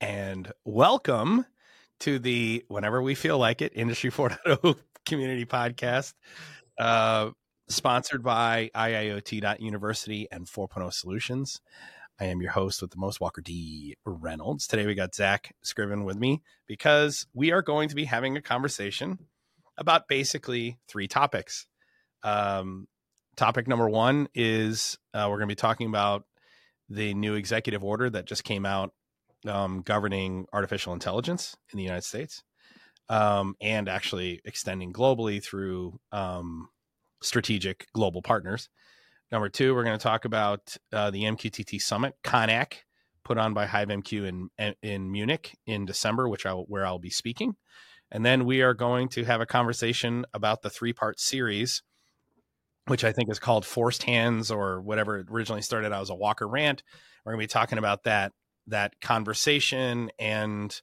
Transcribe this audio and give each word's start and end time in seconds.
and 0.00 0.50
welcome 0.64 1.44
to 2.00 2.18
the 2.18 2.64
whenever 2.68 3.02
we 3.02 3.14
feel 3.14 3.38
like 3.38 3.60
it 3.60 3.72
Industry 3.74 4.10
4.0 4.10 4.76
community 5.04 5.44
podcast, 5.44 6.14
uh, 6.78 7.30
sponsored 7.68 8.22
by 8.22 8.70
IIoT.University 8.74 10.26
and 10.30 10.46
4.0 10.46 10.92
Solutions. 10.92 11.60
I 12.18 12.26
am 12.26 12.40
your 12.40 12.52
host 12.52 12.82
with 12.82 12.90
the 12.90 12.98
most, 12.98 13.20
Walker 13.20 13.40
D. 13.40 13.96
Reynolds. 14.04 14.66
Today 14.66 14.86
we 14.86 14.94
got 14.94 15.14
Zack 15.14 15.54
Scriven 15.62 16.04
with 16.04 16.16
me 16.16 16.42
because 16.66 17.26
we 17.32 17.52
are 17.52 17.62
going 17.62 17.88
to 17.88 17.94
be 17.94 18.04
having 18.04 18.36
a 18.36 18.42
conversation 18.42 19.18
about 19.78 20.08
basically 20.08 20.78
three 20.88 21.08
topics. 21.08 21.66
Um, 22.22 22.88
topic 23.36 23.66
number 23.66 23.88
one 23.88 24.28
is 24.34 24.98
uh, 25.14 25.26
we're 25.30 25.38
going 25.38 25.48
to 25.48 25.52
be 25.52 25.54
talking 25.54 25.86
about 25.86 26.24
the 26.90 27.14
new 27.14 27.34
executive 27.34 27.84
order 27.84 28.10
that 28.10 28.26
just 28.26 28.44
came 28.44 28.66
out 28.66 28.92
um, 29.46 29.82
governing 29.82 30.46
artificial 30.52 30.92
intelligence 30.92 31.56
in 31.72 31.76
the 31.76 31.82
United 31.82 32.04
States, 32.04 32.42
um, 33.08 33.54
and 33.60 33.88
actually 33.88 34.40
extending 34.44 34.92
globally 34.92 35.42
through 35.42 35.98
um, 36.12 36.68
strategic 37.22 37.86
global 37.92 38.22
partners. 38.22 38.68
Number 39.32 39.48
two, 39.48 39.74
we're 39.74 39.84
going 39.84 39.98
to 39.98 40.02
talk 40.02 40.24
about 40.24 40.76
uh, 40.92 41.10
the 41.10 41.22
MQTT 41.22 41.80
Summit, 41.80 42.14
CONNACK, 42.24 42.84
put 43.24 43.38
on 43.38 43.54
by 43.54 43.66
HiveMQ 43.66 44.48
in 44.58 44.74
in 44.82 45.10
Munich 45.12 45.56
in 45.66 45.84
December, 45.86 46.28
which 46.28 46.46
I 46.46 46.52
where 46.52 46.84
I'll 46.84 46.98
be 46.98 47.10
speaking, 47.10 47.54
and 48.10 48.26
then 48.26 48.44
we 48.44 48.62
are 48.62 48.74
going 48.74 49.08
to 49.10 49.24
have 49.24 49.40
a 49.40 49.46
conversation 49.46 50.26
about 50.34 50.62
the 50.62 50.70
three 50.70 50.92
part 50.92 51.20
series, 51.20 51.82
which 52.86 53.04
I 53.04 53.12
think 53.12 53.30
is 53.30 53.38
called 53.38 53.64
Forced 53.64 54.02
Hands 54.02 54.50
or 54.50 54.80
whatever 54.80 55.18
it 55.18 55.28
originally 55.30 55.62
started 55.62 55.92
out 55.92 56.02
as 56.02 56.10
a 56.10 56.14
Walker 56.14 56.48
rant. 56.48 56.82
We're 57.24 57.32
going 57.32 57.40
to 57.40 57.44
be 57.44 57.52
talking 57.52 57.78
about 57.78 58.04
that 58.04 58.32
that 58.70 59.00
conversation 59.00 60.10
and 60.18 60.80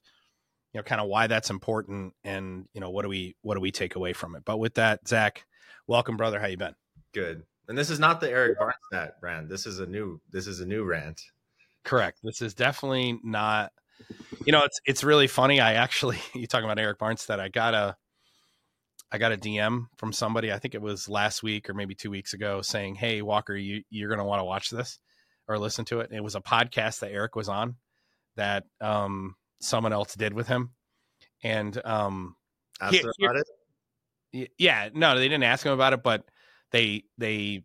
you 0.72 0.78
know 0.78 0.82
kind 0.82 1.00
of 1.00 1.08
why 1.08 1.26
that's 1.26 1.50
important 1.50 2.14
and 2.24 2.66
you 2.72 2.80
know 2.80 2.90
what 2.90 3.02
do 3.02 3.08
we 3.08 3.36
what 3.42 3.54
do 3.54 3.60
we 3.60 3.70
take 3.70 3.96
away 3.96 4.12
from 4.12 4.34
it. 4.34 4.44
But 4.44 4.58
with 4.58 4.74
that 4.74 5.06
zach 5.06 5.44
welcome 5.86 6.16
brother. 6.16 6.40
How 6.40 6.46
you 6.46 6.56
been? 6.56 6.74
Good. 7.12 7.42
And 7.68 7.76
this 7.76 7.90
is 7.90 7.98
not 7.98 8.20
the 8.20 8.30
Erich 8.30 8.58
Barnstedt 8.58 9.20
brand 9.20 9.48
this 9.48 9.66
is 9.66 9.78
a 9.78 9.86
new 9.86 10.20
this 10.30 10.46
is 10.46 10.60
a 10.60 10.66
new 10.66 10.84
rant. 10.84 11.22
Correct. 11.84 12.18
This 12.22 12.42
is 12.42 12.54
definitely 12.54 13.18
not 13.22 13.72
you 14.44 14.52
know 14.52 14.64
it's 14.64 14.80
it's 14.84 15.04
really 15.04 15.26
funny. 15.26 15.60
I 15.60 15.74
actually 15.74 16.18
you 16.34 16.46
talking 16.46 16.64
about 16.64 16.78
Erich 16.78 16.98
Barnstedt 16.98 17.40
i 17.40 17.48
got 17.48 17.74
a 17.74 17.96
I 19.10 19.16
got 19.16 19.32
a 19.32 19.38
DM 19.38 19.86
from 19.96 20.12
somebody, 20.12 20.52
I 20.52 20.58
think 20.58 20.74
it 20.74 20.82
was 20.82 21.08
last 21.08 21.42
week 21.42 21.70
or 21.70 21.74
maybe 21.74 21.94
two 21.94 22.10
weeks 22.10 22.34
ago, 22.34 22.60
saying, 22.60 22.96
Hey, 22.96 23.22
Walker, 23.22 23.56
you, 23.56 23.82
you're 23.88 24.10
going 24.10 24.18
to 24.18 24.24
want 24.24 24.40
to 24.40 24.44
watch 24.44 24.68
this 24.68 24.98
or 25.48 25.58
listen 25.58 25.84
to 25.86 26.00
it. 26.00 26.10
It 26.12 26.22
was 26.22 26.34
a 26.34 26.40
podcast 26.40 27.00
that 27.00 27.10
Erich 27.10 27.34
was 27.34 27.48
on 27.48 27.76
that 28.36 28.64
um, 28.80 29.34
someone 29.60 29.92
else 29.92 30.14
did 30.14 30.34
with 30.34 30.46
him. 30.46 30.70
And 31.42 31.80
um, 31.84 32.36
he, 32.90 33.00
about 33.00 33.36
it. 34.32 34.50
Yeah, 34.58 34.90
no, 34.92 35.16
they 35.16 35.28
didn't 35.28 35.44
ask 35.44 35.64
him 35.64 35.72
about 35.72 35.94
it, 35.94 36.02
but 36.02 36.24
they 36.70 37.04
they 37.16 37.62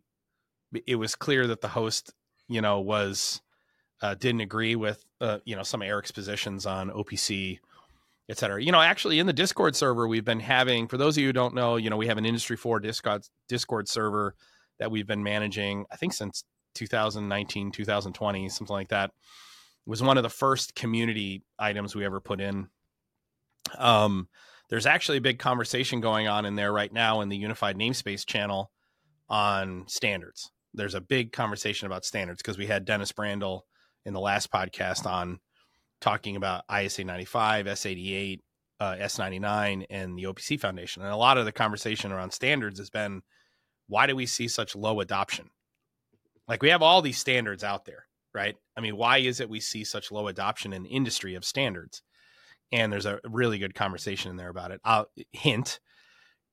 it 0.86 0.96
was 0.96 1.14
clear 1.14 1.46
that 1.48 1.60
the 1.60 1.68
host, 1.68 2.12
you 2.48 2.60
know, 2.60 2.80
was 2.80 3.42
uh, 4.00 4.14
didn't 4.14 4.40
agree 4.40 4.76
with 4.76 5.04
uh, 5.20 5.38
you 5.44 5.56
know 5.56 5.62
some 5.62 5.82
of 5.82 5.88
Erich's 5.88 6.12
positions 6.12 6.66
on 6.66 6.90
OPC, 6.90 7.58
et 8.28 8.38
cetera. 8.38 8.62
You 8.62 8.72
know, 8.72 8.80
actually 8.80 9.18
in 9.18 9.26
the 9.26 9.32
Discord 9.32 9.76
server, 9.76 10.08
we've 10.08 10.24
been 10.24 10.40
having 10.40 10.88
for 10.88 10.96
those 10.96 11.16
of 11.16 11.20
you 11.20 11.28
who 11.28 11.32
don't 11.32 11.54
know, 11.54 11.76
you 11.76 11.90
know, 11.90 11.96
we 11.96 12.06
have 12.06 12.18
an 12.18 12.24
Industry 12.24 12.56
Four 12.56 12.80
Discord 12.80 13.24
Discord 13.48 13.88
server 13.88 14.34
that 14.78 14.90
we've 14.90 15.06
been 15.06 15.22
managing, 15.22 15.84
I 15.92 15.96
think 15.96 16.12
since 16.12 16.44
2019, 16.74 17.70
2020, 17.72 18.48
something 18.48 18.74
like 18.74 18.88
that. 18.88 19.10
It 19.10 19.90
was 19.90 20.02
one 20.02 20.16
of 20.16 20.22
the 20.22 20.30
first 20.30 20.74
community 20.74 21.42
items 21.58 21.94
we 21.94 22.04
ever 22.04 22.20
put 22.20 22.40
in. 22.40 22.68
Um, 23.78 24.28
there's 24.70 24.86
actually 24.86 25.18
a 25.18 25.22
big 25.22 25.38
conversation 25.38 26.00
going 26.00 26.26
on 26.26 26.46
in 26.46 26.56
there 26.56 26.72
right 26.72 26.92
now 26.92 27.20
in 27.20 27.28
the 27.28 27.36
unified 27.36 27.76
namespace 27.76 28.26
channel 28.26 28.70
on 29.28 29.84
standards. 29.88 30.50
There's 30.72 30.94
a 30.94 31.00
big 31.00 31.32
conversation 31.32 31.86
about 31.86 32.04
standards 32.04 32.42
because 32.42 32.58
we 32.58 32.66
had 32.66 32.84
Dennis 32.84 33.12
Brandl 33.12 33.62
in 34.04 34.12
the 34.12 34.20
last 34.20 34.50
podcast 34.50 35.06
on 35.06 35.38
talking 36.00 36.36
about 36.36 36.64
ISA 36.74 37.04
95, 37.04 37.66
S88, 37.66 38.40
uh, 38.80 38.94
S99, 38.96 39.86
and 39.88 40.18
the 40.18 40.24
OPC 40.24 40.58
Foundation. 40.60 41.02
And 41.02 41.12
a 41.12 41.16
lot 41.16 41.38
of 41.38 41.44
the 41.44 41.52
conversation 41.52 42.12
around 42.12 42.32
standards 42.32 42.78
has 42.78 42.90
been 42.90 43.22
why 43.86 44.06
do 44.06 44.16
we 44.16 44.26
see 44.26 44.48
such 44.48 44.74
low 44.74 45.00
adoption? 45.00 45.50
Like 46.46 46.62
we 46.62 46.70
have 46.70 46.82
all 46.82 47.02
these 47.02 47.18
standards 47.18 47.64
out 47.64 47.84
there, 47.84 48.06
right? 48.34 48.56
I 48.76 48.80
mean, 48.80 48.96
why 48.96 49.18
is 49.18 49.40
it 49.40 49.48
we 49.48 49.60
see 49.60 49.84
such 49.84 50.12
low 50.12 50.28
adoption 50.28 50.72
in 50.72 50.84
industry 50.84 51.34
of 51.34 51.44
standards? 51.44 52.02
And 52.72 52.92
there's 52.92 53.06
a 53.06 53.20
really 53.24 53.58
good 53.58 53.74
conversation 53.74 54.30
in 54.30 54.36
there 54.36 54.48
about 54.48 54.70
it. 54.70 54.80
I'll 54.84 55.06
hint 55.32 55.80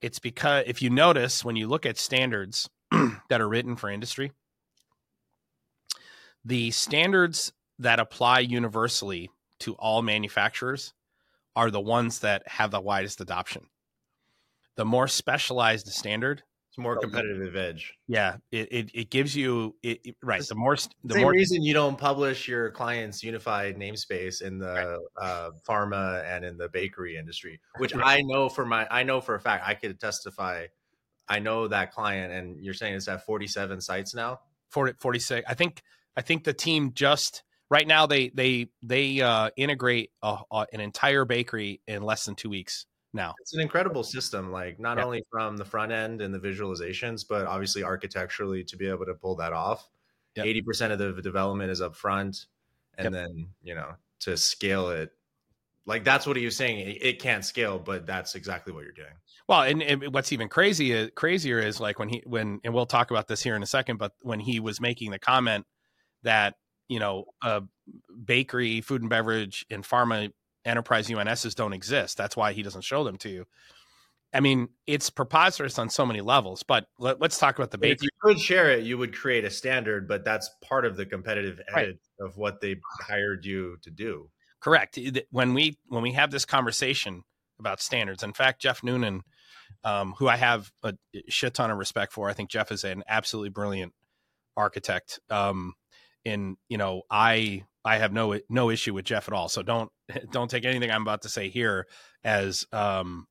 it's 0.01 0.19
because 0.19 0.63
if 0.68 0.81
you 0.81 0.90
notice 0.90 1.46
when 1.46 1.56
you 1.56 1.68
look 1.68 1.85
at 1.85 1.97
standards 1.97 2.69
that 3.30 3.40
are 3.41 3.47
written 3.47 3.75
for 3.75 3.90
industry, 3.90 4.31
the 6.44 6.72
standards 6.72 7.53
that 7.80 8.00
apply 8.00 8.40
universally 8.40 9.30
to 9.59 9.74
all 9.75 10.01
manufacturers 10.01 10.94
are 11.56 11.69
the 11.69 11.81
ones 11.81 12.19
that 12.19 12.47
have 12.47 12.72
the 12.72 12.81
widest 12.81 13.22
adoption. 13.22 13.68
The 14.75 14.85
more 14.85 15.07
specialized 15.07 15.85
the 15.85 15.91
standard, 15.91 16.41
it's 16.72 16.78
more 16.78 16.98
competitive 16.98 17.58
edge. 17.58 17.96
Yeah, 18.08 18.38
it, 18.50 18.72
it, 18.72 18.92
it 18.94 19.09
gives 19.09 19.36
you 19.36 19.76
it, 19.84 20.00
it, 20.06 20.16
right. 20.24 20.42
The 20.42 20.56
more 20.56 20.78
the 21.04 21.16
same 21.16 21.24
more, 21.24 21.32
reason 21.32 21.62
you 21.62 21.74
don't 21.74 21.98
publish 21.98 22.48
your 22.48 22.72
client's 22.72 23.22
unified 23.22 23.76
namespace 23.76 24.42
in 24.42 24.58
the 24.58 25.02
right. 25.20 25.22
uh, 25.22 25.52
pharma 25.68 26.24
and 26.24 26.46
in 26.46 26.56
the 26.56 26.70
bakery 26.70 27.18
industry, 27.18 27.60
which 27.78 27.94
right. 27.94 28.20
I 28.20 28.22
know 28.22 28.48
for 28.48 28.66
my 28.66 28.88
I 28.90 29.04
know 29.04 29.20
for 29.20 29.36
a 29.36 29.40
fact 29.42 29.68
I 29.68 29.74
could 29.74 30.00
testify. 30.00 30.68
I 31.28 31.40
know 31.40 31.68
that 31.68 31.92
client, 31.92 32.31
and 32.31 32.64
you're 32.64 32.74
saying 32.74 32.94
it's 32.94 33.10
at 33.10 33.26
47 33.26 33.81
sites 33.81 34.16
now. 34.16 34.40
40, 34.70 34.94
46. 34.98 35.46
I 35.50 35.54
think 35.54 35.81
I 36.16 36.22
think 36.22 36.46
the 36.46 36.54
team 36.54 36.94
just 36.94 37.44
right 37.70 37.86
now 37.86 38.06
they 38.06 38.30
they 38.30 38.70
they 38.81 39.20
uh, 39.20 39.50
integrate 39.58 40.12
a, 40.24 40.38
a, 40.50 40.68
an 40.72 40.80
entire 40.80 41.26
bakery 41.26 41.81
in 41.86 42.02
less 42.02 42.24
than 42.24 42.36
two 42.36 42.50
weeks 42.50 42.86
now. 43.14 43.34
It's 43.42 43.54
an 43.54 43.62
incredible 43.62 44.04
system, 44.04 44.52
like 44.52 44.80
not 44.80 44.98
yeah. 44.98 45.06
only 45.06 45.24
from 45.32 45.58
the 45.58 45.66
front 45.66 45.92
end 45.92 46.22
and 46.22 46.34
the 46.34 46.40
visualizations, 46.40 47.26
but 47.28 47.46
obviously 47.46 47.84
architecturally 47.84 48.64
to 48.66 48.78
be 48.78 48.88
able 48.88 49.06
to 49.06 49.14
pull 49.14 49.36
that 49.38 49.54
off. 49.54 49.90
80% 50.38 50.92
of 50.92 51.00
the 51.00 51.22
development 51.22 51.72
is 51.72 51.82
up 51.82 51.96
front, 51.96 52.46
and 52.98 53.14
yep. 53.14 53.14
then 53.14 53.50
you 53.62 53.76
know 53.76 53.94
to 54.22 54.38
scale 54.38 54.90
it. 54.90 55.12
Like 55.86 56.04
that's 56.04 56.26
what 56.26 56.38
he 56.38 56.46
was 56.46 56.56
saying. 56.56 56.80
It, 56.80 57.04
it 57.04 57.20
can't 57.22 57.44
scale, 57.44 57.80
but 57.80 58.06
that's 58.06 58.36
exactly 58.36 58.72
what 58.72 58.84
you're 58.84 58.94
doing. 58.94 59.14
Well, 59.48 59.64
and, 59.64 59.82
and 59.82 60.14
what's 60.14 60.32
even 60.32 60.48
crazy 60.48 60.94
is, 60.94 61.10
crazier 61.16 61.60
is 61.60 61.80
like 61.80 62.00
when 62.00 62.08
he 62.08 62.24
when 62.26 62.62
and 62.64 62.74
we'll 62.74 62.86
talk 62.86 63.12
about 63.12 63.28
this 63.28 63.42
here 63.42 63.56
in 63.56 63.64
a 63.64 63.68
second, 63.68 63.98
but 63.98 64.14
when 64.22 64.40
he 64.40 64.60
was 64.60 64.80
making 64.80 65.12
the 65.12 65.20
comment 65.20 65.66
that 66.24 66.56
you 66.88 67.00
know 67.00 67.26
a 67.44 67.64
bakery, 68.24 68.80
food 68.82 69.02
and 69.02 69.10
beverage, 69.10 69.66
and 69.70 69.84
pharma 69.84 70.32
enterprise 70.66 71.08
UNSs 71.08 71.56
don't 71.56 71.74
exist. 71.74 72.18
That's 72.18 72.38
why 72.38 72.54
he 72.54 72.64
doesn't 72.64 72.84
show 72.84 73.04
them 73.04 73.18
to 73.18 73.30
you. 73.30 73.46
I 74.34 74.40
mean, 74.40 74.70
it's 74.88 75.10
preposterous 75.10 75.78
on 75.78 75.90
so 75.90 76.06
many 76.06 76.22
levels. 76.22 76.64
But 76.64 76.88
let, 76.98 77.22
us 77.22 77.38
talk 77.38 77.58
about 77.58 77.72
the 77.72 77.78
base. 77.78 77.96
If 77.96 78.04
you 78.04 78.10
could 78.22 78.40
share 78.40 78.72
it, 78.72 78.84
you 78.84 78.98
would 78.98 79.16
create 79.16 79.44
a 79.44 79.50
standard, 79.50 80.08
but 80.08 80.24
that's 80.24 80.50
part 80.64 80.86
of 80.86 80.96
the 80.96 81.06
competitive 81.06 81.60
edge 81.70 81.76
right. 81.76 81.96
of 82.20 82.38
what 82.38 82.62
they 82.62 82.78
hired 83.02 83.46
you 83.46 83.78
to 83.84 83.92
do. 83.92 84.30
Correct. 84.62 84.98
When 85.32 85.54
we 85.54 85.78
when 85.88 86.04
we 86.04 86.14
have 86.14 86.32
this 86.32 86.46
conversation 86.46 87.24
about 87.60 87.82
standards, 87.82 88.24
in 88.24 88.32
fact, 88.32 88.62
Jeff 88.62 88.84
Noonan, 88.84 89.24
um, 89.84 90.14
who 90.18 90.28
I 90.28 90.38
have 90.38 90.72
a 90.84 90.94
shit 91.30 91.56
ton 91.56 91.72
of 91.72 91.78
respect 91.80 92.14
for, 92.14 92.30
I 92.30 92.34
think 92.34 92.52
Jeff 92.52 92.72
is 92.72 92.84
an 92.84 93.04
absolutely 93.08 93.50
brilliant 93.50 93.94
architect. 94.56 95.20
Um, 95.32 95.74
and 96.26 96.58
you 96.70 96.78
know, 96.78 97.02
I 97.10 97.64
I 97.84 97.98
have 97.98 98.14
no 98.14 98.40
no 98.50 98.70
issue 98.70 98.94
with 98.94 99.06
Jeff 99.06 99.28
at 99.28 99.34
all. 99.34 99.50
So 99.50 99.64
don't 99.64 99.92
don't 100.32 100.50
take 100.50 100.66
anything 100.66 100.92
I'm 100.92 101.02
about 101.02 101.24
to 101.24 101.30
say 101.30 101.50
here 101.50 101.88
as 102.24 102.66
um 102.72 103.28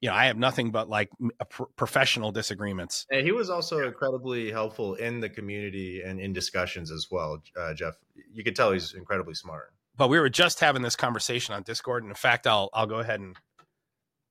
you 0.00 0.08
know 0.08 0.14
I 0.14 0.26
have 0.26 0.36
nothing 0.36 0.70
but 0.70 0.88
like 0.88 1.10
pr- 1.48 1.64
professional 1.76 2.32
disagreements. 2.32 3.06
And 3.10 3.24
he 3.24 3.32
was 3.32 3.50
also 3.50 3.86
incredibly 3.86 4.50
helpful 4.50 4.94
in 4.94 5.20
the 5.20 5.28
community 5.28 6.02
and 6.04 6.20
in 6.20 6.32
discussions 6.32 6.90
as 6.90 7.08
well. 7.10 7.42
Uh, 7.56 7.74
Jeff, 7.74 7.94
you 8.32 8.42
could 8.44 8.56
tell 8.56 8.72
he's 8.72 8.94
incredibly 8.94 9.34
smart. 9.34 9.72
But 9.96 10.08
we 10.08 10.18
were 10.18 10.30
just 10.30 10.60
having 10.60 10.82
this 10.82 10.96
conversation 10.96 11.54
on 11.54 11.62
Discord, 11.62 12.02
and 12.02 12.10
in 12.10 12.16
fact, 12.16 12.46
I'll 12.46 12.70
I'll 12.72 12.86
go 12.86 12.98
ahead 12.98 13.20
and 13.20 13.36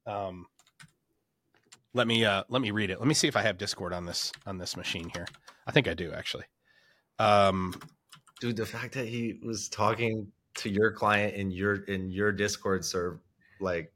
um 0.06 0.45
let 1.94 2.07
me 2.07 2.25
uh 2.25 2.44
let 2.50 2.62
me 2.62 2.71
read 2.71 2.89
it. 2.89 3.00
Let 3.00 3.07
me 3.07 3.13
see 3.13 3.27
if 3.27 3.36
I 3.36 3.42
have 3.42 3.57
Discord 3.57 3.94
on 3.94 4.06
this 4.06 4.31
on 4.45 4.57
this 4.57 4.75
machine 4.75 5.09
here. 5.13 5.27
I 5.68 5.71
think 5.71 5.88
I 5.88 5.94
do 5.94 6.12
actually. 6.12 6.45
Um 7.19 7.75
dude 8.39 8.56
the 8.56 8.65
fact 8.65 8.95
that 8.95 9.07
he 9.07 9.39
was 9.44 9.69
talking 9.69 10.31
to 10.56 10.69
your 10.69 10.92
client 10.92 11.36
in 11.36 11.51
your 11.51 11.75
in 11.83 12.12
your 12.12 12.31
discord 12.31 12.83
serve 12.83 13.19
like 13.59 13.92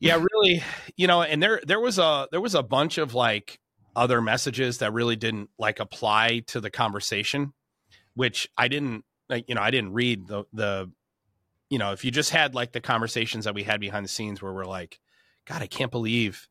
yeah 0.00 0.22
really 0.32 0.62
you 0.96 1.06
know 1.06 1.22
and 1.22 1.42
there 1.42 1.60
there 1.66 1.80
was 1.80 1.98
a 1.98 2.28
there 2.30 2.40
was 2.40 2.54
a 2.54 2.62
bunch 2.62 2.98
of 2.98 3.14
like 3.14 3.60
other 3.94 4.20
messages 4.20 4.78
that 4.78 4.92
really 4.92 5.16
didn't 5.16 5.50
like 5.58 5.78
apply 5.78 6.42
to 6.46 6.60
the 6.60 6.70
conversation 6.70 7.52
which 8.14 8.48
i 8.56 8.66
didn't 8.68 9.04
like 9.28 9.44
you 9.48 9.54
know 9.54 9.60
i 9.60 9.70
didn't 9.70 9.92
read 9.92 10.26
the 10.26 10.44
the 10.52 10.90
you 11.72 11.78
know, 11.78 11.92
if 11.92 12.04
you 12.04 12.10
just 12.10 12.28
had 12.28 12.54
like 12.54 12.72
the 12.72 12.82
conversations 12.82 13.46
that 13.46 13.54
we 13.54 13.62
had 13.62 13.80
behind 13.80 14.04
the 14.04 14.08
scenes 14.10 14.42
where 14.42 14.52
we're 14.52 14.66
like, 14.66 15.00
God, 15.46 15.62
I 15.62 15.66
can't 15.66 15.90
believe 15.90 16.46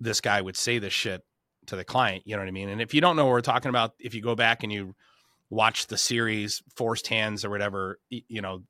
this 0.00 0.20
guy 0.20 0.40
would 0.40 0.56
say 0.56 0.80
this 0.80 0.92
shit 0.92 1.22
to 1.66 1.76
the 1.76 1.84
client. 1.84 2.24
You 2.26 2.34
know 2.34 2.42
what 2.42 2.48
I 2.48 2.50
mean? 2.50 2.68
And 2.68 2.82
if 2.82 2.92
you 2.92 3.00
don't 3.00 3.14
know 3.14 3.26
what 3.26 3.30
we're 3.30 3.40
talking 3.40 3.68
about, 3.68 3.92
if 4.00 4.16
you 4.16 4.22
go 4.22 4.34
back 4.34 4.64
and 4.64 4.72
you 4.72 4.96
watch 5.50 5.86
the 5.86 5.98
series 5.98 6.62
Forced 6.74 7.06
Hands 7.08 7.44
or 7.44 7.50
whatever, 7.50 7.98
you 8.10 8.40
know, 8.40 8.62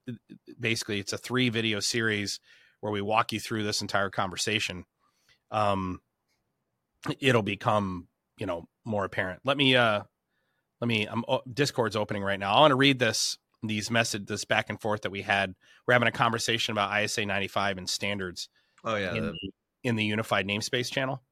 basically 0.58 1.00
it's 1.00 1.12
a 1.12 1.18
three 1.18 1.48
video 1.48 1.80
series 1.80 2.40
where 2.80 2.92
we 2.92 3.00
walk 3.00 3.32
you 3.32 3.40
through 3.40 3.64
this 3.64 3.80
entire 3.80 4.10
conversation. 4.10 4.84
Um, 5.50 6.00
it'll 7.20 7.42
become, 7.42 8.08
you 8.38 8.46
know, 8.46 8.68
more 8.84 9.04
apparent. 9.04 9.40
Let 9.44 9.56
me, 9.56 9.76
uh, 9.76 10.02
let 10.80 10.88
me, 10.88 11.06
I'm 11.06 11.24
oh, 11.28 11.42
Discord's 11.50 11.96
opening 11.96 12.22
right 12.22 12.38
now. 12.38 12.54
I 12.54 12.60
want 12.60 12.72
to 12.72 12.76
read 12.76 12.98
this, 12.98 13.38
these 13.62 13.90
message, 13.90 14.26
this 14.26 14.44
back 14.44 14.68
and 14.68 14.80
forth 14.80 15.02
that 15.02 15.10
we 15.10 15.22
had. 15.22 15.54
We're 15.86 15.94
having 15.94 16.08
a 16.08 16.12
conversation 16.12 16.72
about 16.72 17.02
ISA 17.02 17.24
95 17.24 17.78
and 17.78 17.88
standards. 17.88 18.48
Oh 18.84 18.96
yeah. 18.96 19.14
In, 19.14 19.26
the, 19.26 19.38
in 19.82 19.96
the 19.96 20.04
unified 20.04 20.46
namespace 20.46 20.90
channel. 20.90 21.22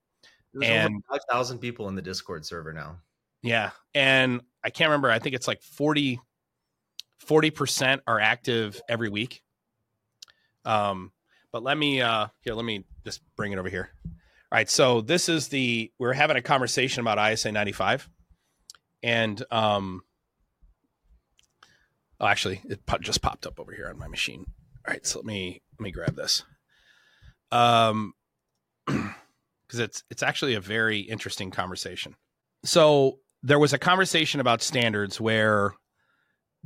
There's 0.55 0.70
and 0.70 1.02
5,000 1.11 1.58
people 1.58 1.88
in 1.88 1.96
the 1.96 2.02
Discord 2.02 2.46
server 2.46 2.73
now. 2.73 2.99
Yeah. 3.43 3.70
And 3.94 4.41
I 4.64 4.70
can't 4.70 4.88
remember. 4.88 5.11
I 5.11 5.19
think 5.19 5.34
it's 5.34 5.46
like 5.46 5.62
40, 5.62 6.19
40% 7.25 8.00
are 8.06 8.19
active 8.19 8.81
every 8.88 9.08
week. 9.08 9.43
Um, 10.64 11.12
but 11.52 11.62
let 11.62 11.76
me, 11.76 12.00
uh, 12.00 12.28
here, 12.40 12.55
let 12.55 12.64
me 12.64 12.84
just 13.05 13.20
bring 13.37 13.52
it 13.52 13.58
over 13.58 13.69
here. 13.69 13.90
All 14.05 14.11
right. 14.52 14.70
So 14.70 15.02
this 15.02 15.28
is 15.28 15.49
the, 15.49 15.93
we're 15.99 16.14
having 16.14 16.37
a 16.37 16.43
conversation 16.43 17.00
about 17.00 17.32
ISA 17.32 17.52
95 17.52 18.08
and, 19.02 19.43
um, 19.50 20.02
oh, 22.19 22.26
actually 22.26 22.62
it 22.64 22.81
just 23.00 23.20
popped 23.20 23.46
up 23.46 23.60
over 23.60 23.72
here 23.72 23.88
on 23.88 23.99
my 23.99 24.08
machine. 24.08 24.46
All 24.87 24.93
right. 24.93 25.06
So 25.06 25.19
let 25.19 25.26
me, 25.26 25.60
let 25.78 25.84
me 25.84 25.90
grab 25.90 26.17
this. 26.17 26.43
Um, 27.52 28.14
because 29.67 29.81
it's 29.81 30.05
it's 30.10 30.22
actually 30.22 30.55
a 30.55 30.60
very 30.60 31.00
interesting 31.00 31.50
conversation. 31.50 32.14
So 32.64 33.19
there 33.44 33.58
was 33.58 33.75
a 33.75 33.79
conversation 33.79 34.41
about 34.41 34.62
standards 34.62 35.20
where 35.20 35.75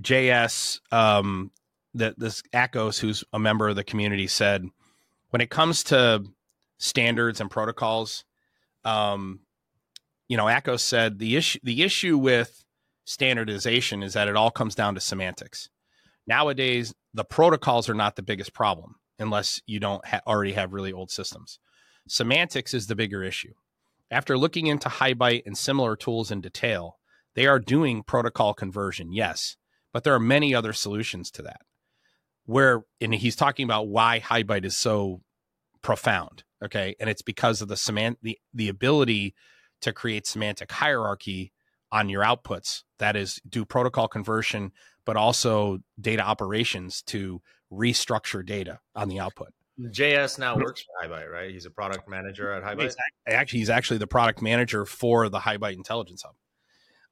JS, 0.01 0.79
um, 0.93 1.51
that 1.95 2.17
this 2.19 2.41
Akos, 2.55 3.01
who's 3.01 3.25
a 3.33 3.39
member 3.39 3.69
of 3.69 3.75
the 3.75 3.83
community, 3.83 4.29
said 4.29 4.65
when 5.31 5.41
it 5.41 5.51
comes 5.51 5.83
to 5.85 6.25
standards 6.79 7.41
and 7.41 7.51
protocols, 7.51 8.25
um, 8.85 9.41
you 10.29 10.37
know, 10.37 10.45
Akos 10.45 10.81
said 10.81 11.19
the 11.19 11.35
issue 11.35 11.59
the 11.65 11.83
issue 11.83 12.17
with 12.17 12.65
standardization 13.05 14.05
is 14.05 14.13
that 14.13 14.29
it 14.29 14.37
all 14.37 14.51
comes 14.51 14.77
down 14.77 14.95
to 14.95 15.01
semantics. 15.01 15.69
Nowadays, 16.29 16.95
the 17.13 17.25
protocols 17.25 17.89
are 17.89 17.95
not 17.95 18.15
the 18.15 18.23
biggest 18.23 18.53
problem 18.53 18.95
unless 19.19 19.61
you 19.67 19.81
don't 19.81 20.07
ha- 20.07 20.21
already 20.29 20.53
have 20.53 20.73
really 20.73 20.93
old 20.93 21.11
systems. 21.11 21.59
Semantics 22.07 22.73
is 22.73 22.87
the 22.87 22.95
bigger 22.95 23.25
issue. 23.25 23.55
After 24.11 24.39
looking 24.39 24.67
into 24.67 24.89
HighByte 24.89 25.43
and 25.45 25.57
similar 25.57 25.95
tools 25.97 26.31
in 26.31 26.41
detail, 26.41 26.99
they 27.35 27.47
are 27.47 27.59
doing 27.59 28.03
protocol 28.03 28.55
conversion, 28.55 29.13
yes, 29.13 29.57
but 29.93 30.05
there 30.05 30.15
are 30.15 30.21
many 30.21 30.55
other 30.55 30.73
solutions 30.73 31.31
to 31.33 31.43
that. 31.43 31.61
Where, 32.47 32.83
and 33.01 33.15
he's 33.15 33.37
talking 33.37 33.65
about 33.65 33.89
why 33.89 34.21
HighByte 34.21 34.65
is 34.65 34.77
so 34.77 35.21
profound, 35.83 36.45
okay, 36.65 36.97
and 36.99 37.11
it's 37.11 37.23
because 37.23 37.61
of 37.61 37.69
the 37.69 37.77
semant 37.77 38.17
the 38.23 38.39
the 38.55 38.69
ability 38.69 39.35
to 39.83 39.93
create 39.93 40.27
semantic 40.27 40.73
hierarchy 40.73 41.53
on 41.93 42.09
your 42.09 42.23
outputs. 42.23 42.83
That 42.99 43.17
is, 43.17 43.41
do 43.49 43.65
protocol 43.65 44.09
conversion, 44.09 44.73
but 45.05 45.17
also 45.17 45.79
data 46.01 46.23
operations 46.23 47.03
to 47.03 47.43
restructure 47.71 48.45
data 48.45 48.81
on 48.95 49.09
the 49.09 49.21
output. 49.21 49.53
JS 49.81 50.39
now 50.39 50.57
works 50.57 50.83
for 50.83 51.09
HighByte, 51.09 51.31
right? 51.31 51.51
He's 51.51 51.67
a 51.67 51.71
product 51.71 52.09
manager 52.09 52.53
at 52.53 52.63
HighByte. 52.63 52.95
Actually, 53.27 53.61
he's 53.61 53.71
actually 53.71 53.99
the 53.99 54.07
product 54.07 54.43
manager 54.43 54.85
for 54.85 55.29
the 55.29 55.39
HighByte 55.39 55.75
Intelligence 55.75 56.25
Hub. 56.25 56.35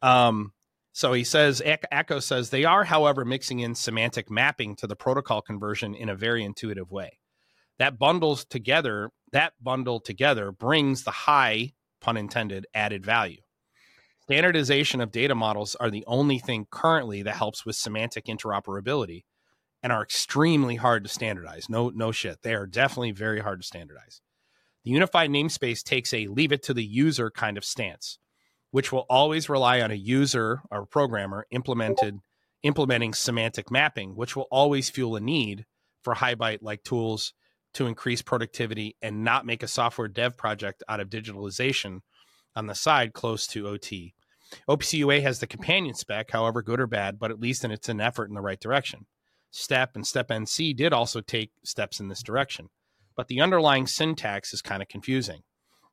Um, 0.03 0.53
so 0.93 1.13
he 1.13 1.25
says, 1.25 1.63
Echo 1.65 2.19
says 2.21 2.51
they 2.51 2.65
are, 2.65 2.85
however, 2.85 3.25
mixing 3.25 3.61
in 3.61 3.75
semantic 3.75 4.31
mapping 4.31 4.75
to 4.77 4.87
the 4.87 4.97
protocol 4.97 5.43
conversion 5.43 5.95
in 5.95 6.09
a 6.09 6.17
very 6.17 6.43
intuitive 6.43 6.91
way. 6.91 7.21
That 7.79 7.99
bundles 7.99 8.45
together, 8.45 9.11
that 9.33 9.53
bundle 9.63 10.01
together 10.01 10.51
brings 10.51 11.05
the 11.05 11.11
high, 11.11 11.73
pun 12.01 12.17
intended, 12.17 12.67
added 12.75 13.05
value. 13.05 13.43
Standardization 14.23 15.01
of 15.01 15.13
data 15.13 15.35
models 15.35 15.77
are 15.77 15.91
the 15.91 16.05
only 16.07 16.39
thing 16.39 16.67
currently 16.71 17.23
that 17.23 17.37
helps 17.37 17.65
with 17.65 17.77
semantic 17.77 18.25
interoperability 18.25 19.25
and 19.83 19.93
are 19.93 20.03
extremely 20.03 20.77
hard 20.77 21.05
to 21.05 21.11
standardize. 21.11 21.69
No, 21.69 21.91
no 21.91 22.13
shit. 22.13 22.43
They 22.43 22.55
are 22.55 22.67
definitely 22.67 23.13
very 23.13 23.41
hard 23.41 23.61
to 23.61 23.67
standardize. 23.67 24.21
The 24.85 24.91
unified 24.91 25.31
namespace 25.31 25.83
takes 25.83 26.15
a 26.15 26.29
leave 26.29 26.53
it 26.53 26.63
to 26.65 26.75
the 26.75 26.85
user 26.85 27.31
kind 27.31 27.57
of 27.57 27.65
stance, 27.65 28.19
which 28.71 28.93
will 28.93 29.07
always 29.11 29.49
rely 29.49 29.81
on 29.81 29.91
a 29.91 29.95
user 29.95 30.63
or 30.71 30.87
programmer 30.87 31.47
implemented 31.51 32.21
implementing 32.63 33.15
semantic 33.15 33.71
mapping, 33.71 34.17
which 34.17 34.35
will 34.35 34.49
always 34.51 34.91
fuel 34.91 35.17
a 35.17 35.21
need 35.21 35.67
for 36.03 36.15
HighByte 36.15 36.59
like 36.63 36.83
tools 36.83 37.33
to 37.75 37.87
increase 37.87 38.23
productivity 38.23 38.97
and 39.03 39.23
not 39.23 39.47
make 39.47 39.63
a 39.63 39.69
software 39.69 40.09
dev 40.09 40.37
project 40.37 40.83
out 40.89 40.99
of 40.99 41.11
digitalization 41.11 42.01
on 42.55 42.67
the 42.67 42.75
side 42.75 43.13
close 43.13 43.47
to 43.47 43.69
OT. 43.69 44.15
OPC 44.69 44.99
UA 44.99 45.21
has 45.21 45.41
the 45.41 45.47
companion 45.47 45.95
spec, 45.95 46.31
however 46.31 46.63
good 46.63 46.81
or 46.81 46.87
bad, 46.87 47.19
but 47.19 47.31
at 47.31 47.41
least 47.41 47.65
in 47.65 47.71
it's 47.71 47.89
an 47.89 48.01
effort 48.01 48.29
in 48.29 48.35
the 48.35 48.41
right 48.41 48.61
direction. 48.61 49.07
STEP 49.51 49.97
and 49.97 50.07
STEP 50.07 50.29
NC 50.29 50.77
did 50.77 50.93
also 50.93 51.21
take 51.21 51.53
steps 51.65 52.01
in 52.01 52.09
this 52.09 52.23
direction, 52.23 52.69
but 53.17 53.29
the 53.29 53.41
underlying 53.41 53.87
syntax 53.87 54.53
is 54.53 54.63
kind 54.63 54.83
of 54.83 54.89
confusing. 54.89 55.43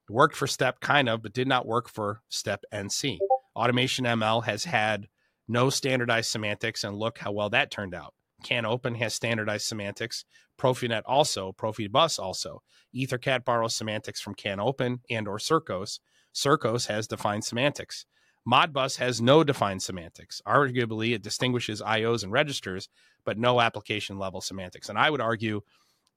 It 0.10 0.14
worked 0.14 0.36
for 0.36 0.48
STEP 0.48 0.80
kind 0.82 1.08
of, 1.08 1.22
but 1.22 1.34
did 1.34 1.48
not 1.48 1.66
work 1.66 1.90
for 1.90 2.22
STEP 2.30 2.66
NC. 2.74 3.20
Automation 3.56 4.06
ML 4.06 4.44
has 4.46 4.66
had 4.66 5.08
no 5.48 5.70
standardized 5.70 6.30
semantics, 6.30 6.84
and 6.84 6.96
look 6.96 7.20
how 7.20 7.32
well 7.32 7.50
that 7.50 7.72
turned 7.72 7.94
out. 7.94 8.14
CANopen 8.44 8.98
has 8.98 9.14
standardized 9.14 9.66
semantics. 9.66 10.26
Profinet 10.60 11.04
also, 11.06 11.52
Profibus 11.54 12.20
also. 12.20 12.62
EtherCAT 12.96 13.46
borrows 13.46 13.76
semantics 13.76 14.22
from 14.22 14.36
CANopen 14.36 15.00
and 15.10 15.28
or 15.28 15.38
SERCOS. 15.40 16.00
SERCOS 16.34 16.88
has 16.88 17.08
defined 17.08 17.46
semantics. 17.46 18.06
Modbus 18.48 18.98
has 18.98 19.22
no 19.22 19.44
defined 19.44 19.82
semantics. 19.82 20.42
Arguably, 20.46 21.14
it 21.14 21.24
distinguishes 21.24 21.82
IOs 21.82 22.24
and 22.24 22.32
registers, 22.32 22.90
but 23.26 23.38
no 23.38 23.62
application 23.62 24.18
level 24.18 24.42
semantics. 24.42 24.90
And 24.90 24.98
I 24.98 25.10
would 25.10 25.22
argue 25.22 25.62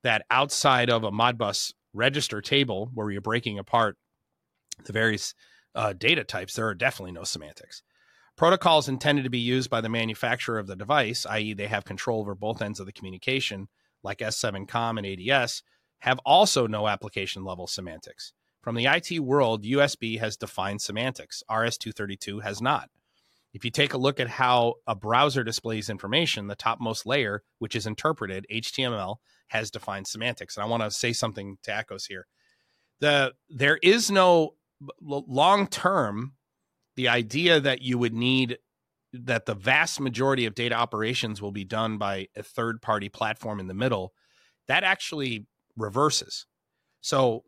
that 0.02 0.24
outside 0.30 0.90
of 0.90 1.04
a 1.04 1.10
Modbus 1.10 1.72
register 1.92 2.40
table 2.40 2.90
where 2.94 3.10
you're 3.10 3.20
breaking 3.20 3.58
apart 3.58 3.96
the 4.84 4.92
various 4.92 5.34
uh, 5.74 5.92
data 5.92 6.24
types, 6.24 6.54
there 6.54 6.68
are 6.68 6.74
definitely 6.74 7.12
no 7.12 7.24
semantics. 7.24 7.82
Protocols 8.36 8.88
intended 8.88 9.24
to 9.24 9.30
be 9.30 9.38
used 9.38 9.70
by 9.70 9.80
the 9.80 9.88
manufacturer 9.88 10.58
of 10.58 10.66
the 10.66 10.76
device, 10.76 11.24
i.e., 11.26 11.54
they 11.54 11.68
have 11.68 11.84
control 11.86 12.20
over 12.20 12.34
both 12.34 12.60
ends 12.60 12.78
of 12.78 12.86
the 12.86 12.92
communication, 12.92 13.68
like 14.02 14.18
S7COM 14.18 14.98
and 14.98 15.32
ADS, 15.32 15.62
have 16.00 16.20
also 16.24 16.66
no 16.66 16.86
application 16.86 17.44
level 17.44 17.66
semantics. 17.66 18.34
From 18.60 18.74
the 18.74 18.86
IT 18.86 19.20
world, 19.20 19.64
USB 19.64 20.18
has 20.18 20.36
defined 20.36 20.82
semantics, 20.82 21.42
RS232 21.50 22.42
has 22.42 22.60
not. 22.60 22.90
If 23.56 23.64
you 23.64 23.70
take 23.70 23.94
a 23.94 23.98
look 23.98 24.20
at 24.20 24.28
how 24.28 24.74
a 24.86 24.94
browser 24.94 25.42
displays 25.42 25.88
information, 25.88 26.46
the 26.46 26.54
topmost 26.54 27.06
layer, 27.06 27.42
which 27.58 27.74
is 27.74 27.86
interpreted 27.86 28.44
HTML, 28.52 29.16
has 29.48 29.70
defined 29.70 30.06
semantics. 30.06 30.56
And 30.56 30.64
I 30.64 30.66
want 30.66 30.82
to 30.82 30.90
say 30.90 31.14
something 31.14 31.56
to 31.62 31.70
Akos 31.70 32.06
here. 32.06 32.26
The 33.00 33.32
there 33.48 33.78
is 33.82 34.10
no 34.10 34.56
long 35.00 35.68
term 35.68 36.34
the 36.96 37.08
idea 37.08 37.58
that 37.58 37.80
you 37.80 37.96
would 37.96 38.12
need 38.12 38.58
that 39.14 39.46
the 39.46 39.54
vast 39.54 40.00
majority 40.00 40.44
of 40.44 40.54
data 40.54 40.74
operations 40.74 41.40
will 41.40 41.50
be 41.50 41.64
done 41.64 41.96
by 41.96 42.28
a 42.36 42.42
third 42.42 42.82
party 42.82 43.08
platform 43.08 43.58
in 43.58 43.68
the 43.68 43.74
middle 43.74 44.12
that 44.68 44.84
actually 44.84 45.46
reverses 45.78 46.44
so 47.00 47.44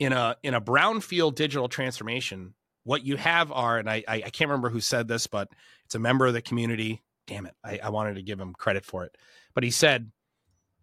in 0.00 0.12
a 0.12 0.36
in 0.42 0.54
a 0.54 0.60
brownfield 0.60 1.36
digital 1.36 1.68
transformation 1.68 2.54
what 2.88 3.04
you 3.04 3.18
have 3.18 3.52
are, 3.52 3.76
and 3.76 3.90
I, 3.90 4.02
I 4.08 4.20
can't 4.20 4.48
remember 4.48 4.70
who 4.70 4.80
said 4.80 5.08
this, 5.08 5.26
but 5.26 5.50
it's 5.84 5.94
a 5.94 5.98
member 5.98 6.26
of 6.26 6.32
the 6.32 6.40
community. 6.40 7.02
Damn 7.26 7.44
it. 7.44 7.54
I, 7.62 7.80
I 7.82 7.90
wanted 7.90 8.14
to 8.14 8.22
give 8.22 8.40
him 8.40 8.54
credit 8.54 8.82
for 8.82 9.04
it. 9.04 9.14
But 9.54 9.62
he 9.62 9.70
said, 9.70 10.10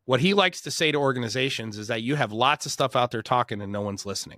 what 0.06 0.20
he 0.20 0.36
likes 0.36 0.62
to 0.62 0.72
say 0.72 0.92
to 0.92 1.00
organizations 1.00 1.80
is 1.80 1.88
that 1.88 2.04
you 2.04 2.14
have 2.14 2.32
lots 2.32 2.68
of 2.68 2.72
stuff 2.72 2.96
out 2.96 3.10
there 3.10 3.24
talking 3.24 3.60
and 3.60 3.72
no 3.72 3.82
one's 3.82 4.06
listening. 4.06 4.38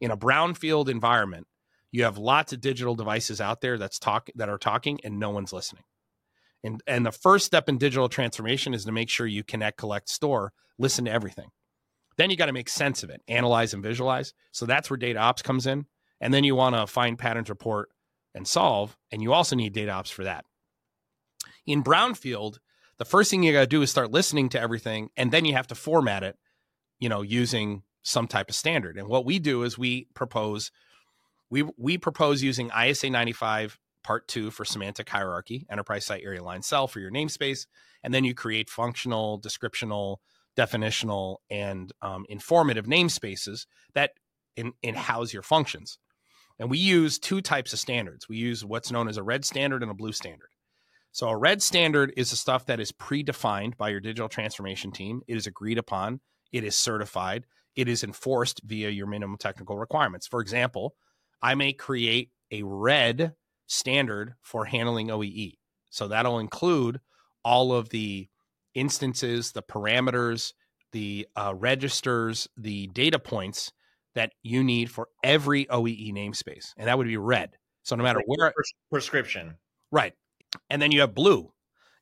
In 0.00 0.12
a 0.12 0.16
brownfield 0.16 0.88
environment, 0.88 1.48
you 1.90 2.04
have 2.04 2.16
lots 2.16 2.52
of 2.52 2.60
digital 2.60 2.94
devices 2.94 3.40
out 3.40 3.60
there 3.60 3.76
that's 3.76 3.98
talk 3.98 4.30
that 4.36 4.48
are 4.48 4.56
talking 4.56 5.00
and 5.02 5.18
no 5.18 5.30
one's 5.30 5.52
listening. 5.52 5.82
And 6.62 6.80
and 6.86 7.04
the 7.04 7.10
first 7.10 7.44
step 7.44 7.68
in 7.68 7.76
digital 7.76 8.08
transformation 8.08 8.72
is 8.72 8.84
to 8.84 8.92
make 8.92 9.10
sure 9.10 9.26
you 9.26 9.42
connect, 9.42 9.78
collect, 9.78 10.08
store, 10.08 10.52
listen 10.78 11.06
to 11.06 11.10
everything. 11.10 11.48
Then 12.18 12.30
you 12.30 12.36
got 12.36 12.46
to 12.46 12.52
make 12.52 12.68
sense 12.68 13.02
of 13.02 13.10
it, 13.10 13.20
analyze 13.26 13.74
and 13.74 13.82
visualize. 13.82 14.32
So 14.52 14.64
that's 14.64 14.90
where 14.90 14.96
data 14.96 15.18
ops 15.18 15.42
comes 15.42 15.66
in. 15.66 15.86
And 16.20 16.32
then 16.32 16.44
you 16.44 16.54
want 16.54 16.74
to 16.74 16.86
find 16.86 17.18
patterns, 17.18 17.48
report, 17.48 17.90
and 18.34 18.46
solve. 18.46 18.96
And 19.10 19.22
you 19.22 19.32
also 19.32 19.56
need 19.56 19.72
data 19.72 19.92
ops 19.92 20.10
for 20.10 20.24
that. 20.24 20.44
In 21.66 21.82
Brownfield, 21.82 22.58
the 22.98 23.04
first 23.04 23.30
thing 23.30 23.42
you 23.42 23.52
got 23.52 23.60
to 23.60 23.66
do 23.66 23.82
is 23.82 23.90
start 23.90 24.10
listening 24.10 24.48
to 24.50 24.60
everything, 24.60 25.10
and 25.16 25.32
then 25.32 25.44
you 25.44 25.54
have 25.54 25.66
to 25.68 25.74
format 25.74 26.22
it, 26.22 26.36
you 27.00 27.08
know, 27.08 27.22
using 27.22 27.82
some 28.02 28.28
type 28.28 28.48
of 28.48 28.54
standard. 28.54 28.96
And 28.96 29.08
what 29.08 29.24
we 29.24 29.38
do 29.38 29.62
is 29.62 29.76
we 29.76 30.08
propose 30.14 30.70
we 31.50 31.64
we 31.76 31.98
propose 31.98 32.42
using 32.42 32.70
ISA 32.70 33.10
95 33.10 33.78
part 34.02 34.28
2 34.28 34.50
for 34.50 34.64
semantic 34.64 35.08
hierarchy, 35.08 35.66
enterprise 35.70 36.04
site 36.06 36.22
area 36.24 36.42
line 36.42 36.62
cell 36.62 36.86
for 36.86 37.00
your 37.00 37.10
namespace, 37.10 37.66
and 38.02 38.12
then 38.12 38.24
you 38.24 38.34
create 38.34 38.70
functional, 38.70 39.40
descriptional, 39.40 40.18
definitional, 40.56 41.38
and 41.50 41.92
um, 42.02 42.24
informative 42.28 42.86
namespaces 42.86 43.66
that 43.94 44.12
in, 44.56 44.72
in 44.82 44.94
house 44.94 45.32
your 45.32 45.42
functions. 45.42 45.98
And 46.58 46.70
we 46.70 46.78
use 46.78 47.18
two 47.18 47.40
types 47.40 47.72
of 47.72 47.78
standards. 47.78 48.28
We 48.28 48.36
use 48.36 48.64
what's 48.64 48.92
known 48.92 49.08
as 49.08 49.16
a 49.16 49.22
red 49.22 49.44
standard 49.44 49.82
and 49.82 49.90
a 49.90 49.94
blue 49.94 50.12
standard. 50.12 50.48
So 51.12 51.28
a 51.28 51.36
red 51.36 51.62
standard 51.62 52.12
is 52.16 52.30
the 52.30 52.36
stuff 52.36 52.66
that 52.66 52.80
is 52.80 52.92
predefined 52.92 53.76
by 53.76 53.90
your 53.90 54.00
digital 54.00 54.28
transformation 54.28 54.92
team. 54.92 55.22
It 55.26 55.36
is 55.36 55.46
agreed 55.46 55.78
upon. 55.78 56.20
It 56.52 56.64
is 56.64 56.76
certified. 56.76 57.46
It 57.76 57.88
is 57.88 58.04
enforced 58.04 58.60
via 58.64 58.90
your 58.90 59.06
minimum 59.06 59.36
technical 59.38 59.78
requirements. 59.78 60.26
For 60.26 60.40
example, 60.40 60.94
I 61.42 61.54
may 61.54 61.72
create 61.72 62.30
a 62.50 62.62
red 62.62 63.34
standard 63.66 64.34
for 64.42 64.64
handling 64.64 65.08
OEE. 65.08 65.54
So 65.90 66.08
that'll 66.08 66.38
include 66.38 67.00
all 67.44 67.72
of 67.72 67.90
the 67.90 68.28
instances, 68.74 69.52
the 69.52 69.62
parameters, 69.62 70.52
the 70.92 71.26
uh, 71.36 71.54
registers, 71.56 72.48
the 72.56 72.88
data 72.88 73.18
points 73.18 73.72
that 74.14 74.32
you 74.42 74.64
need 74.64 74.90
for 74.90 75.08
every 75.22 75.66
OEE 75.66 76.12
namespace. 76.12 76.72
And 76.76 76.88
that 76.88 76.98
would 76.98 77.06
be 77.06 77.16
red. 77.16 77.56
So 77.82 77.96
no 77.96 78.02
matter 78.02 78.20
like 78.26 78.38
where 78.38 78.52
prescription. 78.90 79.56
Right. 79.90 80.14
And 80.70 80.80
then 80.80 80.92
you 80.92 81.00
have 81.00 81.14
blue. 81.14 81.52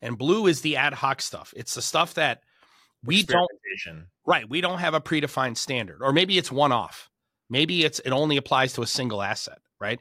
And 0.00 0.18
blue 0.18 0.46
is 0.46 0.60
the 0.60 0.76
ad 0.76 0.94
hoc 0.94 1.22
stuff. 1.22 1.54
It's 1.56 1.74
the 1.74 1.82
stuff 1.82 2.14
that 2.14 2.40
we 3.04 3.22
don't 3.22 3.48
Right. 4.26 4.48
We 4.48 4.60
don't 4.60 4.78
have 4.78 4.94
a 4.94 5.00
predefined 5.00 5.56
standard. 5.56 6.02
Or 6.02 6.12
maybe 6.12 6.38
it's 6.38 6.52
one 6.52 6.72
off. 6.72 7.10
Maybe 7.50 7.84
it's 7.84 7.98
it 8.00 8.10
only 8.10 8.36
applies 8.36 8.72
to 8.74 8.82
a 8.82 8.86
single 8.86 9.22
asset, 9.22 9.58
right? 9.80 10.00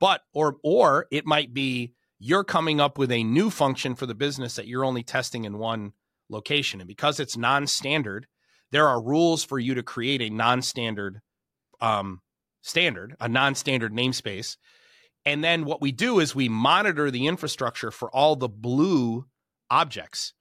But 0.00 0.22
or 0.34 0.56
or 0.64 1.06
it 1.10 1.26
might 1.26 1.54
be 1.54 1.94
you're 2.18 2.44
coming 2.44 2.80
up 2.80 2.98
with 2.98 3.10
a 3.10 3.24
new 3.24 3.50
function 3.50 3.94
for 3.94 4.06
the 4.06 4.14
business 4.14 4.56
that 4.56 4.66
you're 4.66 4.84
only 4.84 5.02
testing 5.02 5.44
in 5.44 5.58
one 5.58 5.92
location. 6.28 6.80
And 6.80 6.88
because 6.88 7.18
it's 7.18 7.36
non-standard, 7.36 8.26
there 8.70 8.88
are 8.88 9.02
rules 9.02 9.44
for 9.44 9.58
you 9.58 9.74
to 9.74 9.82
create 9.82 10.20
a 10.20 10.30
non-standard 10.30 11.20
um, 11.80 12.20
standard, 12.62 13.16
a 13.20 13.28
non-standard 13.28 13.92
namespace. 13.92 14.56
And 15.24 15.44
then 15.44 15.64
what 15.64 15.80
we 15.80 15.92
do 15.92 16.18
is 16.18 16.34
we 16.34 16.48
monitor 16.48 17.10
the 17.10 17.26
infrastructure 17.26 17.90
for 17.90 18.10
all 18.14 18.36
the 18.36 18.48
blue 18.48 19.26
objects. 19.70 20.32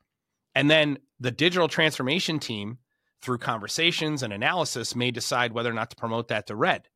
And 0.55 0.69
then 0.69 0.99
the 1.19 1.31
digital 1.31 1.67
transformation 1.67 2.39
team, 2.39 2.79
through 3.21 3.39
conversations 3.39 4.23
and 4.23 4.31
analysis, 4.31 4.95
may 4.95 5.11
decide 5.11 5.53
whether 5.53 5.69
or 5.69 5.73
not 5.73 5.89
to 5.89 5.95
promote 5.95 6.29
that 6.29 6.47
to 6.47 6.55
red. 6.55 6.87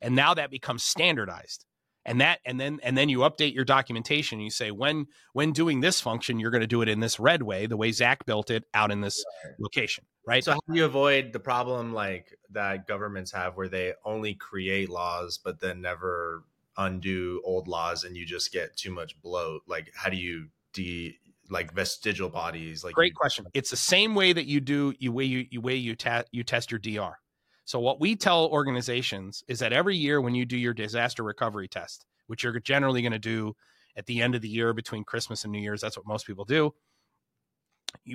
And 0.00 0.14
now 0.14 0.34
that 0.34 0.50
becomes 0.50 0.84
standardized. 0.84 1.64
And 2.06 2.20
that 2.20 2.40
and 2.44 2.60
then 2.60 2.80
and 2.82 2.98
then 2.98 3.08
you 3.08 3.20
update 3.20 3.54
your 3.54 3.64
documentation. 3.64 4.40
You 4.40 4.50
say 4.50 4.70
when 4.70 5.06
when 5.32 5.52
doing 5.52 5.80
this 5.80 6.00
function, 6.00 6.38
you're 6.38 6.50
going 6.50 6.60
to 6.60 6.66
do 6.66 6.82
it 6.82 6.88
in 6.88 7.00
this 7.00 7.18
red 7.18 7.42
way, 7.42 7.66
the 7.66 7.76
way 7.76 7.92
Zack 7.92 8.26
built 8.26 8.50
it 8.50 8.64
out 8.74 8.90
in 8.90 9.00
this 9.00 9.24
location 9.58 10.04
right? 10.26 10.44
So 10.44 10.52
how 10.52 10.60
do 10.68 10.74
you 10.74 10.84
avoid 10.84 11.32
the 11.32 11.40
problem 11.40 11.92
like 11.92 12.36
that 12.50 12.86
governments 12.86 13.32
have 13.32 13.56
where 13.56 13.68
they 13.68 13.94
only 14.04 14.34
create 14.34 14.90
laws 14.90 15.38
but 15.42 15.60
then 15.60 15.80
never 15.80 16.44
undo 16.76 17.40
old 17.44 17.68
laws 17.68 18.04
and 18.04 18.16
you 18.16 18.26
just 18.26 18.52
get 18.52 18.76
too 18.76 18.90
much 18.90 19.20
bloat? 19.22 19.62
Like 19.66 19.92
how 19.94 20.10
do 20.10 20.16
you 20.16 20.48
de 20.72 21.16
like 21.50 21.72
vestigial 21.72 22.28
bodies? 22.28 22.84
Like 22.84 22.94
great 22.94 23.12
you- 23.12 23.16
question. 23.16 23.46
It's 23.54 23.70
the 23.70 23.76
same 23.76 24.14
way 24.14 24.32
that 24.32 24.46
you 24.46 24.60
do 24.60 24.94
you 24.98 25.12
way 25.12 25.24
you, 25.24 25.46
you 25.50 25.60
way 25.60 25.76
you 25.76 25.94
ta- 25.94 26.24
you 26.32 26.42
test 26.42 26.70
your 26.70 26.80
DR. 26.80 27.18
So 27.64 27.80
what 27.80 28.00
we 28.00 28.14
tell 28.14 28.46
organizations 28.48 29.42
is 29.48 29.58
that 29.60 29.72
every 29.72 29.96
year 29.96 30.20
when 30.20 30.34
you 30.34 30.44
do 30.44 30.56
your 30.56 30.74
disaster 30.74 31.22
recovery 31.22 31.68
test, 31.68 32.04
which 32.26 32.42
you're 32.42 32.58
generally 32.60 33.00
going 33.02 33.12
to 33.12 33.18
do 33.18 33.54
at 33.96 34.06
the 34.06 34.20
end 34.20 34.34
of 34.34 34.42
the 34.42 34.48
year 34.48 34.72
between 34.72 35.04
Christmas 35.04 35.44
and 35.44 35.52
New 35.52 35.60
Year's, 35.60 35.80
that's 35.80 35.96
what 35.96 36.06
most 36.06 36.26
people 36.26 36.44
do. 36.44 36.74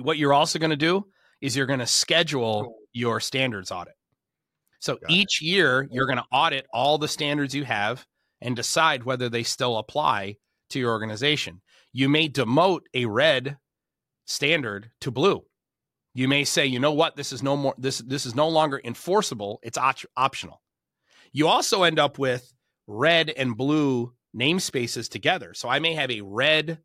What 0.02 0.18
you're 0.18 0.32
also 0.32 0.58
going 0.58 0.70
to 0.70 0.76
do 0.76 1.06
is 1.40 1.56
you're 1.56 1.66
going 1.66 1.80
to 1.80 1.86
schedule 1.86 2.74
your 2.92 3.18
standards 3.18 3.70
audit. 3.70 3.94
So 4.78 4.96
Got 4.96 5.10
each 5.10 5.42
it. 5.42 5.46
year 5.46 5.88
you're 5.90 6.06
going 6.06 6.18
to 6.18 6.26
audit 6.30 6.66
all 6.72 6.98
the 6.98 7.08
standards 7.08 7.54
you 7.54 7.64
have 7.64 8.06
and 8.40 8.54
decide 8.56 9.04
whether 9.04 9.28
they 9.28 9.42
still 9.42 9.78
apply 9.78 10.36
to 10.70 10.78
your 10.78 10.90
organization. 10.90 11.60
You 11.92 12.08
may 12.08 12.28
demote 12.28 12.82
a 12.94 13.06
red 13.06 13.58
standard 14.26 14.90
to 15.00 15.10
blue. 15.10 15.42
You 16.14 16.26
may 16.26 16.44
say, 16.44 16.66
you 16.66 16.80
know 16.80 16.92
what, 16.92 17.16
this 17.16 17.32
is 17.32 17.42
no 17.42 17.56
more 17.56 17.74
this 17.78 17.98
this 17.98 18.26
is 18.26 18.34
no 18.34 18.48
longer 18.48 18.80
enforceable. 18.82 19.60
It's 19.62 19.78
op- 19.78 19.98
optional. 20.16 20.60
You 21.32 21.46
also 21.46 21.84
end 21.84 21.98
up 21.98 22.18
with 22.18 22.52
red 22.86 23.30
and 23.30 23.56
blue 23.56 24.14
namespaces 24.36 25.08
together. 25.08 25.54
So 25.54 25.68
I 25.68 25.78
may 25.78 25.94
have 25.94 26.10
a 26.10 26.22
red 26.22 26.78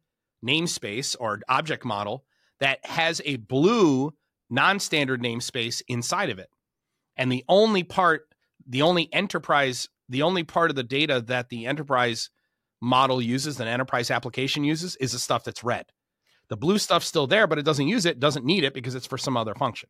namespace 0.45 1.15
or 1.19 1.41
object 1.49 1.85
model 1.85 2.25
that 2.59 2.85
has 2.85 3.21
a 3.25 3.37
blue 3.37 4.13
non-standard 4.49 5.21
namespace 5.21 5.81
inside 5.87 6.29
of 6.29 6.39
it. 6.39 6.49
And 7.17 7.31
the 7.31 7.43
only 7.47 7.83
part, 7.83 8.27
the 8.67 8.83
only 8.83 9.11
enterprise, 9.11 9.89
the 10.09 10.21
only 10.21 10.43
part 10.43 10.69
of 10.69 10.75
the 10.75 10.83
data 10.83 11.21
that 11.27 11.49
the 11.49 11.65
enterprise 11.65 12.29
model 12.81 13.21
uses, 13.21 13.57
that 13.57 13.67
enterprise 13.67 14.11
application 14.11 14.63
uses, 14.63 14.95
is 14.97 15.13
the 15.13 15.19
stuff 15.19 15.43
that's 15.43 15.63
red. 15.63 15.85
The 16.47 16.57
blue 16.57 16.77
stuff's 16.77 17.07
still 17.07 17.27
there, 17.27 17.47
but 17.47 17.57
it 17.57 17.63
doesn't 17.63 17.87
use 17.87 18.05
it, 18.05 18.19
doesn't 18.19 18.45
need 18.45 18.63
it 18.63 18.73
because 18.73 18.95
it's 18.95 19.07
for 19.07 19.17
some 19.17 19.35
other 19.35 19.55
function. 19.55 19.89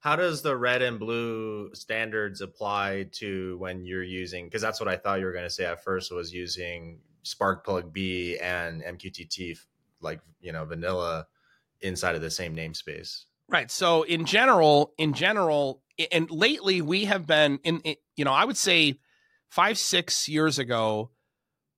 How 0.00 0.16
does 0.16 0.42
the 0.42 0.56
red 0.56 0.82
and 0.82 0.98
blue 0.98 1.72
standards 1.74 2.40
apply 2.40 3.08
to 3.12 3.56
when 3.58 3.84
you're 3.84 4.02
using? 4.02 4.46
Because 4.46 4.60
that's 4.60 4.80
what 4.80 4.88
I 4.88 4.96
thought 4.96 5.20
you 5.20 5.26
were 5.26 5.32
going 5.32 5.44
to 5.44 5.50
say 5.50 5.64
at 5.64 5.84
first 5.84 6.12
was 6.12 6.32
using 6.32 6.98
Sparkplug 7.24 7.92
B 7.92 8.36
and 8.38 8.82
MQTT, 8.82 9.58
like 10.00 10.20
you 10.40 10.52
know 10.52 10.64
vanilla, 10.64 11.26
inside 11.80 12.16
of 12.16 12.20
the 12.20 12.30
same 12.30 12.56
namespace. 12.56 13.24
Right. 13.48 13.70
So 13.70 14.02
in 14.02 14.24
general, 14.24 14.92
in 14.98 15.12
general, 15.12 15.82
and 16.10 16.30
lately 16.30 16.80
we 16.80 17.04
have 17.04 17.26
been 17.26 17.60
in, 17.64 17.80
in, 17.80 17.96
you 18.16 18.24
know, 18.24 18.32
I 18.32 18.44
would 18.44 18.56
say 18.56 18.98
five, 19.48 19.78
six 19.78 20.28
years 20.28 20.58
ago, 20.58 21.10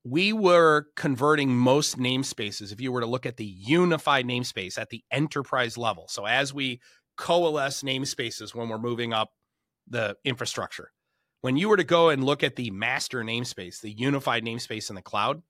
we 0.04 0.34
were 0.34 0.86
converting 0.96 1.56
most 1.56 1.98
namespaces. 1.98 2.70
If 2.72 2.80
you 2.80 2.92
were 2.92 3.00
to 3.00 3.06
look 3.06 3.24
at 3.24 3.38
the 3.38 3.46
unified 3.46 4.26
namespace 4.26 4.78
at 4.78 4.90
the 4.90 5.02
enterprise 5.10 5.78
level. 5.78 6.06
So 6.08 6.26
as 6.26 6.52
we 6.52 6.80
coalesce 7.16 7.82
namespaces 7.82 8.54
when 8.54 8.68
we're 8.68 8.78
moving 8.78 9.14
up 9.14 9.32
the 9.88 10.16
infrastructure, 10.24 10.92
when 11.40 11.56
you 11.56 11.70
were 11.70 11.78
to 11.78 11.84
go 11.84 12.10
and 12.10 12.22
look 12.22 12.42
at 12.42 12.56
the 12.56 12.70
master 12.70 13.22
namespace, 13.22 13.80
the 13.80 13.90
unified 13.90 14.44
namespace 14.44 14.90
in 14.90 14.94
the 14.94 15.02
cloud, 15.02 15.42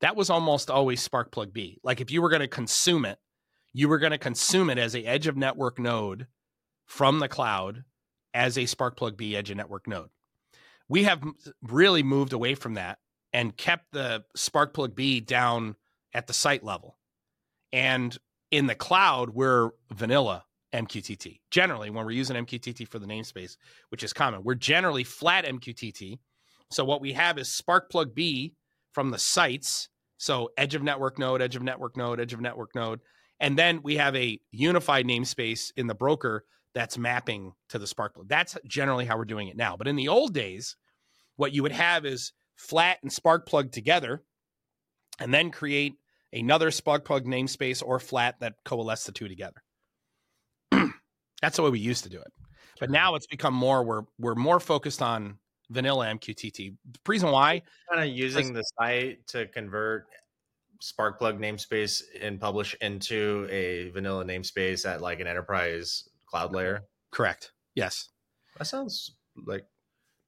that 0.00 0.16
was 0.16 0.30
almost 0.30 0.70
always 0.70 1.06
Sparkplug 1.06 1.52
B. 1.52 1.78
Like 1.82 2.00
if 2.00 2.10
you 2.10 2.22
were 2.22 2.30
going 2.30 2.40
to 2.40 2.48
consume 2.48 3.04
it, 3.04 3.18
you 3.72 3.88
were 3.88 3.98
going 3.98 4.12
to 4.12 4.18
consume 4.18 4.70
it 4.70 4.78
as 4.78 4.94
a 4.94 5.04
edge 5.04 5.26
of 5.26 5.36
network 5.36 5.78
node 5.78 6.26
from 6.86 7.18
the 7.18 7.28
cloud 7.28 7.84
as 8.34 8.56
a 8.56 8.62
Sparkplug 8.62 9.16
B 9.16 9.36
edge 9.36 9.50
of 9.50 9.56
network 9.56 9.88
node. 9.88 10.10
We 10.88 11.04
have 11.04 11.22
really 11.62 12.02
moved 12.02 12.32
away 12.32 12.54
from 12.54 12.74
that 12.74 12.98
and 13.32 13.56
kept 13.56 13.92
the 13.92 14.24
Sparkplug 14.36 14.94
B 14.94 15.20
down 15.20 15.76
at 16.12 16.26
the 16.26 16.32
site 16.32 16.62
level. 16.62 16.98
And 17.72 18.16
in 18.50 18.66
the 18.66 18.74
cloud, 18.74 19.30
we're 19.30 19.70
vanilla 19.90 20.44
MQTT. 20.74 21.40
Generally, 21.50 21.90
when 21.90 22.04
we're 22.04 22.12
using 22.12 22.36
MQTT 22.36 22.88
for 22.88 22.98
the 22.98 23.06
namespace, 23.06 23.56
which 23.88 24.02
is 24.02 24.12
common, 24.12 24.42
we're 24.42 24.54
generally 24.54 25.04
flat 25.04 25.46
MQTT. 25.46 26.18
So 26.70 26.84
what 26.84 27.00
we 27.00 27.12
have 27.12 27.38
is 27.38 27.48
Sparkplug 27.48 28.14
B 28.14 28.54
from 28.92 29.10
the 29.10 29.18
sites. 29.18 29.88
So 30.18 30.50
edge 30.56 30.74
of 30.74 30.82
network 30.82 31.18
node, 31.18 31.42
edge 31.42 31.56
of 31.56 31.62
network 31.62 31.96
node, 31.96 32.20
edge 32.20 32.32
of 32.32 32.40
network 32.40 32.74
node. 32.74 33.00
And 33.40 33.58
then 33.58 33.82
we 33.82 33.96
have 33.96 34.14
a 34.14 34.38
unified 34.50 35.06
namespace 35.06 35.72
in 35.76 35.86
the 35.86 35.94
broker 35.94 36.44
that's 36.74 36.96
mapping 36.96 37.52
to 37.70 37.78
the 37.78 37.86
Sparkplug. 37.86 38.28
That's 38.28 38.56
generally 38.66 39.04
how 39.04 39.18
we're 39.18 39.24
doing 39.24 39.48
it 39.48 39.56
now. 39.56 39.76
But 39.76 39.88
in 39.88 39.96
the 39.96 40.08
old 40.08 40.32
days, 40.32 40.76
what 41.36 41.52
you 41.52 41.62
would 41.62 41.72
have 41.72 42.06
is 42.06 42.32
flat 42.56 42.98
and 43.02 43.10
Sparkplug 43.10 43.72
together, 43.72 44.22
and 45.18 45.32
then 45.32 45.50
create 45.50 45.94
another 46.32 46.70
Sparkplug 46.70 47.26
namespace 47.26 47.82
or 47.84 47.98
flat 47.98 48.40
that 48.40 48.54
coalesce 48.64 49.04
the 49.04 49.12
two 49.12 49.28
together. 49.28 49.62
that's 51.42 51.56
the 51.56 51.62
way 51.62 51.70
we 51.70 51.80
used 51.80 52.04
to 52.04 52.10
do 52.10 52.20
it. 52.20 52.32
But 52.80 52.90
now 52.90 53.14
it's 53.14 53.26
become 53.26 53.54
more 53.54 53.84
we're 53.84 54.02
we're 54.18 54.34
more 54.34 54.58
focused 54.58 55.02
on 55.02 55.38
vanilla 55.70 56.06
MQTT. 56.06 56.56
The 56.90 56.98
reason 57.06 57.30
why 57.30 57.62
kind 57.90 58.08
of 58.08 58.16
using 58.16 58.52
the 58.52 58.62
site 58.62 59.26
to 59.28 59.46
convert 59.46 60.06
Sparkplug 60.82 61.38
namespace 61.38 62.02
and 62.20 62.40
publish 62.40 62.74
into 62.80 63.46
a 63.50 63.90
vanilla 63.90 64.24
namespace 64.24 64.84
at 64.84 65.00
like 65.00 65.20
an 65.20 65.26
enterprise 65.26 66.08
cloud 66.26 66.52
layer? 66.52 66.82
Correct. 67.12 67.52
Yes. 67.74 68.08
That 68.58 68.64
sounds 68.64 69.12
like 69.46 69.64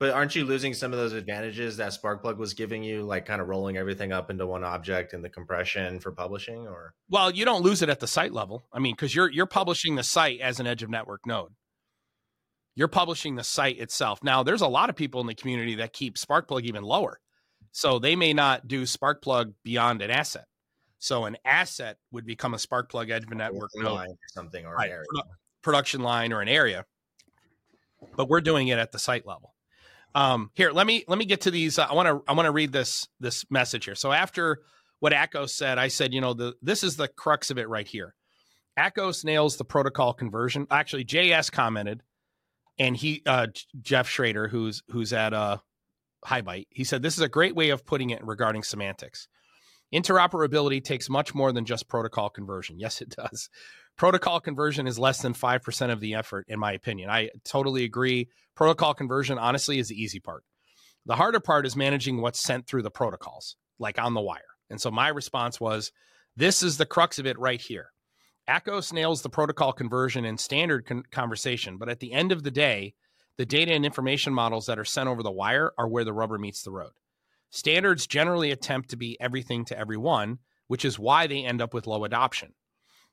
But 0.01 0.11
aren't 0.11 0.35
you 0.35 0.45
losing 0.45 0.75
some 0.75 0.93
of 0.93 0.99
those 0.99 1.13
advantages 1.13 1.77
that 1.77 1.93
Sparkplug 1.93 2.37
was 2.37 2.53
giving 2.53 2.83
you, 2.83 3.03
like 3.03 3.27
kind 3.27 3.41
of 3.41 3.49
rolling 3.49 3.77
everything 3.77 4.13
up 4.13 4.29
into 4.29 4.47
one 4.47 4.65
object 4.65 5.13
and 5.13 5.25
the 5.25 5.29
compression 5.29 6.01
for 6.01 6.11
publishing? 6.11 6.67
Or 6.67 6.95
well, 7.09 7.31
you 7.31 7.45
don't 7.45 7.63
lose 7.63 7.81
it 7.81 7.89
at 7.89 8.01
the 8.01 8.09
site 8.09 8.33
level. 8.33 8.65
I 8.73 8.81
mean, 8.81 8.95
because 8.95 9.15
you're 9.15 9.31
you're 9.31 9.47
oh. 9.47 9.49
publishing 9.49 9.95
the 9.95 10.03
site 10.03 10.41
as 10.41 10.59
an 10.59 10.67
edge 10.67 10.83
of 10.83 10.91
network 10.91 11.27
node. 11.27 11.53
You're 12.75 12.89
publishing 12.89 13.37
the 13.37 13.45
site 13.45 13.79
itself. 13.79 14.25
Now, 14.25 14.43
there's 14.43 14.61
a 14.61 14.67
lot 14.67 14.91
of 14.91 14.97
people 14.97 15.21
in 15.21 15.29
the 15.29 15.35
community 15.35 15.77
that 15.77 15.93
keep 15.93 16.17
Sparkplug 16.17 16.63
even 16.63 16.83
lower, 16.83 17.21
so 17.71 18.01
they 18.01 18.17
may 18.17 18.33
not 18.33 18.67
do 18.67 18.83
Sparkplug 18.83 19.55
beyond 19.63 20.03
an 20.03 20.11
asset. 20.11 20.47
So 20.99 21.25
an 21.25 21.37
asset 21.45 21.99
would 22.11 22.27
become 22.27 22.53
a 22.53 22.57
Sparkplug 22.57 23.11
edge 23.11 23.25
of 23.25 23.31
network 23.31 23.71
node, 23.77 24.09
or 24.09 24.17
something, 24.29 24.67
or 24.67 24.75
right, 24.75 24.91
area. 24.91 25.05
production 25.63 26.01
line 26.01 26.33
or 26.33 26.41
an 26.41 26.49
area. 26.49 26.85
But 28.17 28.29
we're 28.29 28.41
doing 28.41 28.69
it 28.69 28.79
at 28.79 28.91
the 28.91 28.99
site 28.99 29.27
level. 29.27 29.54
Um, 30.15 30.51
here, 30.55 30.71
let 30.71 30.87
me 30.87 31.05
let 31.09 31.19
me 31.19 31.25
get 31.25 31.43
to 31.43 31.51
these. 31.51 31.79
Uh, 31.79 31.87
I 31.91 31.95
want 31.95 32.09
to 32.09 32.23
I 32.31 32.35
want 32.35 32.47
to 32.47 32.53
read 32.53 32.73
this 32.73 33.09
this 33.21 33.45
message 33.51 33.85
here. 33.85 33.95
So 33.95 34.13
after 34.13 34.61
what 35.01 35.13
Akos 35.13 35.51
said, 35.51 35.79
I 35.79 35.89
said, 35.89 36.15
you 36.15 36.21
know, 36.21 36.35
the 36.35 36.55
this 36.63 36.85
is 36.85 36.97
the 36.97 37.09
crux 37.09 37.51
of 37.51 37.59
it 37.59 37.69
right 37.69 37.87
here. 37.87 38.15
Akos 38.79 39.25
nails 39.25 39.57
the 39.57 39.65
protocol 39.65 40.13
conversion. 40.13 40.67
Actually, 40.71 41.05
JS 41.05 41.51
commented, 41.51 42.03
and 42.79 42.97
he 42.97 43.23
uh, 43.27 43.49
Jeff 43.81 44.09
Schrader, 44.09 44.49
who's 44.49 44.83
who's 44.89 45.13
at 45.13 45.35
uh, 45.35 45.59
HighByte, 46.25 46.67
he 46.71 46.85
said 46.85 47.03
this 47.03 47.15
is 47.15 47.21
a 47.21 47.29
great 47.29 47.57
way 47.57 47.71
of 47.71 47.85
putting 47.85 48.11
it 48.11 48.25
regarding 48.25 48.63
semantics. 48.63 49.29
Interoperability 49.95 50.83
takes 50.83 51.09
much 51.09 51.35
more 51.35 51.53
than 51.53 51.65
just 51.65 51.89
protocol 51.89 52.29
conversion. 52.29 52.79
Yes, 52.79 53.01
it 53.01 53.11
does. 53.11 53.49
Protocol 53.97 54.41
conversion 54.41 54.89
is 54.89 54.99
less 54.99 55.23
than 55.23 55.35
5% 55.35 55.93
of 55.93 56.01
the 56.01 56.15
effort, 56.15 56.47
in 56.49 56.59
my 56.59 56.73
opinion. 56.73 57.11
I 57.11 57.31
totally 57.45 57.85
agree. 57.85 58.29
Protocol 58.57 58.93
conversion, 58.93 59.39
honestly, 59.39 59.79
is 59.79 59.89
the 59.89 60.03
easy 60.03 60.19
part. 60.19 60.43
The 61.07 61.17
harder 61.17 61.39
part 61.39 61.65
is 61.65 61.77
managing 61.77 62.21
what's 62.21 62.43
sent 62.43 62.67
through 62.67 62.83
the 62.83 62.91
protocols, 62.91 63.57
like 63.79 64.01
on 64.01 64.15
the 64.15 64.21
wire. 64.21 64.41
And 64.69 64.81
so 64.81 64.91
my 64.91 65.09
response 65.09 65.61
was 65.61 65.93
this 66.37 66.63
is 66.63 66.77
the 66.77 66.87
crux 66.87 67.19
of 67.19 67.27
it 67.27 67.39
right 67.39 67.61
here. 67.61 67.91
Akos 68.49 68.93
nails 68.93 69.23
the 69.23 69.29
protocol 69.31 69.73
conversion 69.73 70.25
and 70.25 70.41
standard 70.41 70.87
con- 70.87 71.05
conversation, 71.11 71.79
but 71.79 71.89
at 71.89 72.01
the 72.01 72.13
end 72.13 72.33
of 72.33 72.43
the 72.43 72.51
day, 72.51 72.95
the 73.39 73.47
data 73.47 73.73
and 73.73 73.85
information 73.85 74.35
models 74.35 74.67
that 74.67 74.79
are 74.79 74.85
sent 74.85 75.09
over 75.09 75.23
the 75.23 75.31
wire 75.31 75.73
are 75.79 75.89
where 75.89 76.05
the 76.05 76.13
rubber 76.13 76.39
meets 76.39 76.63
the 76.63 76.71
road. 76.71 76.93
Standards 77.55 78.09
generally 78.09 78.51
attempt 78.51 78.91
to 78.91 78.97
be 78.97 79.17
everything 79.21 79.65
to 79.67 79.79
everyone, 79.79 80.41
which 80.67 80.85
is 80.85 80.99
why 80.99 81.29
they 81.29 81.45
end 81.45 81.63
up 81.63 81.73
with 81.73 81.87
low 81.87 82.03
adoption. 82.03 82.53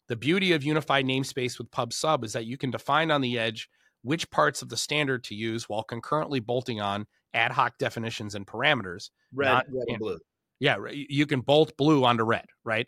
The 0.07 0.15
beauty 0.15 0.53
of 0.53 0.63
unified 0.63 1.05
namespace 1.05 1.59
with 1.59 1.69
pub 1.69 1.93
sub 1.93 2.23
is 2.23 2.33
that 2.33 2.47
you 2.47 2.57
can 2.57 2.71
define 2.71 3.11
on 3.11 3.21
the 3.21 3.37
edge 3.37 3.69
which 4.01 4.31
parts 4.31 4.63
of 4.63 4.69
the 4.69 4.77
standard 4.77 5.23
to 5.25 5.35
use 5.35 5.69
while 5.69 5.83
concurrently 5.83 6.39
bolting 6.39 6.81
on 6.81 7.05
ad 7.35 7.51
hoc 7.51 7.77
definitions 7.77 8.33
and 8.33 8.47
parameters. 8.47 9.11
Red, 9.31 9.65
red 9.69 9.85
and 9.87 9.99
blue. 9.99 10.17
Yeah, 10.59 10.77
you 10.91 11.27
can 11.27 11.41
bolt 11.41 11.77
blue 11.77 12.03
onto 12.03 12.23
red, 12.23 12.45
right? 12.65 12.87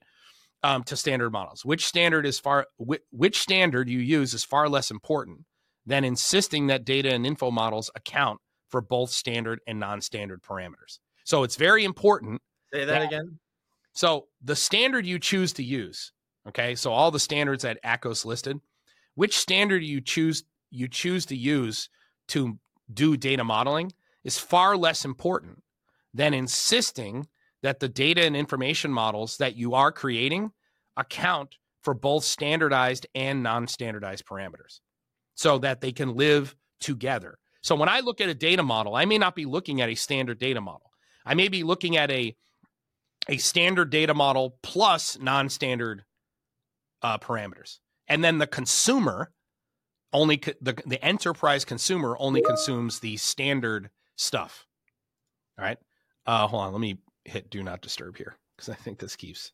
Um, 0.64 0.84
to 0.86 0.98
standard 0.98 1.30
models. 1.30 1.64
Which 1.64 1.86
standard 1.86 2.26
is 2.26 2.40
far 2.40 2.66
which 2.80 3.40
standard 3.40 3.90
you 3.90 4.00
use 4.00 4.34
is 4.34 4.44
far 4.44 4.68
less 4.70 4.90
important 4.90 5.42
than 5.86 6.04
insisting 6.04 6.66
that 6.68 6.84
data 6.84 7.14
and 7.14 7.28
info 7.28 7.52
models 7.52 7.92
account 7.96 8.40
for 8.70 8.82
both 8.82 9.12
standard 9.12 9.60
and 9.68 9.80
non-standard 9.80 10.42
parameters. 10.42 10.98
So 11.24 11.44
it's 11.44 11.56
very 11.56 11.84
important. 11.84 12.42
Say 12.74 12.86
that, 12.86 13.00
that 13.00 13.02
again. 13.04 13.40
So 13.94 14.28
the 14.44 14.56
standard 14.56 15.06
you 15.06 15.20
choose 15.20 15.54
to 15.54 15.64
use 15.64 16.12
Okay, 16.48 16.76
so 16.76 16.92
all 16.92 17.12
the 17.12 17.20
standards 17.20 17.64
that 17.64 17.82
Akos 17.84 18.26
listed, 18.26 18.60
which 19.16 19.38
standard 19.38 19.84
you 19.84 20.02
choose 20.02 20.44
you 20.72 20.88
choose 20.88 21.26
to 21.28 21.36
use 21.36 21.90
to 22.30 22.58
do 22.94 23.16
data 23.16 23.44
modeling 23.44 23.92
is 24.24 24.40
far 24.40 24.76
less 24.76 25.06
important 25.06 25.62
than 26.14 26.34
insisting 26.34 27.28
that 27.62 27.80
the 27.80 27.88
data 27.88 28.26
and 28.26 28.36
information 28.36 28.92
models 28.92 29.38
that 29.38 29.56
you 29.56 29.76
are 29.76 29.92
creating 29.92 30.52
account 30.98 31.56
for 31.82 31.94
both 31.94 32.24
standardized 32.24 33.06
and 33.14 33.44
non-standardized 33.44 34.26
parameters 34.26 34.80
so 35.36 35.60
that 35.60 35.80
they 35.80 35.92
can 35.92 36.16
live 36.16 36.56
together. 36.80 37.38
So 37.62 37.76
when 37.76 37.90
I 37.90 38.00
look 38.00 38.20
at 38.20 38.30
a 38.30 38.34
data 38.34 38.64
model, 38.64 38.96
I 38.96 39.06
may 39.06 39.18
not 39.18 39.36
be 39.36 39.46
looking 39.46 39.80
at 39.82 39.90
a 39.90 39.96
standard 39.96 40.40
data 40.40 40.60
model. 40.60 40.92
I 41.26 41.34
may 41.34 41.48
be 41.48 41.64
looking 41.64 41.98
at 41.98 42.12
a 42.12 42.36
a 43.30 43.38
standard 43.38 43.90
data 43.90 44.14
model 44.14 44.58
plus 44.64 45.18
non-standard 45.20 46.04
uh, 47.02 47.18
parameters. 47.18 47.80
And 48.08 48.24
then 48.24 48.38
the 48.38 48.48
consumer 48.48 49.32
only 50.12 50.38
co- 50.38 50.54
the 50.62 50.76
the 50.86 51.04
enterprise 51.04 51.66
consumer 51.66 52.16
only 52.20 52.42
consumes 52.42 53.00
the 53.00 53.18
standard 53.18 53.90
stuff. 54.16 54.66
All 55.58 55.66
right. 55.66 55.78
Uh, 56.26 56.48
hold 56.48 56.64
on. 56.64 56.74
Let 56.74 56.82
me 56.82 56.98
hit 57.26 57.50
do 57.50 57.64
not 57.64 57.82
disturb 57.82 58.18
here 58.18 58.36
because 58.56 58.70
I 58.70 58.76
think 58.76 59.00
this 59.00 59.16
keeps. 59.16 59.52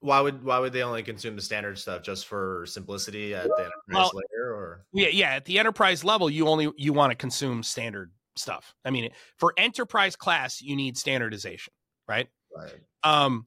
Why 0.00 0.20
would 0.20 0.42
why 0.42 0.58
would 0.58 0.72
they 0.72 0.82
only 0.82 1.02
consume 1.02 1.36
the 1.36 1.42
standard 1.42 1.78
stuff 1.78 2.02
just 2.02 2.26
for 2.26 2.64
simplicity 2.66 3.34
at 3.34 3.44
the 3.44 3.50
enterprise 3.50 3.72
well, 3.88 4.10
layer 4.14 4.54
or 4.54 4.86
yeah 4.94 5.08
yeah 5.08 5.32
at 5.32 5.44
the 5.44 5.58
enterprise 5.58 6.04
level 6.04 6.30
you 6.30 6.48
only 6.48 6.72
you 6.78 6.94
want 6.94 7.10
to 7.10 7.14
consume 7.14 7.62
standard 7.62 8.10
stuff. 8.36 8.74
I 8.84 8.90
mean 8.90 9.10
for 9.38 9.52
enterprise 9.56 10.16
class 10.16 10.62
you 10.62 10.76
need 10.76 10.96
standardization 10.96 11.72
right. 12.10 12.28
Right. 12.54 12.74
Um, 13.04 13.46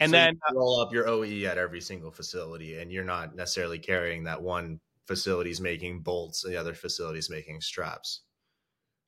and 0.00 0.10
so 0.10 0.16
then 0.16 0.38
roll 0.52 0.80
up 0.80 0.92
your 0.92 1.08
OE 1.08 1.44
at 1.44 1.58
every 1.58 1.80
single 1.80 2.12
facility, 2.12 2.78
and 2.78 2.92
you're 2.92 3.04
not 3.04 3.34
necessarily 3.34 3.78
carrying 3.78 4.24
that 4.24 4.40
one 4.40 4.78
facility's 5.06 5.60
making 5.60 6.00
bolts 6.00 6.44
and 6.44 6.52
the 6.52 6.56
other 6.58 6.74
facility's 6.74 7.30
making 7.30 7.60
straps. 7.60 8.20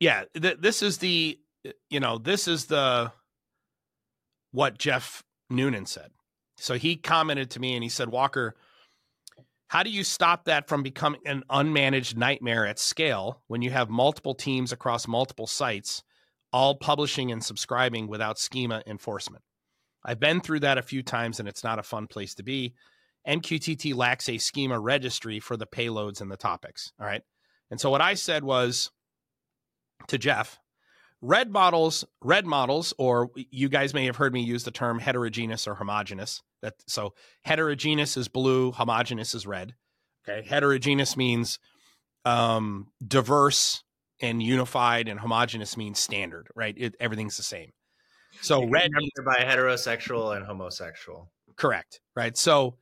Yeah, 0.00 0.24
th- 0.34 0.58
this 0.58 0.82
is 0.82 0.98
the 0.98 1.38
you 1.90 2.00
know 2.00 2.18
this 2.18 2.48
is 2.48 2.64
the 2.64 3.12
what 4.50 4.78
Jeff 4.78 5.22
Noonan 5.48 5.86
said. 5.86 6.10
So 6.56 6.74
he 6.74 6.96
commented 6.96 7.50
to 7.50 7.60
me 7.60 7.74
and 7.74 7.82
he 7.82 7.88
said, 7.88 8.08
Walker, 8.08 8.56
how 9.70 9.84
do 9.84 9.90
you 9.90 10.02
stop 10.02 10.46
that 10.46 10.66
from 10.66 10.82
becoming 10.82 11.20
an 11.26 11.44
unmanaged 11.48 12.16
nightmare 12.16 12.66
at 12.66 12.76
scale 12.76 13.40
when 13.46 13.62
you 13.62 13.70
have 13.70 13.88
multiple 13.88 14.34
teams 14.34 14.72
across 14.72 15.06
multiple 15.06 15.46
sites, 15.46 16.02
all 16.52 16.74
publishing 16.74 17.30
and 17.30 17.44
subscribing 17.44 18.08
without 18.08 18.36
schema 18.36 18.82
enforcement? 18.84 19.44
I've 20.04 20.18
been 20.18 20.40
through 20.40 20.60
that 20.60 20.78
a 20.78 20.82
few 20.82 21.04
times 21.04 21.38
and 21.38 21.48
it's 21.48 21.62
not 21.62 21.78
a 21.78 21.84
fun 21.84 22.08
place 22.08 22.34
to 22.34 22.42
be. 22.42 22.74
MQTT 23.28 23.94
lacks 23.94 24.28
a 24.28 24.38
schema 24.38 24.76
registry 24.76 25.38
for 25.38 25.56
the 25.56 25.68
payloads 25.68 26.20
and 26.20 26.32
the 26.32 26.36
topics. 26.36 26.92
All 26.98 27.06
right. 27.06 27.22
And 27.70 27.80
so 27.80 27.90
what 27.90 28.00
I 28.00 28.14
said 28.14 28.42
was 28.42 28.90
to 30.08 30.18
Jeff, 30.18 30.58
red 31.22 31.50
models, 31.50 32.04
red 32.22 32.46
models, 32.46 32.94
or 32.98 33.30
you 33.34 33.68
guys 33.68 33.94
may 33.94 34.06
have 34.06 34.16
heard 34.16 34.32
me 34.32 34.42
use 34.42 34.64
the 34.64 34.70
term 34.70 34.98
heterogeneous 34.98 35.66
or 35.66 35.74
homogeneous. 35.74 36.42
That 36.62 36.74
so 36.86 37.14
heterogeneous 37.42 38.16
is 38.16 38.28
blue, 38.28 38.72
homogeneous 38.72 39.34
is 39.34 39.46
red. 39.46 39.74
Okay. 40.28 40.46
Heterogeneous 40.46 41.16
means 41.16 41.58
um, 42.24 42.88
diverse 43.06 43.82
and 44.20 44.42
unified, 44.42 45.08
and 45.08 45.18
homogeneous 45.18 45.76
means 45.76 45.98
standard, 45.98 46.48
right? 46.54 46.74
It, 46.76 46.94
everything's 47.00 47.38
the 47.38 47.42
same. 47.42 47.72
So 48.42 48.66
red 48.66 48.90
by 49.24 49.38
heterosexual 49.38 50.36
and 50.36 50.44
homosexual. 50.44 51.30
Correct. 51.56 52.00
Right. 52.14 52.36
So 52.36 52.76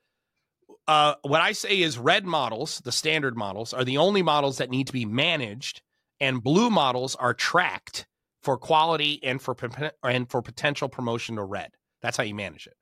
uh, 0.88 1.14
what 1.22 1.40
I 1.40 1.52
say 1.52 1.80
is 1.80 1.98
red 1.98 2.24
models, 2.24 2.80
the 2.84 2.92
standard 2.92 3.36
models, 3.36 3.72
are 3.72 3.84
the 3.84 3.98
only 3.98 4.22
models 4.22 4.58
that 4.58 4.70
need 4.70 4.88
to 4.88 4.92
be 4.92 5.04
managed, 5.04 5.82
and 6.20 6.42
blue 6.42 6.70
models 6.70 7.14
are 7.14 7.34
tracked 7.34 8.06
for 8.42 8.56
quality 8.56 9.20
and 9.22 9.40
for 9.40 9.56
and 10.02 10.30
for 10.30 10.42
potential 10.42 10.88
promotion 10.88 11.36
to 11.36 11.44
red. 11.44 11.70
That's 12.02 12.16
how 12.16 12.24
you 12.24 12.34
manage 12.34 12.66
it. 12.66 12.74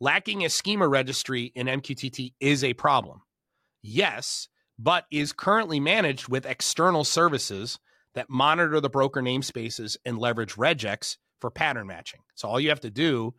Lacking 0.00 0.44
a 0.44 0.50
schema 0.50 0.86
registry 0.86 1.52
in 1.54 1.66
MQTT 1.66 2.34
is 2.40 2.62
a 2.62 2.74
problem. 2.74 3.22
Yes, 3.82 4.48
but 4.78 5.06
is 5.10 5.32
currently 5.32 5.80
managed 5.80 6.28
with 6.28 6.46
external 6.46 7.04
services 7.04 7.78
that 8.14 8.30
monitor 8.30 8.80
the 8.80 8.90
broker 8.90 9.22
namespaces 9.22 9.96
and 10.04 10.18
leverage 10.18 10.54
regex 10.54 11.16
for 11.40 11.50
pattern 11.50 11.86
matching. 11.86 12.20
So 12.34 12.48
all 12.48 12.60
you 12.60 12.68
have 12.70 12.80
to 12.80 12.90
do 12.90 13.34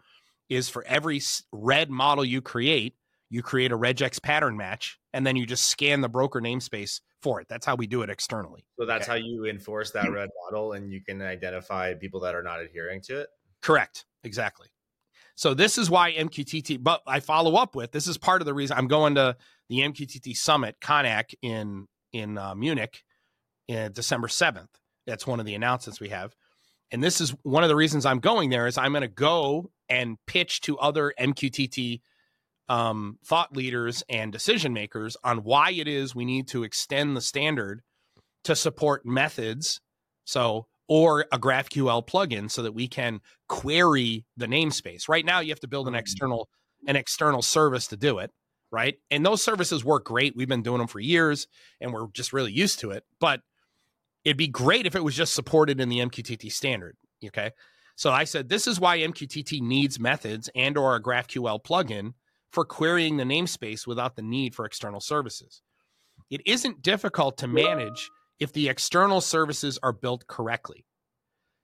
is 0.50 0.70
for 0.70 0.84
every 0.86 1.22
red 1.52 1.90
model 1.90 2.24
you 2.24 2.42
create, 2.42 2.96
you 3.30 3.42
create 3.42 3.72
a 3.72 3.78
regex 3.78 4.22
pattern 4.22 4.56
match, 4.58 4.98
and 5.14 5.26
then 5.26 5.36
you 5.36 5.46
just 5.46 5.64
scan 5.64 6.02
the 6.02 6.10
broker 6.10 6.40
namespace 6.40 7.02
for 7.22 7.42
it. 7.42 7.48
That's 7.48 7.66
how 7.66 7.76
we 7.76 7.88
do 7.88 8.02
it 8.02 8.10
externally. 8.10 8.66
So 8.80 8.86
that's 8.86 9.10
okay. 9.10 9.20
how 9.20 9.26
you 9.26 9.46
enforce 9.46 9.92
that 9.92 10.12
red 10.12 10.30
model, 10.46 10.74
and 10.74 10.92
you 10.92 11.02
can 11.02 11.22
identify 11.22 11.94
people 11.94 12.20
that 12.22 12.36
are 12.36 12.44
not 12.44 12.62
adhering 12.62 13.02
to 13.04 13.22
it. 13.22 13.28
Correct. 13.62 14.06
Exactly. 14.24 14.68
So 15.36 15.54
this 15.54 15.78
is 15.78 15.90
why 15.90 16.14
MQTT. 16.14 16.84
But 16.84 17.02
I 17.06 17.20
follow 17.20 17.56
up 17.56 17.76
with 17.76 17.92
this 17.92 18.08
is 18.08 18.18
part 18.18 18.42
of 18.42 18.46
the 18.46 18.54
reason 18.54 18.78
I'm 18.78 18.88
going 18.88 19.16
to 19.16 19.36
the 19.70 19.80
MQTT 19.80 20.36
Summit 20.36 20.78
CONNACK 20.82 21.36
in 21.42 21.88
in 22.14 22.38
uh, 22.38 22.56
Munich 22.56 23.04
in 23.68 23.92
December 23.92 24.28
seventh. 24.28 24.70
That's 25.06 25.26
one 25.28 25.40
of 25.40 25.46
the 25.46 25.56
announcements 25.56 26.00
we 26.00 26.10
have 26.10 26.36
and 26.92 27.04
this 27.04 27.20
is 27.20 27.32
one 27.44 27.64
of 27.64 27.70
the 27.70 27.76
reasons 27.76 28.06
I'm 28.06 28.20
going 28.20 28.50
there 28.50 28.68
is 28.68 28.78
I'm 28.78 28.92
going 28.92 29.02
to 29.02 29.08
go 29.08 29.72
and 29.90 30.18
pitch 30.26 30.62
to 30.62 30.78
other 30.78 31.14
MQTT 31.20 32.02
um, 32.70 33.20
thought 33.26 33.56
leaders 33.56 34.04
and 34.10 34.32
decision 34.32 34.74
makers 34.74 35.18
on 35.24 35.40
why 35.44 35.72
it 35.72 35.88
is 35.88 36.16
we 36.16 36.26
need 36.26 36.48
to 36.50 36.64
extend 36.64 37.16
the 37.16 37.22
standard 37.22 37.82
to 38.44 38.56
support 38.56 39.06
methods 39.06 39.82
So, 40.26 40.68
or 40.90 41.26
a 41.32 41.40
GraphQL 41.40 42.06
plugin 42.08 42.52
so 42.52 42.62
that 42.64 42.74
we 42.74 42.88
can 42.88 43.22
query 43.48 44.26
the 44.38 44.46
namespace. 44.48 45.08
Right 45.10 45.26
now, 45.26 45.40
you 45.40 45.50
have 45.50 45.60
to 45.62 45.68
build 45.68 45.88
an 45.88 45.94
Mm. 45.94 46.00
external 46.00 46.50
an 46.88 46.96
external 46.96 47.42
service 47.42 47.88
to 47.88 47.98
do 47.98 48.20
it, 48.20 48.32
right? 48.72 48.96
And 49.12 49.26
those 49.26 49.44
services 49.44 49.84
work 49.86 50.06
great. 50.06 50.36
We've 50.36 50.48
been 50.48 50.62
doing 50.64 50.78
them 50.80 50.88
for 50.88 51.00
years, 51.00 51.48
and 51.82 51.94
we're 51.94 52.08
just 52.14 52.34
really 52.34 52.52
used 52.54 52.80
to 52.80 52.92
it. 52.92 53.04
But 53.20 53.42
it'd 54.24 54.38
be 54.38 54.48
great 54.48 54.86
if 54.86 54.96
it 54.96 55.04
was 55.04 55.16
just 55.16 55.34
supported 55.34 55.80
in 55.80 55.90
the 55.90 56.00
MQTT 56.00 56.52
standard. 56.52 56.98
Okay, 57.26 57.52
so 57.96 58.12
I 58.12 58.26
said 58.26 58.50
this 58.50 58.68
is 58.68 58.80
why 58.80 59.00
MQTT 59.00 59.62
needs 59.62 60.00
methods 60.00 60.50
and 60.56 60.78
or 60.78 60.96
a 60.96 61.02
GraphQL 61.02 61.64
plugin 61.64 62.14
for 62.52 62.66
querying 62.66 63.18
the 63.18 63.24
namespace 63.24 63.86
without 63.86 64.16
the 64.16 64.22
need 64.22 64.56
for 64.56 64.66
external 64.66 65.00
services. 65.00 65.62
It 66.30 66.42
isn't 66.46 66.82
difficult 66.82 67.38
to 67.38 67.48
manage 67.48 68.10
if 68.40 68.54
the 68.54 68.70
external 68.70 69.22
services 69.22 69.80
are 69.82 69.94
built 69.94 70.28
correctly. 70.28 70.86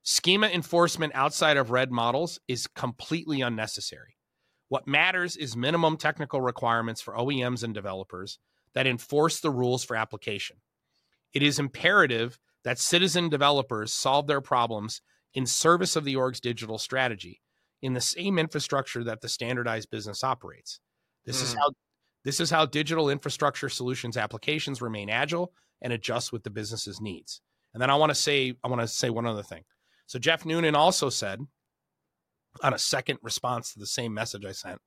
Schema 0.03 0.47
enforcement 0.47 1.13
outside 1.15 1.57
of 1.57 1.71
red 1.71 1.91
models 1.91 2.39
is 2.47 2.67
completely 2.67 3.41
unnecessary. 3.41 4.17
What 4.69 4.87
matters 4.87 5.37
is 5.37 5.55
minimum 5.55 5.97
technical 5.97 6.41
requirements 6.41 7.01
for 7.01 7.15
OEMs 7.15 7.63
and 7.63 7.73
developers 7.73 8.39
that 8.73 8.87
enforce 8.87 9.39
the 9.39 9.51
rules 9.51 9.83
for 9.83 9.95
application. 9.95 10.57
It 11.33 11.43
is 11.43 11.59
imperative 11.59 12.39
that 12.63 12.79
citizen 12.79 13.29
developers 13.29 13.93
solve 13.93 14.27
their 14.27 14.41
problems 14.41 15.01
in 15.33 15.45
service 15.45 15.95
of 15.95 16.05
the 16.05 16.15
org's 16.15 16.39
digital 16.39 16.77
strategy 16.77 17.41
in 17.83 17.93
the 17.93 18.01
same 18.01 18.39
infrastructure 18.39 19.03
that 19.03 19.19
the 19.21 19.27
standardized 19.27 19.91
business 19.91 20.23
operates. 20.23 20.79
This 21.25 21.41
is 21.41 21.51
Hmm. 21.53 21.59
how 21.59 21.71
this 22.23 22.39
is 22.39 22.49
how 22.49 22.65
digital 22.65 23.09
infrastructure 23.09 23.67
solutions 23.67 24.15
applications 24.15 24.81
remain 24.81 25.09
agile 25.09 25.53
and 25.81 25.91
adjust 25.91 26.31
with 26.31 26.43
the 26.43 26.49
business's 26.49 27.01
needs. 27.01 27.41
And 27.73 27.81
then 27.81 27.89
I 27.89 27.95
want 27.95 28.11
to 28.11 28.15
say 28.15 28.55
I 28.63 28.69
want 28.69 28.81
to 28.81 28.87
say 28.87 29.09
one 29.09 29.27
other 29.27 29.43
thing. 29.43 29.65
So 30.07 30.17
Jeff 30.17 30.45
Noonan 30.45 30.73
also 30.75 31.09
said 31.09 31.41
on 32.61 32.73
a 32.73 32.79
second 32.79 33.19
response 33.21 33.73
to 33.73 33.79
the 33.79 33.85
same 33.85 34.13
message 34.13 34.45
I 34.45 34.53
sent. 34.53 34.79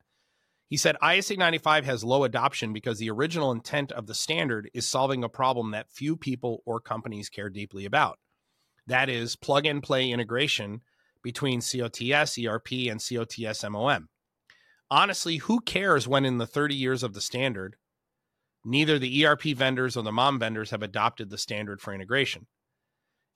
He 0.68 0.78
said 0.78 0.96
ISA 1.06 1.37
95 1.37 1.85
has 1.85 2.02
low 2.02 2.24
adoption 2.24 2.72
because 2.72 2.98
the 2.98 3.11
original 3.11 3.52
intent 3.52 3.92
of 3.92 4.06
the 4.06 4.14
standard 4.14 4.70
is 4.72 4.88
solving 4.90 5.22
a 5.22 5.28
problem 5.28 5.72
that 5.72 5.90
few 5.90 6.16
people 6.16 6.62
or 6.64 6.80
companies 6.80 7.28
care 7.28 7.50
deeply 7.50 7.85
about. 7.85 8.18
That 8.87 9.11
is 9.11 9.37
plug 9.37 9.66
and 9.66 9.82
play 9.82 10.11
integration 10.11 10.80
between 11.26 11.60
COTS, 11.60 12.38
ERP, 12.38 12.70
and 12.88 13.00
COTS 13.00 13.64
MOM. 13.68 14.08
Honestly, 14.88 15.38
who 15.38 15.60
cares 15.60 16.06
when 16.06 16.24
in 16.24 16.38
the 16.38 16.46
30 16.46 16.76
years 16.76 17.02
of 17.02 17.14
the 17.14 17.20
standard, 17.20 17.74
neither 18.64 18.96
the 18.96 19.26
ERP 19.26 19.42
vendors 19.42 19.96
or 19.96 20.04
the 20.04 20.12
MOM 20.12 20.38
vendors 20.38 20.70
have 20.70 20.84
adopted 20.84 21.28
the 21.28 21.36
standard 21.36 21.80
for 21.80 21.92
integration? 21.92 22.46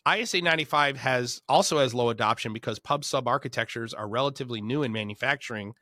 ISA 0.08 0.40
95 0.40 0.98
has 0.98 1.42
also 1.48 1.80
has 1.80 1.92
low 1.92 2.10
adoption 2.10 2.52
because 2.52 2.78
pub 2.78 3.04
sub 3.04 3.26
architectures 3.26 3.92
are 3.92 4.08
relatively 4.08 4.60
new 4.60 4.84
in 4.84 4.92
manufacturing 4.92 5.72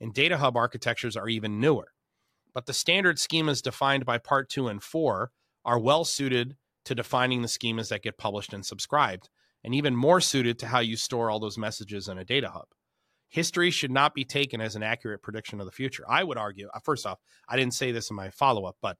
and 0.00 0.14
data 0.14 0.38
hub 0.38 0.56
architectures 0.56 1.16
are 1.16 1.28
even 1.28 1.58
newer. 1.58 1.88
But 2.54 2.66
the 2.66 2.72
standard 2.72 3.16
schemas 3.16 3.60
defined 3.60 4.06
by 4.06 4.18
part 4.18 4.48
2 4.50 4.68
and 4.68 4.80
4 4.80 5.32
are 5.64 5.80
well 5.80 6.04
suited 6.04 6.56
to 6.84 6.94
defining 6.94 7.42
the 7.42 7.48
schemas 7.48 7.88
that 7.88 8.04
get 8.04 8.18
published 8.18 8.52
and 8.52 8.64
subscribed 8.64 9.30
and 9.66 9.74
even 9.74 9.96
more 9.96 10.20
suited 10.20 10.60
to 10.60 10.66
how 10.66 10.78
you 10.78 10.96
store 10.96 11.28
all 11.28 11.40
those 11.40 11.58
messages 11.58 12.06
in 12.06 12.16
a 12.18 12.24
data 12.24 12.48
hub. 12.48 12.68
History 13.28 13.72
should 13.72 13.90
not 13.90 14.14
be 14.14 14.24
taken 14.24 14.60
as 14.60 14.76
an 14.76 14.84
accurate 14.84 15.22
prediction 15.22 15.58
of 15.58 15.66
the 15.66 15.72
future. 15.72 16.04
I 16.08 16.22
would 16.22 16.38
argue, 16.38 16.68
uh, 16.72 16.78
first 16.78 17.04
off, 17.04 17.18
I 17.48 17.56
didn't 17.56 17.74
say 17.74 17.90
this 17.90 18.08
in 18.08 18.14
my 18.14 18.30
follow 18.30 18.64
up, 18.64 18.76
but 18.80 18.96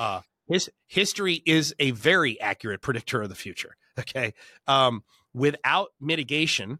uh, 0.00 0.22
his 0.48 0.68
history 0.88 1.40
is 1.46 1.72
a 1.78 1.92
very 1.92 2.40
accurate 2.40 2.82
predictor 2.82 3.22
of 3.22 3.30
the 3.30 3.34
future. 3.34 3.76
Okay, 3.98 4.32
um, 4.66 5.02
without 5.34 5.88
mitigation. 6.00 6.78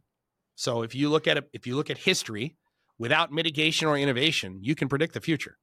So 0.55 0.83
if 0.83 0.95
you 0.95 1.11
look 1.11 1.27
at 1.27 1.37
it, 1.37 1.51
if 1.53 1.67
you 1.67 1.77
look 1.77 1.91
at 1.91 1.99
history, 1.99 2.57
without 2.99 3.31
mitigation 3.31 3.89
or 3.89 3.99
innovation, 3.99 4.61
you 4.63 4.75
can 4.75 4.89
predict 4.89 5.13
the 5.13 5.21
future. 5.21 5.59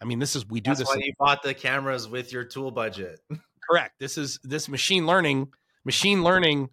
I 0.00 0.06
mean, 0.06 0.20
this 0.20 0.34
is 0.34 0.48
we 0.48 0.60
do 0.60 0.70
That's 0.70 0.78
this. 0.78 0.88
why 0.88 0.94
in- 0.94 1.02
you 1.02 1.12
bought 1.18 1.42
the 1.42 1.52
cameras 1.52 2.08
with 2.08 2.32
your 2.32 2.44
tool 2.44 2.70
budget. 2.70 3.20
correct. 3.68 3.96
This 3.98 4.16
is 4.16 4.38
this 4.42 4.70
machine 4.70 5.06
learning. 5.06 5.48
Machine 5.84 6.22
learning 6.22 6.70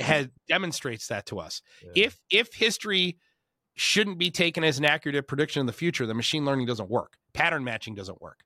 has 0.00 0.28
demonstrates 0.48 1.08
that 1.08 1.26
to 1.26 1.38
us. 1.38 1.62
If 1.94 2.18
if 2.30 2.54
history 2.54 3.18
shouldn't 3.74 4.18
be 4.18 4.30
taken 4.30 4.64
as 4.64 4.78
an 4.78 4.84
accurate 4.84 5.26
prediction 5.28 5.60
of 5.60 5.66
the 5.66 5.72
future, 5.72 6.06
the 6.06 6.14
machine 6.14 6.44
learning 6.44 6.66
doesn't 6.66 6.88
work. 6.90 7.14
Pattern 7.34 7.62
matching 7.64 7.94
doesn't 7.94 8.20
work. 8.22 8.40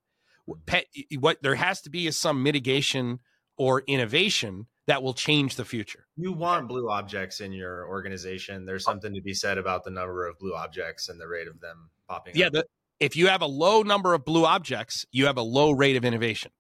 What- 0.47 0.65
mm-hmm. 0.67 1.21
What 1.21 1.43
there 1.43 1.55
has 1.55 1.81
to 1.83 1.91
be 1.91 2.07
is 2.07 2.19
some 2.21 2.43
mitigation 2.43 3.21
or 3.57 3.83
innovation 3.87 4.67
that 4.87 5.03
will 5.03 5.15
change 5.15 5.55
the 5.55 5.65
future. 5.65 6.07
you 6.17 6.33
want 6.33 6.67
blue 6.67 6.91
objects 6.91 7.41
in 7.41 7.53
your 7.53 7.87
organization, 7.87 8.65
there's 8.65 8.85
uh, 8.87 8.91
something 8.91 9.15
to 9.15 9.21
be 9.21 9.35
said 9.35 9.57
about 9.59 9.85
the 9.85 9.91
number 9.91 10.27
of 10.27 10.37
blue 10.39 10.55
objects 10.55 11.09
and 11.09 11.21
the 11.21 11.29
rate 11.29 11.47
of 11.47 11.61
them 11.61 11.91
popping 12.09 12.35
Yeah, 12.35 12.47
up. 12.47 12.53
the, 12.55 12.65
if 12.99 13.15
you 13.15 13.29
have 13.29 13.43
a 13.43 13.47
low 13.47 13.83
number 13.83 14.15
of 14.15 14.25
blue 14.25 14.45
objects, 14.45 15.07
you 15.13 15.27
have 15.27 15.37
a 15.37 15.43
low 15.43 15.71
rate 15.71 15.95
of 15.97 16.05
innovation. 16.05 16.51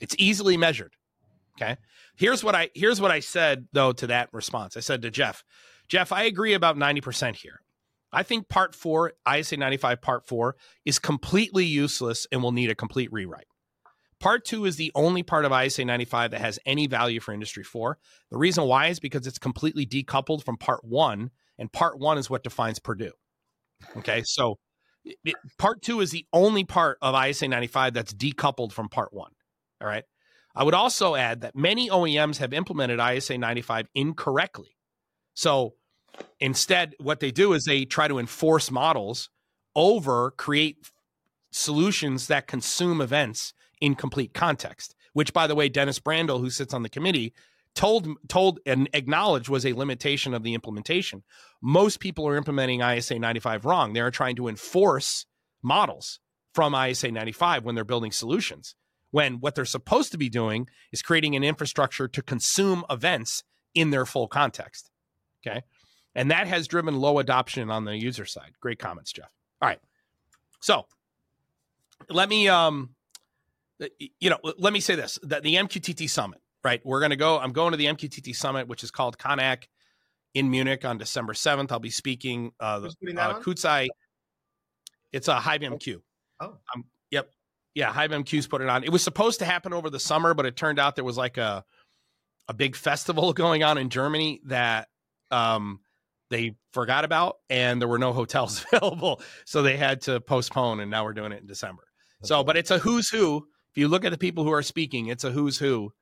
It's 0.00 0.14
easily 0.18 0.56
measured. 0.56 0.94
Okay. 1.60 1.76
Here's 2.16 2.44
what 2.44 2.54
I 2.54 2.70
here's 2.74 3.00
what 3.00 3.10
I 3.10 3.20
said 3.20 3.66
though 3.72 3.92
to 3.92 4.06
that 4.08 4.28
response. 4.32 4.76
I 4.76 4.80
said 4.80 5.02
to 5.02 5.10
Jeff, 5.10 5.44
Jeff, 5.88 6.12
I 6.12 6.24
agree 6.24 6.54
about 6.54 6.76
90% 6.76 7.36
here. 7.36 7.60
I 8.12 8.22
think 8.22 8.48
part 8.48 8.74
4, 8.74 9.12
ISA 9.36 9.56
95 9.56 10.00
part 10.00 10.26
4 10.26 10.56
is 10.84 10.98
completely 10.98 11.64
useless 11.64 12.26
and 12.32 12.42
will 12.42 12.52
need 12.52 12.70
a 12.70 12.74
complete 12.74 13.12
rewrite. 13.12 13.46
Part 14.20 14.44
2 14.44 14.64
is 14.64 14.76
the 14.76 14.90
only 14.94 15.22
part 15.22 15.44
of 15.44 15.52
ISA 15.52 15.84
95 15.84 16.30
that 16.32 16.40
has 16.40 16.58
any 16.64 16.86
value 16.86 17.20
for 17.20 17.32
industry 17.32 17.62
4. 17.62 17.98
The 18.30 18.38
reason 18.38 18.64
why 18.64 18.86
is 18.86 18.98
because 18.98 19.26
it's 19.26 19.38
completely 19.38 19.84
decoupled 19.86 20.44
from 20.44 20.56
part 20.56 20.84
1 20.84 21.30
and 21.58 21.72
part 21.72 21.98
1 21.98 22.18
is 22.18 22.30
what 22.30 22.42
defines 22.42 22.78
Purdue. 22.78 23.12
Okay? 23.96 24.22
So 24.24 24.58
it- 25.04 25.36
part 25.58 25.82
two 25.82 26.00
is 26.00 26.10
the 26.10 26.26
only 26.32 26.64
part 26.64 26.98
of 27.00 27.14
ISA 27.14 27.48
95 27.48 27.94
that's 27.94 28.12
decoupled 28.12 28.72
from 28.72 28.88
part 28.88 29.12
one. 29.12 29.32
All 29.80 29.88
right. 29.88 30.04
I 30.58 30.64
would 30.64 30.74
also 30.74 31.14
add 31.14 31.42
that 31.42 31.54
many 31.54 31.88
OEMs 31.88 32.38
have 32.38 32.52
implemented 32.52 32.98
ISA 32.98 33.38
95 33.38 33.88
incorrectly. 33.94 34.76
So 35.34 35.74
instead, 36.40 36.94
what 36.98 37.20
they 37.20 37.30
do 37.30 37.52
is 37.52 37.64
they 37.64 37.84
try 37.84 38.08
to 38.08 38.18
enforce 38.18 38.68
models 38.68 39.30
over 39.76 40.32
create 40.32 40.90
solutions 41.52 42.26
that 42.26 42.48
consume 42.48 43.00
events 43.00 43.54
in 43.80 43.94
complete 43.94 44.34
context, 44.34 44.96
which, 45.12 45.32
by 45.32 45.46
the 45.46 45.54
way, 45.54 45.68
Dennis 45.68 46.00
Brandl, 46.00 46.40
who 46.40 46.50
sits 46.50 46.74
on 46.74 46.82
the 46.82 46.88
committee, 46.88 47.32
told 47.76 48.08
told 48.28 48.58
and 48.66 48.88
acknowledged 48.92 49.48
was 49.48 49.64
a 49.64 49.72
limitation 49.74 50.34
of 50.34 50.42
the 50.42 50.54
implementation 50.54 51.22
most 51.62 52.00
people 52.00 52.26
are 52.26 52.36
implementing 52.36 52.80
ISA 52.80 53.18
95 53.18 53.64
wrong. 53.64 53.92
They're 53.92 54.10
trying 54.10 54.36
to 54.36 54.48
enforce 54.48 55.26
models 55.62 56.18
from 56.52 56.74
ISA 56.74 57.12
95 57.12 57.64
when 57.64 57.76
they're 57.76 57.84
building 57.84 58.10
solutions. 58.10 58.74
When 59.10 59.40
what 59.40 59.54
they're 59.54 59.64
supposed 59.64 60.12
to 60.12 60.18
be 60.18 60.28
doing 60.28 60.68
is 60.92 61.02
creating 61.02 61.34
an 61.34 61.42
infrastructure 61.42 62.08
to 62.08 62.22
consume 62.22 62.84
events 62.90 63.42
in 63.74 63.90
their 63.90 64.04
full 64.04 64.28
context. 64.28 64.90
Okay. 65.46 65.62
And 66.14 66.30
that 66.30 66.46
has 66.46 66.66
driven 66.68 66.96
low 66.96 67.18
adoption 67.18 67.70
on 67.70 67.84
the 67.84 67.96
user 67.96 68.26
side. 68.26 68.52
Great 68.60 68.78
comments, 68.78 69.12
Jeff. 69.12 69.30
All 69.62 69.68
right. 69.68 69.80
So 70.60 70.86
let 72.08 72.28
me 72.28 72.48
um 72.48 72.90
you 74.18 74.30
know, 74.30 74.38
let 74.58 74.72
me 74.72 74.80
say 74.80 74.94
this 74.96 75.18
that 75.22 75.42
the 75.42 75.54
MQTT 75.54 76.10
summit, 76.10 76.40
right? 76.64 76.80
We're 76.84 77.00
gonna 77.00 77.16
go, 77.16 77.38
I'm 77.38 77.52
going 77.52 77.70
to 77.70 77.76
the 77.76 77.86
MQTT 77.86 78.34
summit, 78.34 78.68
which 78.68 78.82
is 78.82 78.90
called 78.90 79.18
CONNACK 79.18 79.68
in 80.34 80.50
Munich 80.50 80.84
on 80.84 80.98
December 80.98 81.32
7th. 81.32 81.70
I'll 81.72 81.78
be 81.78 81.90
speaking 81.90 82.52
uh, 82.60 82.80
that 82.80 83.16
uh 83.16 83.34
on? 83.34 83.42
Kutzai. 83.42 83.88
It's 85.12 85.28
a 85.28 85.36
HiveMQ. 85.36 86.00
Oh. 86.40 86.56
Um, 86.74 86.84
yep. 87.10 87.30
Yeah, 87.74 87.92
HiveMQ's 87.92 88.46
put 88.46 88.60
it 88.60 88.68
on. 88.68 88.84
It 88.84 88.90
was 88.90 89.02
supposed 89.02 89.38
to 89.40 89.44
happen 89.44 89.72
over 89.72 89.90
the 89.90 90.00
summer, 90.00 90.34
but 90.34 90.46
it 90.46 90.56
turned 90.56 90.78
out 90.78 90.96
there 90.96 91.04
was 91.04 91.16
like 91.16 91.36
a 91.36 91.64
a 92.48 92.54
big 92.54 92.76
festival 92.88 93.32
going 93.32 93.62
on 93.62 93.78
in 93.78 93.90
Germany 93.90 94.40
that 94.46 94.88
um 95.30 95.80
they 96.30 96.54
forgot 96.72 97.04
about 97.04 97.36
and 97.48 97.80
there 97.80 97.88
were 97.88 97.98
no 97.98 98.12
hotels 98.12 98.64
available. 98.72 99.20
So 99.46 99.62
they 99.62 99.76
had 99.76 100.02
to 100.02 100.20
postpone 100.20 100.80
and 100.80 100.90
now 100.90 101.04
we're 101.04 101.14
doing 101.14 101.32
it 101.32 101.40
in 101.40 101.46
December. 101.46 101.84
So, 102.22 102.42
but 102.42 102.56
it's 102.56 102.70
a 102.70 102.78
who's 102.78 103.08
who. 103.08 103.46
If 103.70 103.78
you 103.78 103.88
look 103.88 104.04
at 104.04 104.10
the 104.10 104.18
people 104.18 104.44
who 104.44 104.52
are 104.52 104.62
speaking, 104.62 105.06
it's 105.06 105.24
a 105.24 105.30
who's 105.30 105.58
who. 105.58 105.92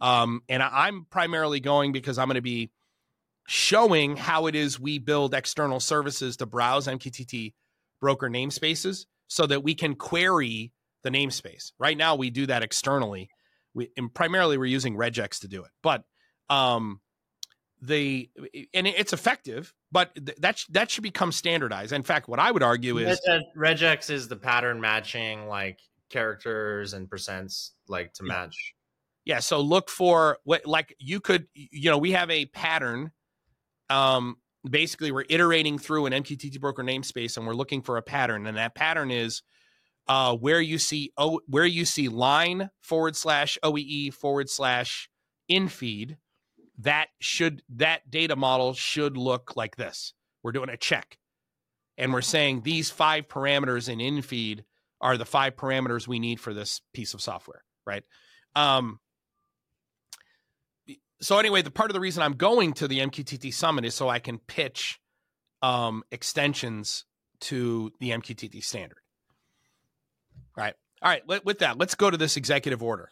Um, 0.00 0.42
and 0.48 0.62
I, 0.62 0.86
I'm 0.86 1.06
primarily 1.10 1.60
going 1.60 1.92
because 1.92 2.18
I'm 2.18 2.28
going 2.28 2.36
to 2.36 2.42
be 2.42 2.70
showing 3.46 4.16
how 4.16 4.46
it 4.46 4.54
is 4.54 4.78
we 4.78 4.98
build 4.98 5.34
external 5.34 5.80
services 5.80 6.36
to 6.38 6.46
browse 6.46 6.86
MQTT 6.86 7.54
broker 8.00 8.28
namespaces 8.28 9.06
so 9.28 9.46
that 9.46 9.62
we 9.62 9.74
can 9.74 9.94
query 9.94 10.72
the 11.04 11.10
namespace. 11.10 11.72
Right 11.78 11.96
now, 11.96 12.16
we 12.16 12.30
do 12.30 12.46
that 12.46 12.62
externally. 12.64 13.30
We 13.74 13.90
and 13.96 14.12
primarily 14.12 14.58
we're 14.58 14.64
using 14.66 14.96
regex 14.96 15.40
to 15.40 15.48
do 15.48 15.62
it, 15.62 15.70
but 15.82 16.02
um, 16.50 17.00
the 17.80 18.28
and 18.72 18.86
it's 18.86 19.12
effective. 19.12 19.72
But 19.92 20.14
th- 20.14 20.38
that 20.38 20.58
sh- 20.58 20.66
that 20.70 20.90
should 20.90 21.02
become 21.02 21.30
standardized. 21.30 21.92
In 21.92 22.02
fact, 22.02 22.28
what 22.28 22.40
I 22.40 22.50
would 22.50 22.62
argue 22.62 22.98
is 22.98 23.20
regex 23.56 24.10
is 24.10 24.26
the 24.26 24.36
pattern 24.36 24.80
matching 24.80 25.46
like 25.46 25.78
characters 26.10 26.94
and 26.94 27.08
percents 27.08 27.70
like 27.88 28.12
to 28.14 28.24
Yeah. 28.24 28.32
match 28.32 28.74
Yeah. 29.24 29.40
So 29.40 29.60
look 29.60 29.90
for 29.90 30.38
what, 30.44 30.66
like 30.66 30.94
you 30.98 31.18
could, 31.20 31.46
you 31.54 31.90
know, 31.90 31.98
we 31.98 32.12
have 32.12 32.30
a 32.30 32.46
pattern. 32.46 33.10
Um, 33.90 34.36
basically, 34.68 35.12
we're 35.12 35.24
iterating 35.28 35.78
through 35.78 36.06
an 36.06 36.12
MQTT 36.12 36.60
broker 36.60 36.82
namespace, 36.82 37.36
and 37.36 37.46
we're 37.46 37.54
looking 37.54 37.82
for 37.82 37.96
a 37.96 38.02
pattern, 38.02 38.46
and 38.46 38.56
that 38.56 38.74
pattern 38.74 39.10
is 39.10 39.42
uh, 40.06 40.36
where 40.36 40.60
you 40.60 40.78
see 40.78 41.12
oh, 41.16 41.40
where 41.46 41.64
you 41.64 41.84
see 41.84 42.08
line 42.08 42.70
forward 42.80 43.16
slash 43.16 43.58
OEE 43.62 44.12
forward 44.12 44.50
slash 44.50 45.08
in 45.48 45.68
feed. 45.68 46.18
That 46.78 47.08
should 47.20 47.62
that 47.76 48.10
data 48.10 48.36
model 48.36 48.74
should 48.74 49.16
look 49.16 49.56
like 49.56 49.76
this. 49.76 50.12
We're 50.42 50.52
doing 50.52 50.68
a 50.68 50.76
check, 50.76 51.18
and 51.96 52.12
we're 52.12 52.20
saying 52.20 52.62
these 52.62 52.90
five 52.90 53.28
parameters 53.28 53.88
in 53.88 54.00
in 54.00 54.22
feed 54.22 54.64
are 55.00 55.16
the 55.16 55.24
five 55.24 55.56
parameters 55.56 56.08
we 56.08 56.18
need 56.18 56.40
for 56.40 56.52
this 56.52 56.80
piece 56.92 57.14
of 57.14 57.20
software, 57.20 57.62
right? 57.86 58.02
Um, 58.56 58.98
so 61.20 61.38
anyway, 61.38 61.62
the 61.62 61.70
part 61.70 61.90
of 61.90 61.94
the 61.94 62.00
reason 62.00 62.22
I'm 62.22 62.34
going 62.34 62.72
to 62.74 62.88
the 62.88 62.98
MQTT 62.98 63.52
summit 63.54 63.84
is 63.84 63.94
so 63.94 64.08
I 64.08 64.18
can 64.18 64.38
pitch 64.38 65.00
um, 65.62 66.02
extensions 66.10 67.04
to 67.40 67.92
the 68.00 68.10
MQTT 68.10 68.62
standard. 68.62 68.98
All 71.04 71.10
right. 71.10 71.22
Let, 71.26 71.44
with 71.44 71.60
that, 71.60 71.78
let's 71.78 71.94
go 71.94 72.10
to 72.10 72.16
this 72.16 72.36
executive 72.36 72.82
order 72.82 73.10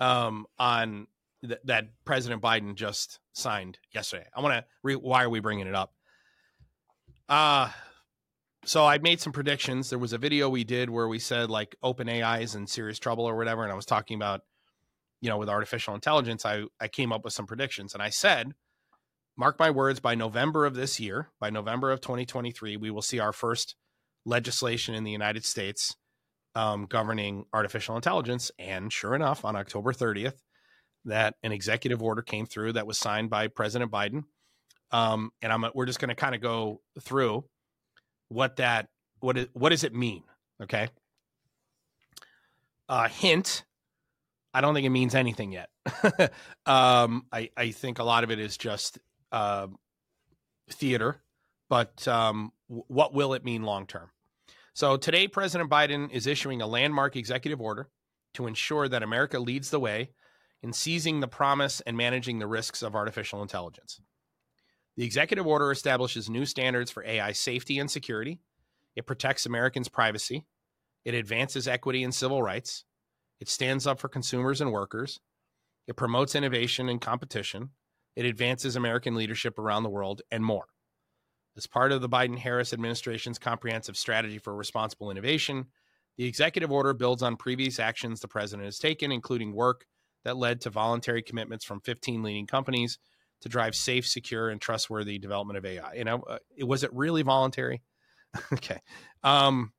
um, 0.00 0.46
on 0.58 1.08
th- 1.46 1.60
that 1.64 1.88
President 2.04 2.40
Biden 2.40 2.76
just 2.76 3.18
signed 3.32 3.78
yesterday. 3.92 4.26
I 4.34 4.40
want 4.40 4.54
to. 4.54 4.64
Re- 4.82 4.94
why 4.94 5.24
are 5.24 5.30
we 5.30 5.40
bringing 5.40 5.66
it 5.66 5.74
up? 5.74 5.92
Uh 7.28 7.70
so 8.64 8.86
I 8.86 8.98
made 8.98 9.20
some 9.20 9.32
predictions. 9.32 9.90
There 9.90 9.98
was 9.98 10.12
a 10.12 10.18
video 10.18 10.48
we 10.48 10.62
did 10.62 10.88
where 10.88 11.08
we 11.08 11.18
said 11.18 11.50
like 11.50 11.74
OpenAI 11.82 12.42
is 12.42 12.54
in 12.54 12.68
serious 12.68 13.00
trouble 13.00 13.24
or 13.24 13.36
whatever, 13.36 13.64
and 13.64 13.72
I 13.72 13.74
was 13.74 13.86
talking 13.86 14.14
about 14.14 14.42
you 15.22 15.30
know, 15.30 15.38
with 15.38 15.48
artificial 15.48 15.94
intelligence, 15.94 16.44
I, 16.44 16.64
I 16.80 16.88
came 16.88 17.12
up 17.12 17.24
with 17.24 17.32
some 17.32 17.46
predictions 17.46 17.94
and 17.94 18.02
I 18.02 18.10
said, 18.10 18.52
mark 19.36 19.58
my 19.58 19.70
words, 19.70 20.00
by 20.00 20.16
November 20.16 20.66
of 20.66 20.74
this 20.74 20.98
year, 20.98 21.30
by 21.40 21.48
November 21.48 21.92
of 21.92 22.00
2023, 22.00 22.76
we 22.76 22.90
will 22.90 23.02
see 23.02 23.20
our 23.20 23.32
first 23.32 23.76
legislation 24.26 24.94
in 24.96 25.04
the 25.04 25.12
United 25.12 25.44
States 25.44 25.96
um, 26.54 26.86
governing 26.86 27.44
artificial 27.52 27.96
intelligence. 27.96 28.50
And 28.58 28.92
sure 28.92 29.14
enough, 29.14 29.44
on 29.44 29.56
October 29.56 29.92
30th, 29.92 30.34
that 31.04 31.34
an 31.42 31.52
executive 31.52 32.02
order 32.02 32.22
came 32.22 32.46
through 32.46 32.74
that 32.74 32.86
was 32.86 32.98
signed 32.98 33.30
by 33.30 33.48
President 33.48 33.90
Biden. 33.90 34.24
Um, 34.90 35.30
and 35.40 35.52
I'm 35.52 35.64
we're 35.74 35.86
just 35.86 35.98
going 36.00 36.10
to 36.10 36.14
kind 36.14 36.34
of 36.34 36.40
go 36.40 36.80
through 37.00 37.44
what 38.28 38.56
that 38.56 38.88
what 39.20 39.38
is, 39.38 39.46
what 39.54 39.70
does 39.70 39.84
it 39.84 39.94
mean? 39.94 40.22
Okay. 40.62 40.88
Uh, 42.88 43.08
hint 43.08 43.64
I 44.54 44.60
don't 44.60 44.74
think 44.74 44.86
it 44.86 44.90
means 44.90 45.14
anything 45.14 45.52
yet. 45.52 45.70
um, 46.66 47.26
I, 47.32 47.50
I 47.56 47.70
think 47.70 47.98
a 47.98 48.04
lot 48.04 48.24
of 48.24 48.30
it 48.30 48.38
is 48.38 48.56
just 48.56 48.98
uh, 49.30 49.68
theater, 50.70 51.22
but 51.70 52.06
um, 52.06 52.52
w- 52.68 52.84
what 52.88 53.14
will 53.14 53.32
it 53.32 53.44
mean 53.44 53.62
long 53.62 53.86
term? 53.86 54.10
So 54.74 54.96
today, 54.96 55.28
President 55.28 55.68
Biden 55.68 56.10
is 56.10 56.26
issuing 56.26 56.62
a 56.62 56.66
landmark 56.66 57.14
executive 57.14 57.60
order 57.60 57.88
to 58.34 58.46
ensure 58.46 58.88
that 58.88 59.02
America 59.02 59.38
leads 59.38 59.70
the 59.70 59.80
way 59.80 60.10
in 60.62 60.72
seizing 60.72 61.20
the 61.20 61.28
promise 61.28 61.82
and 61.82 61.96
managing 61.96 62.38
the 62.38 62.46
risks 62.46 62.82
of 62.82 62.94
artificial 62.94 63.42
intelligence. 63.42 64.00
The 64.96 65.04
executive 65.04 65.46
order 65.46 65.70
establishes 65.70 66.30
new 66.30 66.46
standards 66.46 66.90
for 66.90 67.04
AI 67.04 67.32
safety 67.32 67.78
and 67.78 67.90
security. 67.90 68.40
It 68.96 69.06
protects 69.06 69.44
Americans' 69.44 69.88
privacy. 69.88 70.46
It 71.04 71.14
advances 71.14 71.68
equity 71.68 72.02
and 72.04 72.14
civil 72.14 72.42
rights. 72.42 72.84
It 73.40 73.48
stands 73.48 73.86
up 73.86 74.00
for 74.00 74.08
consumers 74.08 74.60
and 74.60 74.72
workers. 74.72 75.20
It 75.86 75.96
promotes 75.96 76.34
innovation 76.34 76.88
and 76.88 77.00
competition. 77.00 77.70
It 78.14 78.24
advances 78.24 78.76
American 78.76 79.16
leadership 79.16 79.58
around 79.58 79.82
the 79.82 79.90
world 79.90 80.22
and 80.30 80.44
more. 80.44 80.66
As 81.56 81.66
part 81.66 81.92
of 81.92 82.00
the 82.00 82.08
Biden 82.08 82.38
Harris 82.38 82.72
administration's 82.72 83.38
comprehensive 83.38 83.96
strategy 83.96 84.38
for 84.38 84.54
responsible 84.54 85.10
innovation, 85.10 85.66
the 86.16 86.24
executive 86.24 86.72
order 86.72 86.94
builds 86.94 87.22
on 87.22 87.36
previous 87.36 87.78
actions 87.78 88.20
the 88.20 88.28
president 88.28 88.66
has 88.66 88.78
taken, 88.78 89.12
including 89.12 89.52
work 89.52 89.84
that 90.24 90.36
led 90.36 90.60
to 90.62 90.70
voluntary 90.70 91.22
commitments 91.22 91.64
from 91.64 91.80
15 91.80 92.22
leading 92.22 92.46
companies 92.46 92.98
to 93.42 93.48
drive 93.48 93.74
safe, 93.74 94.06
secure, 94.06 94.50
and 94.50 94.60
trustworthy 94.60 95.18
development 95.18 95.58
of 95.58 95.64
AI. 95.64 95.94
You 95.94 96.04
know, 96.04 96.22
uh, 96.22 96.38
was 96.60 96.84
it 96.84 96.94
really 96.94 97.22
voluntary? 97.22 97.82
okay. 98.52 98.80
Um, 99.22 99.72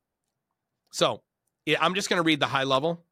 so 0.92 1.22
yeah, 1.66 1.78
I'm 1.80 1.94
just 1.94 2.08
going 2.08 2.18
to 2.18 2.26
read 2.26 2.40
the 2.40 2.46
high 2.46 2.64
level 2.64 3.04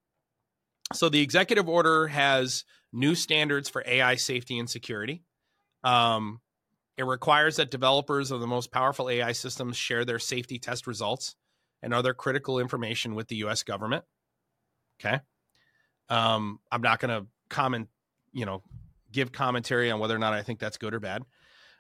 so 0.94 1.09
the 1.09 1.20
executive 1.20 1.68
order 1.68 2.07
has 2.09 2.64
new 2.92 3.14
standards 3.14 3.68
for 3.68 3.83
AI 3.87 4.16
safety 4.16 4.59
and 4.59 4.68
security. 4.68 5.22
Um, 5.85 6.40
it 6.96 7.05
requires 7.05 7.57
that 7.57 7.70
developers 7.70 8.31
of 8.31 8.40
the 8.40 8.46
most 8.46 8.70
powerful 8.70 9.09
AI 9.09 9.33
systems 9.33 9.76
share 9.76 10.05
their 10.05 10.18
safety 10.18 10.59
test 10.59 10.87
results 10.87 11.37
and 11.83 11.94
other 11.94 12.14
critical 12.14 12.59
information 12.59 13.14
with 13.14 13.28
the 13.28 13.37
U.S. 13.37 13.62
government. 13.62 14.05
Okay. 15.00 15.20
Um, 16.09 16.61
I'm 16.70 16.83
not 16.83 17.00
going 17.00 17.22
to 17.22 17.26
comment, 17.48 17.88
you 18.33 18.44
know, 18.44 18.62
give 19.11 19.33
commentary 19.33 19.90
on 19.90 20.00
whether 20.00 20.14
or 20.14 20.18
not 20.18 20.33
I 20.33 20.42
think 20.42 20.59
that's 20.59 20.78
good 20.78 20.94
or 20.94 21.00
bad. 21.00 21.22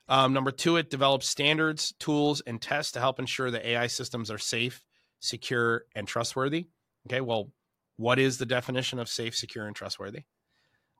Um, 0.08 0.32
number 0.32 0.50
two, 0.50 0.76
it 0.76 0.90
develops 0.90 1.28
standards, 1.28 1.94
tools, 1.98 2.42
and 2.46 2.60
tests 2.60 2.92
to 2.92 3.00
help 3.00 3.18
ensure 3.18 3.50
that 3.50 3.66
AI 3.66 3.86
systems 3.86 4.30
are 4.30 4.38
safe, 4.38 4.84
secure, 5.20 5.84
and 5.94 6.08
trustworthy. 6.08 6.68
Okay. 7.06 7.20
Well, 7.20 7.52
what 7.96 8.18
is 8.18 8.38
the 8.38 8.46
definition 8.46 8.98
of 8.98 9.08
safe, 9.08 9.36
secure, 9.36 9.66
and 9.66 9.76
trustworthy? 9.76 10.22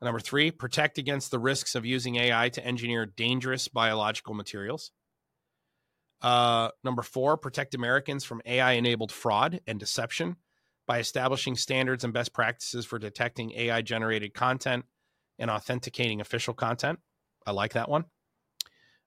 Number 0.03 0.19
three, 0.19 0.51
protect 0.51 0.99
against 0.99 1.31
the 1.31 1.39
risks 1.39 1.77
of 1.77 1.87
using 1.87 2.17
AI 2.17 2.49
to 2.51 2.65
engineer 2.67 3.07
dangerous 3.07 3.69
biological 3.69 4.35
materials. 4.35 4.91
Uh, 6.21 6.71
number 6.83 7.03
four, 7.03 7.37
protect 7.37 7.75
Americans 7.75 8.25
from 8.25 8.43
AI 8.45 8.73
enabled 8.73 9.13
fraud 9.13 9.61
and 9.67 9.79
deception 9.79 10.37
by 10.89 10.99
establishing 10.99 11.57
standards 11.57 12.03
and 12.03 12.13
best 12.13 12.33
practices 12.33 12.85
for 12.85 12.99
detecting 12.99 13.53
AI 13.53 13.81
generated 13.83 14.35
content 14.35 14.85
and 15.39 15.51
authenticating 15.51 16.21
official 16.21 16.55
content. 16.55 16.99
I 17.47 17.53
like 17.53 17.75
that 17.75 17.89
one. 17.89 18.05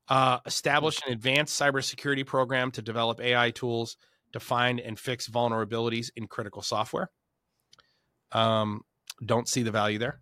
Uh, 0.07 0.39
establish 0.45 0.99
an 1.05 1.11
advanced 1.11 1.59
cybersecurity 1.59 2.25
program 2.25 2.71
to 2.71 2.81
develop 2.81 3.19
AI 3.19 3.51
tools 3.51 3.97
to 4.31 4.39
find 4.39 4.79
and 4.79 4.97
fix 4.99 5.27
vulnerabilities 5.27 6.09
in 6.15 6.27
critical 6.27 6.61
software. 6.61 7.09
Um, 8.31 8.81
don't 9.25 9.47
see 9.47 9.63
the 9.63 9.71
value 9.71 9.97
there. 9.97 10.21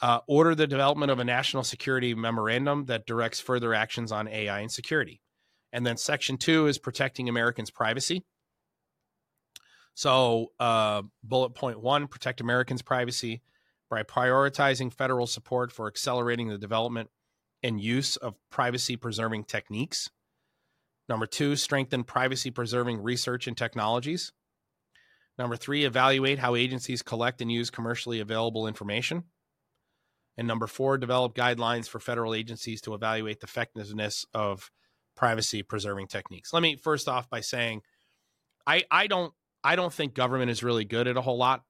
Uh, 0.00 0.20
order 0.28 0.54
the 0.54 0.66
development 0.66 1.10
of 1.10 1.18
a 1.18 1.24
national 1.24 1.64
security 1.64 2.14
memorandum 2.14 2.84
that 2.84 3.06
directs 3.06 3.40
further 3.40 3.74
actions 3.74 4.12
on 4.12 4.28
AI 4.28 4.60
and 4.60 4.70
security. 4.70 5.20
And 5.72 5.84
then 5.84 5.96
section 5.96 6.36
two 6.36 6.66
is 6.66 6.78
protecting 6.78 7.28
Americans' 7.28 7.70
privacy. 7.70 8.24
So, 9.94 10.52
uh, 10.60 11.02
bullet 11.24 11.50
point 11.50 11.80
one 11.80 12.06
protect 12.06 12.40
Americans' 12.40 12.82
privacy 12.82 13.42
by 13.90 14.04
prioritizing 14.04 14.92
federal 14.92 15.26
support 15.26 15.72
for 15.72 15.88
accelerating 15.88 16.48
the 16.48 16.58
development 16.58 17.10
and 17.62 17.80
use 17.80 18.16
of 18.16 18.36
privacy 18.50 18.96
preserving 18.96 19.44
techniques. 19.44 20.10
Number 21.08 21.26
two, 21.26 21.56
strengthen 21.56 22.04
privacy 22.04 22.50
preserving 22.50 23.02
research 23.02 23.46
and 23.46 23.56
technologies. 23.56 24.32
Number 25.38 25.56
three, 25.56 25.84
evaluate 25.84 26.38
how 26.38 26.54
agencies 26.54 27.02
collect 27.02 27.40
and 27.40 27.50
use 27.50 27.70
commercially 27.70 28.20
available 28.20 28.66
information. 28.66 29.24
And 30.38 30.46
number 30.46 30.68
four, 30.68 30.96
develop 30.96 31.34
guidelines 31.34 31.88
for 31.88 31.98
federal 31.98 32.32
agencies 32.32 32.80
to 32.82 32.94
evaluate 32.94 33.40
the 33.40 33.46
effectiveness 33.46 34.24
of 34.32 34.70
privacy 35.16 35.64
preserving 35.64 36.06
techniques. 36.06 36.52
Let 36.52 36.62
me 36.62 36.76
first 36.76 37.08
off 37.08 37.28
by 37.28 37.40
saying 37.40 37.82
I, 38.64 38.84
I 38.90 39.08
don't 39.08 39.34
I 39.64 39.74
don't 39.74 39.92
think 39.92 40.14
government 40.14 40.50
is 40.50 40.62
really 40.62 40.84
good 40.84 41.08
at 41.08 41.16
a 41.16 41.20
whole 41.20 41.36
lot. 41.36 41.64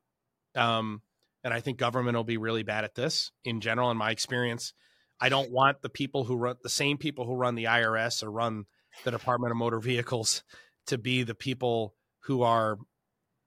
Um, 0.54 1.00
and 1.42 1.54
I 1.54 1.61
think 1.61 1.78
government 1.78 2.14
will 2.14 2.24
be 2.24 2.37
really 2.37 2.62
bad 2.62 2.85
at 2.85 2.94
this 2.94 3.33
in 3.42 3.62
general, 3.62 3.90
in 3.90 3.96
my 3.96 4.11
experience. 4.11 4.74
I 5.18 5.31
don't 5.31 5.50
want 5.50 5.81
the 5.81 5.88
people 5.88 6.24
who 6.24 6.37
run 6.37 6.57
the 6.62 6.68
same 6.68 6.98
people 6.98 7.24
who 7.24 7.35
run 7.35 7.54
the 7.54 7.64
IRS 7.64 8.22
or 8.22 8.31
run 8.31 8.66
the 9.04 9.11
Department 9.11 9.50
of 9.50 9.57
Motor 9.57 9.81
Vehicles 9.81 10.44
to 10.88 10.98
be 10.98 11.22
the 11.22 11.35
people 11.35 11.94
who 12.24 12.42
are 12.42 12.76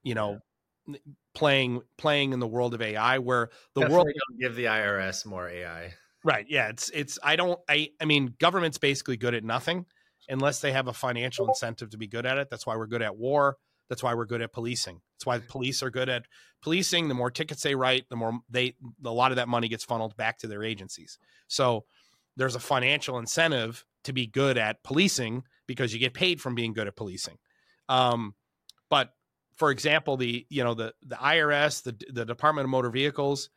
you 0.03 0.15
know. 0.15 0.39
Playing 1.33 1.81
playing 1.97 2.33
in 2.33 2.39
the 2.39 2.47
world 2.47 2.73
of 2.73 2.81
AI 2.81 3.19
where 3.19 3.49
the 3.73 3.81
Definitely 3.81 3.95
world 3.95 4.15
don't 4.29 4.39
give 4.39 4.55
the 4.55 4.65
IRS 4.65 5.25
more 5.25 5.47
AI. 5.47 5.93
Right. 6.23 6.45
Yeah. 6.49 6.69
It's 6.69 6.89
it's 6.89 7.19
I 7.23 7.35
don't 7.35 7.59
I 7.69 7.89
I 7.99 8.05
mean 8.05 8.35
government's 8.39 8.77
basically 8.77 9.17
good 9.17 9.33
at 9.33 9.43
nothing 9.43 9.85
unless 10.29 10.61
they 10.61 10.71
have 10.71 10.87
a 10.87 10.93
financial 10.93 11.47
incentive 11.47 11.89
to 11.91 11.97
be 11.97 12.07
good 12.07 12.25
at 12.25 12.37
it. 12.37 12.49
That's 12.49 12.65
why 12.65 12.75
we're 12.75 12.87
good 12.87 13.01
at 13.01 13.17
war. 13.17 13.57
That's 13.89 14.03
why 14.03 14.13
we're 14.13 14.25
good 14.25 14.41
at 14.41 14.53
policing. 14.53 15.01
That's 15.15 15.25
why 15.25 15.39
police 15.39 15.83
are 15.83 15.89
good 15.89 16.09
at 16.09 16.25
policing. 16.61 17.07
The 17.07 17.13
more 17.13 17.29
tickets 17.29 17.61
they 17.61 17.75
write, 17.75 18.07
the 18.09 18.15
more 18.15 18.39
they 18.49 18.75
a 19.03 19.11
lot 19.11 19.31
of 19.31 19.35
that 19.35 19.49
money 19.49 19.67
gets 19.67 19.83
funneled 19.83 20.15
back 20.15 20.37
to 20.39 20.47
their 20.47 20.63
agencies. 20.63 21.17
So 21.47 21.85
there's 22.37 22.55
a 22.55 22.59
financial 22.59 23.19
incentive 23.19 23.85
to 24.03 24.13
be 24.13 24.27
good 24.27 24.57
at 24.57 24.83
policing 24.83 25.43
because 25.67 25.93
you 25.93 25.99
get 25.99 26.13
paid 26.13 26.39
from 26.41 26.55
being 26.55 26.73
good 26.73 26.87
at 26.87 26.95
policing. 26.95 27.37
Um, 27.89 28.35
but 28.89 29.13
for 29.61 29.69
example, 29.69 30.17
the 30.17 30.43
you 30.49 30.63
know 30.63 30.73
the 30.73 30.91
the 31.03 31.17
IRS, 31.17 31.83
the 31.83 31.95
the 32.11 32.25
Department 32.25 32.65
of 32.65 32.71
Motor 32.71 32.89
Vehicles, 32.89 33.51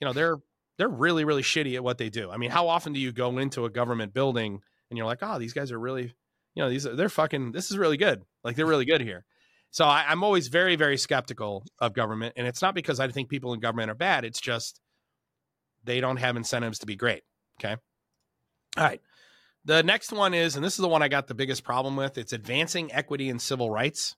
you 0.00 0.06
know 0.06 0.14
they're 0.14 0.38
they're 0.78 0.88
really 0.88 1.26
really 1.26 1.42
shitty 1.42 1.74
at 1.74 1.84
what 1.84 1.98
they 1.98 2.08
do. 2.08 2.30
I 2.30 2.38
mean, 2.38 2.50
how 2.50 2.68
often 2.68 2.94
do 2.94 2.98
you 2.98 3.12
go 3.12 3.36
into 3.36 3.66
a 3.66 3.70
government 3.70 4.14
building 4.14 4.62
and 4.88 4.96
you're 4.96 5.04
like, 5.04 5.18
oh, 5.20 5.38
these 5.38 5.52
guys 5.52 5.70
are 5.70 5.78
really, 5.78 6.14
you 6.54 6.62
know, 6.62 6.70
these 6.70 6.84
they're 6.84 7.10
fucking. 7.10 7.52
This 7.52 7.70
is 7.70 7.76
really 7.76 7.98
good. 7.98 8.22
Like 8.42 8.56
they're 8.56 8.64
really 8.64 8.86
good 8.86 9.02
here. 9.02 9.26
So 9.70 9.84
I, 9.84 10.06
I'm 10.08 10.24
always 10.24 10.48
very 10.48 10.76
very 10.76 10.96
skeptical 10.96 11.66
of 11.78 11.92
government, 11.92 12.32
and 12.38 12.46
it's 12.46 12.62
not 12.62 12.74
because 12.74 12.98
I 12.98 13.08
think 13.08 13.28
people 13.28 13.52
in 13.52 13.60
government 13.60 13.90
are 13.90 13.94
bad. 13.94 14.24
It's 14.24 14.40
just 14.40 14.80
they 15.84 16.00
don't 16.00 16.16
have 16.16 16.38
incentives 16.38 16.78
to 16.78 16.86
be 16.86 16.96
great. 16.96 17.22
Okay. 17.60 17.76
All 18.78 18.84
right. 18.84 19.02
The 19.66 19.82
next 19.82 20.10
one 20.10 20.32
is, 20.32 20.56
and 20.56 20.64
this 20.64 20.72
is 20.72 20.80
the 20.80 20.88
one 20.88 21.02
I 21.02 21.08
got 21.08 21.26
the 21.26 21.34
biggest 21.34 21.64
problem 21.64 21.96
with. 21.96 22.16
It's 22.16 22.32
advancing 22.32 22.90
equity 22.94 23.28
and 23.28 23.42
civil 23.42 23.68
rights. 23.68 24.16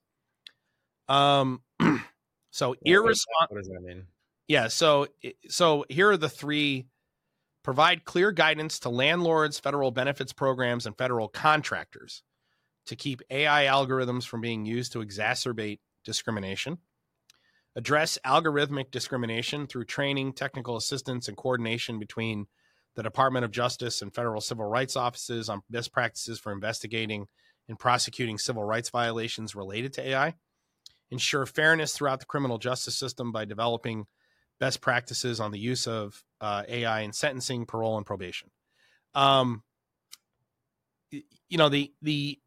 Um, 1.08 1.62
so 2.50 2.74
irresponsible. 2.84 3.56
What 3.56 3.58
does 3.58 3.68
that 3.68 3.82
mean? 3.82 4.06
Yeah. 4.48 4.68
So, 4.68 5.08
so 5.48 5.84
here 5.88 6.10
are 6.10 6.16
the 6.16 6.28
three: 6.28 6.86
provide 7.62 8.04
clear 8.04 8.32
guidance 8.32 8.80
to 8.80 8.88
landlords, 8.88 9.58
federal 9.58 9.90
benefits 9.90 10.32
programs, 10.32 10.86
and 10.86 10.96
federal 10.96 11.28
contractors 11.28 12.22
to 12.86 12.96
keep 12.96 13.22
AI 13.30 13.64
algorithms 13.66 14.26
from 14.26 14.40
being 14.40 14.64
used 14.64 14.92
to 14.92 14.98
exacerbate 14.98 15.78
discrimination. 16.04 16.78
Address 17.74 18.18
algorithmic 18.26 18.90
discrimination 18.90 19.66
through 19.66 19.84
training, 19.86 20.34
technical 20.34 20.76
assistance, 20.76 21.28
and 21.28 21.36
coordination 21.36 21.98
between 21.98 22.46
the 22.96 23.02
Department 23.02 23.44
of 23.44 23.50
Justice 23.50 24.02
and 24.02 24.14
federal 24.14 24.40
civil 24.40 24.66
rights 24.66 24.96
offices 24.96 25.48
on 25.48 25.62
best 25.70 25.92
practices 25.92 26.38
for 26.38 26.52
investigating 26.52 27.26
and 27.68 27.78
prosecuting 27.78 28.36
civil 28.36 28.64
rights 28.64 28.90
violations 28.90 29.54
related 29.54 29.94
to 29.94 30.06
AI. 30.06 30.34
Ensure 31.12 31.44
fairness 31.44 31.92
throughout 31.92 32.20
the 32.20 32.26
criminal 32.26 32.56
justice 32.56 32.96
system 32.96 33.32
by 33.32 33.44
developing 33.44 34.06
best 34.58 34.80
practices 34.80 35.40
on 35.40 35.50
the 35.50 35.58
use 35.58 35.86
of 35.86 36.24
uh, 36.40 36.62
AI 36.66 37.00
in 37.00 37.12
sentencing, 37.12 37.66
parole, 37.66 37.98
and 37.98 38.06
probation. 38.06 38.48
Um, 39.14 39.62
you 41.10 41.58
know 41.58 41.68
the 41.68 41.92
the 42.00 42.40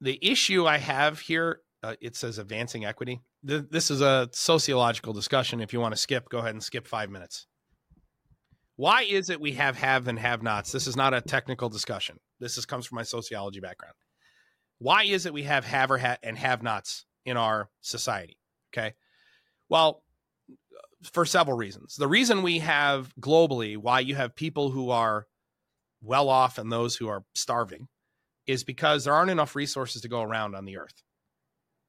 the 0.00 0.18
issue 0.22 0.66
I 0.66 0.78
have 0.78 1.20
here. 1.20 1.60
Uh, 1.82 1.96
it 2.00 2.16
says 2.16 2.38
advancing 2.38 2.86
equity. 2.86 3.20
Th- 3.46 3.64
this 3.70 3.90
is 3.90 4.00
a 4.00 4.30
sociological 4.32 5.12
discussion. 5.12 5.60
If 5.60 5.74
you 5.74 5.80
want 5.80 5.92
to 5.92 6.00
skip, 6.00 6.30
go 6.30 6.38
ahead 6.38 6.52
and 6.52 6.64
skip 6.64 6.86
five 6.86 7.10
minutes. 7.10 7.46
Why 8.76 9.02
is 9.02 9.28
it 9.28 9.38
we 9.38 9.52
have 9.52 9.76
have 9.76 10.08
and 10.08 10.18
have 10.18 10.42
nots? 10.42 10.72
This 10.72 10.86
is 10.86 10.96
not 10.96 11.12
a 11.12 11.20
technical 11.20 11.68
discussion. 11.68 12.20
This 12.38 12.56
is, 12.56 12.64
comes 12.64 12.86
from 12.86 12.96
my 12.96 13.02
sociology 13.02 13.60
background. 13.60 13.96
Why 14.78 15.04
is 15.04 15.26
it 15.26 15.34
we 15.34 15.42
have 15.42 15.66
have 15.66 15.90
or 15.90 15.98
ha- 15.98 16.16
and 16.22 16.38
have 16.38 16.62
nots 16.62 17.04
in 17.30 17.36
our 17.36 17.70
society? 17.80 18.36
Okay. 18.72 18.94
Well, 19.68 20.02
for 21.02 21.24
several 21.24 21.56
reasons. 21.56 21.96
The 21.96 22.08
reason 22.08 22.42
we 22.42 22.58
have 22.58 23.14
globally 23.20 23.76
why 23.76 24.00
you 24.00 24.14
have 24.16 24.34
people 24.34 24.70
who 24.70 24.90
are 24.90 25.26
well 26.02 26.28
off 26.28 26.58
and 26.58 26.70
those 26.70 26.96
who 26.96 27.08
are 27.08 27.24
starving 27.34 27.88
is 28.46 28.64
because 28.64 29.04
there 29.04 29.14
aren't 29.14 29.30
enough 29.30 29.54
resources 29.54 30.02
to 30.02 30.08
go 30.08 30.22
around 30.22 30.54
on 30.54 30.64
the 30.64 30.76
earth. 30.76 31.02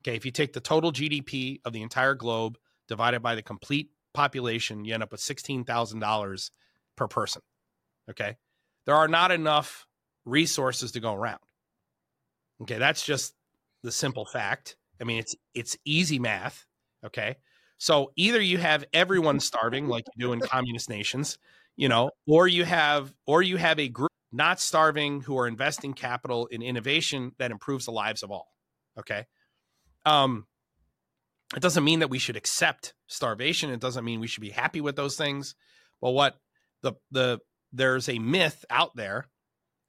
Okay, 0.01 0.15
if 0.15 0.25
you 0.25 0.31
take 0.31 0.53
the 0.53 0.59
total 0.59 0.91
GDP 0.91 1.59
of 1.65 1.73
the 1.73 1.81
entire 1.81 2.15
globe 2.15 2.57
divided 2.87 3.21
by 3.21 3.35
the 3.35 3.41
complete 3.41 3.89
population, 4.13 4.85
you 4.85 4.93
end 4.93 5.03
up 5.03 5.11
with 5.11 5.21
$16,000 5.21 6.51
per 6.95 7.07
person. 7.07 7.41
Okay. 8.09 8.37
There 8.85 8.95
are 8.95 9.07
not 9.07 9.31
enough 9.31 9.87
resources 10.25 10.91
to 10.93 10.99
go 10.99 11.13
around. 11.13 11.39
Okay. 12.63 12.77
That's 12.77 13.05
just 13.05 13.33
the 13.83 13.91
simple 13.91 14.25
fact. 14.25 14.75
I 15.01 15.03
mean, 15.03 15.19
it's 15.19 15.35
it's 15.53 15.77
easy 15.85 16.19
math. 16.19 16.65
Okay. 17.05 17.37
So 17.77 18.11
either 18.15 18.39
you 18.39 18.59
have 18.59 18.85
everyone 18.93 19.39
starving 19.39 19.87
like 19.87 20.05
you 20.15 20.27
do 20.27 20.33
in 20.33 20.39
communist 20.39 20.87
nations, 20.87 21.39
you 21.75 21.89
know, 21.89 22.11
or 22.27 22.47
you 22.47 22.63
have 22.63 23.11
or 23.25 23.41
you 23.41 23.57
have 23.57 23.79
a 23.79 23.89
group 23.89 24.11
not 24.31 24.59
starving 24.59 25.21
who 25.21 25.37
are 25.39 25.47
investing 25.47 25.93
capital 25.93 26.45
in 26.45 26.61
innovation 26.61 27.31
that 27.39 27.51
improves 27.51 27.85
the 27.85 27.91
lives 27.91 28.21
of 28.21 28.31
all. 28.31 28.53
Okay. 28.99 29.25
Um 30.05 30.45
it 31.55 31.61
doesn't 31.61 31.83
mean 31.83 31.99
that 31.99 32.09
we 32.09 32.19
should 32.19 32.37
accept 32.37 32.93
starvation. 33.07 33.71
It 33.71 33.81
doesn't 33.81 34.05
mean 34.05 34.19
we 34.19 34.27
should 34.27 34.41
be 34.41 34.51
happy 34.51 34.79
with 34.79 34.95
those 34.95 35.17
things. 35.17 35.55
But 35.99 36.11
what 36.11 36.37
the 36.83 36.93
the 37.09 37.39
there's 37.73 38.09
a 38.09 38.19
myth 38.19 38.63
out 38.69 38.95
there 38.95 39.25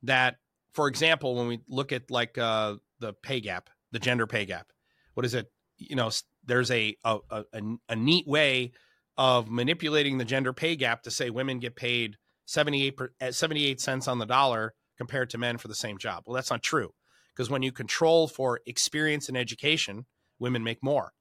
that 0.04 0.36
for 0.72 0.88
example 0.88 1.34
when 1.36 1.48
we 1.48 1.60
look 1.68 1.92
at 1.92 2.10
like 2.10 2.38
uh 2.38 2.76
the 3.00 3.12
pay 3.12 3.40
gap 3.40 3.68
the 3.90 3.98
gender 3.98 4.26
pay 4.26 4.46
gap 4.46 4.72
what 5.14 5.26
is 5.26 5.34
it? 5.34 5.50
You 5.78 5.96
know 5.96 6.10
there's 6.44 6.70
a 6.70 6.96
a, 7.04 7.18
a, 7.30 7.44
a 7.88 7.96
neat 7.96 8.26
way 8.26 8.72
of 9.16 9.50
manipulating 9.50 10.18
the 10.18 10.24
gender 10.24 10.52
pay 10.52 10.76
gap 10.76 11.02
to 11.02 11.10
say 11.10 11.30
women 11.30 11.58
get 11.58 11.76
paid 11.76 12.16
78 12.46 12.98
78 13.30 13.80
cents 13.80 14.08
on 14.08 14.18
the 14.18 14.26
dollar 14.26 14.74
compared 14.96 15.30
to 15.30 15.38
men 15.38 15.58
for 15.58 15.68
the 15.68 15.74
same 15.74 15.98
job. 15.98 16.24
Well 16.26 16.34
that's 16.34 16.50
not 16.50 16.62
true 16.62 16.94
because 17.34 17.50
when 17.50 17.62
you 17.62 17.72
control 17.72 18.28
for 18.28 18.60
experience 18.66 19.28
and 19.28 19.36
education 19.36 20.06
women 20.38 20.64
make 20.64 20.82
more 20.82 21.12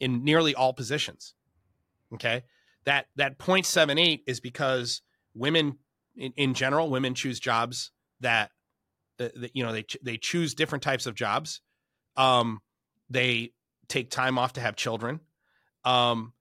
in 0.00 0.24
nearly 0.24 0.54
all 0.54 0.72
positions 0.72 1.34
okay? 2.14 2.42
That 2.84 3.06
that 3.16 3.38
0.78 3.38 4.22
is 4.26 4.40
because 4.40 5.02
women 5.34 5.78
in, 6.16 6.32
in 6.36 6.54
general, 6.54 6.90
women 6.90 7.14
choose 7.14 7.38
jobs 7.38 7.92
that, 8.20 8.50
that, 9.18 9.38
that, 9.40 9.56
you 9.56 9.62
know 9.62 9.72
they 9.72 9.84
they 10.02 10.16
choose 10.16 10.54
different 10.54 10.82
types 10.82 11.06
of 11.06 11.14
jobs. 11.14 11.60
Um, 12.16 12.60
they 13.10 13.52
take 13.88 14.10
time 14.10 14.38
off 14.38 14.54
to 14.54 14.60
have 14.60 14.76
children, 14.76 15.20
um, 15.84 16.32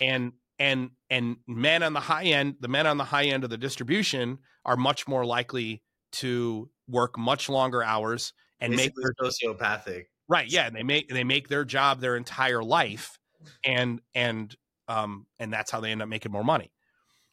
and 0.00 0.32
and 0.58 0.90
and 1.10 1.36
men 1.46 1.82
on 1.82 1.92
the 1.92 2.00
high 2.00 2.24
end, 2.24 2.56
the 2.60 2.68
men 2.68 2.86
on 2.86 2.96
the 2.98 3.04
high 3.04 3.24
end 3.24 3.44
of 3.44 3.50
the 3.50 3.58
distribution 3.58 4.38
are 4.64 4.76
much 4.76 5.08
more 5.08 5.24
likely 5.24 5.82
to 6.12 6.70
work 6.88 7.18
much 7.18 7.48
longer 7.48 7.82
hours 7.82 8.32
and 8.60 8.72
Basically 8.72 9.04
make 9.04 9.16
their 9.18 9.30
sociopathic. 9.30 10.04
Right. 10.28 10.50
Yeah. 10.50 10.66
And 10.66 10.76
they 10.76 10.82
make 10.82 11.08
they 11.08 11.24
make 11.24 11.48
their 11.48 11.64
job 11.64 12.00
their 12.00 12.16
entire 12.16 12.62
life, 12.62 13.18
and 13.64 14.00
and 14.14 14.54
um 14.88 15.26
and 15.38 15.52
that's 15.52 15.70
how 15.70 15.80
they 15.80 15.90
end 15.92 16.02
up 16.02 16.08
making 16.08 16.32
more 16.32 16.44
money 16.44 16.70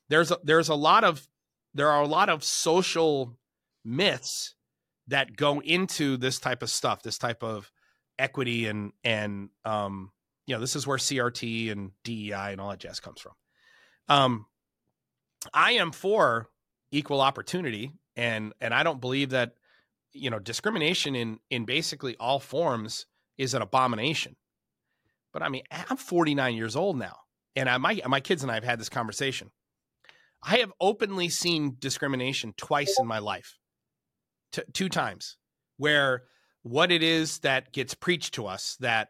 there's 0.10 0.32
a, 0.32 0.40
there's 0.44 0.70
a 0.70 0.76
lot 0.76 1.04
of 1.04 1.28
there 1.74 1.90
are 1.90 2.02
a 2.02 2.08
lot 2.08 2.30
of 2.30 2.44
social 2.44 3.38
myths 3.84 4.56
that 5.08 5.36
go 5.36 5.62
into 5.62 6.18
this 6.18 6.40
type 6.40 6.64
of 6.64 6.70
stuff, 6.70 7.04
this 7.04 7.18
type 7.18 7.44
of 7.44 7.72
equity 8.18 8.68
and 8.68 8.94
and 9.04 9.50
um, 9.64 10.12
you 10.46 10.56
know 10.56 10.62
this 10.62 10.76
is 10.76 10.86
where 10.88 10.98
CRT 10.98 11.72
and 11.72 11.92
DEI 12.04 12.52
and 12.52 12.62
all 12.62 12.70
that 12.70 12.80
jazz 12.80 13.00
comes 13.00 13.22
from. 13.22 13.34
Um, 14.08 14.46
I 15.54 15.74
am 15.74 15.92
for 15.92 16.50
equal 16.92 17.22
opportunity, 17.22 17.92
and 18.16 18.54
and 18.62 18.74
I 18.74 18.84
don't 18.84 19.02
believe 19.02 19.32
that 19.32 19.54
you 20.14 20.30
know 20.30 20.40
discrimination 20.40 21.16
in 21.16 21.40
in 21.50 21.66
basically 21.66 22.16
all 22.18 22.40
forms 22.40 23.06
is 23.38 23.54
an 23.54 23.62
abomination. 23.62 24.36
But 25.34 25.44
I 25.44 25.50
mean, 25.50 25.64
I'm 25.90 25.98
49 25.98 26.56
years 26.56 26.76
old 26.76 26.98
now, 26.98 27.18
and 27.56 27.70
I, 27.70 27.78
my 27.78 28.02
my 28.08 28.20
kids 28.20 28.44
and 28.44 28.52
I 28.52 28.56
have 28.56 28.64
had 28.64 28.80
this 28.80 28.90
conversation. 28.90 29.52
I 30.44 30.58
have 30.58 30.72
openly 30.80 31.30
seen 31.30 31.76
discrimination 31.80 32.54
twice 32.56 32.98
in 33.00 33.08
my 33.08 33.18
life, 33.18 33.58
T- 34.52 34.62
two 34.74 34.90
times, 34.90 35.38
where 35.78 36.24
what 36.66 36.92
it 36.92 37.04
is 37.04 37.38
that 37.40 37.72
gets 37.74 37.94
preached 37.94 38.34
to 38.34 38.48
us 38.48 38.76
that 38.80 39.10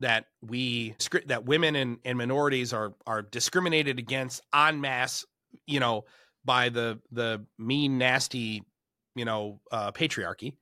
that 0.00 0.26
we 0.42 0.92
that 1.26 1.44
women 1.44 1.76
and, 1.76 1.98
and 2.04 2.18
minorities 2.18 2.72
are 2.72 2.94
are 3.06 3.22
discriminated 3.22 4.00
against 4.00 4.42
en 4.52 4.80
masse, 4.80 5.24
you 5.68 5.78
know, 5.78 6.04
by 6.44 6.70
the 6.70 6.98
the 7.12 7.46
mean, 7.58 7.96
nasty, 7.96 8.64
you 9.14 9.24
know, 9.24 9.60
uh, 9.70 9.92
patriarchy. 9.92 10.56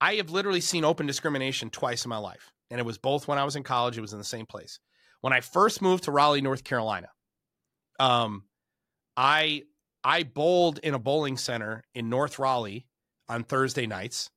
I 0.00 0.14
have 0.14 0.30
literally 0.30 0.60
seen 0.60 0.84
open 0.84 1.06
discrimination 1.08 1.70
twice 1.70 2.04
in 2.04 2.08
my 2.08 2.18
life, 2.18 2.52
and 2.70 2.78
it 2.78 2.86
was 2.86 2.96
both 2.96 3.26
when 3.26 3.36
I 3.36 3.44
was 3.44 3.56
in 3.56 3.64
college. 3.64 3.98
It 3.98 4.02
was 4.02 4.12
in 4.12 4.18
the 4.20 4.24
same 4.24 4.46
place. 4.46 4.78
When 5.22 5.32
I 5.32 5.40
first 5.40 5.82
moved 5.82 6.04
to 6.04 6.12
Raleigh, 6.12 6.40
North 6.40 6.62
Carolina, 6.62 7.08
um, 7.98 8.44
I 9.16 9.64
I 10.04 10.22
bowled 10.22 10.78
in 10.78 10.94
a 10.94 11.00
bowling 11.00 11.36
center 11.36 11.82
in 11.96 12.08
North 12.08 12.38
Raleigh 12.38 12.86
on 13.28 13.42
Thursday 13.42 13.88
nights, 13.88 14.30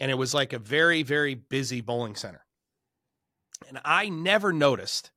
and 0.00 0.10
it 0.10 0.14
was 0.14 0.34
like 0.34 0.52
a 0.52 0.58
very 0.58 1.02
very 1.02 1.34
busy 1.34 1.80
bowling 1.80 2.14
center. 2.14 2.44
And 3.68 3.80
I 3.84 4.08
never 4.08 4.52
noticed 4.52 5.10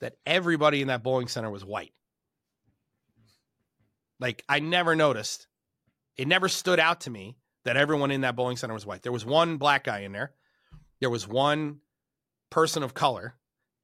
that 0.00 0.16
everybody 0.26 0.82
in 0.82 0.88
that 0.88 1.02
bowling 1.02 1.28
center 1.28 1.50
was 1.50 1.64
white. 1.64 1.92
Like 4.20 4.44
I 4.48 4.60
never 4.60 4.94
noticed. 4.94 5.46
It 6.16 6.28
never 6.28 6.48
stood 6.48 6.78
out 6.78 7.02
to 7.02 7.10
me 7.10 7.36
that 7.64 7.76
everyone 7.76 8.10
in 8.10 8.20
that 8.20 8.36
bowling 8.36 8.56
center 8.56 8.74
was 8.74 8.86
white. 8.86 9.02
There 9.02 9.12
was 9.12 9.24
one 9.24 9.56
black 9.56 9.84
guy 9.84 10.00
in 10.00 10.12
there. 10.12 10.32
There 11.00 11.10
was 11.10 11.26
one 11.26 11.80
person 12.50 12.82
of 12.82 12.94
color, 12.94 13.34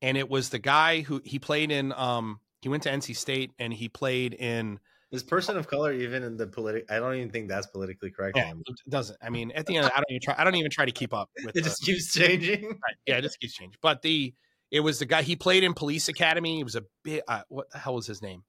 and 0.01 0.17
it 0.17 0.31
was 0.31 0.51
the 0.51 0.59
guy 0.59 1.01
who 1.01 1.21
he 1.25 1.39
played 1.39 1.71
in 1.71 1.93
um 1.93 2.41
he 2.61 2.69
went 2.69 2.83
to 2.85 2.91
NC 2.91 3.17
State 3.17 3.53
and 3.59 3.73
he 3.73 3.89
played 3.89 4.35
in. 4.35 4.79
Is 5.13 5.25
person 5.25 5.57
of 5.57 5.67
color 5.67 5.93
even 5.93 6.23
in 6.23 6.37
the 6.37 6.47
politic? 6.47 6.91
I 6.91 7.01
don't 7.01 7.15
even 7.17 7.31
think 7.31 7.49
that's 7.49 7.67
politically 7.67 8.11
correct. 8.11 8.37
Yeah, 8.37 8.53
it 8.53 8.77
doesn't. 8.89 9.19
I 9.21 9.29
mean, 9.29 9.51
at 9.53 9.67
the 9.67 9.77
end, 9.77 9.87
I 9.95 9.97
don't 9.97 10.11
even 10.11 10.21
try. 10.23 10.35
I 10.39 10.45
don't 10.45 10.55
even 10.55 10.71
try 10.71 10.85
to 10.85 10.93
keep 10.93 11.13
up 11.13 11.31
with. 11.45 11.57
it 11.57 11.65
just 11.65 11.83
keeps 11.83 12.13
changing. 12.13 12.65
Right, 12.67 12.97
yeah, 13.07 13.17
it 13.17 13.23
just 13.23 13.41
keeps 13.41 13.55
changing. 13.55 13.77
But 13.83 14.03
the 14.03 14.35
It 14.71 14.81
was 14.81 15.01
the 15.01 15.07
guy 15.07 15.23
he 15.23 15.35
played 15.35 15.65
in 15.65 15.75
Police 15.75 16.09
Academy. 16.09 16.57
He 16.59 16.65
was 16.65 16.77
a 16.77 16.85
bit. 17.03 17.25
Uh, 17.27 17.43
what 17.49 17.71
the 17.71 17.79
hell 17.79 17.95
was 17.97 18.07
his 18.07 18.23
name? 18.23 18.45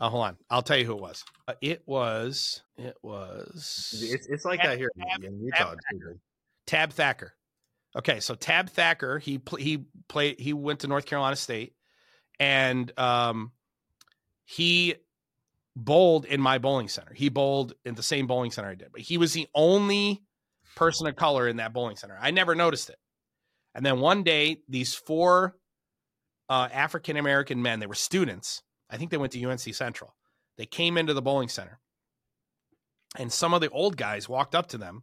Uh, 0.00 0.08
hold 0.08 0.24
on, 0.24 0.36
I'll 0.50 0.62
tell 0.62 0.76
you 0.78 0.84
who 0.86 0.92
it 0.92 1.00
was. 1.02 1.22
Uh, 1.48 1.54
it 1.60 1.82
was. 1.86 2.62
It 2.78 2.96
was. 3.02 3.94
It's, 4.02 4.26
it's 4.26 4.44
like 4.44 4.60
Tab- 4.60 4.70
that 4.70 4.78
here 4.78 4.90
Tab- 4.98 5.24
in 5.24 5.40
Utah. 5.42 5.70
Tab- 5.70 5.78
too. 5.90 6.20
Tab 6.66 6.92
Thacker. 6.92 7.34
Okay, 7.94 8.20
so 8.20 8.34
Tab 8.34 8.68
Thacker, 8.70 9.18
he 9.18 9.38
pl- 9.38 9.58
he 9.58 9.84
played. 10.08 10.38
He 10.40 10.52
went 10.54 10.80
to 10.80 10.86
North 10.86 11.06
Carolina 11.06 11.36
State, 11.36 11.74
and 12.40 12.90
um, 12.98 13.52
he 14.44 14.94
bowled 15.76 16.24
in 16.24 16.40
my 16.40 16.56
bowling 16.56 16.88
center. 16.88 17.12
He 17.12 17.28
bowled 17.28 17.74
in 17.84 17.94
the 17.94 18.02
same 18.02 18.26
bowling 18.26 18.50
center 18.50 18.70
I 18.70 18.74
did, 18.74 18.88
but 18.92 19.02
he 19.02 19.18
was 19.18 19.34
the 19.34 19.46
only 19.54 20.22
person 20.74 21.06
of 21.06 21.14
color 21.16 21.46
in 21.46 21.58
that 21.58 21.74
bowling 21.74 21.96
center. 21.96 22.18
I 22.20 22.30
never 22.30 22.54
noticed 22.54 22.88
it. 22.88 22.96
And 23.74 23.84
then 23.84 24.00
one 24.00 24.22
day, 24.22 24.62
these 24.68 24.94
four 24.94 25.54
uh, 26.48 26.68
African 26.72 27.18
American 27.18 27.60
men, 27.60 27.78
they 27.78 27.86
were 27.86 27.94
students. 27.94 28.62
I 28.88 28.96
think 28.96 29.10
they 29.10 29.18
went 29.18 29.32
to 29.32 29.44
UNC 29.44 29.60
Central. 29.60 30.14
They 30.56 30.64
came 30.64 30.96
into 30.96 31.12
the 31.12 31.20
bowling 31.20 31.48
center, 31.48 31.78
and 33.18 33.30
some 33.30 33.52
of 33.52 33.60
the 33.60 33.68
old 33.68 33.98
guys 33.98 34.28
walked 34.28 34.54
up 34.54 34.68
to 34.68 34.78
them 34.78 35.02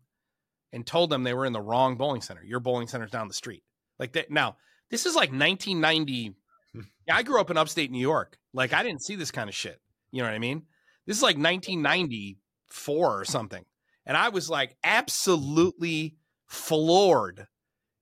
and 0.72 0.88
told 0.88 1.12
them 1.12 1.24
they 1.24 1.36
were 1.36 1.46
in 1.46 1.54
the 1.54 1.62
wrong 1.62 1.98
bowling 1.98 2.22
center. 2.22 2.44
Your 2.44 2.60
bowling 2.60 2.88
center's 2.88 3.12
down 3.12 3.28
the 3.28 3.34
street. 3.36 3.62
Like 4.00 4.14
that. 4.14 4.32
Now, 4.32 4.58
this 4.90 5.06
is 5.06 5.16
like 5.16 5.32
1990. 5.32 6.36
Yeah, 7.06 7.18
I 7.18 7.22
grew 7.22 7.40
up 7.40 7.52
in 7.52 7.58
upstate 7.58 7.92
New 7.92 8.00
York. 8.00 8.38
Like 8.52 8.74
I 8.74 8.82
didn't 8.82 9.04
see 9.04 9.16
this 9.16 9.30
kind 9.30 9.48
of 9.48 9.54
shit. 9.54 9.80
You 10.14 10.22
know 10.22 10.28
what 10.28 10.36
I 10.36 10.40
mean? 10.40 10.62
This 11.08 11.18
is 11.18 11.24
like 11.24 11.38
1994 11.38 13.20
or 13.20 13.26
something. 13.26 13.66
And 14.06 14.16
I 14.16 14.30
was 14.30 14.50
like 14.50 14.78
absolutely 14.84 16.16
floored 16.46 17.48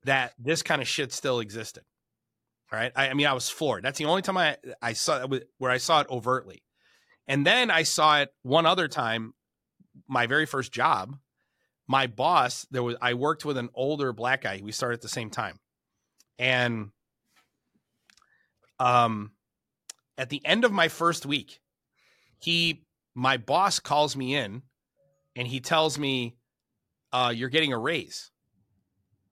that 0.04 0.34
this 0.38 0.62
kind 0.62 0.82
of 0.82 0.88
shit 0.88 1.14
still 1.14 1.40
existed. 1.40 1.84
All 2.72 2.78
right. 2.78 2.92
I, 2.96 3.10
I 3.10 3.14
mean, 3.14 3.28
I 3.28 3.34
was 3.34 3.50
floored. 3.50 3.84
That's 3.84 3.98
the 3.98 4.06
only 4.06 4.22
time 4.22 4.38
I, 4.38 4.58
I 4.82 4.94
saw 4.94 5.24
it 5.24 5.48
where 5.58 5.72
I 5.72 5.78
saw 5.78 6.02
it 6.02 6.08
overtly. 6.10 6.64
And 7.28 7.46
then 7.46 7.72
I 7.72 7.84
saw 7.84 8.20
it 8.20 8.30
one 8.44 8.66
other 8.66 8.90
time, 8.90 9.34
my 10.08 10.28
very 10.28 10.46
first 10.46 10.74
job. 10.74 11.16
My 11.88 12.08
boss, 12.08 12.68
there 12.72 12.84
was 12.84 12.98
I 13.02 13.14
worked 13.14 13.46
with 13.46 13.58
an 13.58 13.70
older 13.74 14.12
black 14.12 14.42
guy. 14.42 14.60
We 14.62 14.74
started 14.74 14.96
at 14.96 15.02
the 15.02 15.08
same 15.08 15.30
time. 15.30 15.60
And 16.38 16.90
um 18.80 19.32
at 20.18 20.30
the 20.30 20.46
end 20.46 20.66
of 20.66 20.72
my 20.74 20.90
first 20.90 21.26
week, 21.26 21.62
he 22.42 22.84
my 23.16 23.38
boss 23.38 23.80
calls 23.80 24.16
me 24.16 24.36
in 24.36 24.64
and 25.36 25.48
he 25.48 25.60
tells 25.60 25.98
me 25.98 26.36
uh 27.14 27.32
you're 27.36 27.50
getting 27.50 27.74
a 27.74 27.78
raise. 27.78 28.32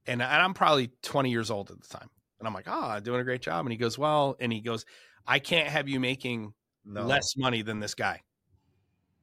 And, 0.08 0.22
and 0.22 0.32
i'm 0.42 0.54
probably 0.54 0.92
20 1.04 1.30
years 1.30 1.52
old 1.52 1.72
at 1.72 1.82
the 1.82 1.88
time. 1.88 2.10
And 2.40 2.48
i'm 2.48 2.54
like 2.54 2.68
ah 2.68 3.00
doing 3.00 3.20
a 3.20 3.24
great 3.24 3.42
job. 3.42 3.66
And 3.66 3.72
he 3.72 3.78
goes 3.78 3.98
well 3.98 4.36
and 4.40 4.52
he 4.54 4.62
goes 4.62 4.86
i 5.28 5.40
can't 5.40 5.68
have 5.68 5.88
you 5.90 6.00
making 6.00 6.54
No. 6.86 7.04
less 7.06 7.36
money 7.38 7.62
than 7.62 7.80
this 7.80 7.96
guy. 7.96 8.22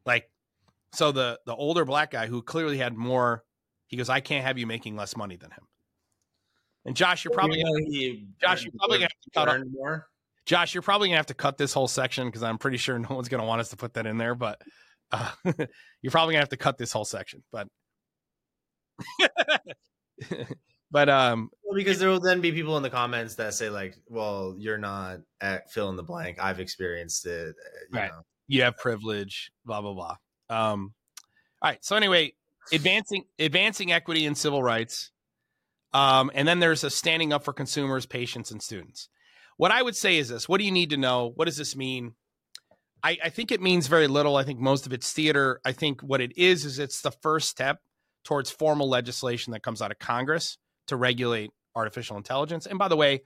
Like 0.05 0.30
so 0.93 1.12
the 1.12 1.39
the 1.47 1.55
older 1.55 1.84
black 1.84 2.11
guy 2.11 2.26
who 2.26 2.43
clearly 2.43 2.78
had 2.78 2.95
more 2.97 3.45
he 3.89 3.97
goes 3.97 4.09
i 4.09 4.20
can't 4.20 4.45
have 4.45 4.59
you 4.59 4.66
making 4.66 4.97
less 4.97 5.16
money 5.16 5.37
than 5.37 5.51
him. 5.51 5.64
And 6.84 6.97
josh 6.97 7.24
you're 7.24 7.34
probably 7.34 7.61
Even 7.61 7.72
though 7.72 7.91
he 7.91 8.26
Josh, 8.41 8.64
you're 8.64 8.72
probably 8.78 8.99
gonna 8.99 9.09
have 9.14 9.22
to 9.22 9.30
cut 9.34 9.49
earned 9.49 9.72
more. 9.72 10.07
Josh, 10.47 10.74
you're 10.74 10.82
probably 10.82 11.09
gonna 11.09 11.16
have 11.18 11.26
to 11.26 11.34
cut 11.34 11.59
this 11.59 11.72
whole 11.72 11.88
section 11.88 12.26
because 12.28 12.42
I'm 12.42 12.57
pretty 12.59 12.76
sure 12.76 12.99
no 12.99 13.09
one's 13.11 13.28
gonna 13.28 13.44
want 13.44 13.61
us 13.61 13.68
to 13.70 13.76
put 13.76 13.94
that 13.94 14.07
in 14.07 14.16
there. 14.16 14.34
But 14.34 14.61
uh, 15.12 15.30
you're 16.03 16.11
probably 16.12 16.34
gonna 16.34 16.42
have 16.42 16.49
to 16.51 16.57
cut 16.57 16.78
this 16.78 16.92
whole 16.92 17.05
section. 17.05 17.42
But 17.53 17.66
but 20.90 21.09
um, 21.09 21.51
Well, 21.64 21.74
because 21.76 21.99
there 21.99 22.09
will 22.09 22.20
then 22.20 22.40
be 22.40 22.53
people 22.53 22.76
in 22.76 22.82
the 22.82 22.90
comments 22.90 23.34
that 23.36 23.55
say 23.55 23.70
like, 23.70 23.97
"Well, 24.09 24.55
you're 24.59 24.78
not 24.78 25.18
at 25.40 25.70
fill 25.70 25.90
in 25.90 25.97
the 25.97 26.03
blank. 26.03 26.38
I've 26.40 26.61
experienced 26.61 27.26
it." 27.26 27.49
uh, 27.49 27.78
You 27.92 27.99
Right. 27.99 28.11
know. 28.11 28.22
you 28.47 28.62
have 28.62 28.76
privilege, 28.76 29.51
blah 29.64 29.80
blah 29.80 29.94
blah. 29.94 30.16
Um, 30.49 30.94
all 31.61 31.70
right. 31.70 31.84
So 31.84 31.97
anyway, 31.97 32.34
advancing 32.72 33.24
advancing 33.38 33.92
equity 33.92 34.26
and 34.26 34.38
civil 34.38 34.62
rights, 34.62 35.11
um, 35.92 36.30
and 36.34 36.47
then 36.47 36.61
there's 36.61 36.84
a 36.84 36.90
standing 36.90 37.32
up 37.32 37.44
for 37.44 37.53
consumers, 37.53 38.07
patients, 38.07 38.53
and 38.53 38.62
students. 38.62 39.09
What 39.57 39.70
I 39.70 39.82
would 39.82 39.96
say 39.96 40.18
is 40.18 40.28
this: 40.28 40.48
What 40.48 40.59
do 40.59 40.64
you 40.64 40.72
need 40.72 40.90
to 40.90 40.96
know? 40.96 41.32
What 41.34 41.46
does 41.46 41.57
this 41.57 41.76
mean? 41.76 42.14
I, 43.02 43.18
I 43.24 43.28
think 43.28 43.52
it 43.52 43.61
means 43.61 43.86
very 43.86 44.09
little. 44.09 44.36
I 44.36 44.44
think 44.44 44.59
most 44.59 44.86
of 44.86 44.92
it's 44.92 45.12
theater. 45.12 45.61
I 45.64 45.72
think 45.72 46.02
what 46.02 46.20
it 46.20 46.36
is 46.36 46.64
is 46.64 46.78
it's 46.78 47.02
the 47.02 47.11
first 47.11 47.48
step 47.48 47.80
towards 48.24 48.50
formal 48.50 48.88
legislation 48.88 49.52
that 49.52 49.62
comes 49.62 49.80
out 49.80 49.90
of 49.90 49.98
Congress 49.98 50.59
to 50.88 50.96
regulate 50.96 51.50
artificial 51.74 52.16
intelligence. 52.16 52.66
And 52.66 52.78
by 52.78 52.88
the 52.88 52.96
way, 52.96 53.22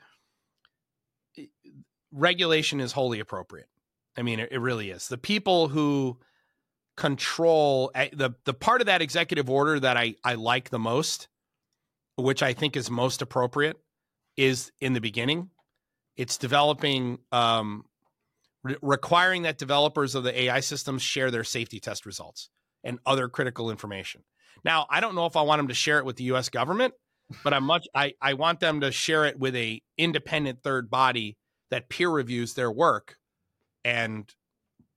regulation 2.12 2.80
is 2.80 2.92
wholly 2.92 3.20
appropriate. 3.20 3.68
I 4.16 4.22
mean, 4.22 4.40
it, 4.40 4.52
it 4.52 4.58
really 4.58 4.90
is. 4.90 5.08
The 5.08 5.18
people 5.18 5.68
who 5.68 6.18
control 6.96 7.90
eh, 7.94 8.10
the 8.12 8.32
the 8.44 8.52
part 8.52 8.82
of 8.82 8.86
that 8.86 9.00
executive 9.00 9.48
order 9.48 9.80
that 9.80 9.96
I 9.96 10.16
I 10.24 10.34
like 10.34 10.70
the 10.70 10.78
most, 10.78 11.28
which 12.16 12.42
I 12.42 12.52
think 12.52 12.76
is 12.76 12.90
most 12.90 13.22
appropriate, 13.22 13.78
is 14.36 14.70
in 14.80 14.92
the 14.92 15.00
beginning. 15.00 15.50
It's 16.16 16.36
developing, 16.36 17.18
um, 17.32 17.84
re- 18.62 18.76
requiring 18.82 19.42
that 19.42 19.58
developers 19.58 20.14
of 20.14 20.24
the 20.24 20.42
AI 20.42 20.60
systems 20.60 21.02
share 21.02 21.30
their 21.30 21.44
safety 21.44 21.80
test 21.80 22.06
results 22.06 22.50
and 22.84 22.98
other 23.06 23.28
critical 23.28 23.70
information. 23.70 24.22
Now, 24.64 24.86
I 24.90 25.00
don't 25.00 25.14
know 25.14 25.26
if 25.26 25.36
I 25.36 25.42
want 25.42 25.58
them 25.60 25.68
to 25.68 25.74
share 25.74 25.98
it 25.98 26.04
with 26.04 26.16
the 26.16 26.24
U.S. 26.24 26.48
government, 26.48 26.94
but 27.44 27.54
I'm 27.54 27.64
much 27.64 27.86
I 27.94 28.14
I 28.20 28.34
want 28.34 28.60
them 28.60 28.80
to 28.80 28.92
share 28.92 29.24
it 29.24 29.38
with 29.38 29.54
a 29.56 29.82
independent 29.96 30.62
third 30.62 30.90
body 30.90 31.36
that 31.70 31.88
peer 31.88 32.10
reviews 32.10 32.54
their 32.54 32.70
work 32.70 33.16
and 33.84 34.28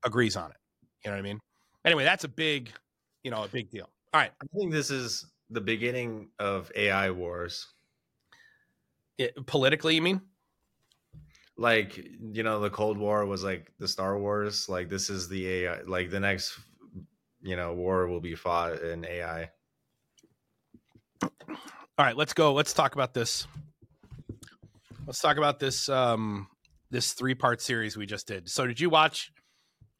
agrees 0.03 0.35
on 0.35 0.51
it. 0.51 0.57
You 1.03 1.11
know 1.11 1.17
what 1.17 1.19
I 1.19 1.23
mean? 1.23 1.39
Anyway, 1.85 2.03
that's 2.03 2.23
a 2.23 2.29
big, 2.29 2.71
you 3.23 3.31
know, 3.31 3.43
a 3.43 3.47
big 3.47 3.69
deal. 3.69 3.89
All 4.13 4.19
right. 4.21 4.31
I 4.41 4.45
think 4.57 4.71
this 4.71 4.89
is 4.89 5.25
the 5.49 5.61
beginning 5.61 6.29
of 6.39 6.71
AI 6.75 7.11
wars. 7.11 7.67
It- 9.17 9.45
politically, 9.45 9.95
you 9.95 10.01
mean? 10.01 10.21
Like 11.57 11.97
you 12.31 12.43
know, 12.43 12.59
the 12.59 12.69
Cold 12.69 12.97
War 12.97 13.25
was 13.25 13.43
like 13.43 13.71
the 13.79 13.87
Star 13.87 14.17
Wars. 14.17 14.67
Like 14.67 14.89
this 14.89 15.09
is 15.09 15.29
the 15.29 15.47
AI. 15.47 15.81
Like 15.85 16.09
the 16.09 16.19
next, 16.19 16.59
you 17.41 17.55
know, 17.55 17.73
war 17.73 18.07
will 18.07 18.21
be 18.21 18.35
fought 18.35 18.81
in 18.81 19.05
AI. 19.05 19.49
All 21.21 22.05
right, 22.05 22.17
let's 22.17 22.33
go. 22.33 22.53
Let's 22.53 22.73
talk 22.73 22.95
about 22.95 23.13
this. 23.13 23.45
Let's 25.05 25.19
talk 25.19 25.37
about 25.37 25.59
this 25.59 25.89
um 25.89 26.47
this 26.89 27.13
three-part 27.13 27.61
series 27.61 27.97
we 27.97 28.05
just 28.05 28.27
did. 28.27 28.49
So 28.49 28.65
did 28.65 28.79
you 28.79 28.89
watch 28.89 29.31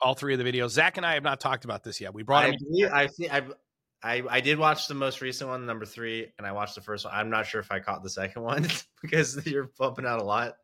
all 0.02 0.16
three 0.16 0.34
of 0.34 0.40
the 0.40 0.52
videos? 0.52 0.70
Zack 0.70 0.98
and 0.98 1.06
I 1.06 1.14
have 1.14 1.24
not 1.24 1.40
talked 1.40 1.66
about 1.66 1.84
this 1.84 2.02
yet. 2.02 2.14
We 2.14 2.24
brought 2.24 2.46
I 2.46 2.50
him 2.50 2.56
believe, 2.60 2.92
I 2.92 3.08
think 3.08 3.34
I, 3.34 3.44
I 4.04 4.24
I 4.30 4.42
did 4.42 4.58
watch 4.58 4.88
the 4.88 4.96
most 4.96 5.22
recent 5.22 5.50
one, 5.50 5.66
number 5.68 5.86
three, 5.86 6.28
and 6.38 6.48
I 6.48 6.52
watched 6.52 6.74
the 6.74 6.82
first 6.82 7.06
one. 7.06 7.14
I'm 7.14 7.30
not 7.30 7.46
sure 7.46 7.62
if 7.62 7.72
I 7.72 7.80
caught 7.80 8.02
the 8.02 8.10
second 8.10 8.42
one 8.42 8.68
because 9.02 9.46
you're 9.46 9.68
pumping 9.68 10.06
out 10.06 10.20
a 10.20 10.24
lot. 10.24 10.56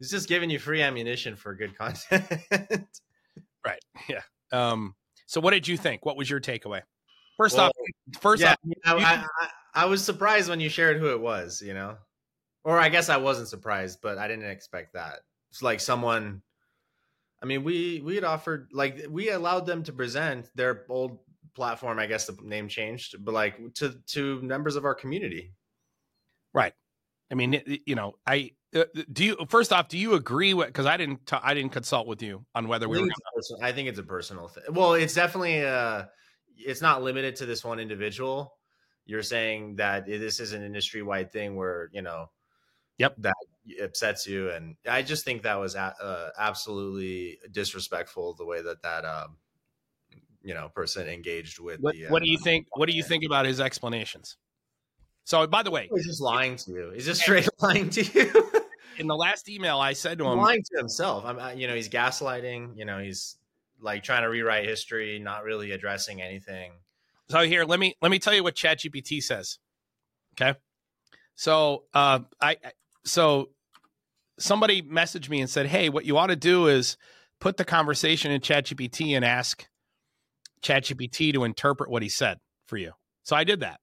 It's 0.00 0.10
just 0.10 0.28
giving 0.28 0.50
you 0.50 0.58
free 0.58 0.82
ammunition 0.82 1.36
for 1.36 1.54
good 1.54 1.76
content. 1.76 2.24
right. 3.66 3.80
Yeah. 4.08 4.22
Um 4.52 4.94
so 5.26 5.40
what 5.40 5.52
did 5.52 5.66
you 5.66 5.76
think? 5.76 6.04
What 6.06 6.16
was 6.16 6.30
your 6.30 6.40
takeaway? 6.40 6.82
First 7.36 7.56
Well, 7.56 7.66
off, 7.66 8.20
first 8.20 8.42
yeah, 8.42 8.52
off, 8.52 8.58
I, 8.84 8.96
you- 8.96 9.04
I, 9.04 9.24
I, 9.40 9.48
I 9.74 9.84
was 9.86 10.02
surprised 10.02 10.48
when 10.48 10.60
you 10.60 10.68
shared 10.68 10.98
who 10.98 11.10
it 11.10 11.20
was. 11.20 11.60
You 11.60 11.74
know, 11.74 11.96
or 12.64 12.78
I 12.78 12.88
guess 12.88 13.08
I 13.08 13.16
wasn't 13.18 13.48
surprised, 13.48 13.98
but 14.02 14.18
I 14.18 14.26
didn't 14.28 14.46
expect 14.46 14.94
that. 14.94 15.20
It's 15.50 15.62
like 15.62 15.80
someone. 15.80 16.42
I 17.42 17.46
mean, 17.46 17.62
we 17.64 18.00
we 18.02 18.14
had 18.14 18.24
offered 18.24 18.68
like 18.72 19.04
we 19.10 19.30
allowed 19.30 19.66
them 19.66 19.82
to 19.84 19.92
present 19.92 20.50
their 20.54 20.86
old 20.88 21.18
platform. 21.54 21.98
I 21.98 22.06
guess 22.06 22.26
the 22.26 22.36
name 22.42 22.68
changed, 22.68 23.22
but 23.22 23.34
like 23.34 23.74
to 23.74 24.00
to 24.08 24.40
members 24.40 24.76
of 24.76 24.84
our 24.86 24.94
community. 24.94 25.52
Right. 26.54 26.72
I 27.30 27.34
mean, 27.34 27.60
you 27.84 27.94
know, 27.96 28.14
I 28.26 28.52
do 29.12 29.24
you 29.24 29.36
first 29.48 29.72
off, 29.72 29.88
do 29.88 29.98
you 29.98 30.14
agree 30.14 30.54
with 30.54 30.68
because 30.68 30.86
I 30.86 30.96
didn't 30.96 31.32
I 31.32 31.54
didn't 31.54 31.72
consult 31.72 32.06
with 32.06 32.22
you 32.22 32.44
on 32.54 32.68
whether 32.68 32.86
I 32.86 32.88
we 32.88 33.00
were 33.00 33.06
a 33.06 33.34
person- 33.36 33.58
I 33.62 33.72
think 33.72 33.88
it's 33.88 33.98
a 33.98 34.02
personal 34.02 34.48
thing. 34.48 34.64
Well, 34.70 34.94
it's 34.94 35.14
definitely 35.14 35.64
uh 35.64 36.04
it's 36.58 36.80
not 36.80 37.02
limited 37.02 37.36
to 37.36 37.46
this 37.46 37.64
one 37.64 37.78
individual. 37.78 38.54
You're 39.04 39.22
saying 39.22 39.76
that 39.76 40.06
this 40.06 40.40
is 40.40 40.52
an 40.52 40.62
industry 40.62 41.02
wide 41.02 41.30
thing 41.32 41.54
where 41.56 41.90
you 41.92 42.02
know, 42.02 42.30
Yep. 42.98 43.14
that 43.18 43.34
upsets 43.82 44.26
you, 44.26 44.50
and 44.50 44.76
I 44.88 45.02
just 45.02 45.24
think 45.24 45.42
that 45.42 45.56
was 45.56 45.74
a- 45.74 45.94
uh, 46.00 46.30
absolutely 46.38 47.38
disrespectful 47.50 48.34
the 48.34 48.44
way 48.44 48.62
that 48.62 48.82
that 48.82 49.04
um 49.04 49.36
you 50.42 50.54
know 50.54 50.68
person 50.68 51.08
engaged 51.08 51.58
with. 51.58 51.80
what, 51.80 51.94
the, 51.94 52.06
what 52.08 52.22
do 52.22 52.30
you 52.30 52.38
uh, 52.38 52.42
think 52.42 52.66
what 52.74 52.88
do 52.88 52.94
you 52.96 53.02
think 53.02 53.24
about 53.24 53.46
his 53.46 53.60
explanations? 53.60 54.36
So 55.24 55.46
by 55.46 55.62
the 55.64 55.70
way, 55.72 55.88
He's 55.92 56.06
just 56.06 56.20
lying 56.22 56.56
to 56.56 56.70
you. 56.70 56.90
He's 56.94 57.04
just 57.04 57.20
straight 57.20 57.48
lying 57.60 57.90
to 57.90 58.02
you. 58.02 58.52
In 58.98 59.06
the 59.06 59.16
last 59.16 59.48
email 59.48 59.78
I 59.78 59.92
said 59.92 60.18
to 60.18 60.26
him, 60.26 60.38
lying 60.38 60.62
to 60.62 60.78
himself. 60.78 61.24
I'm, 61.24 61.58
you 61.58 61.66
know, 61.66 61.74
he's 61.74 61.88
gaslighting. 61.88 62.76
You 62.76 62.84
know, 62.84 62.98
he's 62.98 63.36
like 63.80 64.02
trying 64.02 64.22
to 64.22 64.28
rewrite 64.28 64.64
history, 64.64 65.18
not 65.18 65.44
really 65.44 65.72
addressing 65.72 66.22
anything. 66.22 66.72
So 67.28 67.40
here, 67.40 67.64
let 67.64 67.80
me 67.80 67.96
let 68.00 68.10
me 68.10 68.18
tell 68.18 68.34
you 68.34 68.42
what 68.42 68.54
ChatGPT 68.54 69.22
says. 69.22 69.58
Okay. 70.40 70.58
So 71.34 71.84
uh 71.94 72.20
I 72.40 72.56
so 73.04 73.50
somebody 74.38 74.82
messaged 74.82 75.28
me 75.28 75.40
and 75.40 75.50
said, 75.50 75.66
"Hey, 75.66 75.88
what 75.88 76.04
you 76.04 76.16
ought 76.18 76.28
to 76.28 76.36
do 76.36 76.68
is 76.68 76.96
put 77.40 77.56
the 77.56 77.64
conversation 77.64 78.30
in 78.30 78.40
ChatGPT 78.40 79.16
and 79.16 79.24
ask 79.24 79.66
ChatGPT 80.62 81.32
to 81.34 81.44
interpret 81.44 81.90
what 81.90 82.02
he 82.02 82.08
said 82.08 82.38
for 82.66 82.76
you." 82.76 82.92
So 83.22 83.34
I 83.36 83.44
did 83.44 83.60
that. 83.60 83.80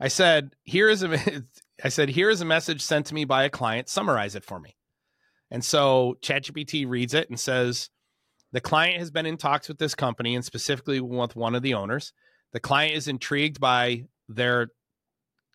I 0.00 0.08
said, 0.08 0.54
"Here 0.64 0.88
is 0.88 1.02
a 1.02 1.08
I 1.82 1.88
said, 1.90 2.08
here 2.08 2.30
is 2.30 2.40
a 2.40 2.44
message 2.44 2.80
sent 2.80 3.06
to 3.06 3.14
me 3.14 3.24
by 3.24 3.44
a 3.44 3.50
client. 3.50 3.88
Summarize 3.88 4.34
it 4.34 4.44
for 4.44 4.58
me." 4.58 4.76
And 5.50 5.64
so 5.64 6.16
ChatGPT 6.22 6.86
reads 6.88 7.14
it 7.14 7.30
and 7.30 7.38
says, 7.38 7.90
"The 8.52 8.60
client 8.60 8.98
has 8.98 9.10
been 9.10 9.26
in 9.26 9.36
talks 9.36 9.68
with 9.68 9.78
this 9.78 9.94
company 9.94 10.34
and 10.34 10.44
specifically 10.44 11.00
with 11.00 11.36
one 11.36 11.54
of 11.54 11.62
the 11.62 11.74
owners. 11.74 12.12
The 12.52 12.60
client 12.60 12.94
is 12.94 13.08
intrigued 13.08 13.60
by 13.60 14.04
their 14.28 14.68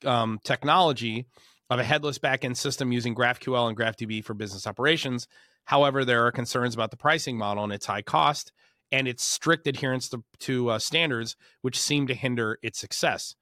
um, 0.06 0.40
technology 0.44 1.28
of 1.70 1.80
a 1.80 1.84
headless 1.84 2.20
backend 2.20 2.58
system 2.58 2.92
using 2.92 3.16
GraphQL 3.16 3.68
and 3.68 3.78
GraphDB 3.78 4.24
for 4.24 4.34
business 4.34 4.68
operations. 4.68 5.28
However, 5.66 6.04
there 6.06 6.26
are 6.26 6.32
concerns 6.32 6.74
about 6.74 6.92
the 6.92 6.98
pricing 6.98 7.38
model 7.38 7.64
and 7.64 7.74
its 7.74 7.86
high 7.86 8.02
cost 8.02 8.52
and 8.92 9.08
its 9.08 9.24
strict 9.24 9.66
adherence 9.66 10.10
to, 10.10 10.24
to 10.40 10.70
uh, 10.70 10.80
standards, 10.80 11.36
which 11.62 11.80
seem 11.80 12.06
to 12.08 12.14
hinder 12.14 12.60
its 12.62 12.80
success. 12.80 13.36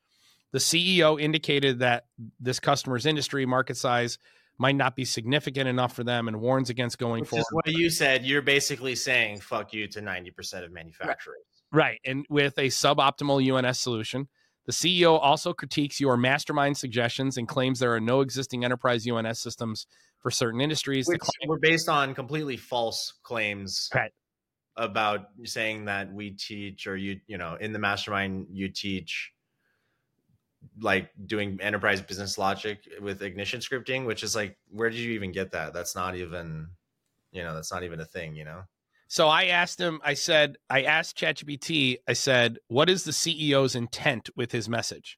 The 0.52 0.60
CEO 0.60 1.20
indicated 1.20 1.80
that 1.80 2.06
this 2.40 2.60
customer's 2.60 3.06
industry 3.06 3.46
market 3.46 3.78
size 3.78 4.18
might 4.58 4.76
not 4.76 4.96
be 4.96 5.06
significant 5.06 5.68
enough 5.68 5.94
for 5.94 6.04
them 6.04 6.28
and 6.28 6.40
warns 6.42 6.70
against 6.70 6.98
going 7.00 7.22
Which 7.22 7.30
forward. 7.30 7.42
is 7.42 7.48
what 7.52 7.68
you 7.68 7.90
said. 7.90 8.26
You're 8.26 8.42
basically 8.42 8.96
saying 8.96 9.40
"fuck 9.40 9.74
you" 9.74 9.88
to 9.88 10.02
ninety 10.02 10.30
percent 10.32 10.66
of 10.66 10.72
manufacturers. 10.72 11.40
Right. 11.72 12.00
And 12.06 12.26
with 12.30 12.58
a 12.58 12.68
suboptimal 12.68 13.42
UNS 13.50 13.80
solution, 13.80 14.28
the 14.66 14.74
CEO 14.74 15.18
also 15.20 15.54
critiques 15.54 16.00
your 16.00 16.18
mastermind 16.18 16.78
suggestions 16.78 17.38
and 17.38 17.48
claims 17.48 17.80
there 17.80 17.96
are 17.96 18.02
no 18.02 18.22
existing 18.22 18.66
enterprise 18.66 19.08
UNS 19.08 19.40
systems 19.40 19.88
for 20.20 20.30
certain 20.30 20.62
industries. 20.62 21.08
Which 21.08 21.22
were 21.48 21.58
based 21.60 21.90
on 21.90 22.14
completely 22.14 22.58
false 22.58 23.14
claims 23.24 23.90
Right. 23.96 24.12
about 24.76 25.28
saying 25.46 25.86
that 25.86 26.14
we 26.14 26.32
teach 26.32 26.86
or 26.88 26.96
you 26.98 27.20
you 27.26 27.38
know 27.38 27.56
in 27.60 27.72
the 27.72 27.80
mastermind 27.80 28.48
you 28.52 28.68
teach 28.70 29.31
like 30.80 31.10
doing 31.26 31.58
enterprise 31.62 32.02
business 32.02 32.38
logic 32.38 32.88
with 33.02 33.22
ignition 33.22 33.60
scripting 33.60 34.06
which 34.06 34.24
is 34.24 34.36
like 34.36 34.58
where 34.70 34.90
did 34.90 35.00
you 35.00 35.12
even 35.12 35.32
get 35.32 35.52
that 35.52 35.74
that's 35.74 35.96
not 35.96 36.16
even 36.16 36.68
you 37.32 37.44
know 37.44 37.54
that's 37.56 37.72
not 37.72 37.84
even 37.84 38.00
a 38.00 38.06
thing 38.06 38.36
you 38.36 38.46
know 38.46 38.62
So 39.08 39.28
I 39.28 39.48
asked 39.48 39.78
him, 39.78 40.00
I 40.06 40.14
said, 40.14 40.56
I 40.70 40.84
asked 40.84 41.18
ChatGPT, 41.18 41.98
I 42.08 42.14
said, 42.14 42.60
what 42.70 42.90
is 42.90 43.04
the 43.04 43.12
CEO's 43.12 43.76
intent 43.76 44.30
with 44.38 44.54
his 44.54 44.70
message? 44.70 45.18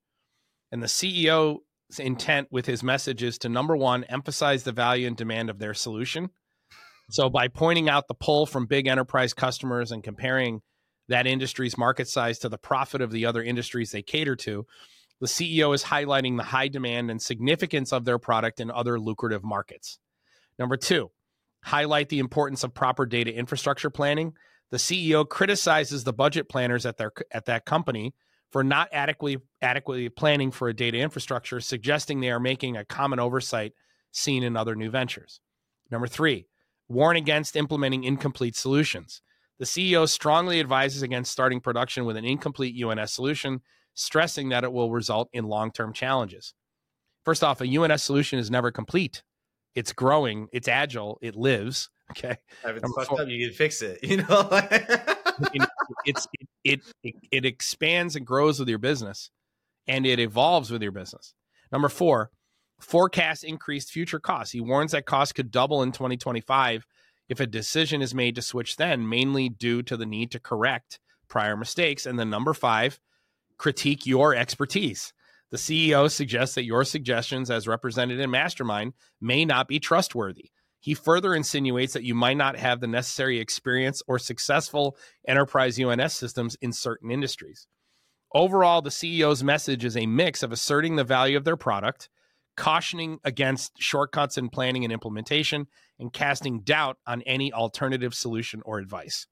And 0.71 0.81
the 0.81 0.87
CEO's 0.87 1.59
intent 1.99 2.47
with 2.49 2.65
his 2.65 2.81
message 2.81 3.21
is 3.21 3.37
to 3.37 3.49
number 3.49 3.77
one, 3.77 4.03
emphasize 4.05 4.63
the 4.63 4.71
value 4.71 5.05
and 5.05 5.15
demand 5.15 5.51
of 5.51 5.59
their 5.59 5.75
solution. 5.75 6.31
So 7.11 7.29
by 7.29 7.47
pointing 7.49 7.87
out 7.87 8.07
the 8.07 8.15
pull 8.15 8.47
from 8.47 8.65
big 8.65 8.87
enterprise 8.87 9.35
customers 9.35 9.91
and 9.91 10.03
comparing 10.03 10.61
that 11.07 11.27
industry's 11.27 11.77
market 11.77 12.07
size 12.07 12.39
to 12.39 12.49
the 12.49 12.57
profit 12.57 12.99
of 12.99 13.11
the 13.11 13.27
other 13.27 13.43
industries 13.43 13.91
they 13.91 14.01
cater 14.01 14.35
to, 14.37 14.65
the 15.24 15.30
CEO 15.30 15.74
is 15.74 15.86
highlighting 15.86 16.36
the 16.36 16.43
high 16.43 16.67
demand 16.67 17.09
and 17.09 17.21
significance 17.21 17.93
of 17.93 18.03
their 18.03 18.19
product 18.19 18.59
in 18.59 18.69
other 18.69 18.99
lucrative 18.99 19.41
markets. 19.41 19.97
Number 20.59 20.76
two, 20.76 21.11
highlight 21.63 22.09
the 22.09 22.19
importance 22.19 22.65
of 22.65 22.74
proper 22.74 23.05
data 23.05 23.34
infrastructure 23.34 23.89
planning. 23.89 24.34
The 24.69 24.76
CEO 24.76 25.26
criticizes 25.26 26.03
the 26.03 26.11
budget 26.11 26.49
planners 26.49 26.86
at 26.86 26.97
their 26.97 27.13
at 27.32 27.45
that 27.45 27.63
company 27.63 28.13
for 28.51 28.65
not 28.65 28.89
adequately 28.91 29.41
adequately 29.61 30.09
planning 30.09 30.51
for 30.51 30.67
a 30.67 30.76
data 30.76 30.97
infrastructure, 30.97 31.61
suggesting 31.61 32.19
they 32.19 32.30
are 32.30 32.38
making 32.38 32.76
a 32.76 32.84
common 32.84 33.21
oversight 33.21 33.71
seen 34.11 34.43
in 34.43 34.57
other 34.57 34.76
new 34.76 34.89
ventures. 34.89 35.39
Number 35.89 36.07
3, 36.07 36.47
warn 36.89 37.15
against 37.15 37.55
implementing 37.55 38.03
incomplete 38.03 38.57
solutions. 38.57 39.21
The 39.57 39.63
CEO 39.63 40.05
strongly 40.09 40.59
advises 40.59 41.01
against 41.01 41.32
starting 41.32 41.61
production 41.61 42.03
with 42.03 42.17
an 42.17 42.26
incomplete 42.26 42.76
UNS 42.84 43.13
solution, 43.13 43.61
stressing 43.93 44.49
that 44.49 44.63
it 44.63 44.73
will 44.73 44.91
result 44.91 45.29
in 45.33 45.45
long-term 45.45 45.93
challenges. 45.93 46.53
First 47.23 47.43
off, 47.43 47.61
a 47.61 47.77
UNS 47.77 48.03
solution 48.03 48.39
is 48.39 48.51
never 48.51 48.71
complete 48.71 49.23
it's 49.75 49.93
growing, 49.93 50.47
it's 50.51 50.67
agile, 50.67 51.17
it 51.21 51.35
lives. 51.35 51.89
Okay, 52.11 52.35
if 52.65 52.77
it's 52.77 52.93
fucked 52.93 53.17
up 53.17 53.27
you 53.29 53.47
can 53.47 53.55
fix 53.55 53.81
it 53.81 53.97
you 54.03 54.17
know 54.17 54.47
it, 54.51 55.69
it's 56.05 56.27
it, 56.63 56.81
it 57.01 57.15
it 57.31 57.45
expands 57.45 58.17
and 58.17 58.27
grows 58.27 58.59
with 58.59 58.67
your 58.67 58.77
business, 58.77 59.31
and 59.87 60.05
it 60.05 60.19
evolves 60.19 60.69
with 60.69 60.83
your 60.83 60.91
business. 60.91 61.33
Number 61.71 61.87
four, 61.87 62.29
forecast 62.81 63.45
increased 63.45 63.89
future 63.89 64.19
costs. 64.19 64.51
He 64.51 64.59
warns 64.59 64.91
that 64.91 65.05
costs 65.05 65.31
could 65.31 65.49
double 65.49 65.81
in 65.81 65.93
2025 65.93 66.85
if 67.29 67.39
a 67.39 67.47
decision 67.47 68.01
is 68.01 68.13
made 68.13 68.35
to 68.35 68.41
switch 68.41 68.75
then, 68.75 69.07
mainly 69.07 69.47
due 69.47 69.81
to 69.83 69.95
the 69.95 70.05
need 70.05 70.29
to 70.31 70.39
correct 70.39 70.99
prior 71.29 71.55
mistakes. 71.55 72.05
And 72.05 72.19
then 72.19 72.29
number 72.29 72.53
five, 72.53 72.99
critique 73.64 74.05
your 74.05 74.36
expertise. 74.36 75.14
The 75.49 75.55
CEO 75.55 76.11
suggests 76.11 76.55
that 76.55 76.66
your 76.66 76.84
suggestions, 76.84 77.49
as 77.49 77.66
represented 77.66 78.20
in 78.20 78.30
Mastermind, 78.30 78.91
may 79.22 79.45
not 79.45 79.70
be 79.70 79.80
trustworthy. 79.80 80.49
He 80.82 80.93
further 80.93 81.34
insinuates 81.34 81.93
that 81.93 82.03
you 82.03 82.14
might 82.14 82.36
not 82.36 82.57
have 82.57 82.82
the 82.82 82.88
necessary 82.88 83.39
experience 83.39 84.01
or 84.05 84.20
successful 84.20 84.97
enterprise 85.26 85.80
UNS 85.80 86.14
systems 86.14 86.57
in 86.61 86.74
certain 86.74 87.09
industries. 87.09 87.66
Overall, 88.36 88.82
the 88.82 88.89
CEO's 88.89 89.45
message 89.45 89.86
is 89.86 89.95
a 89.95 90.07
mix 90.07 90.43
of 90.43 90.51
asserting 90.51 90.97
the 90.97 91.05
value 91.05 91.38
of 91.38 91.45
their 91.45 91.55
product, 91.55 92.09
cautioning 92.57 93.20
against 93.24 93.72
shortcuts 93.80 94.38
in 94.38 94.49
planning 94.49 94.84
and 94.84 94.91
implementation, 94.91 95.68
and 95.99 96.11
casting 96.11 96.59
doubt 96.64 96.97
on 97.07 97.22
any 97.22 97.53
alternative 97.53 98.14
solution 98.14 98.61
or 98.66 98.80
advice. 98.80 99.26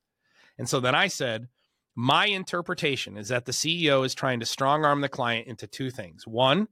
And 0.58 0.70
so 0.70 0.80
then 0.80 0.96
I 0.96 1.08
said, 1.08 1.50
my 1.96 2.28
interpretation 2.28 3.18
is 3.18 3.28
that 3.28 3.46
the 3.46 3.52
CEO 3.52 4.06
is 4.06 4.16
trying 4.16 4.40
to 4.40 4.46
strong 4.46 4.86
arm 4.86 5.02
the 5.02 5.10
client 5.10 5.48
into 5.48 5.68
two 5.68 5.92
things. 5.92 6.26
One, 6.26 6.68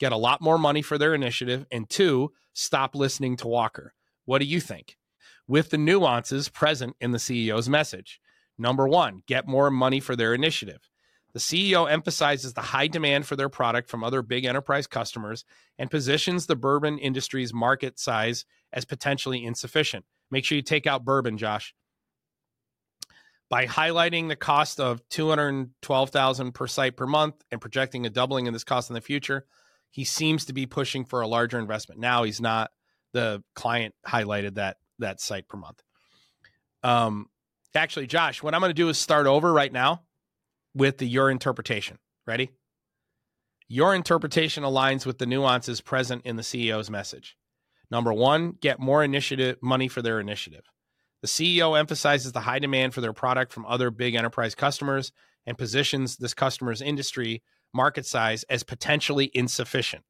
get 0.00 0.12
a 0.12 0.16
lot 0.16 0.40
more 0.40 0.58
money 0.58 0.82
for 0.82 0.96
their 0.96 1.14
initiative, 1.14 1.66
and 1.70 1.88
two, 1.88 2.32
stop 2.54 2.94
listening 2.94 3.36
to 3.38 3.48
Walker. 3.48 3.94
What 4.24 4.38
do 4.38 4.46
you 4.46 4.60
think? 4.60 4.96
With 5.46 5.70
the 5.70 5.78
nuances 5.78 6.48
present 6.48 6.96
in 7.00 7.10
the 7.10 7.18
CEO's 7.18 7.68
message. 7.68 8.20
Number 8.58 8.88
one, 8.88 9.22
get 9.26 9.46
more 9.46 9.70
money 9.70 10.00
for 10.00 10.16
their 10.16 10.32
initiative. 10.32 10.88
The 11.34 11.40
CEO 11.40 11.90
emphasizes 11.90 12.52
the 12.52 12.60
high 12.60 12.88
demand 12.88 13.26
for 13.26 13.36
their 13.36 13.48
product 13.48 13.88
from 13.88 14.04
other 14.04 14.22
big 14.22 14.44
enterprise 14.44 14.86
customers 14.86 15.44
and 15.78 15.90
positions 15.90 16.46
the 16.46 16.56
bourbon 16.56 16.98
industry's 16.98 17.54
market 17.54 17.98
size 17.98 18.44
as 18.72 18.84
potentially 18.84 19.44
insufficient. 19.44 20.04
Make 20.30 20.44
sure 20.44 20.56
you 20.56 20.62
take 20.62 20.86
out 20.86 21.04
bourbon, 21.04 21.38
Josh 21.38 21.74
by 23.52 23.66
highlighting 23.66 24.28
the 24.28 24.34
cost 24.34 24.80
of 24.80 25.06
212,000 25.10 26.52
per 26.52 26.66
site 26.66 26.96
per 26.96 27.06
month 27.06 27.34
and 27.50 27.60
projecting 27.60 28.06
a 28.06 28.10
doubling 28.10 28.46
in 28.46 28.54
this 28.54 28.64
cost 28.64 28.88
in 28.88 28.94
the 28.94 29.00
future, 29.02 29.44
he 29.90 30.04
seems 30.04 30.46
to 30.46 30.54
be 30.54 30.64
pushing 30.64 31.04
for 31.04 31.20
a 31.20 31.28
larger 31.28 31.58
investment. 31.58 32.00
Now 32.00 32.22
he's 32.22 32.40
not 32.40 32.70
the 33.12 33.44
client 33.54 33.94
highlighted 34.08 34.54
that 34.54 34.78
that 35.00 35.20
site 35.20 35.48
per 35.48 35.58
month. 35.58 35.82
Um 36.82 37.26
actually 37.74 38.06
Josh, 38.06 38.42
what 38.42 38.54
I'm 38.54 38.62
going 38.62 38.70
to 38.70 38.74
do 38.74 38.88
is 38.88 38.96
start 38.96 39.26
over 39.26 39.52
right 39.52 39.70
now 39.70 40.00
with 40.74 40.96
the 40.96 41.06
your 41.06 41.30
interpretation. 41.30 41.98
Ready? 42.26 42.52
Your 43.68 43.94
interpretation 43.94 44.64
aligns 44.64 45.04
with 45.04 45.18
the 45.18 45.26
nuances 45.26 45.82
present 45.82 46.22
in 46.24 46.36
the 46.36 46.42
CEO's 46.42 46.88
message. 46.88 47.36
Number 47.90 48.14
1, 48.14 48.56
get 48.62 48.80
more 48.80 49.04
initiative 49.04 49.58
money 49.60 49.88
for 49.88 50.00
their 50.00 50.20
initiative. 50.20 50.64
The 51.22 51.28
CEO 51.28 51.78
emphasizes 51.78 52.32
the 52.32 52.40
high 52.40 52.58
demand 52.58 52.94
for 52.94 53.00
their 53.00 53.12
product 53.12 53.52
from 53.52 53.64
other 53.66 53.90
big 53.90 54.16
enterprise 54.16 54.56
customers 54.56 55.12
and 55.46 55.56
positions 55.56 56.16
this 56.16 56.34
customer's 56.34 56.82
industry 56.82 57.42
market 57.72 58.04
size 58.04 58.44
as 58.44 58.64
potentially 58.64 59.30
insufficient. 59.32 60.02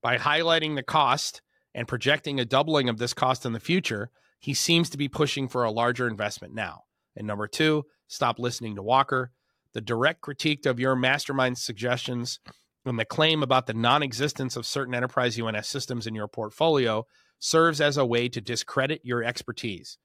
By 0.00 0.16
highlighting 0.16 0.76
the 0.76 0.84
cost 0.84 1.42
and 1.74 1.88
projecting 1.88 2.38
a 2.38 2.44
doubling 2.44 2.88
of 2.88 2.98
this 2.98 3.14
cost 3.14 3.44
in 3.44 3.52
the 3.52 3.60
future, 3.60 4.10
he 4.38 4.54
seems 4.54 4.88
to 4.90 4.98
be 4.98 5.08
pushing 5.08 5.48
for 5.48 5.64
a 5.64 5.72
larger 5.72 6.06
investment 6.06 6.54
now. 6.54 6.84
And 7.16 7.26
number 7.26 7.48
two, 7.48 7.84
stop 8.06 8.38
listening 8.38 8.76
to 8.76 8.82
Walker. 8.82 9.32
The 9.74 9.80
direct 9.80 10.20
critique 10.20 10.66
of 10.66 10.80
your 10.80 10.94
mastermind 10.94 11.58
suggestions 11.58 12.38
and 12.86 12.98
the 12.98 13.04
claim 13.04 13.42
about 13.42 13.66
the 13.66 13.74
non 13.74 14.02
existence 14.02 14.56
of 14.56 14.64
certain 14.64 14.94
enterprise 14.94 15.38
UNS 15.38 15.66
systems 15.66 16.06
in 16.06 16.14
your 16.14 16.28
portfolio 16.28 17.06
serves 17.40 17.80
as 17.80 17.96
a 17.96 18.06
way 18.06 18.28
to 18.28 18.40
discredit 18.40 19.00
your 19.04 19.22
expertise. 19.22 19.98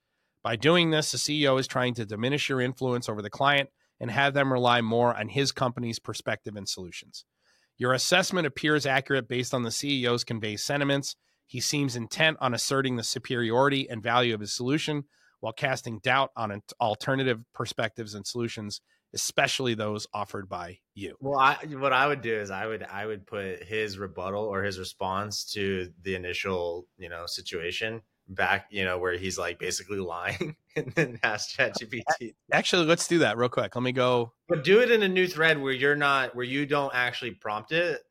By 0.43 0.55
doing 0.57 0.91
this, 0.91 1.11
the 1.11 1.17
CEO 1.17 1.59
is 1.59 1.67
trying 1.67 1.93
to 1.95 2.05
diminish 2.05 2.49
your 2.49 2.59
influence 2.59 3.07
over 3.07 3.21
the 3.21 3.29
client 3.29 3.69
and 3.99 4.11
have 4.11 4.33
them 4.33 4.51
rely 4.51 4.81
more 4.81 5.15
on 5.15 5.29
his 5.29 5.51
company's 5.51 5.99
perspective 5.99 6.55
and 6.55 6.67
solutions. 6.67 7.25
Your 7.77 7.93
assessment 7.93 8.45
appears 8.45 8.85
accurate 8.85 9.27
based 9.27 9.53
on 9.53 9.63
the 9.63 9.69
CEO's 9.69 10.23
conveyed 10.23 10.59
sentiments. 10.59 11.15
He 11.47 11.59
seems 11.61 11.95
intent 11.95 12.37
on 12.41 12.53
asserting 12.53 12.97
the 12.97 13.03
superiority 13.03 13.89
and 13.89 14.03
value 14.03 14.33
of 14.33 14.41
his 14.41 14.53
solution 14.53 15.05
while 15.39 15.53
casting 15.53 15.99
doubt 15.99 16.31
on 16.35 16.61
alternative 16.79 17.41
perspectives 17.53 18.13
and 18.13 18.27
solutions 18.27 18.81
especially 19.13 19.75
those 19.75 20.07
offered 20.13 20.49
by 20.49 20.79
you. 20.95 21.15
Well, 21.19 21.39
I, 21.39 21.57
what 21.77 21.93
I 21.93 22.07
would 22.07 22.21
do 22.21 22.35
is 22.35 22.49
I 22.49 22.65
would 22.65 22.83
I 22.83 23.05
would 23.05 23.25
put 23.25 23.63
his 23.63 23.97
rebuttal 23.97 24.43
or 24.43 24.63
his 24.63 24.79
response 24.79 25.45
to 25.53 25.89
the 26.01 26.15
initial 26.15 26.87
you 26.97 27.09
know 27.09 27.25
situation 27.27 28.01
back, 28.27 28.67
you 28.69 28.85
know, 28.85 28.97
where 28.97 29.17
he's 29.17 29.37
like 29.37 29.59
basically 29.59 29.97
lying, 29.97 30.55
and 30.75 30.91
then 30.93 31.19
ask 31.23 31.55
ChatGPT. 31.57 32.35
Actually, 32.51 32.85
let's 32.85 33.07
do 33.07 33.19
that 33.19 33.37
real 33.37 33.49
quick. 33.49 33.75
Let 33.75 33.83
me 33.83 33.91
go. 33.91 34.33
But 34.47 34.63
do 34.63 34.81
it 34.81 34.91
in 34.91 35.03
a 35.03 35.07
new 35.07 35.27
thread 35.27 35.61
where 35.61 35.73
you're 35.73 35.95
not 35.95 36.35
where 36.35 36.45
you 36.45 36.65
don't 36.65 36.93
actually 36.93 37.31
prompt 37.31 37.71
it. 37.71 38.01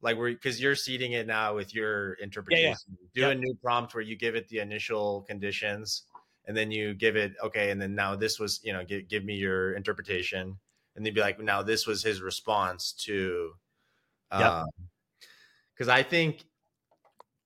Like 0.00 0.16
where 0.16 0.30
because 0.30 0.60
you're 0.60 0.76
seeding 0.76 1.12
it 1.12 1.26
now 1.26 1.54
with 1.56 1.74
your 1.74 2.14
interpretation. 2.14 2.76
Yeah, 3.14 3.22
yeah. 3.22 3.26
Do 3.26 3.30
a 3.30 3.34
new 3.34 3.54
prompt 3.62 3.94
where 3.94 4.02
you 4.02 4.16
give 4.16 4.36
it 4.36 4.48
the 4.48 4.60
initial 4.60 5.22
conditions 5.22 6.04
and 6.48 6.56
then 6.56 6.70
you 6.72 6.94
give 6.94 7.14
it 7.14 7.34
okay 7.44 7.70
and 7.70 7.80
then 7.80 7.94
now 7.94 8.16
this 8.16 8.40
was 8.40 8.58
you 8.64 8.72
know 8.72 8.82
give, 8.84 9.06
give 9.06 9.24
me 9.24 9.34
your 9.34 9.74
interpretation 9.74 10.56
and 10.96 11.06
they'd 11.06 11.14
be 11.14 11.20
like 11.20 11.38
now 11.38 11.62
this 11.62 11.86
was 11.86 12.02
his 12.02 12.20
response 12.20 12.92
to 12.92 13.52
um 14.32 14.66
because 15.74 15.88
i 15.88 16.02
think 16.02 16.44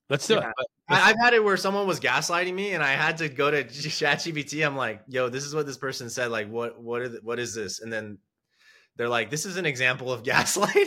let's 0.09 0.27
do 0.27 0.35
yeah, 0.35 0.49
it 0.49 0.67
I, 0.89 0.97
have 0.97 1.17
had 1.19 1.35
it 1.35 1.43
where 1.43 1.57
someone 1.57 1.87
was 1.87 2.01
gaslighting 2.01 2.55
me 2.55 2.73
and 2.73 2.83
i 2.83 2.93
had 2.93 3.19
to 3.19 3.29
go 3.29 3.51
to 3.51 3.65
ChatGPT. 3.65 4.67
i'm 4.67 4.77
like 4.77 5.03
yo 5.09 5.29
this 5.29 5.45
is 5.45 5.55
what 5.55 5.67
this 5.67 5.79
person 5.79 6.11
said 6.11 6.31
like 6.31 6.51
what 6.51 6.81
what 6.83 7.03
is 7.03 7.19
what 7.23 7.39
is 7.39 7.55
this 7.55 7.81
and 7.81 7.93
then 7.93 8.19
they're 8.97 9.09
like 9.09 9.31
this 9.31 9.47
is 9.47 9.57
an 9.57 9.67
example 9.67 10.13
of 10.13 10.23
gaslighting 10.25 10.87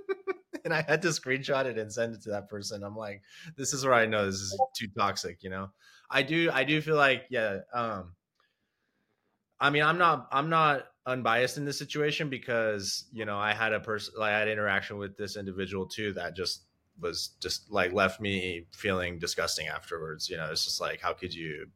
and 0.64 0.72
i 0.72 0.84
had 0.86 1.02
to 1.02 1.08
screenshot 1.08 1.64
it 1.64 1.78
and 1.78 1.92
send 1.92 2.14
it 2.14 2.22
to 2.22 2.30
that 2.30 2.48
person 2.48 2.82
i'm 2.84 2.96
like 2.96 3.22
this 3.56 3.72
is 3.72 3.84
where 3.84 3.94
i 3.94 4.06
know 4.06 4.26
this 4.26 4.36
is 4.36 4.60
too 4.78 4.88
toxic 4.96 5.38
you 5.42 5.50
know 5.50 5.68
I 6.12 6.22
do 6.22 6.50
I 6.52 6.64
do 6.64 6.80
feel 6.82 6.96
like 6.96 7.24
yeah. 7.30 7.58
Um, 7.72 8.14
I 9.58 9.70
mean, 9.70 9.82
I'm 9.82 9.98
not 9.98 10.28
I'm 10.30 10.50
not 10.50 10.84
unbiased 11.06 11.56
in 11.56 11.64
this 11.64 11.78
situation 11.78 12.28
because 12.28 13.06
you 13.12 13.24
know 13.24 13.38
I 13.38 13.54
had 13.54 13.72
a 13.72 13.80
person 13.80 14.14
I 14.20 14.30
had 14.30 14.48
interaction 14.48 14.98
with 14.98 15.16
this 15.16 15.36
individual 15.36 15.86
too 15.86 16.12
that 16.12 16.36
just 16.36 16.66
was 17.00 17.30
just 17.40 17.70
like 17.70 17.92
left 17.92 18.20
me 18.20 18.66
feeling 18.72 19.18
disgusting 19.18 19.68
afterwards. 19.68 20.28
You 20.28 20.36
know, 20.36 20.50
it's 20.50 20.64
just 20.64 20.80
like 20.80 21.00
how 21.00 21.12
could 21.12 21.34
you? 21.34 21.66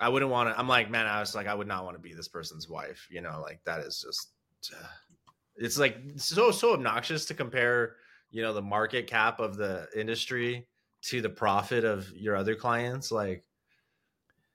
I 0.00 0.08
wouldn't 0.08 0.30
want 0.30 0.48
to. 0.48 0.58
I'm 0.58 0.68
like, 0.68 0.90
man, 0.90 1.06
I 1.06 1.20
was 1.20 1.34
like, 1.34 1.46
I 1.46 1.54
would 1.54 1.68
not 1.68 1.84
want 1.84 1.96
to 1.96 2.02
be 2.02 2.14
this 2.14 2.28
person's 2.28 2.68
wife. 2.68 3.06
You 3.10 3.20
know, 3.20 3.40
like 3.42 3.60
that 3.64 3.80
is 3.80 4.04
just. 4.04 4.32
Uh, 4.72 4.86
it's 5.56 5.78
like 5.78 5.98
so 6.16 6.50
so 6.50 6.72
obnoxious 6.72 7.26
to 7.26 7.34
compare 7.34 7.96
you 8.30 8.42
know 8.42 8.52
the 8.52 8.62
market 8.62 9.06
cap 9.06 9.40
of 9.40 9.56
the 9.56 9.86
industry 9.94 10.66
to 11.02 11.20
the 11.20 11.28
profit 11.28 11.84
of 11.84 12.10
your 12.12 12.36
other 12.36 12.54
clients 12.54 13.10
like 13.10 13.44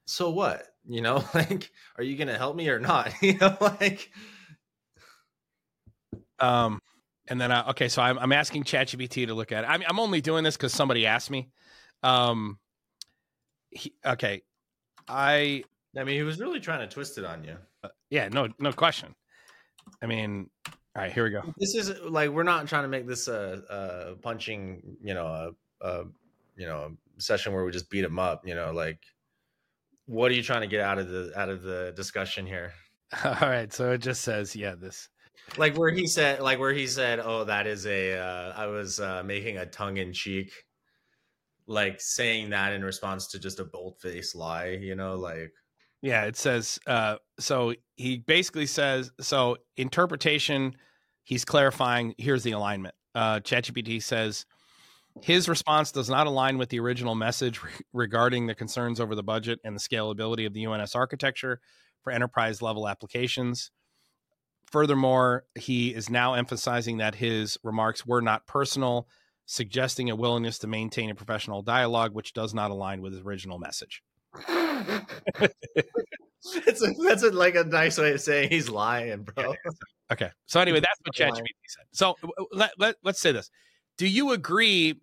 so 0.05 0.29
what 0.29 0.67
you 0.87 1.01
know 1.01 1.23
like 1.33 1.71
are 1.97 2.03
you 2.03 2.17
gonna 2.17 2.37
help 2.37 2.55
me 2.55 2.69
or 2.69 2.79
not 2.79 3.11
you 3.21 3.37
know 3.37 3.55
like 3.59 4.11
um 6.39 6.81
and 7.27 7.39
then 7.39 7.51
I, 7.51 7.69
okay 7.71 7.87
so 7.87 8.01
I'm, 8.01 8.17
I'm 8.19 8.31
asking 8.31 8.63
ChatGPT 8.63 9.27
to 9.27 9.33
look 9.33 9.51
at 9.51 9.63
it. 9.63 9.67
I'm, 9.67 9.83
I'm 9.87 9.99
only 9.99 10.21
doing 10.21 10.43
this 10.43 10.57
because 10.57 10.73
somebody 10.73 11.05
asked 11.05 11.31
me. 11.31 11.49
Um 12.03 12.59
he, 13.69 13.93
okay. 14.05 14.41
I 15.07 15.63
i 15.97 16.03
mean 16.03 16.15
he 16.15 16.23
was 16.23 16.39
really 16.39 16.59
trying 16.59 16.87
to 16.87 16.93
twist 16.93 17.17
it 17.17 17.25
on 17.25 17.43
you. 17.43 17.57
uh, 17.83 17.89
yeah 18.09 18.29
no 18.29 18.47
no 18.59 18.71
question. 18.71 19.15
I 20.01 20.05
mean 20.07 20.49
all 20.95 21.01
right 21.03 21.11
here 21.11 21.25
we 21.25 21.31
go. 21.31 21.41
This 21.57 21.75
is 21.75 21.99
like 22.01 22.29
we're 22.29 22.43
not 22.43 22.67
trying 22.67 22.83
to 22.83 22.89
make 22.89 23.07
this 23.07 23.27
a, 23.27 23.61
a 23.69 24.15
punching 24.21 24.97
you 25.03 25.13
know 25.13 25.53
a, 25.81 25.87
a 25.87 26.03
you 26.55 26.65
know 26.65 26.95
session 27.17 27.53
where 27.53 27.63
we 27.63 27.71
just 27.71 27.89
beat 27.89 28.03
him 28.03 28.19
up 28.19 28.45
you 28.45 28.55
know 28.55 28.71
like 28.71 28.99
what 30.05 30.31
are 30.31 30.35
you 30.35 30.43
trying 30.43 30.61
to 30.61 30.67
get 30.67 30.81
out 30.81 30.99
of 30.99 31.09
the 31.09 31.31
out 31.35 31.49
of 31.49 31.63
the 31.63 31.91
discussion 31.95 32.45
here? 32.45 32.73
All 33.23 33.35
right 33.41 33.71
so 33.71 33.91
it 33.91 33.99
just 33.99 34.21
says 34.21 34.55
yeah 34.55 34.75
this 34.75 35.09
like 35.57 35.77
where 35.77 35.91
he 35.91 36.07
said 36.07 36.41
like 36.41 36.59
where 36.59 36.73
he 36.73 36.87
said 36.87 37.19
oh 37.19 37.43
that 37.43 37.67
is 37.67 37.85
a 37.85 38.17
uh, 38.17 38.53
I 38.55 38.67
was 38.67 38.99
uh, 38.99 39.23
making 39.23 39.57
a 39.57 39.65
tongue-in-cheek 39.65 40.51
like 41.67 41.99
saying 41.99 42.51
that 42.51 42.73
in 42.73 42.83
response 42.83 43.27
to 43.27 43.39
just 43.39 43.59
a 43.59 43.65
bold-faced 43.65 44.35
lie 44.35 44.77
you 44.81 44.95
know 44.95 45.15
like 45.15 45.51
yeah 46.01 46.25
it 46.25 46.35
says 46.35 46.79
uh 46.85 47.15
so 47.39 47.73
he 47.95 48.17
basically 48.17 48.67
says 48.67 49.11
so 49.19 49.57
interpretation 49.75 50.75
he's 51.23 51.43
clarifying 51.43 52.13
here's 52.19 52.43
the 52.43 52.51
alignment 52.51 52.93
uh 53.15 53.39
ChatGPT 53.39 54.01
says 54.03 54.45
his 55.21 55.47
response 55.47 55.91
does 55.91 56.09
not 56.09 56.27
align 56.27 56.57
with 56.57 56.69
the 56.69 56.79
original 56.79 57.15
message 57.15 57.63
re- 57.63 57.71
regarding 57.93 58.47
the 58.47 58.55
concerns 58.55 58.99
over 58.99 59.15
the 59.15 59.23
budget 59.23 59.59
and 59.63 59.75
the 59.75 59.79
scalability 59.79 60.45
of 60.45 60.53
the 60.53 60.65
UNS 60.65 60.93
architecture 60.95 61.61
for 62.03 62.11
enterprise 62.11 62.61
level 62.61 62.87
applications. 62.87 63.71
Furthermore, 64.75 65.45
he 65.57 65.95
is 65.95 66.09
now 66.09 66.33
emphasizing 66.33 66.97
that 66.97 67.15
his 67.15 67.57
remarks 67.63 68.05
were 68.05 68.21
not 68.21 68.45
personal, 68.45 69.07
suggesting 69.45 70.09
a 70.09 70.17
willingness 70.17 70.59
to 70.59 70.67
maintain 70.67 71.09
a 71.09 71.15
professional 71.15 71.61
dialogue, 71.61 72.13
which 72.13 72.33
does 72.33 72.53
not 72.53 72.71
align 72.71 73.01
with 73.01 73.13
his 73.13 73.21
original 73.21 73.57
message. 73.57 74.03
it's 74.49 76.81
a, 76.81 76.93
that's 77.07 77.23
a, 77.23 77.31
like 77.31 77.55
a 77.55 77.63
nice 77.63 77.97
way 77.97 78.11
of 78.11 78.19
saying 78.19 78.49
he's 78.49 78.67
lying, 78.67 79.23
bro. 79.23 79.55
Okay. 80.11 80.29
So 80.45 80.59
anyway, 80.59 80.81
that's 80.81 80.99
what 81.05 81.15
ChatGPT 81.15 81.45
said. 81.69 81.85
So 81.93 82.17
let, 82.51 82.71
let, 82.77 82.95
let's 83.01 83.21
say 83.21 83.31
this. 83.31 83.49
Do 83.97 84.05
you 84.05 84.33
agree 84.33 84.99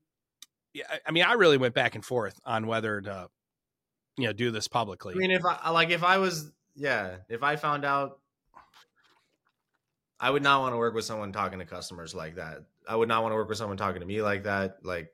yeah, 0.75 0.85
I 1.07 1.13
mean, 1.13 1.25
I 1.25 1.33
really 1.33 1.57
went 1.57 1.73
back 1.73 1.95
and 1.95 2.05
forth 2.05 2.39
on 2.45 2.67
whether 2.67 3.01
to, 3.01 3.29
you 4.19 4.27
know, 4.27 4.35
do 4.35 4.51
this 4.51 4.69
publicly. 4.69 5.15
I 5.15 5.17
mean, 5.17 5.31
if 5.31 5.47
I 5.47 5.71
like, 5.71 5.89
if 5.89 6.05
I 6.05 6.19
was, 6.19 6.53
yeah, 6.75 7.17
if 7.31 7.43
I 7.43 7.57
found 7.57 7.87
out, 7.87 8.19
I 10.23 10.31
would 10.31 10.45
not 10.45 10.61
want 10.61 10.73
to 10.73 10.77
work 10.77 10.95
with 10.95 11.05
someone 11.05 11.33
talking 11.33 11.59
to 11.59 11.65
customers 11.65 12.15
like 12.15 12.37
that. 12.37 12.59
I 12.89 12.95
would 12.95 13.09
not 13.09 13.25
want 13.25 13.33
to 13.33 13.37
work 13.37 13.49
with 13.49 13.59
someone 13.59 13.77
talking 13.77 14.01
to 14.01 14.07
me 14.07 14.23
like 14.23 14.45
that. 14.45 14.77
Like, 14.85 15.09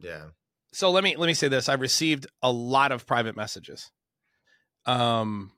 yeah. 0.00 0.24
So 0.72 0.90
let 0.90 1.04
me 1.04 1.16
let 1.16 1.26
me 1.26 1.34
say 1.34 1.48
this: 1.48 1.68
I've 1.68 1.82
received 1.82 2.26
a 2.42 2.50
lot 2.50 2.90
of 2.90 3.06
private 3.06 3.36
messages, 3.36 3.90
um, 4.86 5.52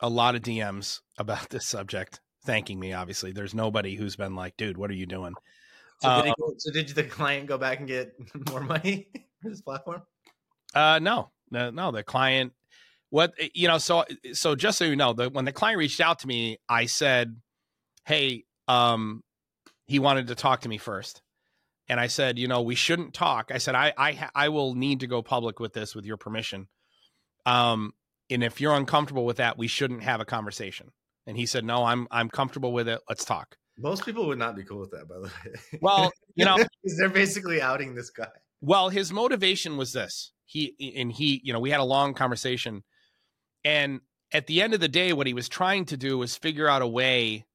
a 0.00 0.08
lot 0.08 0.34
of 0.34 0.40
DMs 0.40 1.00
about 1.18 1.48
this 1.50 1.66
subject, 1.66 2.20
thanking 2.44 2.80
me. 2.80 2.94
Obviously, 2.94 3.32
there's 3.32 3.54
nobody 3.54 3.96
who's 3.96 4.16
been 4.16 4.34
like, 4.34 4.56
"Dude, 4.56 4.78
what 4.78 4.90
are 4.90 4.94
you 4.94 5.06
doing?" 5.06 5.34
So, 6.00 6.08
uh, 6.08 6.22
did, 6.22 6.34
go, 6.38 6.54
so 6.56 6.72
did 6.72 6.88
the 6.88 7.04
client 7.04 7.46
go 7.46 7.58
back 7.58 7.80
and 7.80 7.88
get 7.88 8.14
more 8.50 8.60
money 8.60 9.08
for 9.42 9.50
this 9.50 9.60
platform? 9.60 10.02
Uh, 10.74 11.00
no, 11.02 11.32
no, 11.50 11.70
no. 11.70 11.90
The 11.90 12.02
client, 12.02 12.54
what 13.10 13.34
eh, 13.38 13.48
you 13.54 13.68
know, 13.68 13.76
so 13.76 14.04
so 14.32 14.54
just 14.54 14.78
so 14.78 14.86
you 14.86 14.96
know, 14.96 15.12
the 15.12 15.28
when 15.28 15.44
the 15.44 15.52
client 15.52 15.78
reached 15.78 16.00
out 16.00 16.20
to 16.20 16.26
me, 16.26 16.58
I 16.66 16.86
said, 16.86 17.36
"Hey, 18.06 18.44
um, 18.68 19.22
he 19.86 19.98
wanted 19.98 20.28
to 20.28 20.34
talk 20.34 20.62
to 20.62 20.68
me 20.68 20.78
first. 20.78 21.22
And 21.88 22.00
I 22.00 22.08
said, 22.08 22.38
you 22.38 22.48
know, 22.48 22.62
we 22.62 22.74
shouldn't 22.74 23.14
talk. 23.14 23.50
I 23.54 23.58
said, 23.58 23.74
I 23.74 23.92
I 23.96 24.28
I 24.34 24.48
will 24.48 24.74
need 24.74 25.00
to 25.00 25.06
go 25.06 25.22
public 25.22 25.60
with 25.60 25.72
this 25.72 25.94
with 25.94 26.04
your 26.04 26.16
permission. 26.16 26.68
Um, 27.44 27.92
and 28.28 28.42
if 28.42 28.60
you're 28.60 28.74
uncomfortable 28.74 29.24
with 29.24 29.36
that, 29.36 29.56
we 29.56 29.68
shouldn't 29.68 30.02
have 30.02 30.20
a 30.20 30.24
conversation. 30.24 30.90
And 31.26 31.36
he 31.36 31.46
said, 31.46 31.64
no, 31.64 31.84
I'm 31.84 32.08
I'm 32.10 32.28
comfortable 32.28 32.72
with 32.72 32.88
it. 32.88 33.00
Let's 33.08 33.24
talk. 33.24 33.56
Most 33.78 34.04
people 34.04 34.26
would 34.26 34.38
not 34.38 34.56
be 34.56 34.64
cool 34.64 34.80
with 34.80 34.90
that, 34.90 35.06
by 35.08 35.16
the 35.16 35.22
way. 35.22 35.78
Well, 35.80 36.10
you 36.34 36.44
know, 36.44 36.56
they're 36.98 37.08
basically 37.08 37.60
outing 37.60 37.94
this 37.94 38.10
guy. 38.10 38.28
Well, 38.60 38.88
his 38.88 39.12
motivation 39.12 39.76
was 39.76 39.92
this. 39.92 40.32
He 40.44 40.74
and 40.96 41.12
he, 41.12 41.40
you 41.44 41.52
know, 41.52 41.60
we 41.60 41.70
had 41.70 41.80
a 41.80 41.84
long 41.84 42.14
conversation, 42.14 42.82
and 43.64 44.00
at 44.32 44.46
the 44.48 44.60
end 44.62 44.74
of 44.74 44.80
the 44.80 44.88
day, 44.88 45.12
what 45.12 45.26
he 45.26 45.34
was 45.34 45.48
trying 45.48 45.84
to 45.86 45.96
do 45.96 46.18
was 46.18 46.36
figure 46.36 46.68
out 46.68 46.82
a 46.82 46.86
way 46.86 47.45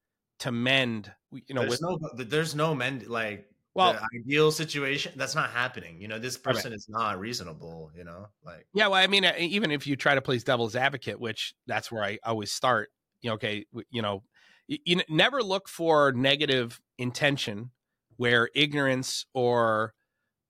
to 0.42 0.52
mend. 0.52 1.12
You 1.32 1.56
know, 1.56 1.62
there's 1.62 1.82
with, 1.82 2.02
no, 2.18 2.24
there's 2.24 2.56
no 2.56 2.76
mend 2.76 3.08
like 3.08 3.48
well 3.74 3.98
ideal 4.16 4.52
situation 4.52 5.14
that's 5.16 5.34
not 5.34 5.50
happening 5.50 6.00
you 6.02 6.06
know 6.06 6.20
this 6.20 6.38
person 6.38 6.74
is 6.74 6.88
not 6.90 7.18
reasonable 7.20 7.90
you 7.96 8.04
know 8.04 8.28
like 8.44 8.66
yeah 8.74 8.88
well 8.88 9.02
i 9.02 9.08
mean 9.08 9.24
even 9.40 9.72
if 9.72 9.88
you 9.88 9.96
try 9.96 10.14
to 10.14 10.22
play 10.22 10.38
devil's 10.40 10.76
advocate 10.76 11.18
which 11.20 11.54
that's 11.68 11.90
where 11.90 12.04
i 12.04 12.20
always 12.26 12.52
start 12.52 12.90
you 13.22 13.30
know 13.30 13.36
okay 13.36 13.66
you 13.90 14.02
know 14.02 14.24
you, 14.68 14.78
you 14.84 15.02
never 15.08 15.42
look 15.42 15.70
for 15.70 16.12
negative 16.12 16.82
intention 16.98 17.72
where 18.18 18.50
ignorance 18.54 19.26
or 19.34 19.94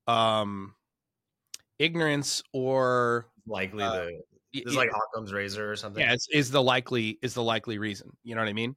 um 0.07 0.73
ignorance 1.77 2.41
or 2.53 3.27
likely 3.45 3.83
uh, 3.83 3.91
the 3.91 4.21
it's 4.53 4.75
like 4.75 4.89
Occam's 4.89 5.31
razor 5.31 5.71
or 5.71 5.75
something. 5.77 6.01
Yeah, 6.03 6.11
it's, 6.11 6.27
is 6.29 6.51
the 6.51 6.61
likely 6.61 7.17
is 7.21 7.33
the 7.33 7.43
likely 7.43 7.77
reason. 7.77 8.11
You 8.23 8.35
know 8.35 8.41
what 8.41 8.49
I 8.49 8.53
mean? 8.53 8.75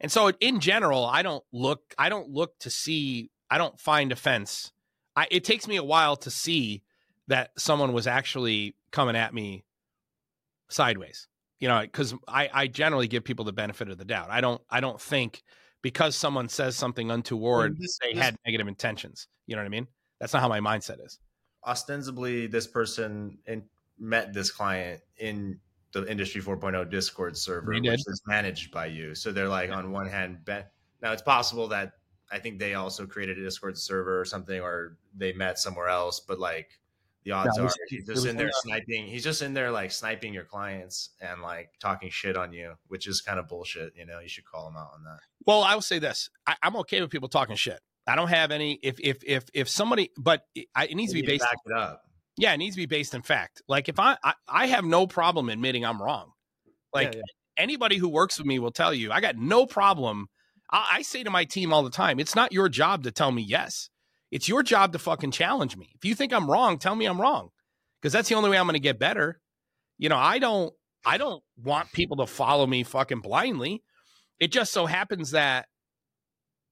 And 0.00 0.10
so 0.10 0.30
in 0.40 0.60
general, 0.60 1.04
I 1.04 1.22
don't 1.22 1.44
look 1.52 1.94
I 1.98 2.08
don't 2.08 2.30
look 2.30 2.58
to 2.60 2.70
see 2.70 3.30
I 3.50 3.58
don't 3.58 3.78
find 3.78 4.12
offense. 4.12 4.72
I 5.16 5.26
it 5.30 5.44
takes 5.44 5.68
me 5.68 5.76
a 5.76 5.84
while 5.84 6.16
to 6.16 6.30
see 6.30 6.82
that 7.28 7.50
someone 7.56 7.92
was 7.92 8.06
actually 8.06 8.74
coming 8.90 9.16
at 9.16 9.32
me 9.34 9.64
sideways 10.68 11.28
you 11.60 11.68
know, 11.68 11.80
because 11.82 12.14
I, 12.26 12.48
I 12.52 12.66
generally 12.66 13.06
give 13.06 13.22
people 13.22 13.44
the 13.44 13.52
benefit 13.52 13.90
of 13.90 13.98
the 13.98 14.04
doubt. 14.04 14.30
I 14.30 14.40
don't 14.40 14.60
I 14.70 14.80
don't 14.80 15.00
think 15.00 15.42
because 15.82 16.16
someone 16.16 16.48
says 16.48 16.74
something 16.74 17.10
untoward 17.10 17.78
this, 17.78 17.98
they 18.02 18.14
this, 18.14 18.22
had 18.22 18.36
negative 18.44 18.66
intentions. 18.66 19.28
You 19.46 19.56
know 19.56 19.62
what 19.62 19.66
I 19.66 19.70
mean? 19.70 19.86
That's 20.18 20.32
not 20.32 20.42
how 20.42 20.48
my 20.48 20.60
mindset 20.60 21.04
is. 21.04 21.18
Ostensibly, 21.66 22.46
this 22.46 22.66
person 22.66 23.38
in, 23.46 23.62
met 23.98 24.32
this 24.32 24.50
client 24.50 25.02
in 25.18 25.60
the 25.92 26.06
Industry 26.10 26.40
4.0 26.40 26.90
Discord 26.90 27.36
server, 27.36 27.72
which 27.72 28.06
is 28.06 28.22
managed 28.26 28.70
by 28.70 28.86
you. 28.86 29.14
So 29.14 29.32
they're 29.32 29.48
like 29.48 29.70
on 29.70 29.90
one 29.90 30.06
hand, 30.06 30.38
now 30.46 31.12
it's 31.12 31.22
possible 31.22 31.68
that 31.68 31.92
I 32.30 32.38
think 32.38 32.58
they 32.58 32.74
also 32.74 33.06
created 33.06 33.38
a 33.38 33.42
Discord 33.42 33.76
server 33.76 34.20
or 34.20 34.24
something, 34.24 34.60
or 34.60 34.96
they 35.16 35.32
met 35.32 35.58
somewhere 35.58 35.88
else. 35.88 36.20
But 36.20 36.38
like 36.38 36.78
the 37.24 37.32
odds 37.32 37.58
are 37.58 37.68
he's 37.88 38.06
just 38.06 38.26
in 38.26 38.36
there 38.36 38.50
sniping. 38.52 39.06
He's 39.06 39.24
just 39.24 39.42
in 39.42 39.52
there 39.52 39.70
like 39.70 39.90
sniping 39.90 40.32
your 40.32 40.44
clients 40.44 41.10
and 41.20 41.42
like 41.42 41.70
talking 41.80 42.08
shit 42.10 42.36
on 42.36 42.52
you, 42.52 42.74
which 42.88 43.06
is 43.06 43.20
kind 43.20 43.38
of 43.38 43.48
bullshit. 43.48 43.92
You 43.96 44.06
know, 44.06 44.20
you 44.20 44.28
should 44.28 44.44
call 44.44 44.68
him 44.68 44.76
out 44.76 44.92
on 44.94 45.04
that. 45.04 45.18
Well, 45.44 45.62
I 45.62 45.74
will 45.74 45.82
say 45.82 45.98
this: 45.98 46.30
I, 46.46 46.56
am 46.62 46.76
okay 46.76 47.00
with 47.00 47.10
people 47.10 47.28
talking 47.28 47.56
shit. 47.56 47.80
I 48.06 48.16
don't 48.16 48.28
have 48.28 48.52
any. 48.52 48.78
If 48.82 48.98
if 49.00 49.22
if 49.24 49.44
if 49.52 49.68
somebody, 49.68 50.10
but 50.16 50.46
it, 50.54 50.68
it 50.78 50.94
needs 50.94 51.12
to 51.12 51.20
be 51.20 51.26
based. 51.26 51.42
Back 51.42 51.56
it 51.66 51.72
up. 51.72 52.09
Yeah, 52.40 52.54
it 52.54 52.56
needs 52.56 52.74
to 52.74 52.80
be 52.80 52.86
based 52.86 53.14
in 53.14 53.22
fact. 53.22 53.62
Like 53.68 53.88
if 53.88 54.00
I 54.00 54.16
I, 54.24 54.32
I 54.48 54.66
have 54.66 54.84
no 54.84 55.06
problem 55.06 55.50
admitting 55.50 55.84
I'm 55.84 56.02
wrong. 56.02 56.32
Like 56.92 57.14
yeah, 57.14 57.18
yeah. 57.18 57.62
anybody 57.62 57.98
who 57.98 58.08
works 58.08 58.38
with 58.38 58.46
me 58.46 58.58
will 58.58 58.72
tell 58.72 58.94
you, 58.94 59.12
I 59.12 59.20
got 59.20 59.36
no 59.36 59.66
problem. 59.66 60.26
I, 60.72 60.88
I 60.94 61.02
say 61.02 61.22
to 61.22 61.30
my 61.30 61.44
team 61.44 61.72
all 61.72 61.82
the 61.82 61.90
time, 61.90 62.18
it's 62.18 62.34
not 62.34 62.52
your 62.52 62.68
job 62.68 63.04
to 63.04 63.10
tell 63.10 63.30
me 63.30 63.42
yes. 63.42 63.90
It's 64.30 64.48
your 64.48 64.62
job 64.62 64.92
to 64.92 64.98
fucking 64.98 65.32
challenge 65.32 65.76
me. 65.76 65.90
If 65.94 66.04
you 66.04 66.14
think 66.14 66.32
I'm 66.32 66.50
wrong, 66.50 66.78
tell 66.78 66.94
me 66.94 67.06
I'm 67.06 67.20
wrong. 67.20 67.50
Because 68.00 68.12
that's 68.12 68.28
the 68.28 68.36
only 68.36 68.48
way 68.48 68.56
I'm 68.56 68.66
going 68.66 68.74
to 68.74 68.80
get 68.80 68.98
better. 68.98 69.40
You 69.98 70.08
know, 70.08 70.16
I 70.16 70.38
don't 70.38 70.72
I 71.04 71.18
don't 71.18 71.42
want 71.62 71.92
people 71.92 72.16
to 72.18 72.26
follow 72.26 72.66
me 72.66 72.84
fucking 72.84 73.20
blindly. 73.20 73.82
It 74.38 74.50
just 74.50 74.72
so 74.72 74.86
happens 74.86 75.32
that 75.32 75.66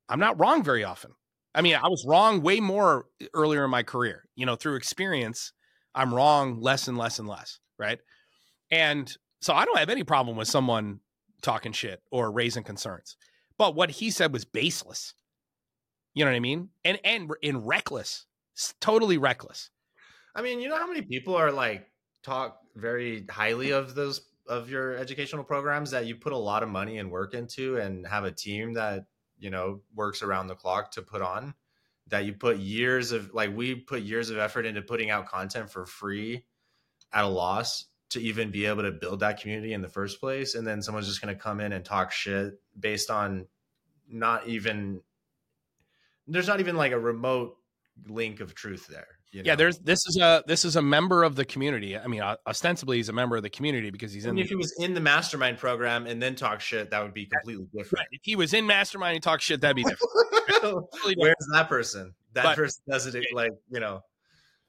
I'm 0.09 0.21
not 0.21 0.41
wrong 0.41 0.63
very 0.63 0.85
often. 0.85 1.13
I 1.55 1.61
mean, 1.61 1.75
I 1.75 1.89
was 1.89 2.07
wrong 2.07 2.41
way 2.41 2.61
more 2.61 3.07
earlier 3.35 3.65
in 3.65 3.71
my 3.71 3.83
career. 3.83 4.25
You 4.35 4.47
know, 4.47 4.57
through 4.57 4.77
experience, 4.77 5.53
I'm 5.99 6.15
wrong 6.15 6.61
less 6.61 6.87
and 6.87 6.97
less 6.97 7.19
and 7.19 7.27
less, 7.27 7.59
right? 7.77 7.99
And 8.71 9.13
so 9.41 9.53
I 9.53 9.65
don't 9.65 9.79
have 9.79 9.91
any 9.91 10.05
problem 10.05 10.37
with 10.37 10.47
someone 10.47 11.01
talking 11.43 11.73
shit 11.73 12.01
or 12.13 12.31
raising 12.31 12.63
concerns. 12.63 13.17
But 13.59 13.75
what 13.75 13.91
he 13.91 14.13
said 14.13 14.33
was 14.33 14.45
baseless. 14.45 15.15
You 16.15 16.25
know 16.25 16.31
what 16.31 16.37
I 16.37 16.41
mean? 16.41 16.69
And 16.85 17.01
and 17.03 17.33
in 17.43 17.65
reckless, 17.65 18.27
totally 18.81 19.19
reckless. 19.19 19.71
I 20.37 20.43
mean, 20.43 20.61
you 20.61 20.69
know 20.69 20.79
how 20.79 20.87
many 20.87 21.03
people 21.03 21.35
are 21.35 21.51
like 21.51 21.89
talk 22.23 22.61
very 22.77 23.27
highly 23.29 23.73
of 23.73 23.97
those 23.97 24.21
of 24.47 24.71
your 24.71 24.97
educational 24.97 25.43
programs 25.43 25.91
that 25.91 26.07
you 26.07 26.15
put 26.15 26.33
a 26.33 26.39
lot 26.39 26.63
of 26.63 26.69
money 26.69 26.99
and 26.99 27.11
work 27.11 27.35
into 27.35 27.77
and 27.79 28.07
have 28.07 28.23
a 28.23 28.31
team 28.31 28.75
that, 28.75 29.07
you 29.37 29.51
know, 29.51 29.81
works 29.97 30.23
around 30.23 30.47
the 30.47 30.55
clock 30.55 30.93
to 30.93 31.03
put 31.03 31.23
on 31.23 31.55
that 32.09 32.25
you 32.25 32.33
put 32.33 32.59
years 32.59 33.13
of 33.13 33.33
like 33.35 33.55
we 33.55 33.75
put 33.75 34.03
years 34.03 34.31
of 34.31 34.39
effort 34.39 34.67
into 34.67 34.83
putting 34.83 35.11
out 35.11 35.29
content 35.29 35.71
for 35.71 35.87
free 35.87 36.45
at 37.13 37.25
a 37.25 37.29
loss 37.29 37.87
to 38.11 38.21
even 38.21 38.51
be 38.51 38.67
able 38.67 38.83
to 38.83 38.91
build 38.91 39.21
that 39.21 39.41
community 39.41 39.73
in 39.73 39.83
the 39.83 39.89
first 39.89 40.21
place. 40.21 40.55
And 40.55 40.67
then 40.67 40.83
someone's 40.83 41.07
just 41.07 41.21
going 41.21 41.35
to 41.35 41.41
come 41.41 41.61
in 41.61 41.73
and 41.73 41.85
talk 41.85 42.11
shit 42.11 42.55
based 42.79 43.11
on 43.11 43.47
not 44.09 44.47
even 44.49 45.03
there's 46.27 46.49
not 46.49 46.61
even 46.61 46.77
like 46.77 46.93
a 46.93 46.99
remote 46.99 47.57
link 48.07 48.41
of 48.41 48.55
truth 48.55 48.87
there 48.87 49.18
you 49.31 49.43
know? 49.43 49.47
yeah 49.47 49.55
there's 49.55 49.79
this 49.79 49.99
is 50.07 50.19
a 50.21 50.43
this 50.47 50.65
is 50.65 50.77
a 50.77 50.83
member 50.83 51.23
of 51.23 51.37
the 51.37 51.45
community 51.45 51.97
i 51.97 52.07
mean 52.07 52.23
ostensibly 52.47 52.97
he's 52.97 53.09
a 53.09 53.13
member 53.13 53.37
of 53.37 53.43
the 53.43 53.51
community 53.51 53.91
because 53.91 54.13
he's 54.13 54.27
in 54.27 54.35
the, 54.35 54.43
if 54.43 54.49
he 54.49 54.55
was 54.55 54.75
in 54.79 54.95
the 54.95 55.01
mastermind 55.01 55.59
program 55.59 56.07
and 56.07 56.23
then 56.23 56.35
talk 56.35 56.61
shit 56.61 56.91
that 56.91 57.03
would 57.03 57.15
be 57.15 57.27
completely 57.27 57.67
different 57.75 58.01
right. 58.01 58.09
if 58.13 58.21
he 58.23 58.37
was 58.37 58.55
in 58.55 58.67
mastermind 58.67 59.15
and 59.15 59.23
talk 59.23 59.41
shit 59.41 59.61
that'd 59.61 59.77
be 59.77 59.85
different 60.63 60.87
where's 61.17 61.35
that 61.53 61.69
person 61.69 62.15
that 62.33 62.45
but, 62.45 62.57
person 62.57 62.83
doesn't 62.89 63.25
like 63.33 63.53
you 63.71 63.81
know 63.81 64.01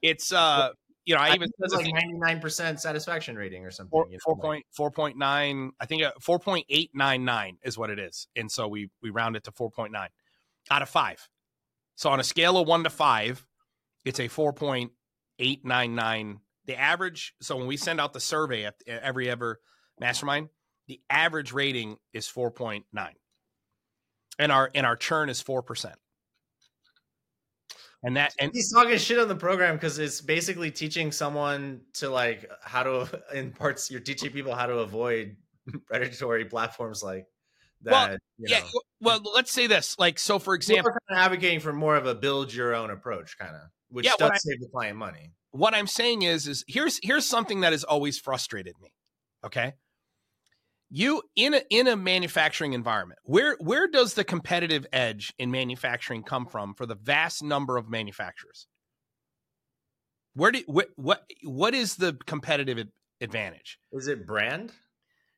it's 0.02 0.32
uh 0.32 0.70
you 1.06 1.14
know, 1.14 1.22
I, 1.22 1.30
I 1.30 1.34
even 1.34 1.48
said 1.58 1.76
like 1.76 1.92
ninety 1.92 2.18
nine 2.18 2.40
percent 2.40 2.78
satisfaction 2.78 3.34
rating 3.34 3.64
or 3.64 3.70
something. 3.70 3.90
Four, 3.90 4.06
you 4.06 4.12
know, 4.12 4.18
four 4.22 4.36
point 4.36 4.64
four 4.70 4.90
point 4.90 5.16
nine. 5.16 5.72
I 5.80 5.86
think 5.86 6.04
uh, 6.04 6.12
four 6.20 6.38
point 6.38 6.66
eight 6.68 6.90
nine 6.94 7.24
nine 7.24 7.56
is 7.64 7.78
what 7.78 7.90
it 7.90 7.98
is, 7.98 8.28
and 8.36 8.48
so 8.48 8.68
we 8.68 8.90
we 9.02 9.10
round 9.10 9.34
it 9.34 9.44
to 9.44 9.50
four 9.50 9.70
point 9.70 9.92
nine 9.92 10.10
out 10.70 10.82
of 10.82 10.88
five. 10.88 11.28
So 11.96 12.10
on 12.10 12.20
a 12.20 12.24
scale 12.24 12.58
of 12.58 12.68
one 12.68 12.84
to 12.84 12.90
five, 12.90 13.44
it's 14.04 14.20
a 14.20 14.28
four 14.28 14.52
point 14.52 14.92
eight 15.38 15.64
nine 15.64 15.94
nine. 15.94 16.40
The 16.66 16.78
average. 16.78 17.34
So 17.40 17.56
when 17.56 17.66
we 17.66 17.76
send 17.76 18.00
out 18.00 18.12
the 18.12 18.20
survey 18.20 18.64
at 18.64 18.74
every 18.86 19.28
ever 19.28 19.60
mastermind, 19.98 20.48
the 20.86 21.00
average 21.08 21.52
rating 21.52 21.96
is 22.12 22.28
four 22.28 22.50
point 22.50 22.84
nine, 22.92 23.14
and 24.38 24.52
our 24.52 24.70
and 24.74 24.86
our 24.86 24.96
churn 24.96 25.28
is 25.28 25.40
four 25.40 25.62
percent. 25.62 25.96
And 28.02 28.16
that 28.16 28.32
and 28.38 28.50
he's 28.54 28.72
talking 28.72 28.96
shit 28.96 29.18
on 29.18 29.28
the 29.28 29.36
program 29.36 29.74
because 29.74 29.98
it's 29.98 30.22
basically 30.22 30.70
teaching 30.70 31.12
someone 31.12 31.82
to 31.94 32.08
like 32.08 32.50
how 32.62 32.82
to 32.82 33.22
in 33.34 33.52
parts 33.52 33.90
you're 33.90 34.00
teaching 34.00 34.30
people 34.30 34.54
how 34.54 34.66
to 34.66 34.78
avoid 34.78 35.36
predatory 35.86 36.46
platforms 36.46 37.02
like 37.02 37.26
that. 37.82 38.10
Well, 38.10 38.18
yeah. 38.38 38.60
Know. 38.60 38.80
Well, 39.00 39.20
let's 39.34 39.52
say 39.52 39.66
this. 39.66 39.96
Like, 39.98 40.18
so 40.18 40.38
for 40.38 40.54
example, 40.54 40.92
we're 40.92 40.98
kind 41.08 41.20
of 41.20 41.26
advocating 41.26 41.60
for 41.60 41.72
more 41.72 41.96
of 41.96 42.06
a 42.06 42.14
build 42.14 42.52
your 42.52 42.74
own 42.74 42.90
approach, 42.90 43.38
kind 43.38 43.54
of, 43.54 43.62
which 43.90 44.06
yeah, 44.06 44.12
does 44.18 44.42
save 44.42 44.60
the 44.60 44.68
client 44.68 44.96
money. 44.96 45.32
What 45.50 45.74
I'm 45.74 45.86
saying 45.86 46.22
is, 46.22 46.46
is 46.46 46.64
here's 46.68 47.00
here's 47.02 47.26
something 47.26 47.60
that 47.60 47.72
has 47.72 47.84
always 47.84 48.18
frustrated 48.18 48.74
me. 48.80 48.92
Okay, 49.44 49.74
you 50.90 51.22
in 51.36 51.54
a 51.54 51.62
in 51.70 51.86
a 51.86 51.96
manufacturing 51.96 52.72
environment 52.72 53.20
where 53.24 53.56
where 53.60 53.86
does 53.86 54.14
the 54.14 54.24
competitive 54.24 54.86
edge 54.92 55.32
in 55.38 55.50
manufacturing 55.50 56.24
come 56.24 56.46
from 56.46 56.74
for 56.74 56.84
the 56.84 56.96
vast 56.96 57.42
number 57.42 57.76
of 57.76 57.88
manufacturers? 57.88 58.66
Where 60.34 60.50
do 60.50 60.62
what 60.66 60.88
what, 60.96 61.24
what 61.44 61.74
is 61.74 61.96
the 61.96 62.18
competitive 62.26 62.88
advantage? 63.20 63.78
Is 63.92 64.08
it 64.08 64.26
brand? 64.26 64.72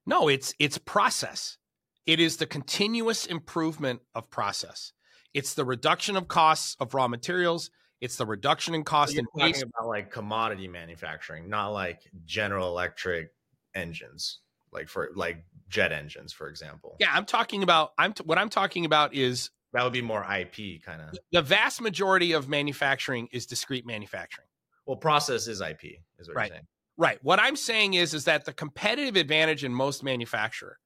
No 0.06 0.28
it's 0.28 0.54
it's 0.58 0.78
process. 0.78 1.58
It 2.06 2.18
is 2.18 2.38
the 2.38 2.46
continuous 2.46 3.26
improvement 3.26 4.00
of 4.14 4.30
process. 4.30 4.92
It's 5.34 5.54
the 5.54 5.64
reduction 5.64 6.16
of 6.16 6.28
costs 6.28 6.76
of 6.80 6.94
raw 6.94 7.08
materials 7.08 7.70
it's 8.02 8.16
the 8.16 8.26
reduction 8.26 8.74
in 8.74 8.84
cost 8.84 9.14
so 9.14 9.20
in 9.20 9.26
talking 9.38 9.62
about 9.62 9.88
like 9.88 10.10
commodity 10.10 10.68
manufacturing 10.68 11.48
not 11.48 11.68
like 11.68 12.02
general 12.26 12.68
electric 12.68 13.32
engines 13.74 14.40
like 14.72 14.88
for 14.88 15.10
like 15.14 15.44
jet 15.68 15.92
engines, 15.92 16.32
for 16.32 16.48
example. 16.48 16.96
Yeah, 17.00 17.10
I'm 17.12 17.24
talking 17.24 17.62
about. 17.62 17.92
I'm 17.98 18.12
t- 18.12 18.24
what 18.24 18.38
I'm 18.38 18.48
talking 18.48 18.84
about 18.84 19.14
is 19.14 19.50
that 19.72 19.82
would 19.84 19.92
be 19.92 20.02
more 20.02 20.22
IP 20.22 20.82
kind 20.82 21.00
of. 21.00 21.18
The 21.32 21.42
vast 21.42 21.80
majority 21.80 22.32
of 22.32 22.48
manufacturing 22.48 23.28
is 23.32 23.46
discrete 23.46 23.86
manufacturing. 23.86 24.46
Well, 24.86 24.96
process 24.96 25.46
is 25.46 25.60
IP, 25.60 25.84
is 26.18 26.28
what 26.28 26.36
right. 26.36 26.48
you're 26.48 26.56
saying. 26.56 26.66
Right. 26.98 27.18
What 27.22 27.40
I'm 27.40 27.56
saying 27.56 27.94
is 27.94 28.14
is 28.14 28.24
that 28.24 28.44
the 28.44 28.52
competitive 28.52 29.16
advantage 29.16 29.64
in 29.64 29.72
most 29.72 30.02
manufacturer 30.02 30.78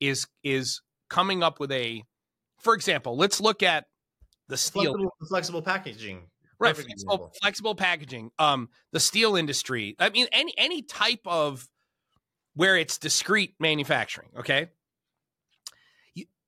is 0.00 0.26
is 0.42 0.80
coming 1.08 1.42
up 1.42 1.60
with 1.60 1.72
a 1.72 2.02
for 2.58 2.74
example, 2.74 3.16
let's 3.16 3.40
look 3.40 3.62
at 3.62 3.86
the 4.48 4.56
steel 4.56 4.92
flexible, 4.92 5.12
flexible 5.28 5.62
packaging. 5.62 6.22
Right, 6.62 6.76
flexible, 6.76 7.32
flexible 7.40 7.74
packaging. 7.74 8.30
Um, 8.38 8.68
the 8.92 9.00
steel 9.00 9.36
industry. 9.36 9.96
I 9.98 10.10
mean, 10.10 10.26
any 10.32 10.54
any 10.56 10.82
type 10.82 11.20
of 11.26 11.68
where 12.54 12.76
it's 12.76 12.98
discrete 12.98 13.54
manufacturing. 13.58 14.28
Okay, 14.38 14.68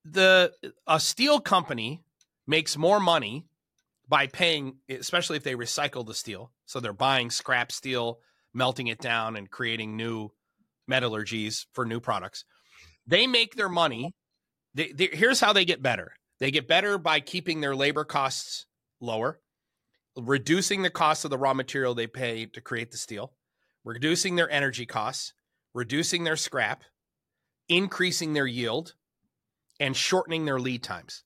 the 0.05 0.53
a 0.87 1.01
steel 1.01 1.41
company 1.41 2.03
makes 2.47 2.77
more 2.77 3.01
money 3.01 3.47
by 4.07 4.27
paying, 4.27 4.77
especially 4.89 5.37
if 5.37 5.45
they 5.45 5.55
recycle 5.55 6.07
the 6.07 6.15
steel. 6.15 6.53
So 6.67 6.81
they're 6.81 6.93
buying 6.93 7.31
scrap 7.31 7.73
steel, 7.73 8.21
melting 8.53 8.89
it 8.89 8.99
down, 8.99 9.37
and 9.37 9.51
creating 9.51 9.97
new 9.97 10.31
metallurgies 10.91 11.67
for 11.73 11.87
new 11.87 12.01
products. 12.01 12.45
They 13.07 13.27
make 13.27 13.57
their 13.57 13.69
money. 13.69 14.15
They, 14.75 14.93
they, 14.93 15.09
here's 15.12 15.41
how 15.41 15.53
they 15.53 15.65
get 15.65 15.83
better. 15.83 16.12
They 16.39 16.51
get 16.51 16.69
better 16.69 16.99
by 16.99 17.21
keeping 17.21 17.61
their 17.61 17.75
labor 17.77 18.05
costs 18.05 18.67
lower, 19.01 19.41
reducing 20.17 20.83
the 20.83 20.91
cost 20.91 21.25
of 21.25 21.31
the 21.31 21.39
raw 21.39 21.55
material 21.55 21.95
they 21.95 22.07
pay 22.07 22.47
to 22.47 22.61
create 22.61 22.91
the 22.91 22.99
steel, 22.99 23.33
reducing 23.85 24.37
their 24.37 24.51
energy 24.51 24.87
costs, 24.87 25.33
reducing 25.75 26.25
their 26.25 26.37
scrap, 26.37 26.85
increasing 27.69 28.33
their 28.33 28.47
yield, 28.47 28.95
and 29.81 29.97
shortening 29.97 30.45
their 30.45 30.61
lead 30.61 30.83
times. 30.83 31.25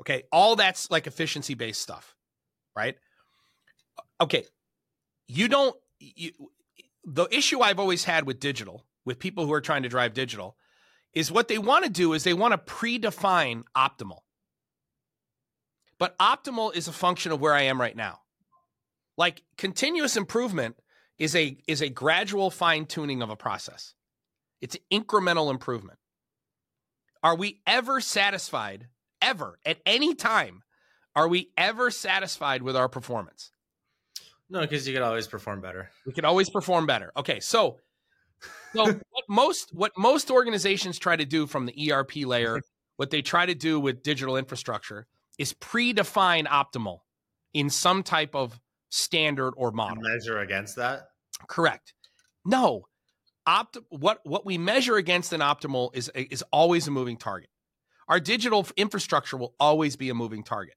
Okay. 0.00 0.24
All 0.30 0.56
that's 0.56 0.90
like 0.90 1.06
efficiency 1.06 1.54
based 1.54 1.80
stuff, 1.80 2.14
right? 2.76 2.96
Okay. 4.20 4.44
You 5.26 5.48
don't, 5.48 5.74
you, 5.98 6.32
the 7.04 7.26
issue 7.30 7.60
I've 7.60 7.80
always 7.80 8.04
had 8.04 8.26
with 8.26 8.38
digital, 8.38 8.84
with 9.04 9.18
people 9.18 9.46
who 9.46 9.52
are 9.52 9.60
trying 9.60 9.84
to 9.84 9.88
drive 9.88 10.12
digital, 10.12 10.56
is 11.14 11.32
what 11.32 11.48
they 11.48 11.58
want 11.58 11.84
to 11.84 11.90
do 11.90 12.12
is 12.12 12.24
they 12.24 12.34
want 12.34 12.52
to 12.52 12.74
predefine 12.74 13.62
optimal. 13.74 14.18
But 15.98 16.18
optimal 16.18 16.76
is 16.76 16.88
a 16.88 16.92
function 16.92 17.32
of 17.32 17.40
where 17.40 17.54
I 17.54 17.62
am 17.62 17.80
right 17.80 17.96
now. 17.96 18.20
Like 19.16 19.42
continuous 19.56 20.16
improvement 20.16 20.76
is 21.18 21.34
a 21.34 21.56
is 21.66 21.80
a 21.80 21.88
gradual 21.88 22.50
fine 22.50 22.86
tuning 22.86 23.22
of 23.22 23.30
a 23.30 23.36
process. 23.36 23.94
It's 24.60 24.76
incremental 24.92 25.50
improvement. 25.50 25.98
Are 27.22 27.36
we 27.36 27.60
ever 27.66 28.00
satisfied 28.00 28.88
ever 29.20 29.58
at 29.64 29.78
any 29.86 30.14
time? 30.14 30.62
Are 31.14 31.28
we 31.28 31.50
ever 31.56 31.90
satisfied 31.90 32.62
with 32.62 32.76
our 32.76 32.88
performance? 32.88 33.50
No, 34.48 34.60
because 34.60 34.86
you 34.86 34.94
could 34.94 35.02
always 35.02 35.26
perform 35.26 35.60
better. 35.60 35.90
We 36.04 36.12
could 36.12 36.24
always 36.24 36.50
perform 36.50 36.86
better. 36.86 37.10
Okay, 37.16 37.40
so 37.40 37.78
so 38.74 38.84
what 39.10 39.24
most 39.28 39.74
what 39.74 39.92
most 39.96 40.30
organizations 40.30 40.98
try 40.98 41.16
to 41.16 41.24
do 41.24 41.46
from 41.46 41.66
the 41.66 41.92
ERP 41.92 42.16
layer, 42.16 42.60
what 42.96 43.10
they 43.10 43.22
try 43.22 43.46
to 43.46 43.54
do 43.54 43.80
with 43.80 44.02
digital 44.02 44.36
infrastructure 44.36 45.06
is 45.38 45.54
predefine 45.54 46.46
optimal 46.46 47.00
in 47.52 47.70
some 47.70 48.02
type 48.02 48.34
of 48.34 48.60
standard 48.90 49.54
or 49.56 49.70
model. 49.72 50.02
Measure 50.02 50.38
against 50.38 50.76
that? 50.76 51.08
Correct. 51.48 51.94
No. 52.44 52.86
Opt 53.46 53.78
what 53.90 54.20
what 54.24 54.44
we 54.44 54.58
measure 54.58 54.96
against 54.96 55.32
an 55.32 55.40
optimal 55.40 55.94
is 55.94 56.10
is 56.14 56.42
always 56.52 56.88
a 56.88 56.90
moving 56.90 57.16
target. 57.16 57.48
Our 58.08 58.20
digital 58.20 58.66
infrastructure 58.76 59.36
will 59.36 59.54
always 59.60 59.96
be 59.96 60.10
a 60.10 60.14
moving 60.14 60.42
target. 60.42 60.74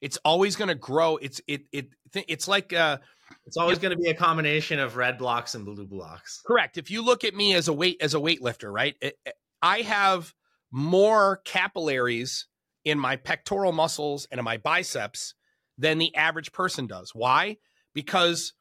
It's 0.00 0.16
always 0.24 0.56
going 0.56 0.68
to 0.68 0.74
grow. 0.74 1.16
It's 1.18 1.40
it 1.46 1.66
it 1.72 1.90
it's 2.14 2.48
like 2.48 2.72
uh 2.72 2.98
it's 3.46 3.56
always 3.56 3.78
going 3.78 3.96
to 3.96 4.02
be 4.02 4.08
a 4.08 4.14
combination 4.14 4.80
of 4.80 4.96
red 4.96 5.18
blocks 5.18 5.54
and 5.54 5.64
blue 5.64 5.86
blocks. 5.86 6.40
Correct. 6.44 6.78
If 6.78 6.90
you 6.90 7.04
look 7.04 7.22
at 7.22 7.34
me 7.34 7.54
as 7.54 7.68
a 7.68 7.72
weight 7.72 7.98
as 8.00 8.14
a 8.14 8.18
weightlifter, 8.18 8.72
right? 8.72 8.96
It, 9.00 9.18
I 9.62 9.82
have 9.82 10.34
more 10.72 11.40
capillaries 11.44 12.46
in 12.84 12.98
my 12.98 13.16
pectoral 13.16 13.72
muscles 13.72 14.26
and 14.30 14.38
in 14.38 14.44
my 14.44 14.56
biceps 14.56 15.34
than 15.80 15.98
the 15.98 16.14
average 16.14 16.52
person 16.52 16.86
does. 16.86 17.12
Why? 17.14 17.56
Because 17.94 18.52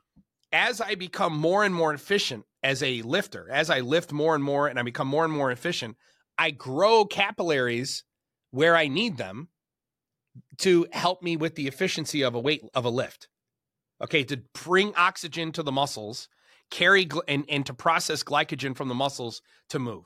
as 0.51 0.81
I 0.81 0.95
become 0.95 1.35
more 1.35 1.63
and 1.63 1.75
more 1.75 1.93
efficient 1.93 2.45
as 2.63 2.81
a 2.81 3.01
lifter, 3.01 3.47
as 3.51 3.69
I 3.69 3.81
lift 3.81 4.11
more 4.11 4.35
and 4.35 4.43
more 4.43 4.67
and 4.67 4.79
I 4.79 4.83
become 4.83 5.07
more 5.07 5.25
and 5.25 5.33
more 5.33 5.51
efficient, 5.51 5.97
I 6.37 6.51
grow 6.51 7.05
capillaries 7.05 8.03
where 8.51 8.75
I 8.75 8.87
need 8.87 9.17
them 9.17 9.49
to 10.59 10.87
help 10.91 11.21
me 11.21 11.35
with 11.37 11.55
the 11.55 11.67
efficiency 11.67 12.21
of 12.21 12.33
a 12.35 12.39
weight 12.39 12.63
of 12.73 12.85
a 12.85 12.89
lift. 12.89 13.27
Okay, 14.01 14.23
to 14.23 14.41
bring 14.63 14.95
oxygen 14.95 15.51
to 15.51 15.63
the 15.63 15.73
muscles, 15.73 16.29
carry 16.71 17.05
gl- 17.05 17.21
and, 17.27 17.43
and 17.49 17.65
to 17.65 17.73
process 17.73 18.23
glycogen 18.23 18.75
from 18.75 18.87
the 18.87 18.95
muscles 18.95 19.41
to 19.69 19.79
move. 19.79 20.05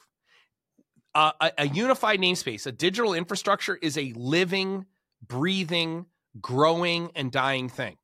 Uh, 1.13 1.31
a, 1.39 1.51
a 1.59 1.67
unified 1.67 2.19
namespace, 2.19 2.65
a 2.65 2.71
digital 2.71 3.13
infrastructure 3.13 3.77
is 3.83 3.99
a 3.99 4.11
living, 4.15 4.85
breathing, 5.25 6.07
growing, 6.41 7.11
and 7.15 7.31
dying 7.31 7.69
thing. 7.69 7.97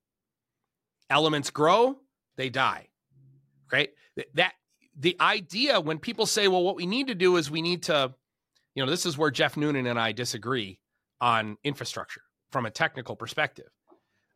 Elements 1.09 1.49
grow, 1.49 1.97
they 2.37 2.49
die. 2.49 2.87
Right? 3.71 3.89
That 4.35 4.53
the 4.97 5.15
idea 5.19 5.79
when 5.79 5.99
people 5.99 6.25
say, 6.25 6.47
well, 6.47 6.63
what 6.63 6.75
we 6.75 6.85
need 6.85 7.07
to 7.07 7.15
do 7.15 7.37
is 7.37 7.49
we 7.49 7.61
need 7.61 7.83
to, 7.83 8.13
you 8.75 8.83
know, 8.83 8.89
this 8.89 9.05
is 9.05 9.17
where 9.17 9.31
Jeff 9.31 9.55
Noonan 9.55 9.87
and 9.87 9.99
I 9.99 10.11
disagree 10.11 10.79
on 11.21 11.57
infrastructure 11.63 12.21
from 12.51 12.65
a 12.65 12.71
technical 12.71 13.15
perspective. 13.15 13.69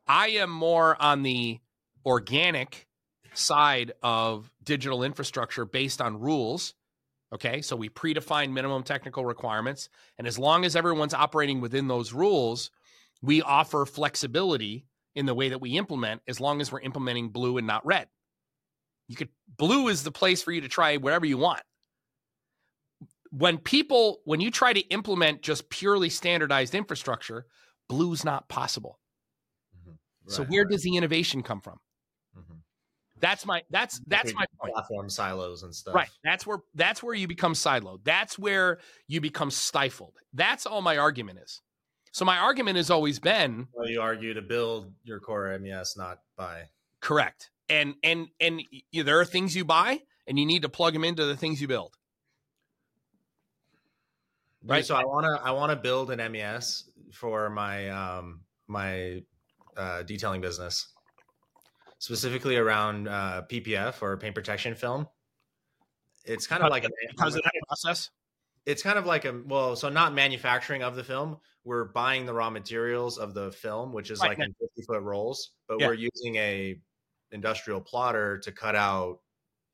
I 0.07 0.29
am 0.29 0.49
more 0.49 1.01
on 1.01 1.23
the 1.23 1.59
organic 2.05 2.87
side 3.33 3.93
of 4.01 4.51
digital 4.63 5.03
infrastructure 5.03 5.65
based 5.65 6.01
on 6.01 6.19
rules. 6.19 6.75
Okay, 7.33 7.61
so 7.61 7.75
we 7.75 7.89
predefine 7.89 8.51
minimum 8.51 8.83
technical 8.83 9.25
requirements. 9.25 9.89
And 10.19 10.27
as 10.27 10.37
long 10.37 10.65
as 10.65 10.75
everyone's 10.75 11.15
operating 11.15 11.61
within 11.61 11.87
those 11.87 12.13
rules, 12.13 12.69
we 13.23 13.41
offer 13.41 13.85
flexibility 13.85 14.85
in 15.15 15.25
the 15.25 15.33
way 15.33 15.49
that 15.49 15.61
we 15.61 15.77
implement 15.77 16.21
as 16.27 16.39
long 16.39 16.61
as 16.61 16.71
we're 16.71 16.81
implementing 16.81 17.29
blue 17.29 17.57
and 17.57 17.65
not 17.65 17.85
red. 17.85 18.07
You 19.07 19.15
could 19.15 19.29
blue 19.57 19.87
is 19.87 20.03
the 20.03 20.11
place 20.11 20.43
for 20.43 20.51
you 20.51 20.61
to 20.61 20.67
try 20.67 20.97
whatever 20.97 21.25
you 21.25 21.37
want. 21.37 21.61
When 23.31 23.57
people 23.57 24.19
when 24.25 24.41
you 24.41 24.51
try 24.51 24.73
to 24.73 24.81
implement 24.89 25.41
just 25.41 25.69
purely 25.69 26.09
standardized 26.09 26.75
infrastructure, 26.75 27.45
blue's 27.87 28.23
not 28.25 28.49
possible. 28.49 28.99
Mm-hmm. 29.79 29.91
Right, 29.91 30.35
so 30.35 30.43
where 30.43 30.63
right. 30.63 30.71
does 30.71 30.83
the 30.83 30.95
innovation 30.95 31.43
come 31.43 31.61
from? 31.61 31.79
Mm-hmm. 32.37 32.57
That's 33.19 33.45
my 33.45 33.63
that's 33.69 34.01
that's 34.07 34.33
my 34.33 34.45
point. 34.59 34.73
Platform 34.73 35.09
silos 35.09 35.63
and 35.63 35.73
stuff. 35.73 35.95
Right. 35.95 36.09
That's 36.23 36.45
where 36.45 36.59
that's 36.75 37.01
where 37.01 37.15
you 37.15 37.27
become 37.27 37.53
siloed. 37.53 37.99
That's 38.03 38.37
where 38.37 38.79
you 39.07 39.21
become 39.21 39.49
stifled. 39.49 40.15
That's 40.33 40.65
all 40.65 40.81
my 40.81 40.97
argument 40.97 41.39
is. 41.39 41.61
So 42.13 42.25
my 42.25 42.37
argument 42.37 42.77
has 42.77 42.91
always 42.91 43.19
been 43.19 43.67
well, 43.73 43.89
you 43.89 43.99
argue 43.99 44.35
to 44.35 44.41
build 44.41 44.93
your 45.03 45.19
core 45.19 45.57
MES, 45.59 45.97
not 45.97 46.19
buy. 46.37 46.69
Correct. 47.01 47.49
And 47.69 47.95
and 48.03 48.27
and 48.39 48.61
you, 48.91 49.03
there 49.03 49.19
are 49.19 49.25
things 49.25 49.55
you 49.55 49.65
buy 49.65 49.99
and 50.27 50.37
you 50.37 50.45
need 50.45 50.61
to 50.61 50.69
plug 50.69 50.93
them 50.93 51.03
into 51.03 51.25
the 51.25 51.35
things 51.35 51.59
you 51.59 51.67
build. 51.67 51.95
Right. 54.63 54.85
So 54.85 54.95
I 54.95 55.03
want 55.05 55.25
to 55.25 55.43
I 55.43 55.51
want 55.51 55.71
to 55.71 55.75
build 55.75 56.11
an 56.11 56.31
MES 56.31 56.87
for 57.11 57.49
my 57.49 57.89
um 57.89 58.41
my 58.67 59.23
uh, 59.75 60.03
detailing 60.03 60.39
business, 60.39 60.87
specifically 61.97 62.57
around 62.57 63.07
uh, 63.07 63.41
PPF 63.49 64.03
or 64.03 64.17
paint 64.17 64.35
protection 64.35 64.75
film. 64.75 65.07
It's 66.25 66.45
kind 66.45 66.61
of 66.61 66.69
like 66.69 66.85
a 66.85 66.89
process? 67.17 68.11
It's 68.67 68.83
kind 68.83 68.99
of 68.99 69.07
like 69.07 69.25
a 69.25 69.41
well, 69.45 69.75
so 69.75 69.89
not 69.89 70.13
manufacturing 70.13 70.83
of 70.83 70.95
the 70.95 71.03
film, 71.03 71.39
we're 71.65 71.85
buying 71.85 72.25
the 72.25 72.33
raw 72.33 72.49
materials 72.49 73.17
of 73.17 73.33
the 73.33 73.51
film, 73.51 73.93
which 73.93 74.11
is 74.11 74.19
right. 74.19 74.29
like 74.29 74.39
in 74.39 74.53
50 74.59 74.81
foot 74.87 75.01
rolls, 75.01 75.51
but 75.67 75.79
yeah. 75.79 75.87
we're 75.87 75.93
using 75.93 76.35
a 76.35 76.77
industrial 77.31 77.81
plotter 77.81 78.37
to 78.39 78.51
cut 78.51 78.75
out 78.75 79.19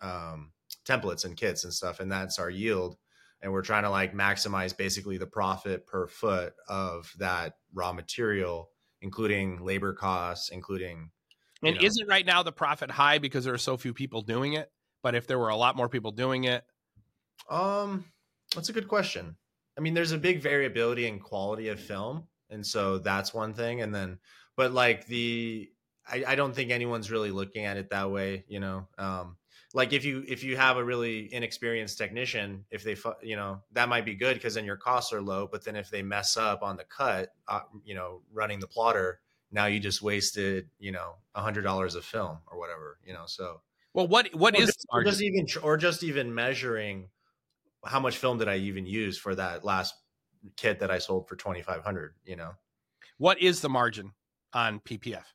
um, 0.02 0.52
templates 0.86 1.26
and 1.26 1.36
kits 1.36 1.64
and 1.64 1.74
stuff, 1.74 2.00
and 2.00 2.12
that's 2.12 2.40
our 2.40 2.50
yield. 2.50 2.98
And 3.42 3.52
we're 3.52 3.62
trying 3.62 3.84
to 3.84 3.90
like 3.90 4.14
maximize 4.14 4.76
basically 4.76 5.18
the 5.18 5.26
profit 5.26 5.88
per 5.88 6.08
foot 6.08 6.54
of 6.68 7.12
that 7.20 7.54
raw 7.74 7.94
material, 7.94 8.70
including 9.02 9.64
labor 9.64 9.94
costs, 9.94 10.50
including. 10.50 11.12
And 11.64 11.76
know, 11.76 11.82
isn't 11.82 12.08
right 12.08 12.26
now 12.26 12.44
the 12.44 12.52
profit 12.52 12.92
high 12.92 13.18
because 13.18 13.46
there 13.46 13.54
are 13.54 13.58
so 13.58 13.78
few 13.78 13.94
people 13.94 14.22
doing 14.22 14.54
it? 14.54 14.72
But 15.02 15.16
if 15.16 15.26
there 15.28 15.40
were 15.40 15.50
a 15.50 15.56
lot 15.56 15.78
more 15.78 15.88
people 15.88 16.12
doing 16.12 16.44
it, 16.44 16.66
um, 17.50 18.06
that's 18.54 18.70
a 18.70 18.74
good 18.74 18.90
question. 18.90 19.38
I 19.80 19.82
mean, 19.82 19.94
there's 19.94 20.12
a 20.12 20.18
big 20.18 20.42
variability 20.42 21.08
in 21.08 21.20
quality 21.20 21.70
of 21.70 21.80
film, 21.80 22.26
and 22.50 22.68
so 22.68 22.98
that's 22.98 23.34
one 23.34 23.54
thing. 23.54 23.80
And 23.80 23.96
then, 23.96 24.20
but 24.58 24.74
like 24.74 25.08
the, 25.08 25.70
I, 26.06 26.26
I 26.28 26.36
don't 26.36 26.54
think 26.54 26.70
anyone's 26.70 27.10
really 27.10 27.32
looking 27.32 27.64
at 27.64 27.78
it 27.78 27.92
that 27.92 28.12
way. 28.12 28.44
You 28.50 28.60
know, 28.60 28.90
um, 28.98 29.38
like 29.74 29.94
if 29.94 30.04
you 30.04 30.26
if 30.28 30.44
you 30.44 30.58
have 30.58 30.76
a 30.76 30.84
really 30.84 31.34
inexperienced 31.34 31.98
technician, 31.98 32.66
if 32.70 32.84
they, 32.84 32.98
you 33.24 33.38
know, 33.38 33.62
that 33.72 33.88
might 33.88 34.04
be 34.04 34.16
good 34.16 34.34
because 34.34 34.54
then 34.54 34.66
your 34.66 34.76
costs 34.76 35.14
are 35.14 35.22
low. 35.22 35.48
But 35.50 35.64
then 35.64 35.78
if 35.78 35.90
they 35.90 36.04
mess 36.04 36.36
up 36.36 36.62
on 36.62 36.76
the 36.76 36.84
cut, 36.84 37.30
uh, 37.48 37.62
you 37.86 37.96
know, 37.96 38.20
running 38.34 38.60
the 38.60 38.68
plotter, 38.68 39.22
now 39.50 39.68
you 39.68 39.80
just 39.80 40.02
wasted, 40.02 40.68
you 40.78 40.92
know, 40.92 41.14
a 41.36 41.42
hundred 41.42 41.62
dollars 41.62 41.96
of 41.96 42.04
film 42.04 42.40
or 42.48 42.60
whatever. 42.60 43.00
You 43.08 43.14
know, 43.14 43.24
so. 43.28 43.62
Well, 43.94 44.10
what 44.10 44.36
what 44.36 44.58
or 44.58 44.62
is 44.62 44.66
just, 44.68 44.86
or 44.92 45.04
just 45.06 45.22
even 45.22 45.48
or 45.64 45.78
just 45.78 46.04
even 46.04 46.36
measuring 46.36 47.08
how 47.86 48.00
much 48.00 48.18
film 48.18 48.38
did 48.38 48.48
I 48.48 48.58
even 48.58 48.86
use 48.86 49.18
for 49.18 49.36
that 49.36 49.64
last 49.64 49.96
kit 50.56 50.80
that 50.80 50.92
I 50.92 51.00
sold 51.00 51.28
for 51.28 51.36
2500, 51.36 52.14
you 52.26 52.36
know? 52.36 52.52
What 53.18 53.42
is 53.42 53.62
the 53.62 53.70
margin 53.70 54.14
on 54.54 54.80
PPF? 54.80 55.26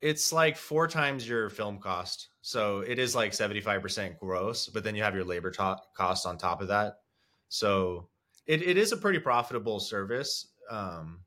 It's 0.00 0.32
like 0.32 0.56
four 0.56 0.86
times 0.86 1.28
your 1.28 1.50
film 1.50 1.78
cost. 1.78 2.28
So 2.42 2.80
it 2.80 2.98
is 2.98 3.14
like 3.14 3.32
75% 3.32 4.18
gross, 4.18 4.68
but 4.68 4.84
then 4.84 4.94
you 4.94 5.02
have 5.02 5.14
your 5.14 5.24
labor 5.24 5.50
to- 5.52 5.78
cost 5.96 6.26
on 6.26 6.38
top 6.38 6.60
of 6.60 6.68
that. 6.68 6.98
So 7.48 8.08
it, 8.46 8.62
it 8.62 8.76
is 8.76 8.92
a 8.92 8.96
pretty 8.96 9.18
profitable 9.18 9.80
service. 9.80 10.48
Um, 10.70 11.20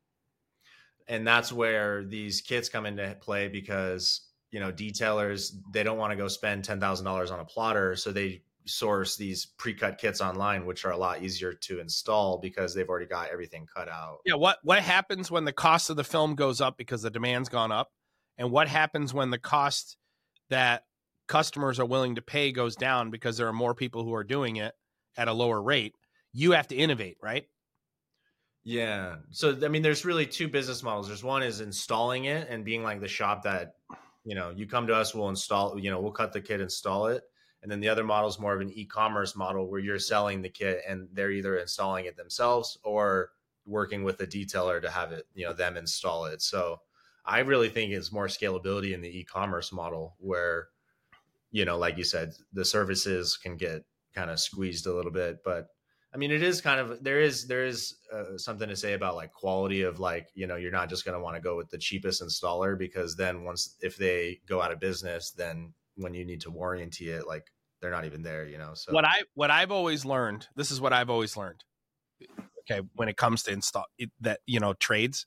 and 1.08 1.28
that's 1.28 1.52
where 1.52 2.06
these 2.06 2.42
kits 2.42 2.70
come 2.70 2.86
into 2.86 3.18
play 3.20 3.50
because, 3.50 4.30
you 4.52 4.60
know, 4.60 4.72
detailers, 4.72 5.52
they 5.74 5.84
don't 5.84 5.98
want 5.98 6.12
to 6.12 6.18
go 6.18 6.28
spend 6.28 6.64
$10,000 6.64 7.32
on 7.32 7.40
a 7.40 7.46
plotter. 7.46 7.96
So 7.96 8.12
they 8.12 8.44
source 8.66 9.16
these 9.16 9.46
pre-cut 9.46 9.98
kits 9.98 10.22
online 10.22 10.66
which 10.66 10.86
are 10.86 10.92
a 10.92 10.98
lot 10.98 11.22
easier 11.22 11.54
to 11.54 11.80
install 11.80 12.38
because 12.38 12.74
they've 12.74 12.90
already 12.90 13.06
got 13.06 13.30
everything 13.30 13.68
cut 13.74 13.90
out. 13.90 14.20
Yeah 14.26 14.36
what 14.36 14.58
what 14.64 14.80
happens 14.80 15.32
when 15.32 15.46
the 15.46 15.54
cost 15.54 15.90
of 15.90 15.96
the 15.96 16.04
film 16.04 16.36
goes 16.36 16.62
up 16.62 16.78
because 16.78 17.02
the 17.02 17.10
demand's 17.10 17.50
gone 17.50 17.72
up? 17.72 17.92
And 18.38 18.52
what 18.52 18.68
happens 18.68 19.14
when 19.14 19.30
the 19.30 19.38
cost 19.38 19.98
that 20.50 20.84
customers 21.28 21.80
are 21.80 21.86
willing 21.86 22.16
to 22.16 22.22
pay 22.22 22.52
goes 22.52 22.76
down 22.76 23.10
because 23.10 23.38
there 23.38 23.48
are 23.48 23.54
more 23.54 23.76
people 23.76 24.04
who 24.04 24.14
are 24.14 24.24
doing 24.24 24.58
it 24.58 24.74
at 25.18 25.28
a 25.28 25.34
lower 25.34 25.62
rate? 25.62 25.96
You 26.34 26.52
have 26.52 26.68
to 26.70 26.76
innovate 26.76 27.18
right? 27.22 27.46
Yeah. 28.64 29.16
So 29.32 29.58
i 29.64 29.68
mean 29.68 29.82
there's 29.82 30.06
really 30.06 30.26
two 30.26 30.48
business 30.48 30.84
models. 30.84 31.08
There's 31.08 31.24
one 31.24 31.44
is 31.44 31.62
installing 31.62 32.26
it 32.26 32.48
and 32.50 32.64
being 32.64 32.84
like 32.84 33.02
the 33.02 33.08
shop 33.08 33.44
that 33.44 33.76
you 34.24 34.36
know 34.36 34.52
you 34.56 34.68
come 34.68 34.88
to 34.88 34.96
us 34.96 35.16
we'll 35.16 35.30
install 35.30 35.80
you 35.80 35.90
know 35.90 36.00
we'll 36.00 36.12
cut 36.12 36.34
the 36.34 36.42
kit 36.42 36.62
install 36.62 37.08
it 37.08 37.24
and 37.62 37.72
then 37.72 37.80
the 37.80 37.90
other 37.90 38.04
model 38.04 38.30
is 38.30 38.40
more 38.40 38.54
of 38.54 38.62
an 38.62 38.72
e-commerce 38.74 39.36
model 39.36 39.70
where 39.70 39.80
you're 39.80 40.00
selling 40.00 40.42
the 40.42 40.50
kit 40.50 40.82
and 40.88 41.08
they're 41.14 41.32
either 41.32 41.58
installing 41.58 42.06
it 42.06 42.18
themselves 42.18 42.78
or 42.84 43.32
working 43.66 44.04
with 44.04 44.20
a 44.22 44.28
detailer 44.28 44.82
to 44.82 44.90
have 44.90 45.12
it, 45.12 45.28
you 45.36 45.46
know, 45.46 45.54
them 45.54 45.78
install 45.78 46.26
it. 46.26 46.42
So 46.42 46.82
I 47.24 47.40
really 47.40 47.70
think 47.70 47.92
it's 47.92 48.12
more 48.12 48.28
scalability 48.28 48.94
in 48.94 49.02
the 49.02 49.20
e-commerce 49.20 49.72
model 49.72 50.16
where, 50.18 50.70
you 51.52 51.66
know, 51.66 51.78
like 51.78 51.98
you 51.98 52.04
said, 52.04 52.34
the 52.52 52.66
services 52.66 53.38
can 53.38 53.58
get 53.58 53.86
kind 54.16 54.32
of 54.32 54.40
squeezed 54.40 54.88
a 54.88 54.94
little 54.94 55.12
bit, 55.12 55.44
but 55.44 55.68
I 56.14 56.18
mean, 56.18 56.32
it 56.32 56.44
is 56.44 56.60
kind 56.60 56.80
of 56.80 57.02
there 57.02 57.22
is 57.22 57.48
there 57.48 57.66
is 57.66 57.96
uh, 58.14 58.38
something 58.38 58.68
to 58.68 58.76
say 58.76 58.94
about 58.94 59.16
like 59.16 59.32
quality 59.32 59.84
of 59.84 60.00
like 60.00 60.28
you 60.34 60.46
know 60.46 60.58
you're 60.58 60.72
not 60.72 60.90
just 60.90 61.06
going 61.06 61.18
to 61.18 61.24
want 61.24 61.38
to 61.38 61.42
go 61.42 61.56
with 61.56 61.70
the 61.70 61.78
cheapest 61.78 62.22
installer 62.22 62.78
because 62.78 63.16
then 63.16 63.46
once 63.46 63.78
if 63.82 63.96
they 63.96 64.42
go 64.46 64.62
out 64.62 64.74
of 64.74 64.80
business, 64.82 65.32
then 65.32 65.74
when 66.02 66.14
you 66.14 66.26
need 66.26 66.42
to 66.42 66.52
warranty 66.52 67.10
it, 67.10 67.28
like 67.28 67.46
they're 67.82 67.92
not 67.92 68.06
even 68.06 68.22
there, 68.22 68.46
you 68.46 68.58
know. 68.58 68.74
So 68.74 68.94
what 68.94 69.06
I 69.06 69.24
what 69.34 69.52
I've 69.52 69.72
always 69.72 70.06
learned, 70.06 70.48
this 70.56 70.72
is 70.72 70.80
what 70.82 70.94
I've 70.94 71.10
always 71.10 71.36
learned. 71.36 71.64
Okay, 72.70 72.86
when 72.94 73.10
it 73.10 73.18
comes 73.18 73.44
to 73.44 73.52
install 73.52 73.86
that 74.20 74.40
you 74.46 74.60
know 74.60 74.74
trades, 74.74 75.26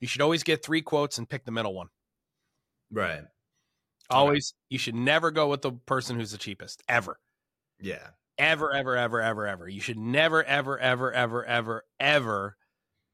you 0.00 0.08
should 0.08 0.22
always 0.22 0.42
get 0.42 0.64
three 0.64 0.82
quotes 0.82 1.18
and 1.18 1.28
pick 1.28 1.44
the 1.44 1.52
middle 1.52 1.74
one. 1.74 1.88
Right. 2.90 3.22
Always, 4.10 4.54
you 4.68 4.78
should 4.78 4.96
never 4.96 5.30
go 5.30 5.48
with 5.48 5.62
the 5.62 5.70
person 5.70 6.18
who's 6.18 6.32
the 6.32 6.38
cheapest 6.38 6.82
ever. 6.88 7.20
Yeah. 7.80 8.08
Ever, 8.38 8.72
ever, 8.72 8.96
ever, 8.96 9.20
ever, 9.20 9.46
ever. 9.46 9.68
You 9.68 9.80
should 9.80 9.98
never, 9.98 10.42
ever, 10.42 10.78
ever, 10.78 11.12
ever, 11.12 11.44
ever, 11.44 11.84
ever 12.00 12.56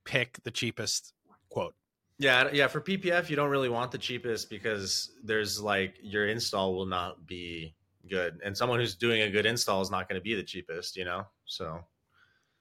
pick 0.07 0.43
the 0.45 0.51
cheapest 0.51 1.13
quote. 1.51 1.75
Yeah, 2.19 2.49
yeah. 2.53 2.67
For 2.67 2.81
PPF, 2.81 3.29
you 3.29 3.37
don't 3.37 3.51
really 3.51 3.69
want 3.69 3.91
the 3.91 3.99
cheapest 3.99 4.49
because 4.49 5.13
there's 5.23 5.61
like 5.61 5.97
your 6.03 6.29
install 6.29 6.75
will 6.75 6.87
not 6.87 7.27
be 7.27 7.75
good, 8.09 8.41
and 8.45 8.57
someone 8.57 8.81
who's 8.81 8.95
doing 8.95 9.23
a 9.23 9.31
good 9.31 9.45
install 9.45 9.83
is 9.83 9.91
not 9.91 10.09
going 10.09 10.19
to 10.19 10.25
be 10.25 10.35
the 10.35 10.43
cheapest, 10.43 10.97
you 10.97 11.05
know. 11.05 11.25
So, 11.45 11.81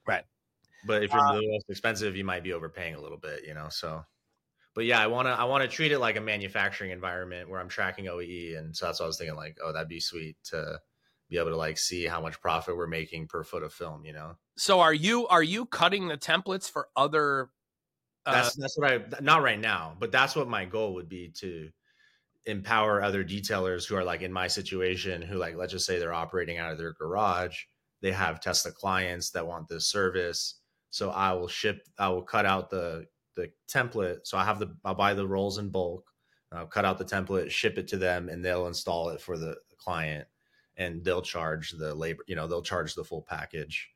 right. 0.06 0.24
But 0.86 1.03
if 1.03 1.14
you're 1.14 1.22
uh, 1.22 1.36
the 1.36 1.47
most 1.47 1.70
expensive, 1.70 2.16
you 2.16 2.24
might 2.24 2.43
be 2.43 2.53
overpaying 2.53 2.95
a 2.95 3.01
little 3.01 3.18
bit, 3.18 3.45
you 3.47 3.53
know. 3.53 3.68
So, 3.70 4.03
but 4.74 4.86
yeah, 4.86 4.99
I 4.99 5.08
want 5.08 5.28
to 5.28 5.32
I 5.32 5.45
want 5.45 5.64
to 5.64 5.70
treat 5.70 5.93
it 5.93 5.99
like 5.99 6.18
a 6.18 6.22
manufacturing 6.22 6.91
environment 6.91 7.49
where 7.49 7.62
I'm 7.62 7.70
tracking 7.70 8.06
OEE, 8.06 8.58
and 8.58 8.76
so 8.76 8.86
that's 8.86 8.99
what 8.99 9.06
I 9.06 9.08
was 9.08 9.18
thinking. 9.18 9.38
Like, 9.38 9.58
oh, 9.64 9.72
that'd 9.72 9.88
be 9.88 10.01
sweet 10.01 10.36
to 10.45 10.80
be 11.30 11.38
able 11.38 11.51
to 11.51 11.58
like 11.58 11.78
see 11.78 12.06
how 12.06 12.22
much 12.22 12.41
profit 12.41 12.76
we're 12.76 12.88
making 12.88 13.28
per 13.28 13.43
foot 13.43 13.64
of 13.64 13.74
film, 13.74 14.06
you 14.06 14.14
know. 14.14 14.36
So 14.58 14.82
are 14.82 14.93
you 14.93 15.28
are 15.28 15.43
you 15.43 15.66
cutting 15.66 16.10
the 16.10 16.18
templates 16.18 16.70
for 16.70 16.89
other 16.95 17.49
uh, 18.26 18.32
that's 18.34 18.56
that's 18.56 18.78
what 18.78 18.92
I 18.92 19.02
not 19.22 19.44
right 19.44 19.60
now, 19.60 19.96
but 20.00 20.12
that's 20.12 20.36
what 20.36 20.48
my 20.48 20.66
goal 20.66 20.94
would 20.96 21.10
be 21.10 21.30
to 21.40 21.70
empower 22.46 23.02
other 23.02 23.24
detailers 23.24 23.88
who 23.88 23.96
are 23.96 24.04
like 24.04 24.22
in 24.22 24.32
my 24.32 24.48
situation 24.48 25.22
who 25.22 25.38
like 25.38 25.56
let's 25.56 25.72
just 25.72 25.86
say 25.86 25.98
they're 25.98 26.14
operating 26.14 26.58
out 26.58 26.72
of 26.72 26.78
their 26.78 26.94
garage, 26.94 27.58
they 28.02 28.12
have 28.12 28.40
Tesla 28.40 28.72
clients 28.72 29.32
that 29.32 29.46
want 29.46 29.68
this 29.68 29.88
service. 29.88 30.62
So 30.90 31.10
I 31.10 31.34
will 31.34 31.48
ship 31.48 31.88
I 31.98 32.10
will 32.10 32.24
cut 32.24 32.46
out 32.46 32.70
the 32.70 33.06
the 33.36 33.52
template. 33.68 34.20
So 34.24 34.38
I 34.38 34.46
have 34.46 34.60
the 34.60 34.76
I'll 34.84 34.96
buy 34.96 35.14
the 35.14 35.28
rolls 35.28 35.58
in 35.58 35.70
bulk, 35.70 36.10
I'll 36.52 36.68
cut 36.68 36.86
out 36.86 36.98
the 36.98 37.06
template, 37.06 37.52
ship 37.52 37.78
it 37.78 37.88
to 37.90 37.98
them, 37.98 38.30
and 38.30 38.44
they'll 38.44 38.68
install 38.68 39.10
it 39.10 39.22
for 39.22 39.38
the 39.38 39.56
client 39.78 40.28
and 40.78 41.04
they'll 41.04 41.22
charge 41.22 41.72
the 41.72 41.94
labor, 41.96 42.24
you 42.28 42.36
know, 42.36 42.48
they'll 42.48 42.62
charge 42.62 42.96
the 42.96 43.04
full 43.04 43.22
package 43.22 43.95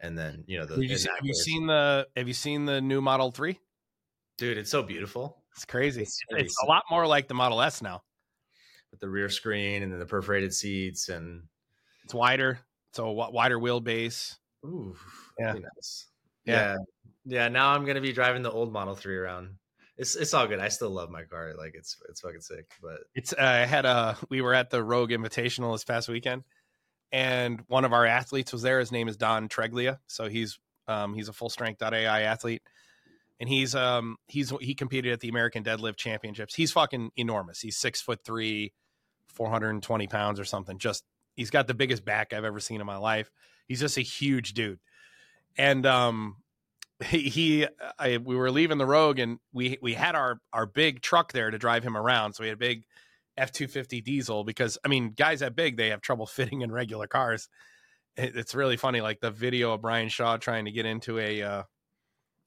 and 0.00 0.18
then 0.18 0.44
you 0.46 0.58
know 0.58 0.66
the. 0.66 0.74
Have 0.74 0.82
you, 0.82 0.90
have 0.90 1.24
you 1.24 1.34
seen 1.34 1.66
the 1.66 2.06
Have 2.16 2.28
you 2.28 2.34
seen 2.34 2.64
the 2.64 2.80
new 2.80 3.00
Model 3.00 3.30
Three? 3.30 3.58
Dude, 4.38 4.58
it's 4.58 4.70
so 4.70 4.82
beautiful. 4.82 5.42
It's 5.54 5.64
crazy. 5.64 6.02
It's, 6.02 6.20
it's 6.30 6.56
a 6.62 6.66
lot 6.66 6.84
more 6.90 7.06
like 7.06 7.28
the 7.28 7.34
Model 7.34 7.62
S 7.62 7.80
now, 7.80 8.02
with 8.90 9.00
the 9.00 9.08
rear 9.08 9.30
screen 9.30 9.82
and 9.82 9.92
then 9.92 9.98
the 9.98 10.06
perforated 10.06 10.52
seats 10.52 11.08
and 11.08 11.44
it's 12.04 12.14
wider. 12.14 12.60
So 12.92 13.08
a 13.08 13.30
wider 13.30 13.58
wheelbase. 13.58 14.36
Ooh, 14.64 14.96
yeah. 15.38 15.52
Nice. 15.52 16.06
yeah, 16.44 16.52
yeah, 16.54 16.76
yeah. 17.24 17.48
Now 17.48 17.70
I'm 17.70 17.84
gonna 17.84 18.00
be 18.00 18.12
driving 18.12 18.42
the 18.42 18.50
old 18.50 18.72
Model 18.72 18.94
Three 18.94 19.16
around. 19.16 19.56
It's 19.98 20.14
it's 20.14 20.34
all 20.34 20.46
good. 20.46 20.60
I 20.60 20.68
still 20.68 20.90
love 20.90 21.10
my 21.10 21.24
car. 21.24 21.54
Like 21.56 21.72
it's 21.74 21.96
it's 22.08 22.20
fucking 22.20 22.40
sick. 22.42 22.70
But 22.82 23.00
it's 23.14 23.32
uh, 23.32 23.36
I 23.40 23.64
had 23.64 23.86
a 23.86 24.18
we 24.28 24.42
were 24.42 24.54
at 24.54 24.70
the 24.70 24.82
Rogue 24.82 25.10
Invitational 25.10 25.74
this 25.74 25.84
past 25.84 26.08
weekend, 26.08 26.44
and 27.12 27.62
one 27.68 27.84
of 27.84 27.92
our 27.92 28.06
athletes 28.06 28.52
was 28.52 28.62
there. 28.62 28.80
His 28.80 28.92
name 28.92 29.08
is 29.08 29.16
Don 29.16 29.48
Treglia. 29.48 29.98
So 30.06 30.28
he's 30.28 30.58
um, 30.88 31.14
he's 31.14 31.28
a 31.28 31.32
full 31.32 31.50
strength 31.50 31.82
AI 31.82 32.22
athlete, 32.22 32.62
and 33.40 33.48
he's 33.48 33.74
um 33.74 34.16
he's 34.26 34.52
he 34.60 34.74
competed 34.74 35.12
at 35.12 35.20
the 35.20 35.28
American 35.28 35.64
Deadlift 35.64 35.96
Championships. 35.96 36.54
He's 36.54 36.72
fucking 36.72 37.10
enormous. 37.16 37.60
He's 37.60 37.76
six 37.76 38.00
foot 38.00 38.20
three, 38.24 38.72
four 39.26 39.50
hundred 39.50 39.70
and 39.70 39.82
twenty 39.82 40.06
pounds 40.06 40.40
or 40.40 40.44
something. 40.44 40.78
Just 40.78 41.04
he's 41.34 41.50
got 41.50 41.66
the 41.66 41.74
biggest 41.74 42.04
back 42.04 42.32
I've 42.32 42.44
ever 42.44 42.60
seen 42.60 42.80
in 42.80 42.86
my 42.86 42.96
life. 42.96 43.30
He's 43.66 43.80
just 43.80 43.98
a 43.98 44.02
huge 44.02 44.54
dude, 44.54 44.78
and 45.56 45.86
um 45.86 46.36
he, 47.04 47.28
he 47.28 47.66
I, 47.98 48.18
we 48.18 48.36
were 48.36 48.50
leaving 48.50 48.78
the 48.78 48.86
Rogue 48.86 49.18
and 49.18 49.38
we 49.52 49.78
we 49.82 49.94
had 49.94 50.14
our 50.14 50.40
our 50.52 50.66
big 50.66 51.02
truck 51.02 51.32
there 51.32 51.50
to 51.50 51.58
drive 51.58 51.82
him 51.82 51.96
around. 51.96 52.34
So 52.34 52.42
we 52.42 52.48
had 52.48 52.54
a 52.54 52.58
big 52.58 52.84
F 53.36 53.52
two 53.52 53.68
fifty 53.68 54.00
diesel 54.00 54.44
because 54.44 54.78
I 54.84 54.88
mean 54.88 55.12
guys 55.16 55.40
that 55.40 55.54
big 55.54 55.76
they 55.76 55.90
have 55.90 56.00
trouble 56.00 56.26
fitting 56.26 56.62
in 56.62 56.72
regular 56.72 57.06
cars. 57.06 57.48
It's 58.18 58.54
really 58.54 58.78
funny, 58.78 59.02
like 59.02 59.20
the 59.20 59.30
video 59.30 59.74
of 59.74 59.82
Brian 59.82 60.08
Shaw 60.08 60.38
trying 60.38 60.64
to 60.64 60.70
get 60.70 60.86
into 60.86 61.18
a. 61.18 61.42
Uh, 61.42 61.62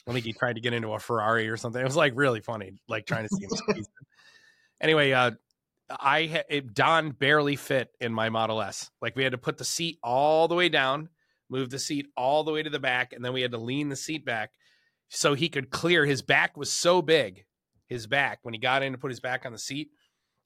I 0.07 0.13
think 0.13 0.25
he 0.25 0.33
tried 0.33 0.53
to 0.53 0.61
get 0.61 0.73
into 0.73 0.93
a 0.93 0.99
Ferrari 0.99 1.47
or 1.47 1.57
something. 1.57 1.79
It 1.79 1.85
was 1.85 1.95
like 1.95 2.13
really 2.15 2.41
funny, 2.41 2.73
like 2.87 3.05
trying 3.05 3.27
to 3.27 3.35
see 3.35 3.45
him. 3.45 3.85
anyway, 4.81 5.11
uh, 5.11 5.31
I 5.89 6.43
it, 6.49 6.73
Don 6.73 7.11
barely 7.11 7.55
fit 7.55 7.89
in 7.99 8.13
my 8.13 8.29
Model 8.29 8.61
S. 8.61 8.91
Like 9.01 9.15
we 9.15 9.23
had 9.23 9.31
to 9.31 9.37
put 9.37 9.57
the 9.57 9.65
seat 9.65 9.99
all 10.03 10.47
the 10.47 10.55
way 10.55 10.69
down, 10.69 11.09
move 11.49 11.69
the 11.69 11.79
seat 11.79 12.07
all 12.15 12.43
the 12.43 12.51
way 12.51 12.63
to 12.63 12.69
the 12.69 12.79
back, 12.79 13.13
and 13.13 13.23
then 13.23 13.33
we 13.33 13.41
had 13.41 13.51
to 13.51 13.57
lean 13.57 13.89
the 13.89 13.95
seat 13.95 14.25
back 14.25 14.51
so 15.09 15.33
he 15.33 15.49
could 15.49 15.69
clear. 15.71 16.05
His 16.05 16.21
back 16.21 16.55
was 16.57 16.71
so 16.71 17.01
big, 17.01 17.45
his 17.87 18.07
back 18.07 18.39
when 18.43 18.53
he 18.53 18.59
got 18.59 18.83
in 18.83 18.91
to 18.91 18.97
put 18.97 19.11
his 19.11 19.19
back 19.19 19.45
on 19.45 19.51
the 19.51 19.59
seat, 19.59 19.89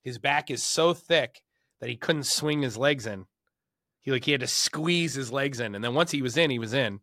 his 0.04 0.18
back 0.18 0.52
is 0.52 0.64
so 0.64 0.94
thick 0.94 1.42
that 1.80 1.90
he 1.90 1.96
couldn't 1.96 2.24
swing 2.24 2.62
his 2.62 2.78
legs 2.78 3.08
in. 3.08 3.26
He 4.02 4.12
like 4.12 4.26
he 4.26 4.32
had 4.32 4.42
to 4.42 4.48
squeeze 4.48 5.14
his 5.14 5.32
legs 5.32 5.60
in, 5.60 5.76
and 5.76 5.84
then 5.84 5.94
once 5.94 6.12
he 6.12 6.22
was 6.22 6.38
in, 6.38 6.50
he 6.50 6.60
was 6.60 6.74
in. 6.74 7.00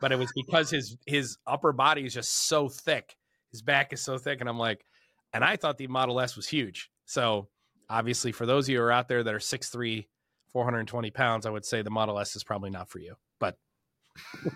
But 0.00 0.12
it 0.12 0.18
was 0.18 0.30
because 0.36 0.70
his 0.70 0.96
his 1.06 1.38
upper 1.46 1.72
body 1.72 2.04
is 2.04 2.14
just 2.14 2.48
so 2.48 2.68
thick, 2.68 3.16
his 3.50 3.62
back 3.62 3.92
is 3.92 4.02
so 4.02 4.18
thick, 4.18 4.40
and 4.40 4.48
I'm 4.48 4.58
like, 4.58 4.84
and 5.32 5.42
I 5.42 5.56
thought 5.56 5.78
the 5.78 5.86
Model 5.86 6.20
S 6.20 6.36
was 6.36 6.46
huge. 6.46 6.90
So 7.06 7.48
obviously, 7.88 8.32
for 8.32 8.46
those 8.46 8.66
of 8.66 8.70
you 8.70 8.78
who 8.78 8.84
are 8.84 8.92
out 8.92 9.08
there 9.08 9.22
that 9.22 9.34
are 9.34 9.38
6'3", 9.38 10.06
420 10.52 11.10
pounds, 11.10 11.46
I 11.46 11.50
would 11.50 11.64
say 11.64 11.82
the 11.82 11.90
Model 11.90 12.18
S 12.18 12.36
is 12.36 12.44
probably 12.44 12.70
not 12.70 12.90
for 12.90 12.98
you. 12.98 13.14
But 13.38 13.56
all 14.44 14.52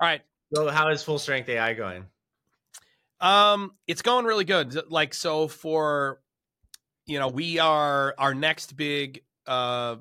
right. 0.00 0.22
So 0.54 0.68
how 0.68 0.88
is 0.88 1.02
full 1.02 1.18
strength 1.18 1.48
AI 1.48 1.74
going? 1.74 2.06
Um, 3.20 3.72
it's 3.86 4.02
going 4.02 4.24
really 4.24 4.44
good. 4.44 4.90
Like 4.90 5.14
so 5.14 5.46
for 5.46 6.20
you 7.10 7.18
know, 7.18 7.26
we 7.26 7.58
are 7.58 8.14
our 8.18 8.34
next 8.34 8.76
big 8.76 9.22
uh 9.46 9.96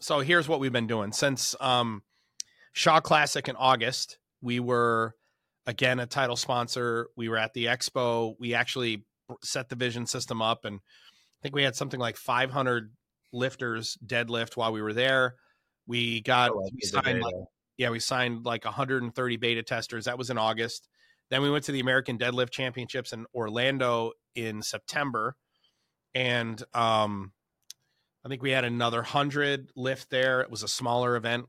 so 0.00 0.20
here's 0.20 0.48
what 0.48 0.58
we've 0.60 0.72
been 0.72 0.86
doing 0.86 1.12
since 1.12 1.54
um 1.60 2.02
Shaw 2.72 3.00
Classic 3.00 3.46
in 3.48 3.56
August. 3.56 4.18
We 4.40 4.58
were 4.58 5.14
again 5.66 6.00
a 6.00 6.06
title 6.06 6.36
sponsor. 6.36 7.08
We 7.18 7.28
were 7.28 7.36
at 7.36 7.52
the 7.52 7.66
expo. 7.66 8.34
We 8.40 8.54
actually 8.54 9.04
set 9.42 9.68
the 9.68 9.76
vision 9.76 10.06
system 10.06 10.40
up 10.40 10.64
and 10.64 10.76
I 10.76 11.38
think 11.42 11.54
we 11.54 11.64
had 11.64 11.76
something 11.76 12.00
like 12.00 12.16
500 12.16 12.92
lifters 13.32 13.98
deadlift 14.04 14.56
while 14.56 14.72
we 14.72 14.80
were 14.80 14.94
there. 14.94 15.34
We 15.86 16.22
got 16.22 16.52
oh, 16.52 16.66
we 16.72 16.80
signed 16.80 17.20
like, 17.20 17.34
yeah, 17.76 17.90
we 17.90 17.98
signed 17.98 18.46
like 18.46 18.64
130 18.64 19.36
beta 19.36 19.62
testers. 19.62 20.06
That 20.06 20.16
was 20.16 20.30
in 20.30 20.38
August. 20.38 20.88
Then 21.28 21.42
we 21.42 21.50
went 21.50 21.64
to 21.64 21.72
the 21.72 21.80
American 21.80 22.16
Deadlift 22.16 22.50
Championships 22.50 23.12
in 23.12 23.26
Orlando 23.34 24.12
in 24.34 24.62
September 24.62 25.36
and 26.14 26.62
um, 26.74 27.32
I 28.24 28.28
think 28.28 28.42
we 28.42 28.50
had 28.50 28.64
another 28.64 29.02
hundred 29.02 29.70
lift 29.76 30.10
there. 30.10 30.40
It 30.40 30.50
was 30.50 30.62
a 30.62 30.68
smaller 30.68 31.16
event, 31.16 31.46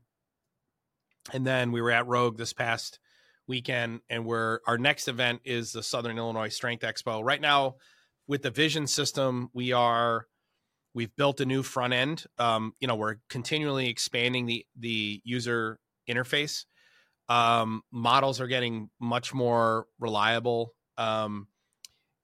and 1.32 1.46
then 1.46 1.72
we 1.72 1.80
were 1.80 1.90
at 1.90 2.06
Rogue 2.06 2.36
this 2.36 2.52
past 2.52 2.98
weekend, 3.46 4.00
and 4.08 4.24
we're 4.24 4.60
our 4.66 4.78
next 4.78 5.08
event 5.08 5.40
is 5.44 5.72
the 5.72 5.82
Southern 5.82 6.18
Illinois 6.18 6.48
Strength 6.48 6.82
Expo. 6.82 7.22
Right 7.22 7.40
now, 7.40 7.76
with 8.26 8.42
the 8.42 8.50
Vision 8.50 8.86
system, 8.86 9.50
we 9.52 9.72
are 9.72 10.26
we've 10.94 11.14
built 11.16 11.40
a 11.40 11.46
new 11.46 11.62
front 11.62 11.92
end. 11.92 12.24
Um, 12.38 12.72
you 12.80 12.88
know, 12.88 12.94
we're 12.94 13.16
continually 13.28 13.88
expanding 13.88 14.46
the 14.46 14.64
the 14.78 15.20
user 15.24 15.78
interface. 16.08 16.64
Um, 17.28 17.82
models 17.90 18.40
are 18.40 18.46
getting 18.46 18.90
much 19.00 19.32
more 19.32 19.86
reliable. 19.98 20.74
Um, 20.96 21.48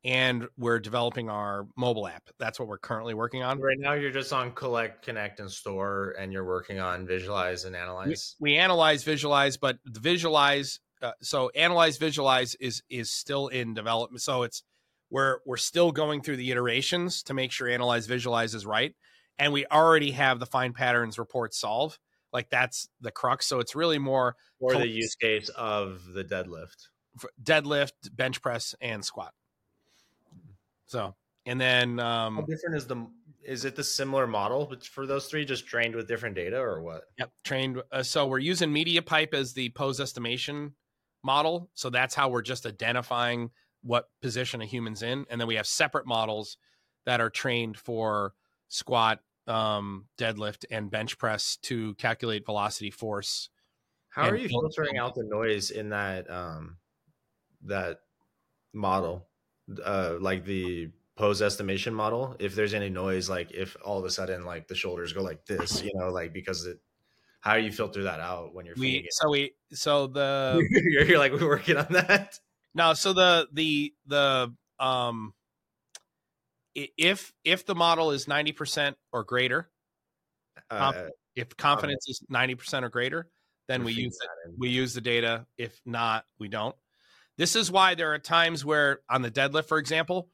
and 0.04 0.46
we're 0.56 0.78
developing 0.78 1.28
our 1.28 1.66
mobile 1.76 2.06
app. 2.06 2.22
That's 2.38 2.58
what 2.58 2.68
we're 2.68 2.78
currently 2.78 3.14
working 3.14 3.42
on. 3.42 3.60
Right 3.60 3.78
now, 3.78 3.92
you're 3.92 4.10
just 4.10 4.32
on 4.32 4.52
collect, 4.52 5.04
connect, 5.04 5.40
and 5.40 5.50
store, 5.50 6.14
and 6.18 6.32
you're 6.32 6.44
working 6.44 6.80
on 6.80 7.06
visualize 7.06 7.64
and 7.64 7.76
analyze. 7.76 8.36
We, 8.40 8.52
we 8.52 8.58
analyze, 8.58 9.04
visualize, 9.04 9.56
but 9.56 9.78
the 9.84 10.00
visualize. 10.00 10.80
Uh, 11.02 11.12
so 11.22 11.50
analyze, 11.50 11.96
visualize 11.98 12.54
is 12.56 12.82
is 12.90 13.10
still 13.10 13.48
in 13.48 13.74
development. 13.74 14.22
So 14.22 14.42
it's 14.42 14.62
we're 15.10 15.38
we're 15.44 15.56
still 15.56 15.92
going 15.92 16.22
through 16.22 16.36
the 16.36 16.50
iterations 16.50 17.22
to 17.24 17.34
make 17.34 17.52
sure 17.52 17.68
analyze, 17.68 18.06
visualize 18.06 18.54
is 18.54 18.64
right, 18.64 18.94
and 19.38 19.52
we 19.52 19.66
already 19.66 20.12
have 20.12 20.40
the 20.40 20.46
find 20.46 20.74
patterns 20.74 21.18
report 21.18 21.54
solve. 21.54 21.98
Like 22.32 22.48
that's 22.48 22.88
the 23.00 23.10
crux. 23.10 23.46
So 23.46 23.58
it's 23.58 23.74
really 23.74 23.98
more 23.98 24.36
or 24.60 24.74
the 24.76 24.86
use 24.86 25.14
case 25.16 25.48
of 25.50 26.04
the 26.14 26.22
deadlift, 26.22 26.88
deadlift, 27.42 27.92
bench 28.12 28.40
press, 28.40 28.74
and 28.80 29.04
squat. 29.04 29.32
So, 30.90 31.14
and 31.46 31.60
then 31.60 32.00
um, 32.00 32.34
how 32.34 32.42
different 32.42 32.76
is 32.76 32.86
the 32.88 33.06
is 33.44 33.64
it 33.64 33.76
the 33.76 33.84
similar 33.84 34.26
model 34.26 34.74
for 34.90 35.06
those 35.06 35.26
three 35.26 35.44
just 35.44 35.66
trained 35.66 35.94
with 35.94 36.08
different 36.08 36.34
data 36.34 36.58
or 36.58 36.82
what? 36.82 37.04
Yep, 37.16 37.30
trained. 37.44 37.82
Uh, 37.92 38.02
so 38.02 38.26
we're 38.26 38.38
using 38.40 38.70
MediaPipe 38.70 39.32
as 39.32 39.52
the 39.52 39.68
pose 39.70 40.00
estimation 40.00 40.74
model. 41.22 41.70
So 41.74 41.90
that's 41.90 42.16
how 42.16 42.28
we're 42.28 42.42
just 42.42 42.66
identifying 42.66 43.50
what 43.82 44.08
position 44.20 44.62
a 44.62 44.66
human's 44.66 45.02
in, 45.02 45.26
and 45.30 45.40
then 45.40 45.46
we 45.46 45.54
have 45.54 45.66
separate 45.66 46.08
models 46.08 46.56
that 47.06 47.20
are 47.20 47.30
trained 47.30 47.78
for 47.78 48.34
squat, 48.66 49.20
um, 49.46 50.06
deadlift 50.18 50.64
and 50.72 50.90
bench 50.90 51.18
press 51.18 51.56
to 51.62 51.94
calculate 51.94 52.44
velocity, 52.44 52.90
force. 52.90 53.48
How 54.08 54.28
are 54.28 54.36
you 54.36 54.48
filtering 54.48 54.98
out 54.98 55.14
the 55.14 55.22
noise 55.22 55.70
in 55.70 55.90
that 55.90 56.28
um, 56.28 56.78
that 57.64 58.00
model, 58.74 59.29
uh, 59.84 60.16
like 60.20 60.44
the 60.44 60.90
pose 61.16 61.42
estimation 61.42 61.94
model? 61.94 62.36
If 62.38 62.54
there's 62.54 62.74
any 62.74 62.88
noise, 62.88 63.28
like 63.28 63.52
if 63.52 63.76
all 63.84 63.98
of 63.98 64.04
a 64.04 64.10
sudden 64.10 64.44
like 64.44 64.68
the 64.68 64.74
shoulders 64.74 65.12
go 65.12 65.22
like 65.22 65.44
this, 65.46 65.82
you 65.82 65.92
know, 65.94 66.10
like 66.10 66.32
because 66.32 66.66
it. 66.66 66.80
How 67.42 67.54
do 67.56 67.62
you 67.62 67.72
filter 67.72 68.02
that 68.02 68.20
out 68.20 68.54
when 68.54 68.66
you're 68.66 68.74
we 68.76 69.08
so 69.10 69.30
we 69.30 69.54
so 69.72 70.06
the 70.06 70.62
you're, 70.70 71.04
you're 71.04 71.18
like 71.18 71.32
we're 71.32 71.48
working 71.48 71.78
on 71.78 71.86
that 71.88 72.38
no 72.74 72.92
so 72.92 73.14
the 73.14 73.48
the 73.50 73.94
the 74.04 74.54
um 74.78 75.32
if 76.74 77.32
if 77.44 77.66
the 77.66 77.74
model 77.74 78.10
is 78.10 78.26
90% 78.26 78.94
or 79.12 79.24
greater 79.24 79.68
uh, 80.70 81.08
if 81.34 81.56
confidence 81.56 82.08
is 82.08 82.22
90% 82.30 82.82
or 82.82 82.88
greater 82.88 83.26
then 83.68 83.84
we 83.84 83.92
use 83.92 84.18
it, 84.22 84.54
we 84.58 84.68
use 84.68 84.94
the 84.94 85.00
data 85.00 85.46
if 85.58 85.80
not 85.84 86.24
we 86.38 86.48
don't 86.48 86.74
this 87.40 87.56
is 87.56 87.70
why 87.70 87.94
there 87.94 88.12
are 88.12 88.18
times 88.18 88.64
where 88.64 89.00
on 89.08 89.22
the 89.22 89.30
deadlift 89.30 89.66
for 89.66 89.78
example 89.78 90.28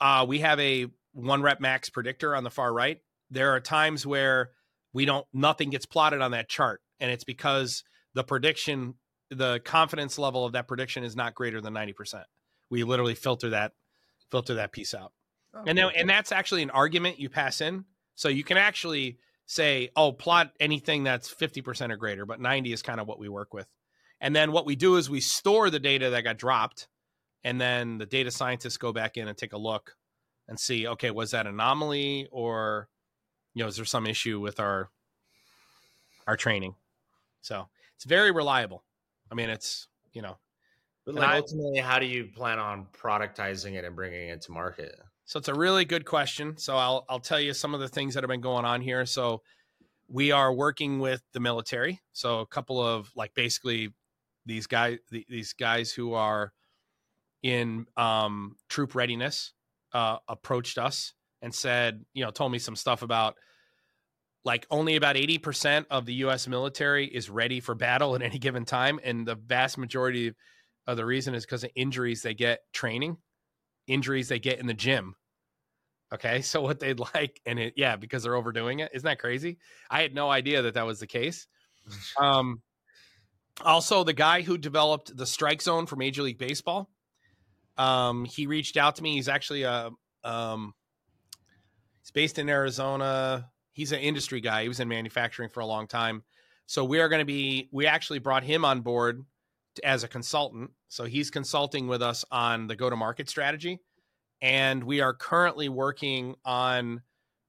uh, 0.00 0.24
we 0.26 0.40
have 0.40 0.58
a 0.58 0.86
one 1.12 1.42
rep 1.42 1.60
max 1.60 1.90
predictor 1.90 2.34
on 2.34 2.44
the 2.44 2.50
far 2.50 2.72
right 2.72 2.98
there 3.30 3.50
are 3.54 3.60
times 3.60 4.06
where 4.06 4.50
we 4.92 5.04
don't 5.04 5.26
nothing 5.32 5.70
gets 5.70 5.86
plotted 5.86 6.20
on 6.20 6.32
that 6.32 6.48
chart 6.48 6.80
and 7.00 7.10
it's 7.10 7.24
because 7.24 7.84
the 8.14 8.24
prediction 8.24 8.94
the 9.30 9.60
confidence 9.64 10.18
level 10.18 10.44
of 10.44 10.52
that 10.52 10.68
prediction 10.68 11.04
is 11.04 11.16
not 11.16 11.34
greater 11.34 11.60
than 11.60 11.72
90% 11.72 12.24
we 12.70 12.84
literally 12.84 13.14
filter 13.14 13.50
that 13.50 13.72
filter 14.30 14.54
that 14.54 14.72
piece 14.72 14.94
out 14.94 15.12
Oh, 15.54 15.64
and 15.66 15.78
and 15.78 16.08
that's 16.08 16.32
actually 16.32 16.62
an 16.62 16.70
argument 16.70 17.18
you 17.18 17.28
pass 17.28 17.60
in. 17.60 17.84
So 18.14 18.28
you 18.28 18.44
can 18.44 18.56
actually 18.56 19.18
say, 19.46 19.90
oh, 19.96 20.12
plot 20.12 20.52
anything 20.60 21.04
that's 21.04 21.32
50% 21.32 21.90
or 21.90 21.96
greater, 21.96 22.24
but 22.24 22.40
90 22.40 22.72
is 22.72 22.82
kind 22.82 23.00
of 23.00 23.06
what 23.06 23.18
we 23.18 23.28
work 23.28 23.52
with. 23.52 23.66
And 24.22 24.34
then 24.34 24.52
what 24.52 24.64
we 24.64 24.76
do 24.76 24.96
is 24.96 25.10
we 25.10 25.20
store 25.20 25.68
the 25.68 25.80
data 25.80 26.10
that 26.10 26.22
got 26.22 26.38
dropped. 26.38 26.88
And 27.44 27.60
then 27.60 27.98
the 27.98 28.06
data 28.06 28.30
scientists 28.30 28.76
go 28.76 28.92
back 28.92 29.16
in 29.16 29.26
and 29.26 29.36
take 29.36 29.52
a 29.52 29.58
look 29.58 29.96
and 30.48 30.58
see, 30.58 30.86
okay, 30.86 31.10
was 31.10 31.32
that 31.32 31.46
anomaly 31.46 32.28
or, 32.30 32.88
you 33.52 33.62
know, 33.62 33.68
is 33.68 33.76
there 33.76 33.84
some 33.84 34.06
issue 34.06 34.38
with 34.40 34.60
our, 34.60 34.88
our 36.28 36.36
training? 36.36 36.76
So 37.40 37.68
it's 37.96 38.04
very 38.04 38.30
reliable. 38.30 38.84
I 39.30 39.34
mean, 39.34 39.50
it's, 39.50 39.88
you 40.12 40.22
know, 40.22 40.38
but 41.04 41.16
like 41.16 41.28
I, 41.28 41.36
ultimately, 41.38 41.80
how 41.80 41.98
do 41.98 42.06
you 42.06 42.26
plan 42.26 42.60
on 42.60 42.86
productizing 42.96 43.74
it 43.74 43.84
and 43.84 43.96
bringing 43.96 44.28
it 44.28 44.42
to 44.42 44.52
market? 44.52 44.94
So 45.24 45.38
it's 45.38 45.48
a 45.48 45.54
really 45.54 45.84
good 45.84 46.04
question. 46.04 46.56
So 46.58 46.76
I'll 46.76 47.04
I'll 47.08 47.18
tell 47.18 47.40
you 47.40 47.54
some 47.54 47.74
of 47.74 47.80
the 47.80 47.88
things 47.88 48.14
that 48.14 48.22
have 48.22 48.28
been 48.28 48.40
going 48.40 48.64
on 48.64 48.80
here. 48.80 49.04
So 49.04 49.42
we 50.06 50.30
are 50.30 50.52
working 50.52 51.00
with 51.00 51.22
the 51.32 51.40
military. 51.40 52.00
So 52.12 52.40
a 52.40 52.46
couple 52.46 52.80
of 52.80 53.10
like 53.16 53.34
basically 53.34 53.92
these 54.46 54.66
guys 54.66 54.98
these 55.10 55.52
guys 55.52 55.92
who 55.92 56.14
are 56.14 56.52
in 57.42 57.86
um, 57.96 58.56
troop 58.68 58.94
readiness 58.94 59.52
uh, 59.92 60.18
approached 60.28 60.78
us 60.78 61.14
and 61.40 61.54
said, 61.54 62.04
you 62.14 62.24
know, 62.24 62.30
told 62.30 62.52
me 62.52 62.58
some 62.58 62.76
stuff 62.76 63.02
about 63.02 63.34
like 64.44 64.66
only 64.70 64.96
about 64.96 65.16
80% 65.16 65.86
of 65.90 66.06
the 66.06 66.14
US 66.14 66.48
military 66.48 67.06
is 67.06 67.30
ready 67.30 67.60
for 67.60 67.74
battle 67.74 68.14
at 68.14 68.22
any 68.22 68.38
given 68.38 68.64
time 68.64 68.98
and 69.04 69.26
the 69.26 69.34
vast 69.34 69.78
majority 69.78 70.34
of 70.86 70.96
the 70.96 71.04
reason 71.04 71.34
is 71.34 71.44
because 71.44 71.62
of 71.62 71.70
injuries 71.76 72.22
they 72.22 72.34
get 72.34 72.60
training 72.72 73.16
injuries 73.86 74.28
they 74.28 74.38
get 74.38 74.58
in 74.58 74.66
the 74.66 74.74
gym. 74.74 75.14
Okay, 76.12 76.40
so 76.42 76.60
what 76.60 76.80
they'd 76.80 77.00
like, 77.00 77.40
and 77.46 77.58
it, 77.58 77.74
yeah, 77.76 77.96
because 77.96 78.22
they're 78.22 78.36
overdoing 78.36 78.80
it. 78.80 78.90
Isn't 78.94 79.06
that 79.06 79.18
crazy? 79.18 79.58
I 79.90 80.02
had 80.02 80.14
no 80.14 80.30
idea 80.30 80.62
that 80.62 80.74
that 80.74 80.86
was 80.86 81.00
the 81.00 81.06
case. 81.06 81.46
Um, 82.16 82.62
also, 83.60 84.02
the 84.04 84.12
guy 84.12 84.42
who 84.42 84.56
developed 84.56 85.16
the 85.16 85.26
strike 85.26 85.60
zone 85.60 85.86
for 85.86 85.96
Major 85.96 86.22
League 86.22 86.38
Baseball, 86.38 86.88
um, 87.76 88.24
he 88.24 88.46
reached 88.46 88.76
out 88.76 88.96
to 88.96 89.02
me. 89.02 89.14
He's 89.14 89.28
actually 89.28 89.62
a, 89.62 89.90
um, 90.24 90.74
he's 92.00 92.10
based 92.10 92.38
in 92.38 92.48
Arizona. 92.48 93.48
He's 93.72 93.92
an 93.92 94.00
industry 94.00 94.40
guy. 94.40 94.62
He 94.62 94.68
was 94.68 94.80
in 94.80 94.88
manufacturing 94.88 95.48
for 95.48 95.60
a 95.60 95.66
long 95.66 95.86
time. 95.86 96.22
So 96.66 96.84
we 96.84 97.00
are 97.00 97.08
going 97.08 97.20
to 97.20 97.26
be. 97.26 97.68
We 97.72 97.86
actually 97.86 98.18
brought 98.18 98.42
him 98.42 98.64
on 98.64 98.80
board 98.80 99.22
as 99.84 100.04
a 100.04 100.08
consultant. 100.08 100.70
So 100.88 101.04
he's 101.04 101.30
consulting 101.30 101.88
with 101.88 102.02
us 102.02 102.24
on 102.30 102.66
the 102.66 102.76
go 102.76 102.90
to 102.90 102.96
market 102.96 103.28
strategy. 103.28 103.80
And 104.40 104.82
we 104.84 105.00
are 105.00 105.14
currently 105.14 105.68
working 105.68 106.34
on 106.44 107.02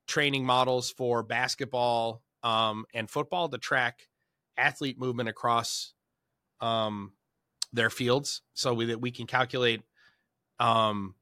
training 0.08 0.46
models 0.46 0.92
for 0.92 1.24
basketball 1.24 2.22
um, 2.44 2.86
and 2.94 3.10
football 3.10 3.50
to 3.50 3.58
track 3.58 4.08
athlete 4.58 5.00
movement 5.00 5.30
across 5.30 5.94
um, 6.62 7.14
their 7.72 7.90
fields 7.90 8.42
so 8.54 8.74
we, 8.74 8.86
that 8.86 9.02
we 9.02 9.12
can 9.12 9.28
calculate 9.28 9.82
um, 10.60 11.16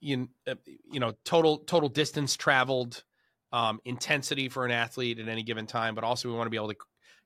you, 0.00 0.28
uh, 0.46 0.54
you 0.90 1.00
know 1.00 1.14
total 1.24 1.58
total 1.58 1.88
distance 1.88 2.36
traveled 2.36 3.04
um, 3.52 3.80
intensity 3.84 4.48
for 4.48 4.64
an 4.64 4.70
athlete 4.70 5.18
at 5.18 5.28
any 5.28 5.42
given 5.42 5.66
time 5.66 5.94
but 5.94 6.04
also 6.04 6.28
we 6.28 6.34
want 6.34 6.46
to 6.46 6.50
be 6.50 6.56
able 6.56 6.68
to 6.68 6.76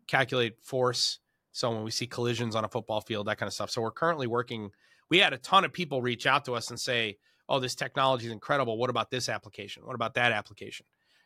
calculate 0.06 0.60
force 0.62 1.18
so 1.56 1.70
when 1.70 1.84
we 1.84 1.90
see 1.90 2.06
collisions 2.06 2.54
on 2.54 2.66
a 2.66 2.68
football 2.68 3.00
field, 3.00 3.28
that 3.28 3.38
kind 3.38 3.46
of 3.46 3.54
stuff. 3.54 3.70
So 3.70 3.80
we're 3.80 3.90
currently 3.90 4.26
working. 4.26 4.72
We 5.08 5.20
had 5.20 5.32
a 5.32 5.38
ton 5.38 5.64
of 5.64 5.72
people 5.72 6.02
reach 6.02 6.26
out 6.26 6.44
to 6.44 6.52
us 6.52 6.68
and 6.68 6.78
say, 6.78 7.16
"Oh, 7.48 7.60
this 7.60 7.74
technology 7.74 8.26
is 8.26 8.32
incredible. 8.32 8.76
What 8.76 8.90
about 8.90 9.10
this 9.10 9.30
application? 9.30 9.86
What 9.86 9.94
about 9.94 10.12
that 10.14 10.32
application?" 10.32 10.84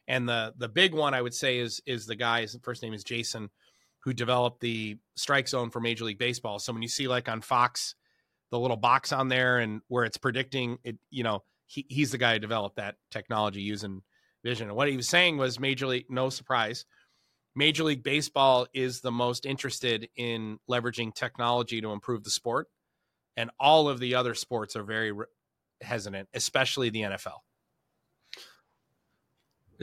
And 0.09 0.29
the 0.29 0.55
the 0.57 0.69
big 0.69 0.95
one 0.95 1.15
I 1.15 1.23
would 1.23 1.35
say 1.35 1.59
is 1.59 1.81
is 1.87 2.07
the 2.07 2.17
guy. 2.17 2.43
His 2.43 2.59
first 2.63 2.83
name 2.83 2.95
is 2.95 3.05
Jason, 3.05 3.51
who 4.05 4.13
developed 4.13 4.61
the 4.61 4.99
strike 5.17 5.49
zone 5.49 5.71
for 5.71 5.81
Major 5.81 6.05
League 6.05 6.19
Baseball. 6.19 6.59
So 6.59 6.73
when 6.73 6.83
you 6.83 6.89
see 6.89 7.07
like 7.07 7.29
on 7.29 7.41
Fox, 7.41 7.95
the 8.51 8.59
little 8.59 8.77
box 8.77 9.13
on 9.13 9.29
there 9.29 9.59
and 9.59 9.81
where 9.89 10.05
it's 10.05 10.17
predicting 10.17 10.79
it, 10.85 10.97
you 11.11 11.23
know, 11.23 11.43
he, 11.67 11.87
he's 11.89 12.11
the 12.11 12.19
guy 12.19 12.35
who 12.35 12.39
developed 12.39 12.77
that 12.77 12.97
technology 13.11 13.63
using 13.63 14.03
vision. 14.43 14.69
And 14.69 14.77
what 14.77 14.89
he 14.89 14.97
was 14.97 15.09
saying 15.09 15.37
was 15.37 15.61
Major 15.61 15.87
League, 15.87 16.07
no 16.09 16.31
surprise, 16.31 16.85
Major 17.55 17.85
League 17.85 18.03
Baseball 18.03 18.67
is 18.73 19.01
the 19.01 19.11
most 19.11 19.45
interested 19.45 20.09
in 20.17 20.59
leveraging 20.69 21.15
technology 21.15 21.81
to 21.81 21.93
improve 21.93 22.23
the 22.23 22.31
sport, 22.31 22.69
and 23.37 23.51
all 23.59 23.89
of 23.89 23.99
the 23.99 24.15
other 24.15 24.35
sports 24.35 24.77
are 24.77 24.85
very 24.85 25.13
re- 25.13 25.27
hesitant, 25.81 26.29
especially 26.33 26.91
the 26.91 27.03
NFL. 27.03 27.39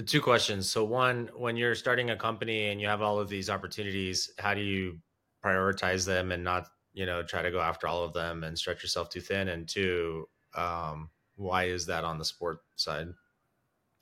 Two 0.06 0.22
questions. 0.22 0.70
So, 0.70 0.84
one, 0.84 1.30
when 1.36 1.58
you're 1.58 1.74
starting 1.74 2.12
a 2.12 2.16
company 2.16 2.68
and 2.68 2.80
you 2.80 2.88
have 2.88 3.02
all 3.02 3.20
of 3.20 3.30
these 3.30 3.50
opportunities, 3.50 4.30
how 4.38 4.54
do 4.54 4.62
you 4.62 5.00
prioritize 5.44 6.06
them 6.06 6.32
and 6.32 6.44
not, 6.44 6.68
you 6.94 7.08
know, 7.08 7.24
try 7.24 7.42
to 7.42 7.50
go 7.50 7.60
after 7.60 7.88
all 7.88 8.04
of 8.04 8.14
them 8.14 8.44
and 8.44 8.58
stretch 8.58 8.84
yourself 8.84 9.10
too 9.10 9.22
thin? 9.22 9.48
And 9.48 9.68
two, 9.68 10.28
um, 10.56 11.10
why 11.36 11.66
is 11.66 11.88
that 11.88 12.04
on 12.04 12.20
the 12.20 12.26
sport 12.26 12.60
side? 12.76 13.08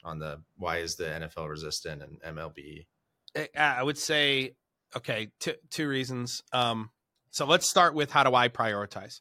On 0.04 0.20
the 0.20 0.42
why 0.58 0.78
is 0.78 0.98
the 0.98 1.06
NFL 1.06 1.50
resistant 1.50 2.02
and 2.02 2.38
MLB? 2.38 2.88
I 3.58 3.82
would 3.82 3.98
say, 3.98 4.56
okay, 4.98 5.30
two, 5.40 5.56
two 5.70 5.88
reasons. 5.88 6.42
Um, 6.52 6.90
so 7.32 7.46
let's 7.46 7.70
start 7.70 7.96
with 7.96 8.12
how 8.12 8.24
do 8.24 8.36
I 8.36 8.50
prioritize? 8.50 9.20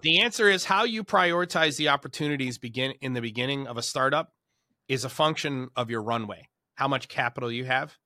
The 0.00 0.22
answer 0.22 0.48
is 0.50 0.64
how 0.64 0.84
you 0.84 1.04
prioritize 1.04 1.76
the 1.76 1.88
opportunities 1.88 2.58
begin 2.58 2.94
in 3.00 3.12
the 3.12 3.20
beginning 3.20 3.66
of 3.66 3.76
a 3.76 3.82
startup 3.82 4.33
is 4.88 5.04
a 5.04 5.08
function 5.08 5.68
of 5.76 5.90
your 5.90 6.02
runway, 6.02 6.48
how 6.74 6.88
much 6.88 7.08
capital 7.08 7.50
you 7.50 7.64
have. 7.64 7.96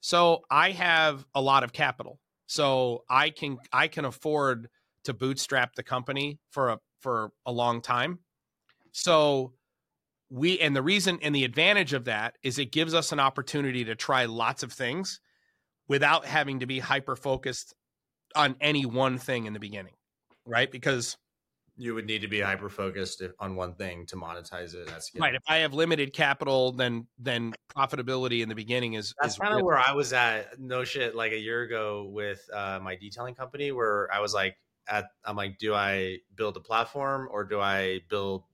So 0.00 0.42
I 0.50 0.70
have 0.72 1.24
a 1.34 1.40
lot 1.40 1.64
of 1.64 1.72
capital. 1.72 2.20
So 2.46 3.04
I 3.08 3.30
can 3.30 3.58
I 3.72 3.88
can 3.88 4.04
afford 4.04 4.68
to 5.04 5.14
bootstrap 5.14 5.74
the 5.74 5.82
company 5.82 6.38
for 6.50 6.70
a 6.70 6.78
for 7.00 7.30
a 7.46 7.52
long 7.52 7.80
time. 7.80 8.18
So 8.92 9.54
we 10.30 10.58
and 10.60 10.74
the 10.74 10.82
reason 10.82 11.18
and 11.22 11.34
the 11.34 11.44
advantage 11.44 11.92
of 11.92 12.04
that 12.06 12.36
is 12.42 12.58
it 12.58 12.72
gives 12.72 12.94
us 12.94 13.12
an 13.12 13.20
opportunity 13.20 13.84
to 13.84 13.94
try 13.94 14.24
lots 14.24 14.62
of 14.62 14.72
things 14.72 15.20
without 15.88 16.24
having 16.24 16.60
to 16.60 16.66
be 16.66 16.78
hyper 16.78 17.14
focused 17.16 17.74
on 18.34 18.56
any 18.60 18.86
one 18.86 19.18
thing 19.18 19.46
in 19.46 19.52
the 19.52 19.60
beginning 19.60 19.92
right 20.46 20.72
because 20.72 21.16
you 21.76 21.94
would 21.94 22.06
need 22.06 22.22
to 22.22 22.28
be 22.28 22.40
hyper 22.40 22.68
focused 22.68 23.22
on 23.40 23.56
one 23.56 23.74
thing 23.74 24.06
to 24.06 24.16
monetize 24.16 24.74
it 24.74 24.86
that's 24.86 25.10
right 25.18 25.34
if 25.34 25.42
i 25.48 25.56
have 25.56 25.74
limited 25.74 26.12
capital 26.12 26.72
then 26.72 27.06
then 27.18 27.52
profitability 27.76 28.42
in 28.42 28.48
the 28.48 28.54
beginning 28.54 28.94
is 28.94 29.14
that's 29.20 29.38
kind 29.38 29.54
of 29.54 29.62
where 29.62 29.78
i 29.78 29.92
was 29.92 30.12
at 30.12 30.58
no 30.60 30.84
shit 30.84 31.14
like 31.14 31.32
a 31.32 31.38
year 31.38 31.62
ago 31.62 32.08
with 32.12 32.48
uh, 32.52 32.78
my 32.82 32.94
detailing 32.94 33.34
company 33.34 33.72
where 33.72 34.12
i 34.12 34.20
was 34.20 34.32
like 34.32 34.56
at 34.88 35.06
i'm 35.24 35.36
like 35.36 35.58
do 35.58 35.74
i 35.74 36.16
build 36.36 36.56
a 36.56 36.60
platform 36.60 37.28
or 37.30 37.44
do 37.44 37.60
i 37.60 38.00
build 38.08 38.44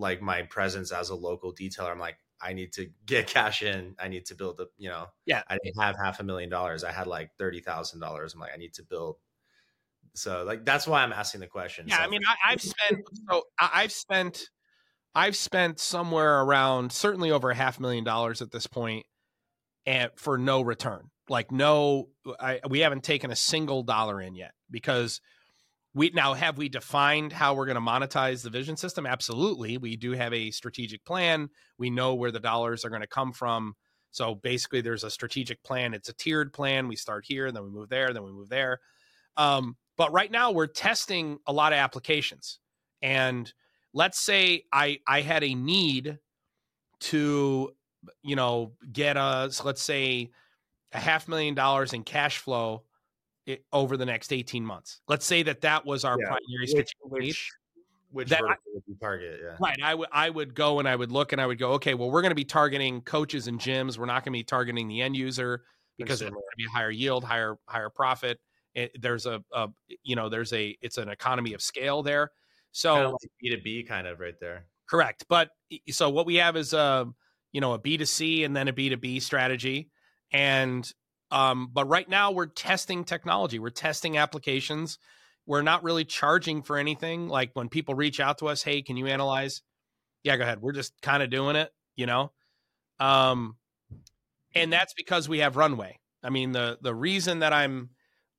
like 0.00 0.22
my 0.22 0.42
presence 0.42 0.92
as 0.92 1.10
a 1.10 1.14
local 1.14 1.54
detailer. 1.54 1.90
I'm 1.90 1.98
like, 1.98 2.16
I 2.42 2.54
need 2.54 2.72
to 2.74 2.90
get 3.06 3.26
cash 3.26 3.62
in. 3.62 3.94
I 3.98 4.08
need 4.08 4.26
to 4.26 4.34
build 4.34 4.60
a, 4.60 4.66
you 4.78 4.88
know, 4.88 5.06
yeah. 5.26 5.42
I 5.48 5.58
didn't 5.62 5.80
have 5.80 5.96
half 6.02 6.20
a 6.20 6.22
million 6.22 6.48
dollars. 6.48 6.84
I 6.84 6.90
had 6.90 7.06
like 7.06 7.30
thirty 7.38 7.60
thousand 7.60 8.00
dollars. 8.00 8.34
I'm 8.34 8.40
like, 8.40 8.52
I 8.54 8.56
need 8.56 8.74
to 8.74 8.82
build. 8.82 9.16
So 10.14 10.44
like 10.44 10.64
that's 10.64 10.86
why 10.86 11.02
I'm 11.02 11.12
asking 11.12 11.40
the 11.40 11.46
question. 11.46 11.86
Yeah, 11.88 11.98
so, 11.98 12.02
I 12.02 12.08
mean, 12.08 12.20
I, 12.26 12.50
have 12.50 12.62
spent 12.62 13.00
so 13.28 13.42
I've 13.58 13.92
spent 13.92 14.50
I've 15.14 15.36
spent 15.36 15.80
somewhere 15.80 16.40
around 16.40 16.92
certainly 16.92 17.30
over 17.30 17.50
a 17.50 17.54
half 17.54 17.80
million 17.80 18.04
dollars 18.04 18.42
at 18.42 18.50
this 18.50 18.66
point 18.66 19.06
and 19.86 20.10
for 20.16 20.38
no 20.38 20.60
return. 20.60 21.10
Like 21.28 21.52
no 21.52 22.08
I, 22.38 22.60
we 22.68 22.80
haven't 22.80 23.04
taken 23.04 23.30
a 23.30 23.36
single 23.36 23.82
dollar 23.82 24.20
in 24.20 24.34
yet 24.34 24.52
because 24.70 25.20
we 25.94 26.10
now 26.14 26.34
have 26.34 26.56
we 26.56 26.68
defined 26.68 27.32
how 27.32 27.54
we're 27.54 27.66
going 27.66 27.74
to 27.74 27.80
monetize 27.80 28.42
the 28.42 28.50
vision 28.50 28.76
system? 28.76 29.06
Absolutely. 29.06 29.76
We 29.76 29.96
do 29.96 30.12
have 30.12 30.32
a 30.32 30.50
strategic 30.52 31.04
plan. 31.04 31.48
We 31.78 31.90
know 31.90 32.14
where 32.14 32.30
the 32.30 32.40
dollars 32.40 32.84
are 32.84 32.90
going 32.90 33.00
to 33.00 33.08
come 33.08 33.32
from. 33.32 33.74
So 34.12 34.34
basically 34.34 34.80
there's 34.80 35.04
a 35.04 35.10
strategic 35.10 35.62
plan. 35.62 35.94
It's 35.94 36.08
a 36.08 36.14
tiered 36.14 36.52
plan. 36.52 36.88
We 36.88 36.96
start 36.96 37.24
here 37.26 37.50
then 37.50 37.64
we 37.64 37.70
move 37.70 37.88
there 37.88 38.12
then 38.12 38.24
we 38.24 38.32
move 38.32 38.48
there. 38.48 38.78
Um, 39.36 39.76
but 39.96 40.12
right 40.12 40.30
now 40.30 40.50
we're 40.50 40.66
testing 40.66 41.38
a 41.46 41.52
lot 41.52 41.72
of 41.72 41.78
applications 41.78 42.58
and 43.02 43.52
let's 43.92 44.18
say 44.18 44.64
i 44.72 44.98
i 45.06 45.20
had 45.20 45.42
a 45.42 45.54
need 45.54 46.18
to 47.00 47.70
you 48.22 48.36
know 48.36 48.72
get 48.92 49.16
us 49.16 49.64
let's 49.64 49.82
say 49.82 50.30
a 50.92 50.98
half 50.98 51.28
million 51.28 51.54
dollars 51.54 51.92
in 51.92 52.02
cash 52.02 52.38
flow 52.38 52.82
it, 53.46 53.64
over 53.72 53.96
the 53.96 54.06
next 54.06 54.32
18 54.32 54.64
months. 54.64 55.00
Let's 55.08 55.26
say 55.26 55.42
that 55.42 55.60
that 55.62 55.84
was 55.84 56.04
our 56.04 56.16
yeah, 56.20 56.26
primary 56.26 56.72
which, 56.72 56.92
which, 57.02 57.50
which 58.10 58.28
that 58.28 58.42
I, 58.42 58.56
target? 59.00 59.40
Yeah. 59.42 59.56
Right. 59.60 59.78
I 59.82 59.94
would 59.94 60.08
I 60.12 60.30
would 60.30 60.54
go 60.54 60.78
and 60.78 60.88
I 60.88 60.96
would 60.96 61.12
look 61.12 61.32
and 61.32 61.40
I 61.40 61.46
would 61.46 61.58
go, 61.58 61.72
okay, 61.72 61.94
well, 61.94 62.10
we're 62.10 62.22
going 62.22 62.30
to 62.30 62.36
be 62.36 62.44
targeting 62.44 63.00
coaches 63.02 63.48
and 63.48 63.58
gyms. 63.58 63.98
We're 63.98 64.06
not 64.06 64.24
going 64.24 64.32
to 64.32 64.38
be 64.38 64.44
targeting 64.44 64.88
the 64.88 65.02
end 65.02 65.16
user 65.16 65.62
because 65.98 66.22
it's 66.22 66.30
going 66.30 66.42
to 66.42 66.56
be 66.56 66.64
a 66.64 66.70
higher 66.70 66.90
yield, 66.90 67.24
higher 67.24 67.56
higher 67.66 67.90
profit. 67.90 68.38
It, 68.74 68.92
there's 69.00 69.26
a, 69.26 69.42
a, 69.52 69.68
you 70.02 70.16
know 70.16 70.28
there's 70.28 70.52
a 70.52 70.76
it's 70.80 70.98
an 70.98 71.08
economy 71.08 71.54
of 71.54 71.62
scale 71.62 72.02
there. 72.02 72.30
So 72.72 73.16
B 73.40 73.50
two 73.50 73.60
B 73.62 73.82
kind 73.82 74.06
of 74.06 74.20
right 74.20 74.38
there. 74.40 74.66
Correct. 74.88 75.24
But 75.28 75.50
so 75.88 76.10
what 76.10 76.26
we 76.26 76.36
have 76.36 76.56
is 76.56 76.72
a 76.72 76.78
uh, 76.78 77.04
you 77.52 77.60
know 77.60 77.72
a 77.72 77.78
B 77.78 77.96
two 77.96 78.04
C 78.04 78.44
and 78.44 78.54
then 78.54 78.68
a 78.68 78.72
B 78.72 78.88
two 78.88 78.96
B 78.96 79.20
strategy, 79.20 79.90
and 80.32 80.90
um, 81.30 81.70
but 81.72 81.88
right 81.88 82.08
now 82.08 82.30
we're 82.30 82.46
testing 82.46 83.04
technology, 83.04 83.58
we're 83.58 83.70
testing 83.70 84.18
applications. 84.18 84.98
We're 85.46 85.62
not 85.62 85.82
really 85.82 86.04
charging 86.04 86.62
for 86.62 86.76
anything. 86.76 87.28
Like 87.28 87.50
when 87.54 87.68
people 87.68 87.94
reach 87.94 88.20
out 88.20 88.38
to 88.38 88.46
us, 88.46 88.62
hey, 88.62 88.82
can 88.82 88.96
you 88.96 89.06
analyze? 89.06 89.62
Yeah, 90.22 90.36
go 90.36 90.44
ahead. 90.44 90.60
We're 90.60 90.72
just 90.72 90.92
kind 91.02 91.22
of 91.22 91.30
doing 91.30 91.56
it, 91.56 91.72
you 91.96 92.06
know. 92.06 92.30
Um, 93.00 93.56
and 94.54 94.72
that's 94.72 94.94
because 94.94 95.28
we 95.28 95.38
have 95.38 95.56
runway. 95.56 95.98
I 96.22 96.30
mean, 96.30 96.52
the 96.52 96.78
the 96.82 96.94
reason 96.94 97.40
that 97.40 97.52
I'm 97.52 97.90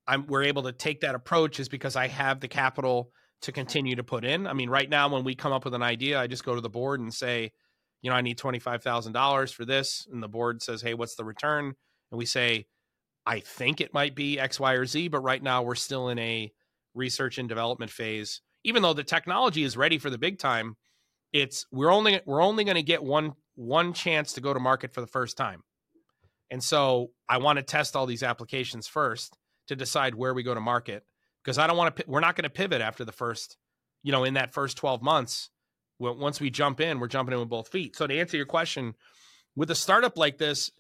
I'm 0.08 0.26
we're 0.28 0.44
able 0.44 0.64
to 0.64 0.72
take 0.72 1.02
that 1.02 1.16
approach 1.16 1.60
is 1.60 1.70
because 1.70 1.96
I 1.96 2.08
have 2.08 2.40
the 2.40 2.48
capital 2.48 3.12
to 3.42 3.52
continue 3.52 3.96
to 3.96 4.04
put 4.04 4.24
in. 4.24 4.48
I 4.48 4.54
mean, 4.54 4.70
right 4.70 4.90
now 4.90 5.10
when 5.10 5.24
we 5.24 5.36
come 5.36 5.52
up 5.52 5.66
with 5.66 5.74
an 5.74 5.84
idea, 5.84 6.20
I 6.20 6.28
just 6.28 6.46
go 6.46 6.56
to 6.56 6.62
the 6.62 6.70
board 6.70 7.00
and 7.00 7.14
say, 7.14 7.52
you 8.02 8.10
know, 8.10 8.16
I 8.16 8.22
need 8.22 8.38
twenty 8.38 8.60
five 8.60 8.84
thousand 8.84 9.14
dollars 9.14 9.52
for 9.52 9.66
this, 9.66 10.08
and 10.12 10.22
the 10.22 10.28
board 10.28 10.62
says, 10.62 10.82
hey, 10.82 10.94
what's 10.94 11.16
the 11.16 11.26
return? 11.26 11.66
And 11.66 12.18
we 12.18 12.26
say, 12.26 12.66
I 13.26 13.40
think 13.40 13.82
it 13.82 13.94
might 13.94 14.16
be 14.16 14.40
X, 14.40 14.60
Y, 14.60 14.74
or 14.74 14.86
Z, 14.86 15.10
but 15.10 15.22
right 15.22 15.42
now 15.42 15.62
we're 15.62 15.76
still 15.76 16.10
in 16.10 16.20
a 16.20 16.52
research 16.94 17.38
and 17.38 17.48
development 17.48 17.92
phase. 17.92 18.42
Even 18.64 18.82
though 18.82 18.94
the 18.94 19.04
technology 19.04 19.64
is 19.64 19.78
ready 19.78 19.98
for 19.98 20.10
the 20.10 20.18
big 20.18 20.40
time, 20.40 20.76
it's 21.32 21.66
we're 21.72 21.92
only 21.92 22.22
we're 22.26 22.42
only 22.42 22.64
going 22.64 22.76
to 22.76 22.84
get 22.84 23.04
one 23.04 23.34
one 23.56 23.94
chance 23.94 24.34
to 24.34 24.42
go 24.42 24.54
to 24.54 24.60
market 24.60 24.94
for 24.94 25.02
the 25.02 25.08
first 25.08 25.38
time. 25.38 25.62
And 26.50 26.64
so 26.64 27.12
I 27.30 27.38
want 27.38 27.58
to 27.58 27.64
test 27.64 27.96
all 27.96 28.06
these 28.06 28.24
applications 28.24 28.88
first 28.88 29.38
to 29.68 29.76
decide 29.76 30.16
where 30.16 30.34
we 30.34 30.44
go 30.44 30.54
to 30.54 30.62
market 30.62 31.06
because 31.44 31.58
I 31.58 31.68
don't 31.68 31.78
want 31.78 31.96
to 31.96 32.04
we're 32.08 32.20
not 32.20 32.36
going 32.36 32.44
to 32.44 32.50
pivot 32.50 32.82
after 32.82 33.06
the 33.06 33.12
first, 33.12 33.58
you 34.04 34.12
know, 34.12 34.24
in 34.24 34.36
that 34.36 34.54
first 34.54 34.78
12 34.78 35.02
months. 35.02 35.50
Once 36.00 36.42
we 36.42 36.50
jump 36.50 36.82
in, 36.82 37.00
we're 37.00 37.08
jumping 37.08 37.34
in 37.34 37.40
with 37.40 37.50
both 37.50 37.68
feet. 37.68 37.96
So 37.96 38.08
to 38.08 38.20
answer 38.20 38.36
your 38.36 38.48
question, 38.48 38.96
with 39.56 39.70
a 39.70 39.76
startup 39.76 40.18
like 40.18 40.40
this, 40.40 40.72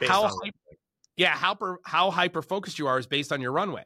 how 0.00 0.30
yeah, 1.16 1.36
how 1.36 1.54
per, 1.54 1.78
how 1.84 2.10
hyper 2.10 2.40
focused 2.40 2.78
you 2.78 2.86
are 2.86 2.98
is 2.98 3.06
based 3.06 3.30
on 3.30 3.42
your 3.42 3.52
runway, 3.52 3.84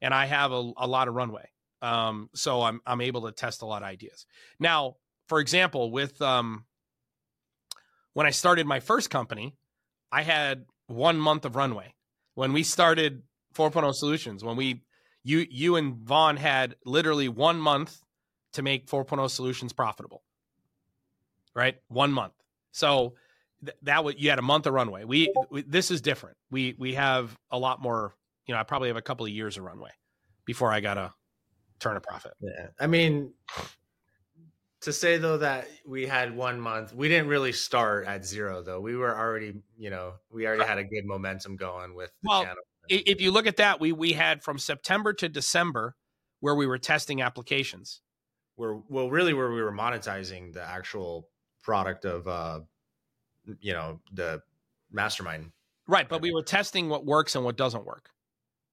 and 0.00 0.14
I 0.14 0.24
have 0.26 0.52
a, 0.52 0.72
a 0.78 0.86
lot 0.86 1.08
of 1.08 1.14
runway, 1.14 1.50
um, 1.82 2.30
so 2.34 2.62
I'm 2.62 2.80
I'm 2.86 3.02
able 3.02 3.22
to 3.22 3.32
test 3.32 3.60
a 3.60 3.66
lot 3.66 3.82
of 3.82 3.88
ideas. 3.88 4.24
Now, 4.58 4.96
for 5.26 5.38
example, 5.40 5.90
with 5.90 6.20
um, 6.22 6.64
when 8.14 8.26
I 8.26 8.30
started 8.30 8.66
my 8.66 8.80
first 8.80 9.10
company, 9.10 9.54
I 10.10 10.22
had 10.22 10.64
one 10.86 11.18
month 11.18 11.44
of 11.44 11.56
runway. 11.56 11.94
When 12.34 12.54
we 12.54 12.62
started 12.62 13.22
4.0 13.52 13.94
Solutions, 13.94 14.44
when 14.44 14.56
we 14.56 14.82
you 15.24 15.46
you 15.50 15.76
and 15.76 15.96
Vaughn 15.96 16.36
had 16.36 16.76
literally 16.84 17.28
one 17.28 17.58
month 17.58 18.00
to 18.52 18.62
make 18.62 18.86
4.0 18.86 19.30
Solutions 19.30 19.72
profitable, 19.72 20.22
right? 21.54 21.76
One 21.88 22.12
month. 22.12 22.34
So 22.72 23.14
that 23.82 24.04
was 24.04 24.16
you 24.18 24.30
had 24.30 24.38
a 24.38 24.42
month 24.42 24.66
of 24.66 24.74
runway. 24.74 25.04
We, 25.04 25.32
we, 25.50 25.62
this 25.62 25.90
is 25.90 26.00
different. 26.00 26.36
We 26.50 26.74
we 26.78 26.94
have 26.94 27.36
a 27.50 27.58
lot 27.58 27.80
more. 27.80 28.14
You 28.46 28.54
know, 28.54 28.60
I 28.60 28.64
probably 28.64 28.88
have 28.88 28.96
a 28.96 29.02
couple 29.02 29.24
of 29.24 29.30
years 29.30 29.56
of 29.56 29.62
runway 29.62 29.90
before 30.44 30.72
I 30.72 30.80
got 30.80 30.94
to 30.94 31.12
turn 31.78 31.96
a 31.96 32.00
profit. 32.00 32.32
Yeah, 32.40 32.68
I 32.80 32.88
mean, 32.88 33.32
to 34.80 34.92
say 34.92 35.16
though 35.16 35.38
that 35.38 35.68
we 35.86 36.06
had 36.06 36.36
one 36.36 36.60
month, 36.60 36.94
we 36.94 37.08
didn't 37.08 37.28
really 37.28 37.52
start 37.52 38.06
at 38.06 38.24
zero 38.24 38.62
though. 38.62 38.80
We 38.80 38.96
were 38.96 39.16
already, 39.16 39.54
you 39.78 39.90
know, 39.90 40.14
we 40.30 40.46
already 40.46 40.64
had 40.64 40.78
a 40.78 40.84
good 40.84 41.04
momentum 41.04 41.56
going 41.56 41.94
with 41.94 42.10
the 42.22 42.28
well, 42.28 42.42
channel. 42.42 42.62
If 42.88 43.20
you 43.20 43.30
look 43.30 43.46
at 43.46 43.56
that, 43.56 43.80
we 43.80 43.92
we 43.92 44.12
had 44.12 44.42
from 44.42 44.58
September 44.58 45.12
to 45.14 45.28
December 45.28 45.96
where 46.40 46.54
we 46.54 46.66
were 46.66 46.78
testing 46.78 47.22
applications. 47.22 48.00
Where 48.56 48.80
well, 48.88 49.10
really, 49.10 49.32
where 49.32 49.50
we 49.50 49.62
were 49.62 49.72
monetizing 49.72 50.52
the 50.52 50.62
actual 50.62 51.28
product 51.62 52.04
of 52.04 52.26
uh 52.26 52.60
you 53.60 53.72
know 53.72 54.00
the 54.12 54.40
mastermind. 54.90 55.52
Right 55.88 56.08
but 56.08 56.20
we 56.20 56.32
were 56.32 56.42
testing 56.42 56.88
what 56.88 57.04
works 57.04 57.34
and 57.34 57.44
what 57.44 57.56
doesn't 57.56 57.84
work. 57.84 58.10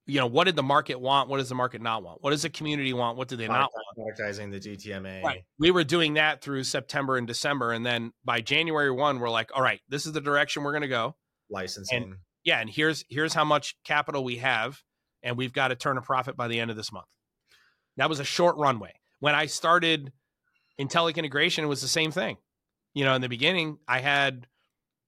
You 0.05 0.19
know 0.19 0.27
what 0.27 0.45
did 0.45 0.55
the 0.55 0.63
market 0.63 0.99
want? 0.99 1.29
What 1.29 1.37
does 1.37 1.49
the 1.49 1.55
market 1.55 1.81
not 1.81 2.03
want? 2.03 2.23
What 2.23 2.31
does 2.31 2.41
the 2.41 2.49
community 2.49 2.93
want? 2.93 3.17
What 3.17 3.27
do 3.27 3.35
they 3.35 3.47
not 3.47 3.71
want? 3.71 4.17
Monetizing 4.19 4.51
the 4.51 4.59
gtma 4.59 5.23
right. 5.23 5.43
We 5.59 5.69
were 5.71 5.83
doing 5.83 6.15
that 6.15 6.41
through 6.41 6.63
september 6.63 7.17
and 7.17 7.27
december 7.27 7.71
and 7.73 7.85
then 7.85 8.11
by 8.25 8.41
january 8.41 8.91
1 8.91 9.19
we're 9.19 9.29
like 9.29 9.51
all 9.53 9.61
right 9.61 9.81
this 9.87 10.05
is 10.07 10.13
the 10.13 10.21
direction 10.21 10.63
we're 10.63 10.71
going 10.71 10.81
to 10.81 10.87
go. 10.87 11.15
Licensing. 11.51 12.03
And, 12.03 12.15
yeah 12.43 12.59
and 12.59 12.69
here's 12.69 13.03
here's 13.09 13.33
how 13.33 13.45
much 13.45 13.75
capital 13.83 14.23
we 14.23 14.37
have 14.37 14.81
and 15.23 15.37
we've 15.37 15.53
got 15.53 15.69
to 15.69 15.75
turn 15.75 15.97
a 15.97 16.01
profit 16.01 16.35
by 16.37 16.47
the 16.47 16.59
end 16.59 16.71
of 16.71 16.77
this 16.77 16.91
month 16.91 17.07
that 17.97 18.09
was 18.09 18.19
a 18.19 18.25
short 18.25 18.55
runway 18.57 18.93
when 19.19 19.35
i 19.35 19.45
started 19.45 20.11
Intellic 20.79 21.17
integration 21.17 21.65
it 21.65 21.67
was 21.67 21.81
the 21.81 21.87
same 21.87 22.11
thing 22.11 22.37
you 22.93 23.03
know 23.03 23.13
in 23.13 23.21
the 23.21 23.29
beginning 23.29 23.77
i 23.87 23.99
had 23.99 24.47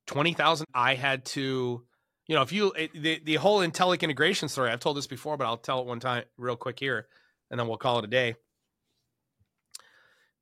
20,000 0.07 0.67
I 0.73 0.95
had 0.95 1.25
to 1.25 1.83
you 2.27 2.35
know 2.35 2.41
if 2.41 2.51
you 2.51 2.71
it, 2.73 2.91
the 2.93 3.21
the 3.23 3.35
whole 3.35 3.59
Intellic 3.59 4.01
integration 4.01 4.49
story 4.49 4.69
I've 4.69 4.79
told 4.79 4.97
this 4.97 5.07
before 5.07 5.37
but 5.37 5.45
I'll 5.45 5.57
tell 5.57 5.79
it 5.79 5.85
one 5.85 5.99
time 5.99 6.23
real 6.37 6.55
quick 6.55 6.79
here 6.79 7.07
and 7.49 7.59
then 7.59 7.67
we'll 7.67 7.77
call 7.77 7.99
it 7.99 8.05
a 8.05 8.07
day. 8.07 8.35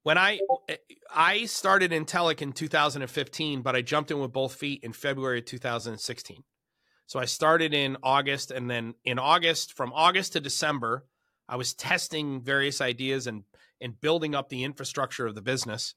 When 0.04 0.18
I 0.18 0.40
eh, 0.68 0.76
I 1.14 1.46
started 1.46 1.92
Intellic 1.92 2.42
in 2.42 2.52
2015 2.52 3.62
but 3.62 3.76
I 3.76 3.82
jumped 3.82 4.12
in 4.12 4.20
with 4.20 4.32
both 4.32 4.56
feet 4.56 4.84
in 4.84 4.94
February 4.94 5.40
of 5.40 5.46
2016. 5.46 6.44
So 7.10 7.18
I 7.18 7.26
started 7.26 7.74
in 7.74 7.98
August 8.04 8.52
and 8.52 8.70
then 8.70 8.94
in 9.04 9.18
August 9.18 9.74
from 9.74 9.92
August 9.96 10.34
to 10.34 10.40
December 10.40 11.08
I 11.48 11.56
was 11.56 11.74
testing 11.74 12.40
various 12.40 12.82
ideas 12.82 13.26
and 13.26 13.46
and 13.82 14.00
building 14.00 14.36
up 14.36 14.50
the 14.50 14.64
infrastructure 14.64 15.26
of 15.26 15.34
the 15.34 15.42
business 15.42 15.96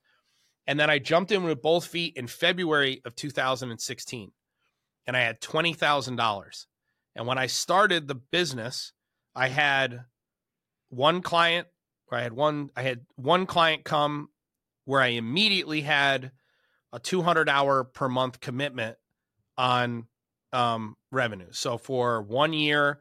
and 0.66 0.80
then 0.80 0.88
I 0.88 0.98
jumped 0.98 1.30
in 1.30 1.42
with 1.42 1.60
both 1.60 1.86
feet 1.86 2.16
in 2.16 2.28
February 2.28 3.02
of 3.04 3.14
2016 3.14 4.32
and 5.06 5.16
I 5.16 5.20
had 5.20 5.42
$20,000. 5.42 6.66
And 7.14 7.26
when 7.26 7.36
I 7.36 7.46
started 7.46 8.08
the 8.08 8.14
business, 8.14 8.94
I 9.34 9.48
had 9.48 10.04
one 10.88 11.20
client 11.20 11.68
where 12.06 12.20
I 12.20 12.22
had 12.22 12.32
one 12.32 12.70
I 12.74 12.82
had 12.82 13.00
one 13.16 13.44
client 13.44 13.84
come 13.84 14.30
where 14.86 15.02
I 15.02 15.08
immediately 15.08 15.82
had 15.82 16.32
a 16.90 16.98
200 16.98 17.50
hour 17.50 17.84
per 17.84 18.08
month 18.08 18.40
commitment 18.40 18.96
on 19.58 20.06
um, 20.52 20.96
revenue. 21.10 21.48
So 21.50 21.78
for 21.78 22.22
one 22.22 22.52
year, 22.52 23.00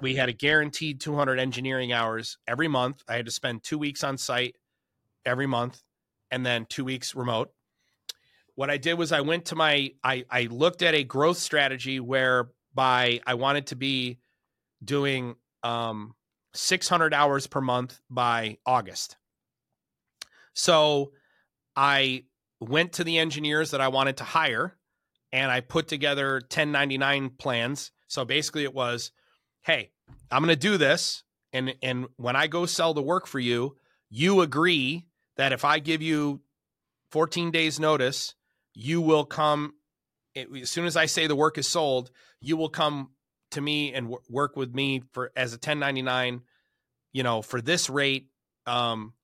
we 0.00 0.16
had 0.16 0.28
a 0.28 0.32
guaranteed 0.32 1.00
200 1.00 1.38
engineering 1.38 1.92
hours 1.92 2.38
every 2.46 2.68
month. 2.68 3.02
I 3.08 3.16
had 3.16 3.26
to 3.26 3.32
spend 3.32 3.62
two 3.62 3.78
weeks 3.78 4.04
on 4.04 4.18
site 4.18 4.56
every 5.24 5.46
month 5.46 5.82
and 6.30 6.44
then 6.44 6.66
two 6.66 6.84
weeks 6.84 7.14
remote. 7.14 7.52
What 8.54 8.70
I 8.70 8.78
did 8.78 8.94
was 8.94 9.12
I 9.12 9.20
went 9.20 9.46
to 9.46 9.56
my 9.56 9.92
I 10.02 10.24
I 10.30 10.44
looked 10.44 10.82
at 10.82 10.94
a 10.94 11.04
growth 11.04 11.36
strategy 11.36 12.00
whereby 12.00 13.20
I 13.26 13.34
wanted 13.34 13.66
to 13.68 13.76
be 13.76 14.18
doing 14.82 15.36
um 15.62 16.14
600 16.54 17.12
hours 17.12 17.46
per 17.46 17.60
month 17.60 18.00
by 18.08 18.58
August. 18.64 19.16
So 20.54 21.12
I 21.74 22.24
went 22.60 22.94
to 22.94 23.04
the 23.04 23.18
engineers 23.18 23.72
that 23.72 23.82
I 23.82 23.88
wanted 23.88 24.16
to 24.18 24.24
hire 24.24 24.74
and 25.32 25.50
I 25.50 25.60
put 25.60 25.88
together 25.88 26.34
1099 26.34 27.30
plans. 27.38 27.90
So 28.08 28.24
basically 28.24 28.64
it 28.64 28.74
was, 28.74 29.10
hey, 29.62 29.90
I'm 30.30 30.42
going 30.42 30.54
to 30.54 30.56
do 30.56 30.76
this 30.76 31.24
and 31.56 31.74
and 31.82 32.06
when 32.16 32.36
I 32.36 32.46
go 32.48 32.66
sell 32.66 32.92
the 32.92 33.02
work 33.02 33.26
for 33.26 33.38
you, 33.38 33.76
you 34.10 34.42
agree 34.42 35.06
that 35.36 35.52
if 35.52 35.64
I 35.64 35.78
give 35.78 36.02
you 36.02 36.42
14 37.12 37.50
days 37.50 37.80
notice, 37.80 38.34
you 38.74 39.00
will 39.00 39.24
come 39.24 39.74
as 40.36 40.70
soon 40.70 40.84
as 40.84 40.96
I 40.96 41.06
say 41.06 41.26
the 41.26 41.36
work 41.36 41.56
is 41.56 41.66
sold, 41.66 42.10
you 42.40 42.58
will 42.58 42.68
come 42.68 43.12
to 43.52 43.60
me 43.60 43.94
and 43.94 44.06
w- 44.06 44.22
work 44.28 44.54
with 44.54 44.74
me 44.74 45.02
for 45.12 45.32
as 45.34 45.52
a 45.52 45.56
1099, 45.56 46.42
you 47.12 47.22
know, 47.22 47.40
for 47.42 47.60
this 47.60 47.88
rate 47.88 48.28
um 48.66 49.14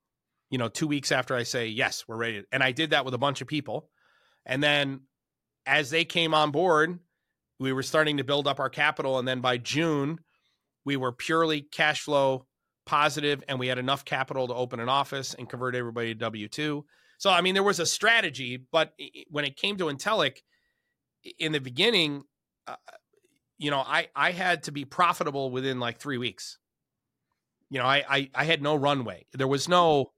you 0.49 0.59
know, 0.59 0.69
2 0.69 0.87
weeks 0.87 1.13
after 1.13 1.35
I 1.35 1.45
say 1.45 1.69
yes, 1.69 2.05
we're 2.07 2.17
ready. 2.17 2.45
And 2.53 2.63
I 2.63 2.73
did 2.73 2.91
that 2.91 3.05
with 3.05 3.15
a 3.15 3.19
bunch 3.19 3.41
of 3.41 3.47
people. 3.47 3.89
And 4.47 4.63
then 4.63 5.03
as 5.67 5.91
they 5.91 6.05
came 6.05 6.35
on 6.35 6.51
board, 6.51 6.99
we 7.59 7.73
were 7.73 7.83
starting 7.83 8.17
to 8.17 8.25
build 8.25 8.47
up 8.49 8.61
our 8.61 8.71
capital 8.71 9.19
and 9.19 9.27
then 9.27 9.41
by 9.41 9.57
June 9.59 10.19
we 10.85 10.97
were 10.97 11.13
purely 11.13 11.61
cash 11.61 12.03
flow 12.03 12.47
positive 12.87 13.45
and 13.47 13.59
we 13.59 13.69
had 13.69 13.79
enough 13.79 14.05
capital 14.05 14.49
to 14.49 14.55
open 14.55 14.81
an 14.81 14.89
office 14.89 15.35
and 15.35 15.49
convert 15.49 15.77
everybody 15.77 16.15
to 16.15 16.31
W2. 16.31 16.83
So 17.19 17.31
I 17.31 17.41
mean 17.41 17.55
there 17.55 17.63
was 17.63 17.79
a 17.79 17.87
strategy, 17.87 18.67
but 18.73 18.93
when 19.31 19.45
it 19.45 19.57
came 19.57 19.77
to 19.77 19.85
Intellic 19.85 20.39
in 21.39 21.53
the 21.53 21.61
beginning 21.61 22.25
uh, 22.67 22.77
you 23.59 23.71
know, 23.71 23.79
I 23.79 24.09
I 24.17 24.33
had 24.33 24.65
to 24.65 24.73
be 24.73 24.85
profitable 24.85 25.51
within 25.51 25.79
like 25.79 26.01
3 26.01 26.19
weeks. 26.19 26.59
You 27.71 27.79
know, 27.79 27.87
I 27.87 28.05
I, 28.09 28.31
I 28.35 28.45
had 28.45 28.61
no 28.61 28.75
runway. 28.75 29.27
There 29.33 29.47
was 29.47 29.69
no 29.69 30.13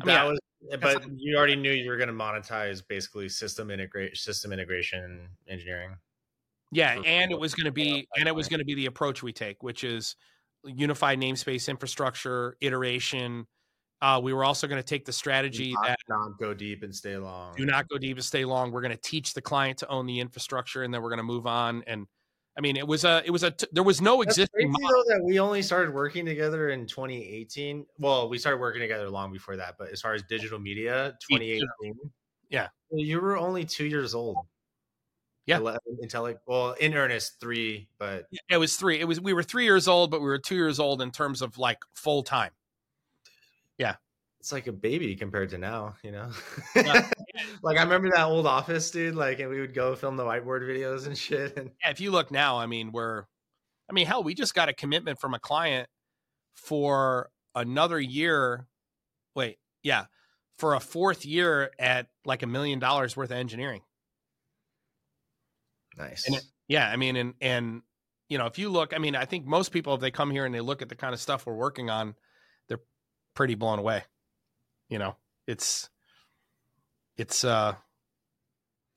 I 0.00 0.06
mean, 0.06 0.14
that 0.14 0.26
was 0.26 0.38
but 0.80 1.04
you 1.16 1.36
already 1.36 1.56
knew 1.56 1.72
you 1.72 1.90
were 1.90 1.96
going 1.96 2.08
to 2.08 2.14
monetize 2.14 2.82
basically 2.86 3.28
system 3.28 3.70
integrate 3.70 4.16
system 4.16 4.52
integration 4.52 5.28
engineering. 5.48 5.96
Yeah, 6.72 7.00
and 7.04 7.32
it 7.32 7.38
was 7.38 7.54
going 7.54 7.66
to 7.66 7.72
be 7.72 8.06
and 8.16 8.28
it 8.28 8.34
was 8.34 8.48
going 8.48 8.60
to 8.60 8.64
be 8.64 8.74
the 8.74 8.86
approach 8.86 9.22
we 9.22 9.32
take, 9.32 9.62
which 9.62 9.84
is 9.84 10.16
unified 10.64 11.18
namespace 11.18 11.68
infrastructure, 11.68 12.56
iteration. 12.60 13.46
Uh, 14.02 14.18
we 14.22 14.32
were 14.32 14.44
also 14.44 14.66
going 14.66 14.80
to 14.80 14.86
take 14.86 15.04
the 15.04 15.12
strategy 15.12 15.72
not, 15.72 15.86
that 15.86 15.98
not 16.08 16.38
go 16.38 16.54
deep 16.54 16.82
and 16.82 16.94
stay 16.94 17.16
long. 17.16 17.54
Do 17.54 17.66
not 17.66 17.86
go 17.88 17.98
deep 17.98 18.16
and 18.16 18.24
stay 18.24 18.44
long. 18.44 18.70
We're 18.70 18.80
going 18.80 18.96
to 18.96 19.02
teach 19.02 19.34
the 19.34 19.42
client 19.42 19.78
to 19.78 19.88
own 19.88 20.06
the 20.06 20.20
infrastructure, 20.20 20.84
and 20.84 20.94
then 20.94 21.02
we're 21.02 21.10
going 21.10 21.18
to 21.18 21.22
move 21.24 21.46
on. 21.46 21.82
And 21.86 22.06
I 22.60 22.62
mean, 22.62 22.76
it 22.76 22.86
was 22.86 23.06
a, 23.06 23.22
it 23.24 23.30
was 23.30 23.42
a, 23.42 23.54
there 23.72 23.82
was 23.82 24.02
no 24.02 24.22
That's 24.22 24.36
existing. 24.36 24.70
Model. 24.70 25.02
that 25.06 25.22
we 25.24 25.40
only 25.40 25.62
started 25.62 25.94
working 25.94 26.26
together 26.26 26.68
in 26.68 26.86
2018. 26.86 27.86
Well, 27.98 28.28
we 28.28 28.36
started 28.36 28.58
working 28.58 28.82
together 28.82 29.08
long 29.08 29.32
before 29.32 29.56
that, 29.56 29.76
but 29.78 29.88
as 29.88 30.02
far 30.02 30.12
as 30.12 30.22
digital 30.24 30.58
media, 30.58 31.14
2018. 31.30 31.62
Yeah, 32.50 32.68
you 32.90 33.18
were 33.18 33.38
only 33.38 33.64
two 33.64 33.86
years 33.86 34.14
old. 34.14 34.36
Yeah, 35.46 35.60
Intellic. 36.04 36.36
Well, 36.46 36.72
in 36.72 36.92
earnest, 36.92 37.40
three, 37.40 37.88
but 37.98 38.26
it 38.50 38.58
was 38.58 38.76
three. 38.76 39.00
It 39.00 39.08
was 39.08 39.22
we 39.22 39.32
were 39.32 39.42
three 39.42 39.64
years 39.64 39.88
old, 39.88 40.10
but 40.10 40.20
we 40.20 40.26
were 40.26 40.38
two 40.38 40.54
years 40.54 40.78
old 40.78 41.00
in 41.00 41.12
terms 41.12 41.40
of 41.40 41.56
like 41.56 41.78
full 41.94 42.22
time. 42.22 42.50
Yeah, 43.78 43.94
it's 44.40 44.52
like 44.52 44.66
a 44.66 44.72
baby 44.72 45.14
compared 45.16 45.50
to 45.50 45.58
now, 45.58 45.94
you 46.02 46.12
know. 46.12 46.30
Like 47.62 47.78
I 47.78 47.82
remember 47.82 48.10
that 48.14 48.24
old 48.24 48.46
office, 48.46 48.90
dude. 48.90 49.14
Like, 49.14 49.38
and 49.38 49.48
we 49.48 49.60
would 49.60 49.72
go 49.72 49.94
film 49.94 50.16
the 50.16 50.24
whiteboard 50.24 50.62
videos 50.62 51.06
and 51.06 51.16
shit. 51.16 51.56
And 51.56 51.70
yeah, 51.82 51.90
if 51.90 52.00
you 52.00 52.10
look 52.10 52.30
now, 52.30 52.58
I 52.58 52.66
mean, 52.66 52.92
we're, 52.92 53.24
I 53.88 53.92
mean, 53.92 54.06
hell, 54.06 54.22
we 54.22 54.34
just 54.34 54.54
got 54.54 54.68
a 54.68 54.74
commitment 54.74 55.20
from 55.20 55.32
a 55.32 55.38
client 55.38 55.88
for 56.54 57.30
another 57.54 57.98
year. 57.98 58.66
Wait, 59.34 59.58
yeah, 59.82 60.06
for 60.58 60.74
a 60.74 60.80
fourth 60.80 61.24
year 61.24 61.70
at 61.78 62.08
like 62.26 62.42
a 62.42 62.46
million 62.46 62.78
dollars 62.78 63.16
worth 63.16 63.30
of 63.30 63.36
engineering. 63.36 63.82
Nice. 65.96 66.26
And 66.26 66.36
it, 66.36 66.42
yeah, 66.68 66.88
I 66.90 66.96
mean, 66.96 67.16
and 67.16 67.34
and 67.40 67.82
you 68.28 68.36
know, 68.36 68.46
if 68.46 68.58
you 68.58 68.68
look, 68.68 68.92
I 68.94 68.98
mean, 68.98 69.16
I 69.16 69.24
think 69.24 69.46
most 69.46 69.70
people, 69.70 69.94
if 69.94 70.00
they 70.00 70.10
come 70.10 70.30
here 70.30 70.44
and 70.44 70.54
they 70.54 70.60
look 70.60 70.82
at 70.82 70.90
the 70.90 70.96
kind 70.96 71.14
of 71.14 71.20
stuff 71.20 71.46
we're 71.46 71.54
working 71.54 71.88
on, 71.88 72.14
they're 72.68 72.82
pretty 73.34 73.54
blown 73.54 73.78
away 73.78 74.02
you 74.90 74.98
know, 74.98 75.16
it's 75.46 75.88
it's 77.16 77.44
uh 77.44 77.74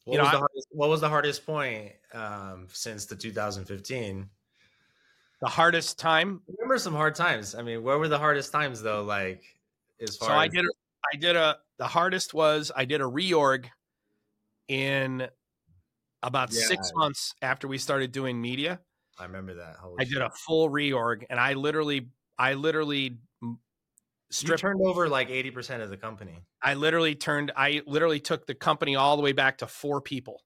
what, 0.06 0.18
was, 0.20 0.26
know, 0.26 0.32
the 0.32 0.38
hardest, 0.38 0.68
what 0.72 0.90
was 0.90 1.02
the 1.02 1.10
hardest 1.10 1.46
point 1.46 1.94
um 2.14 2.68
since 2.74 3.06
the 3.06 3.16
2015 3.16 4.30
the 5.42 5.48
hardest 5.48 6.00
time? 6.00 6.42
I 6.48 6.54
remember 6.58 6.78
some 6.78 6.94
hard 6.94 7.16
times. 7.16 7.56
I 7.56 7.62
mean 7.62 7.84
where 7.84 7.98
were 7.98 8.10
the 8.10 8.20
hardest 8.20 8.52
times 8.52 8.82
though 8.82 9.04
like 9.04 9.44
as 10.02 10.18
far 10.18 10.30
so 10.30 10.34
as- 10.34 10.40
i 10.40 10.48
did 10.48 10.66
a, 10.66 10.70
i 11.14 11.18
did 11.18 11.36
a 11.36 11.58
the 11.78 11.88
hardest 11.88 12.34
was 12.34 12.72
i 12.76 12.86
did 12.86 13.00
a 13.02 13.06
reorg 13.06 13.66
in 14.68 15.28
about 16.22 16.52
yeah. 16.52 16.62
six 16.62 16.92
months 16.96 17.36
after 17.42 17.68
we 17.68 17.78
started 17.78 18.14
doing 18.14 18.42
media. 18.42 18.80
I 19.20 19.26
remember 19.26 19.56
that. 19.56 19.76
Holy 19.76 19.96
i 20.00 20.04
shit. 20.04 20.14
did 20.14 20.22
a 20.22 20.32
full 20.32 20.70
reorg 20.70 21.24
and 21.30 21.40
i 21.40 21.54
literally 21.54 22.08
i 22.40 22.54
literally 22.54 23.18
stripped 24.34 24.64
you 24.64 24.70
turned 24.70 24.82
over 24.84 25.08
like 25.08 25.30
80% 25.30 25.82
of 25.82 25.90
the 25.90 25.98
company. 25.98 26.44
I 26.62 26.74
literally 26.74 27.16
turned 27.16 27.52
I 27.56 27.82
literally 27.86 28.20
took 28.20 28.46
the 28.46 28.56
company 28.56 28.96
all 28.96 29.16
the 29.16 29.24
way 29.24 29.32
back 29.32 29.60
to 29.60 29.68
four 29.68 30.02
people. 30.02 30.42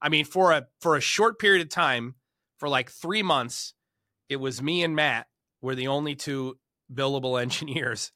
I 0.00 0.08
mean 0.08 0.24
for 0.24 0.52
a 0.52 0.66
for 0.80 0.96
a 0.96 1.00
short 1.00 1.38
period 1.38 1.62
of 1.62 1.68
time 1.68 2.14
for 2.58 2.68
like 2.68 2.90
3 2.90 3.22
months 3.22 3.74
it 4.28 4.36
was 4.36 4.62
me 4.62 4.82
and 4.82 4.94
Matt 4.96 5.26
were 5.60 5.74
the 5.74 5.88
only 5.88 6.14
two 6.14 6.58
billable 6.92 7.40
engineers 7.42 8.12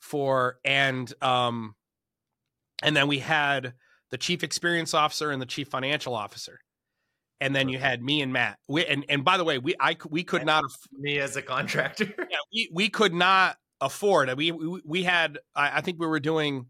for 0.00 0.58
and 0.64 1.12
um 1.22 1.74
and 2.82 2.96
then 2.96 3.06
we 3.08 3.18
had 3.18 3.74
the 4.10 4.18
chief 4.18 4.42
experience 4.42 4.94
officer 4.94 5.30
and 5.30 5.40
the 5.40 5.46
chief 5.46 5.68
financial 5.68 6.14
officer 6.14 6.60
and 7.40 7.54
then 7.54 7.68
you 7.68 7.78
had 7.78 8.02
me 8.02 8.20
and 8.20 8.32
Matt. 8.32 8.58
We, 8.68 8.84
and 8.84 9.04
and 9.08 9.24
by 9.24 9.38
the 9.38 9.44
way, 9.44 9.58
we 9.58 9.74
I 9.80 9.96
we 10.10 10.24
could 10.24 10.44
not 10.44 10.64
me 10.92 11.18
as 11.18 11.36
a 11.36 11.42
contractor. 11.42 12.04
yeah, 12.18 12.36
we 12.52 12.70
we 12.70 12.88
could 12.90 13.14
not 13.14 13.56
afford. 13.80 14.32
We 14.36 14.52
we, 14.52 14.80
we 14.84 15.02
had 15.02 15.38
I, 15.54 15.78
I 15.78 15.80
think 15.80 15.98
we 15.98 16.06
were 16.06 16.20
doing 16.20 16.66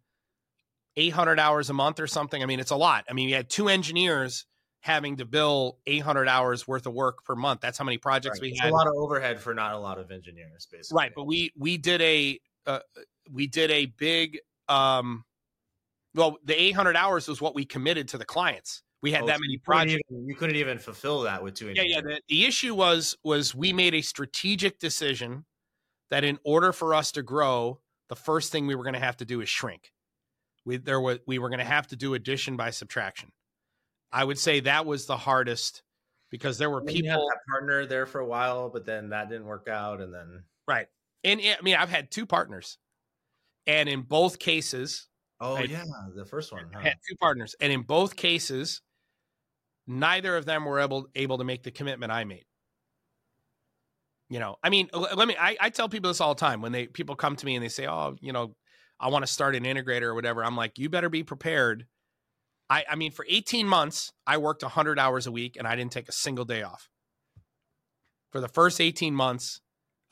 800 0.97 1.39
hours 1.39 1.71
a 1.71 1.73
month 1.73 2.01
or 2.01 2.07
something. 2.07 2.43
I 2.43 2.47
mean, 2.47 2.61
it's 2.61 2.71
a 2.71 2.77
lot. 2.77 3.05
I 3.09 3.13
mean, 3.13 3.27
we 3.27 3.33
had 3.33 3.49
two 3.49 3.69
engineers 3.69 4.47
having 4.81 5.17
to 5.19 5.25
bill 5.25 5.79
800 5.87 6.27
hours 6.29 6.67
worth 6.67 6.87
of 6.87 6.95
work 6.95 7.25
per 7.25 7.37
month. 7.37 7.61
That's 7.61 7.79
how 7.79 7.85
many 7.85 7.99
projects 7.99 8.41
right. 8.41 8.51
we 8.51 8.59
had. 8.59 8.71
a 8.71 8.75
lot 8.75 8.87
of 8.87 8.95
overhead 8.97 9.41
for 9.41 9.55
not 9.55 9.75
a 9.75 9.79
lot 9.79 9.99
of 9.99 10.11
engineers, 10.11 10.67
basically. 10.71 10.97
Right, 10.97 11.13
but 11.15 11.25
we 11.25 11.53
we 11.57 11.77
did 11.77 12.01
a 12.01 12.41
uh, 12.67 12.81
we 13.31 13.47
did 13.47 13.71
a 13.71 13.87
big 13.87 14.39
um 14.69 15.25
well, 16.15 16.39
the 16.45 16.61
800 16.61 16.97
hours 16.97 17.29
was 17.29 17.41
what 17.41 17.55
we 17.55 17.65
committed 17.65 18.09
to 18.09 18.19
the 18.19 18.25
clients. 18.25 18.83
We 19.03 19.13
had 19.13 19.23
oh, 19.23 19.27
that 19.27 19.37
so 19.37 19.41
many 19.41 19.59
projects. 19.59 20.03
Even, 20.11 20.27
you 20.27 20.35
couldn't 20.35 20.57
even 20.57 20.79
fulfill 20.79 21.23
that 21.23 21.43
with 21.43 21.55
two 21.55 21.69
engineers. 21.69 21.91
Yeah, 21.91 21.97
yeah. 21.97 22.17
The, 22.17 22.21
the 22.29 22.45
issue 22.45 22.75
was 22.75 23.17
was 23.23 23.55
we 23.55 23.73
made 23.73 23.95
a 23.95 24.03
strategic 24.03 24.79
decision 24.79 25.45
that 26.11 26.25
in 26.25 26.39
order 26.45 26.73
for 26.73 26.95
us 26.95 27.13
to 27.13 27.23
grow, 27.23 27.81
the 28.09 28.17
first 28.17 28.53
thing 28.53 28.67
we 28.67 28.75
were 28.75 28.83
going 28.85 28.95
to 28.95 29.01
have 29.01 29.17
to 29.19 29.25
do 29.25 29.41
is 29.41 29.49
shrink. 29.49 29.93
We 30.65 30.77
there 30.77 31.01
was 31.01 31.19
we 31.27 31.39
were 31.39 31.49
going 31.49 31.61
to 31.61 31.65
have 31.65 31.87
to 31.89 31.97
do 31.97 32.15
addition 32.15 32.57
by 32.57 32.71
subtraction. 32.71 33.33
I 34.13 34.25
would 34.25 34.39
say 34.39 34.61
that 34.61 34.85
was 34.85 35.07
the 35.07 35.17
hardest 35.17 35.83
because 36.31 36.59
there 36.59 36.71
were 36.71 36.83
people 36.83 37.29
that 37.29 37.39
partner 37.49 37.87
there 37.87 38.07
for 38.07 38.21
a 38.21 38.27
while, 38.27 38.69
but 38.69 38.85
then 38.85 39.11
that 39.11 39.29
didn't 39.29 39.47
work 39.47 39.69
out, 39.69 40.01
and 40.01 40.13
then 40.13 40.43
right. 40.67 40.87
And 41.25 41.41
I 41.41 41.63
mean, 41.63 41.77
I've 41.77 41.91
had 41.91 42.11
two 42.11 42.27
partners, 42.27 42.79
and 43.67 43.89
in 43.89 44.03
both 44.03 44.39
cases, 44.39 45.09
oh 45.41 45.57
I, 45.57 45.63
yeah, 45.63 45.85
the 46.15 46.25
first 46.25 46.53
one 46.53 46.67
huh? 46.73 46.81
had 46.81 46.97
two 47.09 47.17
partners, 47.17 47.55
and 47.61 47.73
in 47.73 47.83
both 47.83 48.17
cases, 48.17 48.83
neither 49.87 50.37
of 50.37 50.45
them 50.47 50.65
were 50.65 50.81
able 50.81 51.09
able 51.15 51.39
to 51.39 51.45
make 51.45 51.63
the 51.63 51.71
commitment 51.71 52.13
I 52.13 52.25
made. 52.25 52.45
You 54.31 54.39
know, 54.39 54.57
I 54.63 54.71
mean, 54.71 54.89
let 54.95 55.27
me. 55.27 55.37
I, 55.39 55.57
I 55.61 55.71
tell 55.71 55.89
people 55.89 56.09
this 56.09 56.21
all 56.21 56.35
the 56.35 56.41
time 56.41 56.63
when 56.63 56.71
they 56.71 56.87
people 56.87 57.17
come 57.17 57.35
to 57.35 57.45
me 57.45 57.57
and 57.57 57.65
they 57.65 57.69
say, 57.69 57.89
"Oh, 57.89 58.17
you 58.21 58.33
know, 58.33 58.55
I 59.01 59.09
want 59.09 59.27
to 59.27 59.33
start 59.33 59.57
an 59.57 59.65
integrator 59.65 60.03
or 60.03 60.15
whatever." 60.15 60.45
I'm 60.45 60.57
like, 60.57 60.79
"You 60.79 60.89
better 60.89 61.09
be 61.09 61.25
prepared." 61.25 61.87
I, 62.71 62.85
I 62.89 62.95
mean, 62.95 63.11
for 63.11 63.27
18 63.29 63.67
months, 63.67 64.13
I 64.29 64.39
worked 64.39 64.63
100 64.63 64.97
hours 64.97 65.27
a 65.27 65.33
week 65.33 65.57
and 65.59 65.67
I 65.67 65.75
didn't 65.75 65.91
take 65.91 66.09
a 66.09 66.13
single 66.13 66.45
day 66.45 66.63
off. 66.63 66.89
For 68.31 68.41
the 68.41 68.47
first 68.47 68.81
18 68.81 69.13
months, 69.13 69.61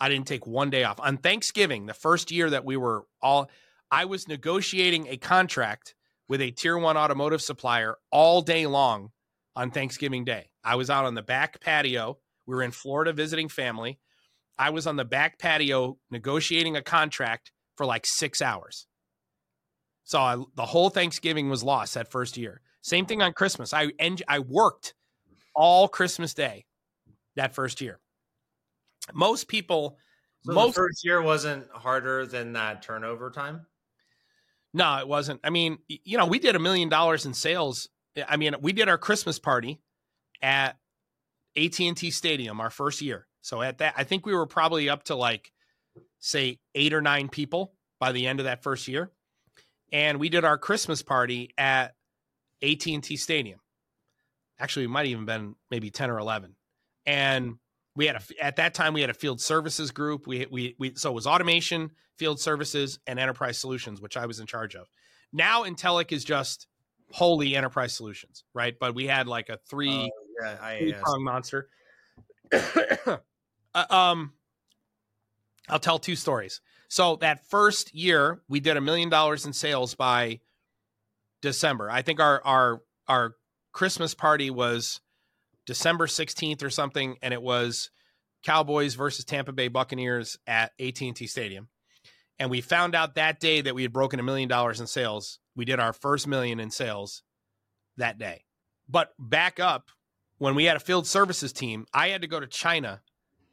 I 0.01 0.09
didn't 0.09 0.27
take 0.27 0.45
one 0.45 0.69
day 0.69 0.83
off. 0.83 0.99
On 0.99 1.17
Thanksgiving, 1.17 1.87
the 1.87 1.95
first 1.95 2.33
year 2.33 2.51
that 2.51 2.65
we 2.65 2.77
were 2.77 3.05
all, 3.23 3.49
I 3.93 4.07
was 4.07 4.27
negotiating 4.27 5.07
a 5.07 5.17
contract 5.17 5.95
with 6.29 6.41
a 6.41 6.51
tier 6.51 6.77
one 6.77 6.97
automotive 6.97 7.41
supplier 7.41 7.95
all 8.11 8.43
day 8.43 8.67
long 8.67 9.11
on 9.55 9.71
Thanksgiving 9.71 10.25
Day. 10.25 10.51
I 10.65 10.75
was 10.75 10.91
out 10.91 11.05
on 11.05 11.15
the 11.15 11.23
back 11.23 11.61
patio. 11.61 12.19
We 12.47 12.57
were 12.57 12.63
in 12.63 12.73
Florida 12.73 13.13
visiting 13.13 13.49
family. 13.49 14.01
I 14.59 14.71
was 14.71 14.87
on 14.87 14.97
the 14.97 15.05
back 15.05 15.39
patio 15.39 15.99
negotiating 16.11 16.77
a 16.77 16.83
contract 16.83 17.53
for 17.77 17.87
like 17.87 18.05
six 18.07 18.43
hours. 18.43 18.87
So 20.05 20.19
I, 20.19 20.43
the 20.57 20.67
whole 20.67 20.91
Thanksgiving 20.91 21.49
was 21.49 21.63
lost 21.63 21.95
that 21.95 22.11
first 22.11 22.37
year. 22.37 22.61
Same 22.83 23.07
thing 23.07 23.23
on 23.23 23.33
Christmas. 23.33 23.73
I 23.73 23.89
en- 23.99 24.17
I 24.27 24.41
worked 24.41 24.95
all 25.55 25.87
Christmas 25.87 26.35
Day 26.35 26.65
that 27.37 27.55
first 27.55 27.81
year. 27.81 28.01
Most 29.13 29.49
people, 29.49 29.99
so 30.45 30.53
most 30.53 30.75
first 30.75 31.05
year 31.05 31.23
wasn't 31.23 31.71
harder 31.71 32.27
than 32.27 32.55
that 32.55 32.83
turnover 32.83 33.31
time. 33.31 33.67
No, 34.75 34.99
it 34.99 35.07
wasn't. 35.09 35.41
I 35.45 35.51
mean, 35.51 35.79
you 35.89 36.19
know, 36.19 36.27
we 36.27 36.39
did 36.39 36.57
a 36.57 36.59
million 36.59 36.89
dollars 36.89 37.25
in 37.27 37.33
sales. 37.33 37.89
I 38.29 38.37
mean, 38.37 38.55
we 38.61 38.73
did 38.73 38.89
our 38.89 38.99
Christmas 38.99 39.39
party 39.39 39.81
at 40.43 40.77
AT&T 41.57 42.11
Stadium 42.11 42.61
our 42.61 42.71
first 42.71 43.01
year. 43.01 43.28
So 43.41 43.63
at 43.63 43.79
that, 43.79 43.95
I 43.97 44.05
think 44.05 44.27
we 44.27 44.35
were 44.35 44.47
probably 44.47 44.89
up 44.89 45.05
to 45.05 45.15
like, 45.15 45.53
say, 46.19 46.59
eight 46.75 46.93
or 46.93 47.01
nine 47.01 47.29
people 47.29 47.73
by 48.01 48.13
the 48.13 48.27
end 48.27 48.41
of 48.41 48.45
that 48.45 48.63
first 48.63 48.89
year. 48.89 49.11
and 49.93 50.19
we 50.21 50.29
did 50.29 50.45
our 50.45 50.59
Christmas 50.59 51.03
party 51.03 51.55
at 51.57 51.95
AT&T 52.63 53.17
Stadium. 53.17 53.61
Actually, 54.59 54.85
it 54.85 54.89
might 54.89 55.01
have 55.01 55.13
even 55.13 55.25
been 55.25 55.55
maybe 55.71 55.91
10 55.91 56.11
or 56.11 56.19
11. 56.19 56.55
And 57.07 57.55
we 57.97 58.07
had 58.07 58.17
a 58.17 58.45
at 58.45 58.57
that 58.57 58.75
time 58.75 58.93
we 58.93 59.01
had 59.01 59.11
a 59.11 59.15
field 59.15 59.41
services 59.41 59.91
group. 59.91 60.27
We 60.27 60.47
we 60.51 60.77
we 60.79 60.95
so 60.95 61.11
it 61.11 61.15
was 61.15 61.27
automation, 61.27 61.91
field 62.17 62.39
services, 62.39 62.99
and 63.07 63.19
enterprise 63.19 63.59
solutions, 63.59 64.01
which 64.01 64.17
I 64.17 64.27
was 64.27 64.41
in 64.41 64.47
charge 64.47 64.77
of. 64.77 64.87
Now 65.33 65.65
Intellic 65.65 66.13
is 66.13 66.25
just 66.25 66.67
wholly 67.11 67.57
enterprise 67.57 67.95
solutions, 67.95 68.45
right? 68.55 68.75
But 68.79 68.95
we 68.95 69.07
had 69.07 69.27
like 69.27 69.49
a 69.49 69.59
three, 69.69 70.13
uh, 70.45 70.57
yeah, 70.61 70.79
three 70.79 70.93
prong 70.93 71.25
monster. 71.25 71.69
uh, 73.75 73.85
um, 73.91 74.33
I'll 75.69 75.79
tell 75.79 75.99
two 75.99 76.17
stories. 76.17 76.61
So 76.89 77.17
that 77.17 77.47
first 77.49 77.95
year, 77.95 78.41
we 78.49 78.61
did 78.61 78.77
a 78.77 78.81
million 78.81 79.09
dollars 79.09 79.45
in 79.45 79.53
sales 79.53 79.95
by 79.95 80.41
December. 81.43 81.91
I 81.91 82.03
think 82.03 82.21
our 82.21 82.43
our 82.45 82.83
our 83.07 83.35
Christmas 83.73 84.15
party 84.15 84.51
was 84.51 85.01
December 85.67 86.07
16th 86.07 86.63
or 86.63 86.71
something, 86.71 87.17
and 87.23 87.35
it 87.35 87.43
was 87.43 87.91
Cowboys 88.43 88.95
versus 88.95 89.25
Tampa 89.25 89.53
Bay 89.53 89.69
Buccaneers 89.69 90.39
at 90.47 90.73
AT&T 90.81 91.27
Stadium. 91.27 91.69
And 92.39 92.51
we 92.51 92.61
found 92.61 92.95
out 92.95 93.17
that 93.17 93.41
day 93.41 93.61
that 93.61 93.75
we 93.75 93.83
had 93.83 93.93
broken 93.93 94.21
a 94.21 94.23
million 94.23 94.49
dollars 94.49 94.81
in 94.81 94.87
sales. 94.87 95.41
We 95.57 95.65
did 95.65 95.81
our 95.81 95.93
first 95.93 96.27
million 96.27 96.61
in 96.61 96.71
sales 96.71 97.23
that 97.97 98.19
day. 98.19 98.45
But 98.89 99.13
back 99.19 99.61
up, 99.61 99.91
when 100.39 100.55
we 100.55 100.65
had 100.65 100.77
a 100.77 100.81
field 100.81 101.07
services 101.07 101.53
team, 101.53 101.87
I 101.93 102.09
had 102.09 102.23
to 102.23 102.29
go 102.29 102.41
to 102.41 102.47
China. 102.47 103.03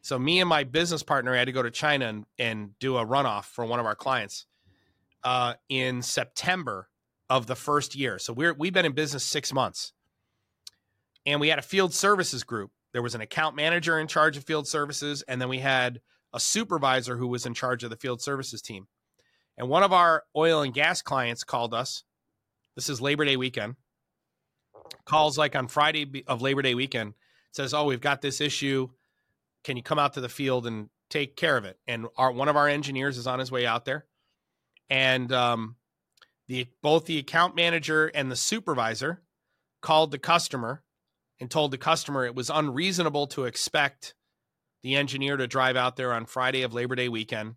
So 0.02 0.18
me 0.18 0.40
and 0.40 0.48
my 0.48 0.64
business 0.64 1.04
partner 1.04 1.36
had 1.36 1.46
to 1.46 1.52
go 1.52 1.64
to 1.64 1.72
China 1.72 2.08
and, 2.08 2.26
and 2.38 2.80
do 2.80 2.98
a 2.98 3.06
runoff 3.06 3.46
for 3.46 3.66
one 3.66 3.80
of 3.80 3.86
our 3.86 3.96
clients 3.96 4.46
uh, 5.24 5.56
in 5.68 6.02
September 6.02 6.90
of 7.30 7.48
the 7.48 7.56
first 7.56 7.96
year. 7.96 8.20
So 8.20 8.34
we're 8.34 8.54
we've 8.54 8.74
been 8.74 8.86
in 8.86 8.94
business 8.94 9.24
six 9.24 9.52
months 9.52 9.94
and 11.26 11.42
we 11.42 11.50
had 11.50 11.60
a 11.60 11.64
field 11.64 11.94
services 11.94 12.44
group. 12.44 12.72
There 12.94 13.02
was 13.02 13.16
an 13.16 13.22
account 13.22 13.56
manager 13.56 14.00
in 14.00 14.08
charge 14.08 14.38
of 14.38 14.44
field 14.44 14.68
services, 14.68 15.24
and 15.28 15.42
then 15.42 15.50
we 15.50 15.60
had 15.60 16.00
a 16.34 16.40
supervisor 16.40 17.18
who 17.18 17.28
was 17.28 17.46
in 17.46 17.54
charge 17.54 17.84
of 17.84 17.90
the 17.90 17.98
field 17.98 18.22
services 18.22 18.62
team. 18.62 18.88
And 19.58 19.68
one 19.70 19.84
of 19.84 19.92
our 19.92 20.24
oil 20.36 20.62
and 20.62 20.74
gas 20.74 21.02
clients 21.02 21.44
called 21.44 21.74
us. 21.74 22.04
This 22.76 22.90
is 22.90 23.02
Labor 23.02 23.26
Day 23.26 23.38
weekend. 23.38 23.76
Calls 25.06 25.38
like 25.38 25.56
on 25.56 25.68
Friday 25.68 26.24
of 26.28 26.42
Labor 26.42 26.62
Day 26.62 26.76
weekend, 26.76 27.14
says, 27.52 27.74
"Oh, 27.74 27.86
we've 27.86 28.02
got 28.02 28.22
this 28.22 28.42
issue. 28.42 28.90
Can 29.64 29.78
you 29.78 29.84
come 29.84 30.00
out 30.00 30.14
to 30.14 30.22
the 30.22 30.30
field 30.30 30.66
and 30.68 30.90
take 31.10 31.36
care 31.36 31.58
of 31.58 31.66
it?" 31.66 31.80
And 31.88 32.08
our 32.18 32.32
one 32.32 32.48
of 32.48 32.56
our 32.56 32.68
engineers 32.68 33.18
is 33.18 33.28
on 33.28 33.40
his 33.40 33.52
way 33.52 33.66
out 33.66 33.86
there, 33.86 34.06
and 34.90 35.32
um, 35.32 35.76
the 36.48 36.68
both 36.82 37.06
the 37.06 37.18
account 37.18 37.56
manager 37.56 38.08
and 38.08 38.32
the 38.32 38.36
supervisor 38.36 39.22
called 39.82 40.12
the 40.12 40.20
customer 40.20 40.84
and 41.40 41.52
told 41.52 41.72
the 41.72 41.78
customer 41.78 42.26
it 42.26 42.36
was 42.36 42.50
unreasonable 42.50 43.28
to 43.28 43.46
expect 43.46 44.16
the 44.82 44.96
engineer 44.96 45.38
to 45.38 45.48
drive 45.48 45.76
out 45.76 45.96
there 45.96 46.14
on 46.14 46.26
Friday 46.26 46.62
of 46.62 46.74
Labor 46.74 46.96
Day 46.96 47.10
weekend 47.10 47.56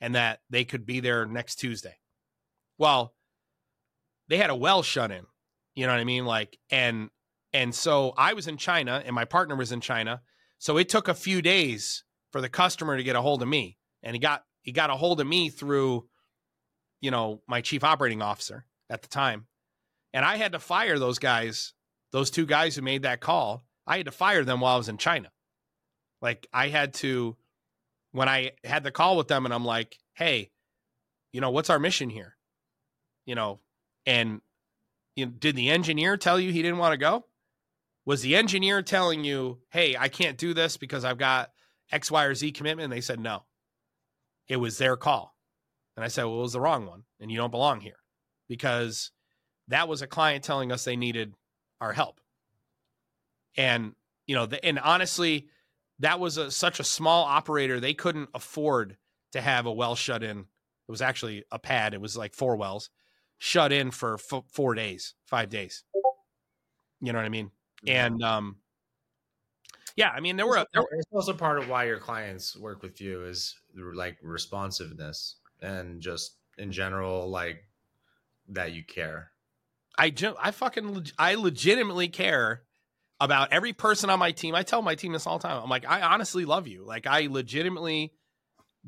and 0.00 0.14
that 0.14 0.40
they 0.50 0.64
could 0.64 0.84
be 0.84 1.00
there 1.00 1.24
next 1.24 1.56
Tuesday. 1.56 1.96
Well, 2.78 3.14
they 4.28 4.36
had 4.36 4.50
a 4.50 4.56
well 4.56 4.82
shut 4.82 5.10
in. 5.10 5.26
You 5.74 5.86
know 5.86 5.92
what 5.92 6.00
I 6.00 6.04
mean? 6.04 6.24
Like 6.24 6.58
and 6.70 7.10
and 7.52 7.74
so 7.74 8.14
I 8.16 8.32
was 8.32 8.48
in 8.48 8.56
China 8.56 9.02
and 9.04 9.14
my 9.14 9.24
partner 9.24 9.56
was 9.56 9.72
in 9.72 9.80
China. 9.80 10.22
So 10.58 10.76
it 10.76 10.88
took 10.88 11.08
a 11.08 11.14
few 11.14 11.42
days 11.42 12.04
for 12.32 12.40
the 12.40 12.48
customer 12.48 12.96
to 12.96 13.02
get 13.02 13.16
a 13.16 13.22
hold 13.22 13.42
of 13.42 13.48
me. 13.48 13.78
And 14.02 14.14
he 14.14 14.20
got 14.20 14.44
he 14.62 14.72
got 14.72 14.90
a 14.90 14.96
hold 14.96 15.20
of 15.20 15.26
me 15.26 15.50
through 15.50 16.08
you 17.00 17.10
know, 17.10 17.42
my 17.46 17.60
chief 17.60 17.84
operating 17.84 18.22
officer 18.22 18.64
at 18.88 19.02
the 19.02 19.08
time. 19.08 19.46
And 20.14 20.24
I 20.24 20.36
had 20.36 20.52
to 20.52 20.58
fire 20.58 20.98
those 20.98 21.18
guys 21.18 21.74
those 22.12 22.30
two 22.30 22.46
guys 22.46 22.76
who 22.76 22.82
made 22.82 23.02
that 23.02 23.20
call, 23.20 23.64
I 23.88 23.96
had 23.96 24.06
to 24.06 24.12
fire 24.12 24.44
them 24.44 24.60
while 24.60 24.76
I 24.76 24.78
was 24.78 24.88
in 24.88 24.98
China. 24.98 25.32
Like 26.22 26.46
I 26.52 26.68
had 26.68 26.94
to 26.94 27.36
when 28.12 28.28
I 28.28 28.52
had 28.62 28.84
the 28.84 28.92
call 28.92 29.16
with 29.16 29.26
them 29.28 29.44
and 29.44 29.52
I'm 29.52 29.64
like, 29.64 29.98
"Hey, 30.14 30.52
you 31.32 31.40
know, 31.40 31.50
what's 31.50 31.70
our 31.70 31.80
mission 31.80 32.08
here?" 32.08 32.36
You 33.26 33.34
know, 33.34 33.58
and 34.06 34.40
you 35.16 35.26
know, 35.26 35.32
did 35.32 35.56
the 35.56 35.70
engineer 35.70 36.16
tell 36.16 36.40
you 36.40 36.52
he 36.52 36.62
didn't 36.62 36.78
want 36.78 36.92
to 36.92 36.98
go? 36.98 37.26
Was 38.04 38.22
the 38.22 38.36
engineer 38.36 38.82
telling 38.82 39.24
you, 39.24 39.60
"Hey, 39.70 39.96
I 39.96 40.08
can't 40.08 40.38
do 40.38 40.54
this 40.54 40.76
because 40.76 41.04
I've 41.04 41.18
got 41.18 41.52
X, 41.90 42.10
Y, 42.10 42.24
or 42.24 42.34
Z 42.34 42.52
commitment?" 42.52 42.84
And 42.84 42.92
they 42.92 43.00
said 43.00 43.20
no. 43.20 43.44
It 44.48 44.56
was 44.56 44.78
their 44.78 44.96
call. 44.96 45.36
And 45.96 46.04
I 46.04 46.08
said, 46.08 46.24
"Well, 46.24 46.38
it 46.38 46.42
was 46.42 46.52
the 46.52 46.60
wrong 46.60 46.86
one, 46.86 47.04
and 47.20 47.30
you 47.30 47.36
don't 47.36 47.50
belong 47.50 47.80
here." 47.80 47.98
Because 48.48 49.10
that 49.68 49.88
was 49.88 50.02
a 50.02 50.06
client 50.06 50.44
telling 50.44 50.70
us 50.70 50.84
they 50.84 50.96
needed 50.96 51.34
our 51.80 51.92
help. 51.92 52.20
And 53.56 53.94
you 54.26 54.34
know, 54.34 54.46
the, 54.46 54.62
and 54.64 54.78
honestly, 54.78 55.48
that 56.00 56.20
was 56.20 56.36
a, 56.36 56.50
such 56.50 56.80
a 56.80 56.84
small 56.84 57.24
operator 57.24 57.78
they 57.78 57.94
couldn't 57.94 58.30
afford 58.34 58.96
to 59.32 59.40
have 59.40 59.66
a 59.66 59.72
well 59.72 59.94
shut 59.94 60.22
in. 60.22 60.40
It 60.40 60.90
was 60.90 61.02
actually 61.02 61.44
a 61.50 61.58
pad. 61.58 61.94
It 61.94 62.00
was 62.00 62.16
like 62.16 62.34
four 62.34 62.56
wells 62.56 62.90
shut 63.44 63.72
in 63.72 63.90
for 63.90 64.14
f- 64.14 64.44
four 64.50 64.74
days, 64.74 65.14
five 65.26 65.50
days. 65.50 65.84
You 67.02 67.12
know 67.12 67.18
what 67.18 67.26
I 67.26 67.28
mean? 67.28 67.50
And 67.86 68.22
um, 68.22 68.56
yeah, 69.96 70.08
I 70.08 70.20
mean 70.20 70.36
there 70.36 70.46
were, 70.46 70.64
there 70.72 70.82
were 70.82 70.88
it's 70.92 71.06
also 71.12 71.34
part 71.34 71.58
of 71.58 71.68
why 71.68 71.84
your 71.84 71.98
clients 71.98 72.56
work 72.56 72.82
with 72.82 73.02
you 73.02 73.24
is 73.24 73.54
like 73.76 74.16
responsiveness 74.22 75.36
and 75.60 76.00
just 76.00 76.36
in 76.56 76.72
general 76.72 77.28
like 77.28 77.64
that 78.48 78.72
you 78.72 78.82
care 78.82 79.30
I 79.98 80.12
I 80.40 80.50
fucking 80.50 81.06
I 81.18 81.34
legitimately 81.34 82.08
care 82.08 82.62
about 83.20 83.52
every 83.52 83.72
person 83.72 84.10
on 84.10 84.18
my 84.18 84.32
team. 84.32 84.54
I 84.54 84.62
tell 84.62 84.82
my 84.82 84.94
team 84.94 85.12
this 85.12 85.26
all 85.26 85.38
the 85.38 85.48
time. 85.48 85.62
I'm 85.62 85.70
like, 85.70 85.88
I 85.88 86.00
honestly 86.02 86.44
love 86.44 86.66
you. 86.66 86.82
Like, 86.84 87.06
I 87.06 87.28
legitimately 87.30 88.12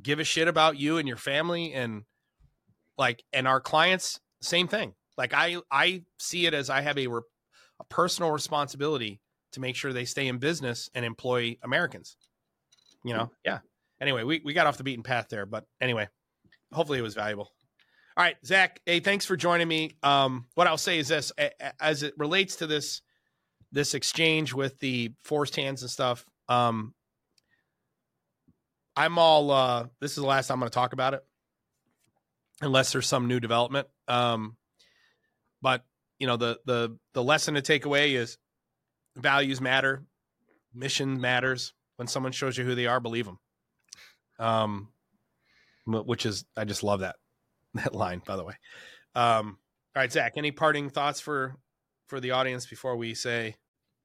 give 0.02 0.18
a 0.18 0.24
shit 0.24 0.48
about 0.48 0.78
you 0.78 0.98
and 0.98 1.06
your 1.06 1.16
family, 1.16 1.72
and 1.72 2.02
like, 2.98 3.22
and 3.32 3.46
our 3.46 3.60
clients, 3.60 4.20
same 4.46 4.68
thing. 4.68 4.94
Like, 5.18 5.32
I 5.34 5.56
I 5.70 6.04
see 6.18 6.46
it 6.46 6.54
as 6.54 6.70
I 6.70 6.80
have 6.80 6.98
a 6.98 7.06
re- 7.06 7.22
a 7.80 7.84
personal 7.84 8.30
responsibility 8.30 9.20
to 9.52 9.60
make 9.60 9.76
sure 9.76 9.92
they 9.92 10.04
stay 10.04 10.28
in 10.28 10.38
business 10.38 10.90
and 10.94 11.04
employ 11.04 11.56
Americans. 11.62 12.16
You 13.04 13.14
know, 13.14 13.30
yeah. 13.44 13.60
Anyway, 14.00 14.24
we 14.24 14.42
we 14.44 14.52
got 14.52 14.66
off 14.66 14.76
the 14.76 14.84
beaten 14.84 15.02
path 15.02 15.28
there, 15.30 15.46
but 15.46 15.64
anyway, 15.80 16.08
hopefully 16.72 16.98
it 16.98 17.02
was 17.02 17.14
valuable. 17.14 17.50
All 18.16 18.24
right, 18.24 18.36
Zack. 18.44 18.80
Hey, 18.86 19.00
thanks 19.00 19.26
for 19.26 19.36
joining 19.36 19.68
me. 19.68 19.96
Um, 20.02 20.46
what 20.54 20.66
I'll 20.66 20.78
say 20.78 20.98
is 20.98 21.08
this: 21.08 21.32
as 21.80 22.02
it 22.02 22.14
relates 22.16 22.56
to 22.56 22.66
this 22.66 23.02
this 23.72 23.94
exchange 23.94 24.54
with 24.54 24.78
the 24.78 25.12
forced 25.24 25.56
hands 25.56 25.82
and 25.82 25.90
stuff, 25.90 26.24
um, 26.48 26.94
I'm 28.96 29.18
all. 29.18 29.50
Uh, 29.50 29.86
this 30.00 30.12
is 30.12 30.16
the 30.16 30.26
last 30.26 30.48
time 30.48 30.56
I'm 30.56 30.60
going 30.60 30.70
to 30.70 30.74
talk 30.74 30.92
about 30.92 31.14
it, 31.14 31.24
unless 32.60 32.92
there's 32.92 33.06
some 33.06 33.28
new 33.28 33.40
development. 33.40 33.86
Um, 34.08 34.56
but 35.62 35.84
you 36.18 36.26
know, 36.26 36.36
the 36.36 36.60
the 36.64 36.96
the 37.12 37.22
lesson 37.22 37.54
to 37.54 37.62
take 37.62 37.84
away 37.84 38.14
is 38.14 38.38
values 39.16 39.60
matter, 39.60 40.04
mission 40.74 41.20
matters. 41.20 41.72
When 41.96 42.08
someone 42.08 42.32
shows 42.32 42.58
you 42.58 42.64
who 42.64 42.74
they 42.74 42.86
are, 42.86 43.00
believe 43.00 43.24
them. 43.24 43.38
Um, 44.38 44.88
which 45.86 46.26
is 46.26 46.44
I 46.56 46.64
just 46.64 46.82
love 46.82 47.00
that 47.00 47.16
that 47.74 47.94
line, 47.94 48.22
by 48.24 48.36
the 48.36 48.44
way. 48.44 48.54
Um, 49.14 49.58
all 49.94 50.02
right, 50.02 50.12
Zack, 50.12 50.34
any 50.36 50.50
parting 50.50 50.90
thoughts 50.90 51.20
for 51.20 51.56
for 52.08 52.20
the 52.20 52.32
audience 52.32 52.66
before 52.66 52.96
we 52.96 53.14
say 53.14 53.56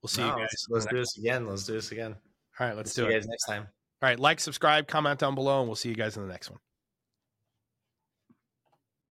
we'll 0.02 0.10
see 0.10 0.22
no, 0.22 0.30
you 0.30 0.34
guys? 0.34 0.50
Let's, 0.70 0.70
let's 0.70 0.86
do 0.86 0.98
this 0.98 1.18
again. 1.18 1.48
Let's 1.48 1.66
do 1.66 1.74
this 1.74 1.92
again. 1.92 2.16
All 2.60 2.68
right, 2.68 2.76
let's 2.76 2.98
we'll 2.98 3.08
do 3.08 3.12
it. 3.12 3.16
guys 3.16 3.28
next 3.28 3.46
time. 3.46 3.64
All 4.02 4.10
right, 4.10 4.20
like, 4.20 4.40
subscribe, 4.40 4.88
comment 4.88 5.20
down 5.20 5.36
below, 5.36 5.60
and 5.60 5.68
we'll 5.68 5.76
see 5.76 5.90
you 5.90 5.96
guys 5.96 6.18
in 6.18 6.24
the 6.24 6.32
next 6.32 6.50
one. 6.50 6.60